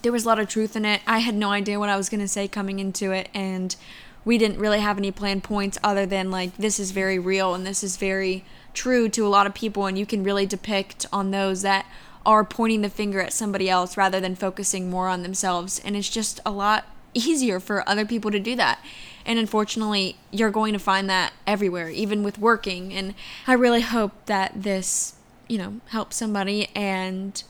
there 0.00 0.12
was 0.12 0.24
a 0.24 0.28
lot 0.28 0.38
of 0.38 0.48
truth 0.48 0.76
in 0.76 0.86
it. 0.86 1.02
I 1.06 1.18
had 1.18 1.34
no 1.34 1.50
idea 1.50 1.78
what 1.78 1.90
I 1.90 1.96
was 1.96 2.08
going 2.08 2.20
to 2.20 2.28
say 2.28 2.48
coming 2.48 2.78
into 2.78 3.12
it, 3.12 3.28
and 3.34 3.76
we 4.24 4.38
didn't 4.38 4.58
really 4.58 4.80
have 4.80 4.98
any 4.98 5.10
planned 5.10 5.44
points 5.44 5.78
other 5.82 6.06
than 6.06 6.30
like 6.30 6.56
this 6.56 6.80
is 6.80 6.90
very 6.90 7.18
real 7.18 7.54
and 7.54 7.66
this 7.66 7.84
is 7.84 7.96
very 7.96 8.44
true 8.72 9.08
to 9.08 9.26
a 9.26 9.28
lot 9.28 9.46
of 9.46 9.54
people 9.54 9.86
and 9.86 9.98
you 9.98 10.06
can 10.06 10.24
really 10.24 10.46
depict 10.46 11.06
on 11.12 11.30
those 11.30 11.62
that 11.62 11.86
are 12.26 12.44
pointing 12.44 12.80
the 12.80 12.88
finger 12.88 13.20
at 13.20 13.32
somebody 13.32 13.68
else 13.68 13.96
rather 13.96 14.20
than 14.20 14.34
focusing 14.34 14.88
more 14.88 15.08
on 15.08 15.22
themselves. 15.22 15.80
And 15.84 15.96
it's 15.96 16.08
just 16.08 16.40
a 16.46 16.50
lot 16.50 16.86
easier 17.12 17.60
for 17.60 17.88
other 17.88 18.04
people 18.06 18.30
to 18.30 18.40
do 18.40 18.56
that. 18.56 18.82
And 19.26 19.38
unfortunately 19.38 20.16
you're 20.30 20.50
going 20.50 20.72
to 20.72 20.78
find 20.78 21.08
that 21.08 21.32
everywhere 21.46 21.90
even 21.90 22.22
with 22.22 22.38
working. 22.38 22.92
And 22.92 23.14
i 23.46 23.52
really 23.52 23.82
hope 23.82 24.12
that 24.26 24.52
this 24.54 25.14
you 25.48 25.58
know 25.58 25.80
helps 25.88 26.16
somebody. 26.16 26.68
And 26.74 27.42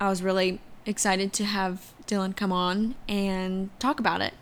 i 0.00 0.08
was 0.08 0.22
really 0.22 0.60
excited 0.84 1.32
to 1.32 1.44
have 1.44 1.92
dylan 2.06 2.36
come 2.36 2.52
on 2.52 2.94
and 3.08 3.68
talk 3.80 3.98
about 3.98 4.20
it 4.20 4.32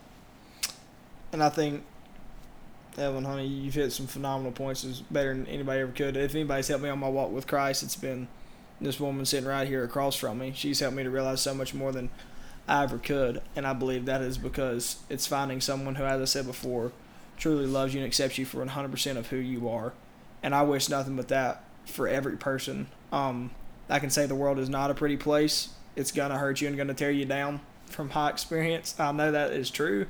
and 1.35 1.43
I 1.43 1.49
think 1.49 1.83
Evan, 2.97 3.25
honey, 3.25 3.45
you've 3.45 3.73
hit 3.73 3.91
some 3.91 4.07
phenomenal 4.07 4.53
points. 4.53 4.85
It's 4.85 5.01
better 5.01 5.33
than 5.33 5.45
anybody 5.47 5.81
ever 5.81 5.91
could. 5.91 6.15
If 6.15 6.33
anybody's 6.33 6.69
helped 6.69 6.81
me 6.81 6.87
on 6.87 6.97
my 6.97 7.09
walk 7.09 7.29
with 7.29 7.45
Christ, 7.45 7.83
it's 7.83 7.97
been 7.97 8.29
this 8.79 9.01
woman 9.01 9.25
sitting 9.25 9.49
right 9.49 9.67
here 9.67 9.83
across 9.83 10.15
from 10.15 10.39
me. 10.39 10.53
She's 10.55 10.79
helped 10.79 10.95
me 10.95 11.03
to 11.03 11.09
realize 11.09 11.41
so 11.41 11.53
much 11.53 11.73
more 11.73 11.91
than 11.91 12.09
I 12.69 12.83
ever 12.83 12.97
could, 12.97 13.41
and 13.53 13.67
I 13.67 13.73
believe 13.73 14.05
that 14.05 14.21
is 14.21 14.37
because 14.37 14.99
it's 15.09 15.27
finding 15.27 15.59
someone 15.59 15.95
who, 15.95 16.05
as 16.05 16.21
I 16.21 16.23
said 16.23 16.47
before, 16.47 16.93
truly 17.37 17.65
loves 17.65 17.93
you 17.93 17.99
and 17.99 18.07
accepts 18.07 18.37
you 18.37 18.45
for 18.45 18.65
100% 18.65 19.17
of 19.17 19.27
who 19.27 19.35
you 19.35 19.67
are. 19.67 19.91
And 20.41 20.55
I 20.55 20.61
wish 20.61 20.87
nothing 20.87 21.17
but 21.17 21.27
that 21.27 21.65
for 21.85 22.07
every 22.07 22.37
person. 22.37 22.87
Um, 23.11 23.51
I 23.89 23.99
can 23.99 24.09
say 24.09 24.25
the 24.25 24.35
world 24.35 24.57
is 24.57 24.69
not 24.69 24.89
a 24.89 24.93
pretty 24.93 25.17
place. 25.17 25.67
It's 25.97 26.13
gonna 26.13 26.37
hurt 26.37 26.61
you 26.61 26.69
and 26.69 26.77
gonna 26.77 26.93
tear 26.93 27.11
you 27.11 27.25
down 27.25 27.59
from 27.87 28.11
high 28.11 28.29
experience. 28.29 28.95
I 28.97 29.11
know 29.11 29.33
that 29.33 29.51
is 29.51 29.69
true. 29.69 30.05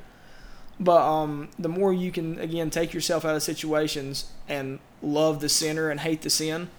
But 0.80 1.02
um, 1.02 1.50
the 1.58 1.70
more 1.70 1.94
you 1.94 2.12
can 2.12 2.40
again 2.40 2.70
take 2.70 2.94
yourself 2.94 3.24
out 3.24 3.36
of 3.36 3.44
situations 3.44 4.32
and 4.48 4.80
love 5.02 5.40
the 5.40 5.50
sinner 5.50 5.90
and 5.90 6.02
hate 6.02 6.22
the 6.22 6.30
sin, 6.30 6.70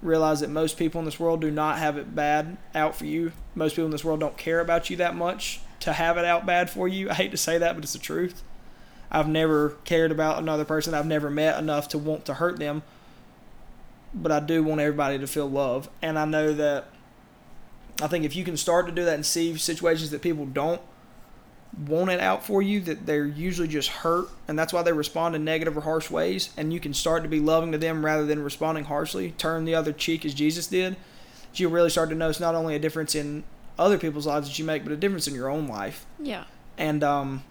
realize 0.00 0.40
that 0.40 0.50
most 0.50 0.78
people 0.78 0.98
in 1.00 1.04
this 1.04 1.20
world 1.20 1.40
do 1.40 1.50
not 1.50 1.78
have 1.78 1.98
it 1.98 2.14
bad 2.14 2.56
out 2.74 2.96
for 2.96 3.04
you. 3.04 3.32
Most 3.54 3.72
people 3.72 3.86
in 3.86 3.90
this 3.90 4.04
world 4.04 4.20
don't 4.20 4.36
care 4.36 4.60
about 4.60 4.88
you 4.88 4.96
that 4.96 5.14
much 5.14 5.60
to 5.80 5.92
have 5.92 6.16
it 6.16 6.24
out 6.24 6.46
bad 6.46 6.70
for 6.70 6.88
you. 6.88 7.10
I 7.10 7.14
hate 7.14 7.30
to 7.32 7.36
say 7.36 7.58
that, 7.58 7.74
but 7.74 7.84
it's 7.84 7.92
the 7.92 7.98
truth. 7.98 8.42
I've 9.10 9.28
never 9.28 9.70
cared 9.84 10.10
about 10.10 10.38
another 10.38 10.64
person. 10.64 10.94
I've 10.94 11.06
never 11.06 11.28
met 11.28 11.58
enough 11.58 11.88
to 11.88 11.98
want 11.98 12.24
to 12.26 12.34
hurt 12.34 12.58
them. 12.58 12.82
But 14.14 14.32
I 14.32 14.40
do 14.40 14.62
want 14.62 14.80
everybody 14.80 15.18
to 15.18 15.26
feel 15.26 15.48
love. 15.48 15.90
And 16.00 16.18
I 16.18 16.24
know 16.24 16.54
that 16.54 16.86
I 18.00 18.06
think 18.06 18.24
if 18.24 18.34
you 18.34 18.44
can 18.44 18.56
start 18.56 18.86
to 18.86 18.92
do 18.92 19.04
that 19.04 19.14
and 19.14 19.26
see 19.26 19.56
situations 19.56 20.10
that 20.10 20.22
people 20.22 20.46
don't 20.46 20.80
want 21.86 22.10
it 22.10 22.20
out 22.20 22.44
for 22.44 22.60
you, 22.60 22.80
that 22.80 23.06
they're 23.06 23.26
usually 23.26 23.68
just 23.68 23.88
hurt, 23.88 24.28
and 24.46 24.58
that's 24.58 24.72
why 24.72 24.82
they 24.82 24.92
respond 24.92 25.34
in 25.34 25.44
negative 25.44 25.76
or 25.76 25.80
harsh 25.80 26.10
ways, 26.10 26.50
and 26.56 26.72
you 26.72 26.78
can 26.80 26.92
start 26.92 27.22
to 27.22 27.28
be 27.28 27.40
loving 27.40 27.72
to 27.72 27.78
them 27.78 28.04
rather 28.04 28.26
than 28.26 28.42
responding 28.42 28.84
harshly, 28.84 29.30
turn 29.32 29.64
the 29.64 29.74
other 29.74 29.92
cheek 29.92 30.24
as 30.24 30.34
Jesus 30.34 30.66
did, 30.66 30.96
you 31.54 31.68
really 31.68 31.90
start 31.90 32.08
to 32.08 32.14
notice 32.14 32.40
not 32.40 32.54
only 32.54 32.74
a 32.74 32.78
difference 32.78 33.14
in 33.14 33.44
other 33.78 33.98
people's 33.98 34.26
lives 34.26 34.48
that 34.48 34.58
you 34.58 34.64
make, 34.64 34.84
but 34.84 34.92
a 34.92 34.96
difference 34.96 35.26
in 35.26 35.34
your 35.34 35.48
own 35.48 35.66
life. 35.66 36.06
Yeah. 36.18 36.44
And 36.78 37.02
um, 37.04 37.44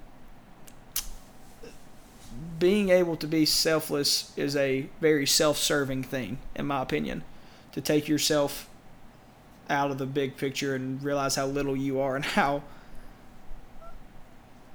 being 2.59 2.89
able 2.89 3.15
to 3.17 3.28
be 3.28 3.45
selfless 3.45 4.32
is 4.38 4.55
a 4.55 4.88
very 4.99 5.26
self-serving 5.26 6.03
thing, 6.03 6.39
in 6.55 6.67
my 6.67 6.82
opinion. 6.82 7.24
To 7.74 7.82
take 7.82 8.07
yourself 8.07 8.67
out 9.69 9.91
of 9.91 9.97
the 9.97 10.05
big 10.05 10.36
picture 10.36 10.76
and 10.76 11.01
realize 11.01 11.36
how 11.36 11.45
little 11.45 11.76
you 11.76 11.99
are 11.99 12.15
and 12.15 12.26
how 12.26 12.63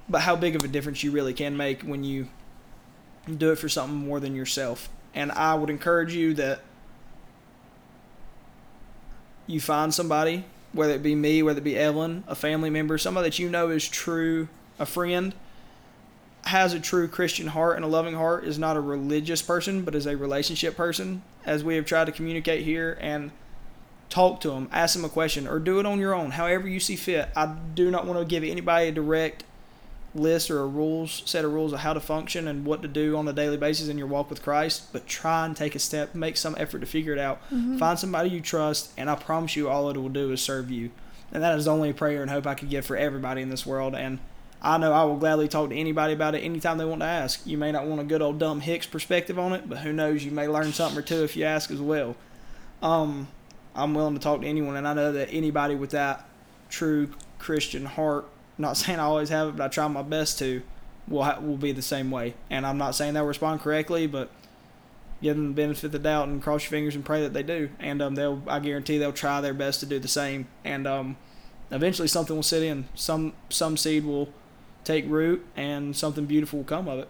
but 0.09 0.21
how 0.21 0.35
big 0.35 0.55
of 0.55 0.63
a 0.63 0.67
difference 0.67 1.03
you 1.03 1.11
really 1.11 1.33
can 1.33 1.57
make 1.57 1.81
when 1.81 2.03
you 2.03 2.27
do 3.37 3.51
it 3.51 3.57
for 3.57 3.67
something 3.67 3.97
more 3.97 4.19
than 4.19 4.35
yourself. 4.35 4.89
And 5.13 5.31
I 5.31 5.55
would 5.55 5.69
encourage 5.69 6.13
you 6.13 6.33
that 6.35 6.61
you 9.47 9.59
find 9.59 9.93
somebody, 9.93 10.45
whether 10.73 10.93
it 10.93 11.03
be 11.03 11.15
me, 11.15 11.41
whether 11.43 11.59
it 11.59 11.63
be 11.63 11.77
Evelyn, 11.77 12.23
a 12.27 12.35
family 12.35 12.69
member, 12.69 12.97
somebody 12.97 13.29
that 13.29 13.39
you 13.39 13.49
know 13.49 13.69
is 13.69 13.87
true, 13.87 14.47
a 14.79 14.85
friend, 14.85 15.33
has 16.45 16.73
a 16.73 16.79
true 16.79 17.07
Christian 17.07 17.47
heart 17.47 17.75
and 17.75 17.83
a 17.83 17.87
loving 17.87 18.15
heart, 18.15 18.45
is 18.45 18.57
not 18.57 18.77
a 18.77 18.81
religious 18.81 19.41
person, 19.41 19.83
but 19.83 19.95
is 19.95 20.05
a 20.05 20.15
relationship 20.15 20.77
person, 20.77 21.21
as 21.45 21.63
we 21.63 21.75
have 21.75 21.85
tried 21.85 22.05
to 22.05 22.11
communicate 22.11 22.63
here, 22.63 22.97
and 23.01 23.31
talk 24.09 24.39
to 24.41 24.49
them, 24.49 24.69
ask 24.71 24.95
them 24.95 25.03
a 25.03 25.09
question, 25.09 25.47
or 25.47 25.59
do 25.59 25.79
it 25.79 25.85
on 25.85 25.99
your 25.99 26.13
own, 26.13 26.31
however 26.31 26.67
you 26.67 26.79
see 26.79 26.95
fit. 26.95 27.29
I 27.35 27.57
do 27.75 27.91
not 27.91 28.05
want 28.05 28.19
to 28.19 28.25
give 28.25 28.43
anybody 28.43 28.87
a 28.87 28.91
direct 28.91 29.43
list 30.15 30.49
or 30.49 30.59
a 30.59 30.65
rules 30.65 31.21
set 31.25 31.45
of 31.45 31.53
rules 31.53 31.73
of 31.73 31.79
how 31.79 31.93
to 31.93 31.99
function 31.99 32.47
and 32.47 32.65
what 32.65 32.81
to 32.81 32.87
do 32.87 33.15
on 33.17 33.27
a 33.27 33.33
daily 33.33 33.57
basis 33.57 33.87
in 33.87 33.97
your 33.97 34.07
walk 34.07 34.29
with 34.29 34.41
Christ, 34.41 34.91
but 34.91 35.07
try 35.07 35.45
and 35.45 35.55
take 35.55 35.75
a 35.75 35.79
step, 35.79 36.15
make 36.15 36.37
some 36.37 36.55
effort 36.57 36.79
to 36.79 36.85
figure 36.85 37.13
it 37.13 37.19
out. 37.19 37.41
Mm-hmm. 37.45 37.77
Find 37.77 37.99
somebody 37.99 38.29
you 38.29 38.41
trust, 38.41 38.91
and 38.97 39.09
I 39.09 39.15
promise 39.15 39.55
you, 39.55 39.69
all 39.69 39.89
it 39.89 39.97
will 39.97 40.09
do 40.09 40.31
is 40.31 40.41
serve 40.41 40.71
you. 40.71 40.91
And 41.31 41.43
that 41.43 41.57
is 41.57 41.65
the 41.65 41.71
only 41.71 41.93
prayer 41.93 42.21
and 42.21 42.31
hope 42.31 42.47
I 42.47 42.55
could 42.55 42.69
give 42.69 42.85
for 42.85 42.95
everybody 42.95 43.41
in 43.41 43.49
this 43.49 43.65
world. 43.65 43.95
And 43.95 44.19
I 44.61 44.77
know 44.77 44.93
I 44.93 45.03
will 45.03 45.17
gladly 45.17 45.47
talk 45.47 45.69
to 45.69 45.75
anybody 45.75 46.13
about 46.13 46.35
it 46.35 46.39
anytime 46.39 46.77
they 46.77 46.85
want 46.85 47.01
to 47.01 47.07
ask. 47.07 47.45
You 47.45 47.57
may 47.57 47.71
not 47.71 47.85
want 47.85 48.01
a 48.01 48.05
good 48.05 48.21
old 48.21 48.39
dumb 48.39 48.61
Hicks 48.61 48.87
perspective 48.87 49.37
on 49.37 49.53
it, 49.53 49.67
but 49.67 49.79
who 49.79 49.91
knows? 49.91 50.23
You 50.23 50.31
may 50.31 50.47
learn 50.47 50.71
something 50.73 50.97
or 50.97 51.01
two 51.01 51.23
if 51.23 51.35
you 51.35 51.43
ask 51.43 51.69
as 51.69 51.81
well. 51.81 52.15
Um, 52.81 53.27
I'm 53.75 53.93
willing 53.93 54.15
to 54.15 54.19
talk 54.19 54.41
to 54.41 54.47
anyone, 54.47 54.75
and 54.77 54.87
I 54.87 54.93
know 54.93 55.11
that 55.11 55.29
anybody 55.31 55.75
with 55.75 55.91
that 55.91 56.27
true 56.69 57.11
Christian 57.39 57.85
heart 57.85 58.27
not 58.57 58.77
saying 58.77 58.99
I 58.99 59.03
always 59.03 59.29
have 59.29 59.49
it, 59.49 59.57
but 59.57 59.63
I 59.63 59.67
try 59.67 59.87
my 59.87 60.01
best 60.01 60.39
to. 60.39 60.61
Will 61.07 61.23
ha- 61.23 61.39
will 61.39 61.57
be 61.57 61.71
the 61.71 61.81
same 61.81 62.11
way, 62.11 62.33
and 62.49 62.65
I'm 62.65 62.77
not 62.77 62.93
saying 62.93 63.13
they'll 63.13 63.25
respond 63.25 63.61
correctly, 63.61 64.07
but 64.07 64.29
give 65.21 65.37
them 65.37 65.47
the 65.47 65.53
benefit 65.53 65.85
of 65.85 65.91
the 65.93 65.99
doubt 65.99 66.27
and 66.27 66.41
cross 66.41 66.63
your 66.63 66.71
fingers 66.71 66.95
and 66.95 67.05
pray 67.05 67.21
that 67.21 67.33
they 67.33 67.43
do. 67.43 67.69
And 67.79 68.01
um, 68.01 68.15
they'll 68.15 68.43
I 68.45 68.59
guarantee 68.59 68.97
they'll 68.97 69.13
try 69.13 69.39
their 69.39 69.53
best 69.53 69.79
to 69.79 69.85
do 69.85 69.99
the 69.99 70.09
same, 70.09 70.47
and 70.65 70.85
um, 70.85 71.15
eventually 71.71 72.09
something 72.09 72.35
will 72.35 72.43
sit 72.43 72.61
in. 72.61 72.89
Some 72.93 73.33
some 73.49 73.77
seed 73.77 74.03
will 74.03 74.29
take 74.83 75.05
root, 75.07 75.45
and 75.55 75.95
something 75.95 76.25
beautiful 76.25 76.59
will 76.59 76.65
come 76.65 76.89
of 76.89 76.99
it. 76.99 77.07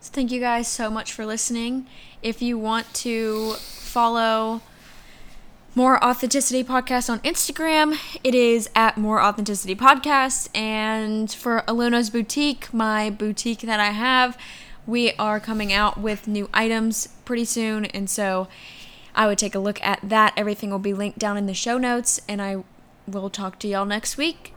So 0.00 0.10
thank 0.12 0.32
you 0.32 0.40
guys 0.40 0.66
so 0.66 0.88
much 0.88 1.12
for 1.12 1.26
listening. 1.26 1.86
If 2.22 2.40
you 2.40 2.56
want 2.56 2.92
to 2.94 3.52
follow 3.54 4.62
more 5.74 6.02
Authenticity 6.04 6.64
Podcast 6.64 7.08
on 7.08 7.20
Instagram. 7.20 7.96
It 8.24 8.34
is 8.34 8.68
at 8.74 8.96
More 8.96 9.22
Authenticity 9.22 9.74
Podcast. 9.76 10.48
And 10.56 11.30
for 11.30 11.62
Aluna's 11.68 12.10
Boutique, 12.10 12.72
my 12.74 13.10
boutique 13.10 13.60
that 13.60 13.78
I 13.80 13.90
have, 13.90 14.36
we 14.86 15.12
are 15.12 15.38
coming 15.38 15.72
out 15.72 15.98
with 15.98 16.26
new 16.26 16.48
items 16.52 17.08
pretty 17.24 17.44
soon. 17.44 17.84
And 17.86 18.10
so 18.10 18.48
I 19.14 19.26
would 19.26 19.38
take 19.38 19.54
a 19.54 19.60
look 19.60 19.80
at 19.82 20.00
that. 20.02 20.32
Everything 20.36 20.70
will 20.70 20.78
be 20.78 20.94
linked 20.94 21.18
down 21.18 21.36
in 21.36 21.46
the 21.46 21.54
show 21.54 21.78
notes. 21.78 22.20
And 22.28 22.42
I 22.42 22.64
will 23.06 23.30
talk 23.30 23.58
to 23.60 23.68
y'all 23.68 23.86
next 23.86 24.16
week. 24.16 24.54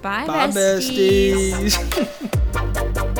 Bye, 0.00 0.26
Bye 0.26 0.48
besties. 0.48 1.72
besties. 1.72 3.08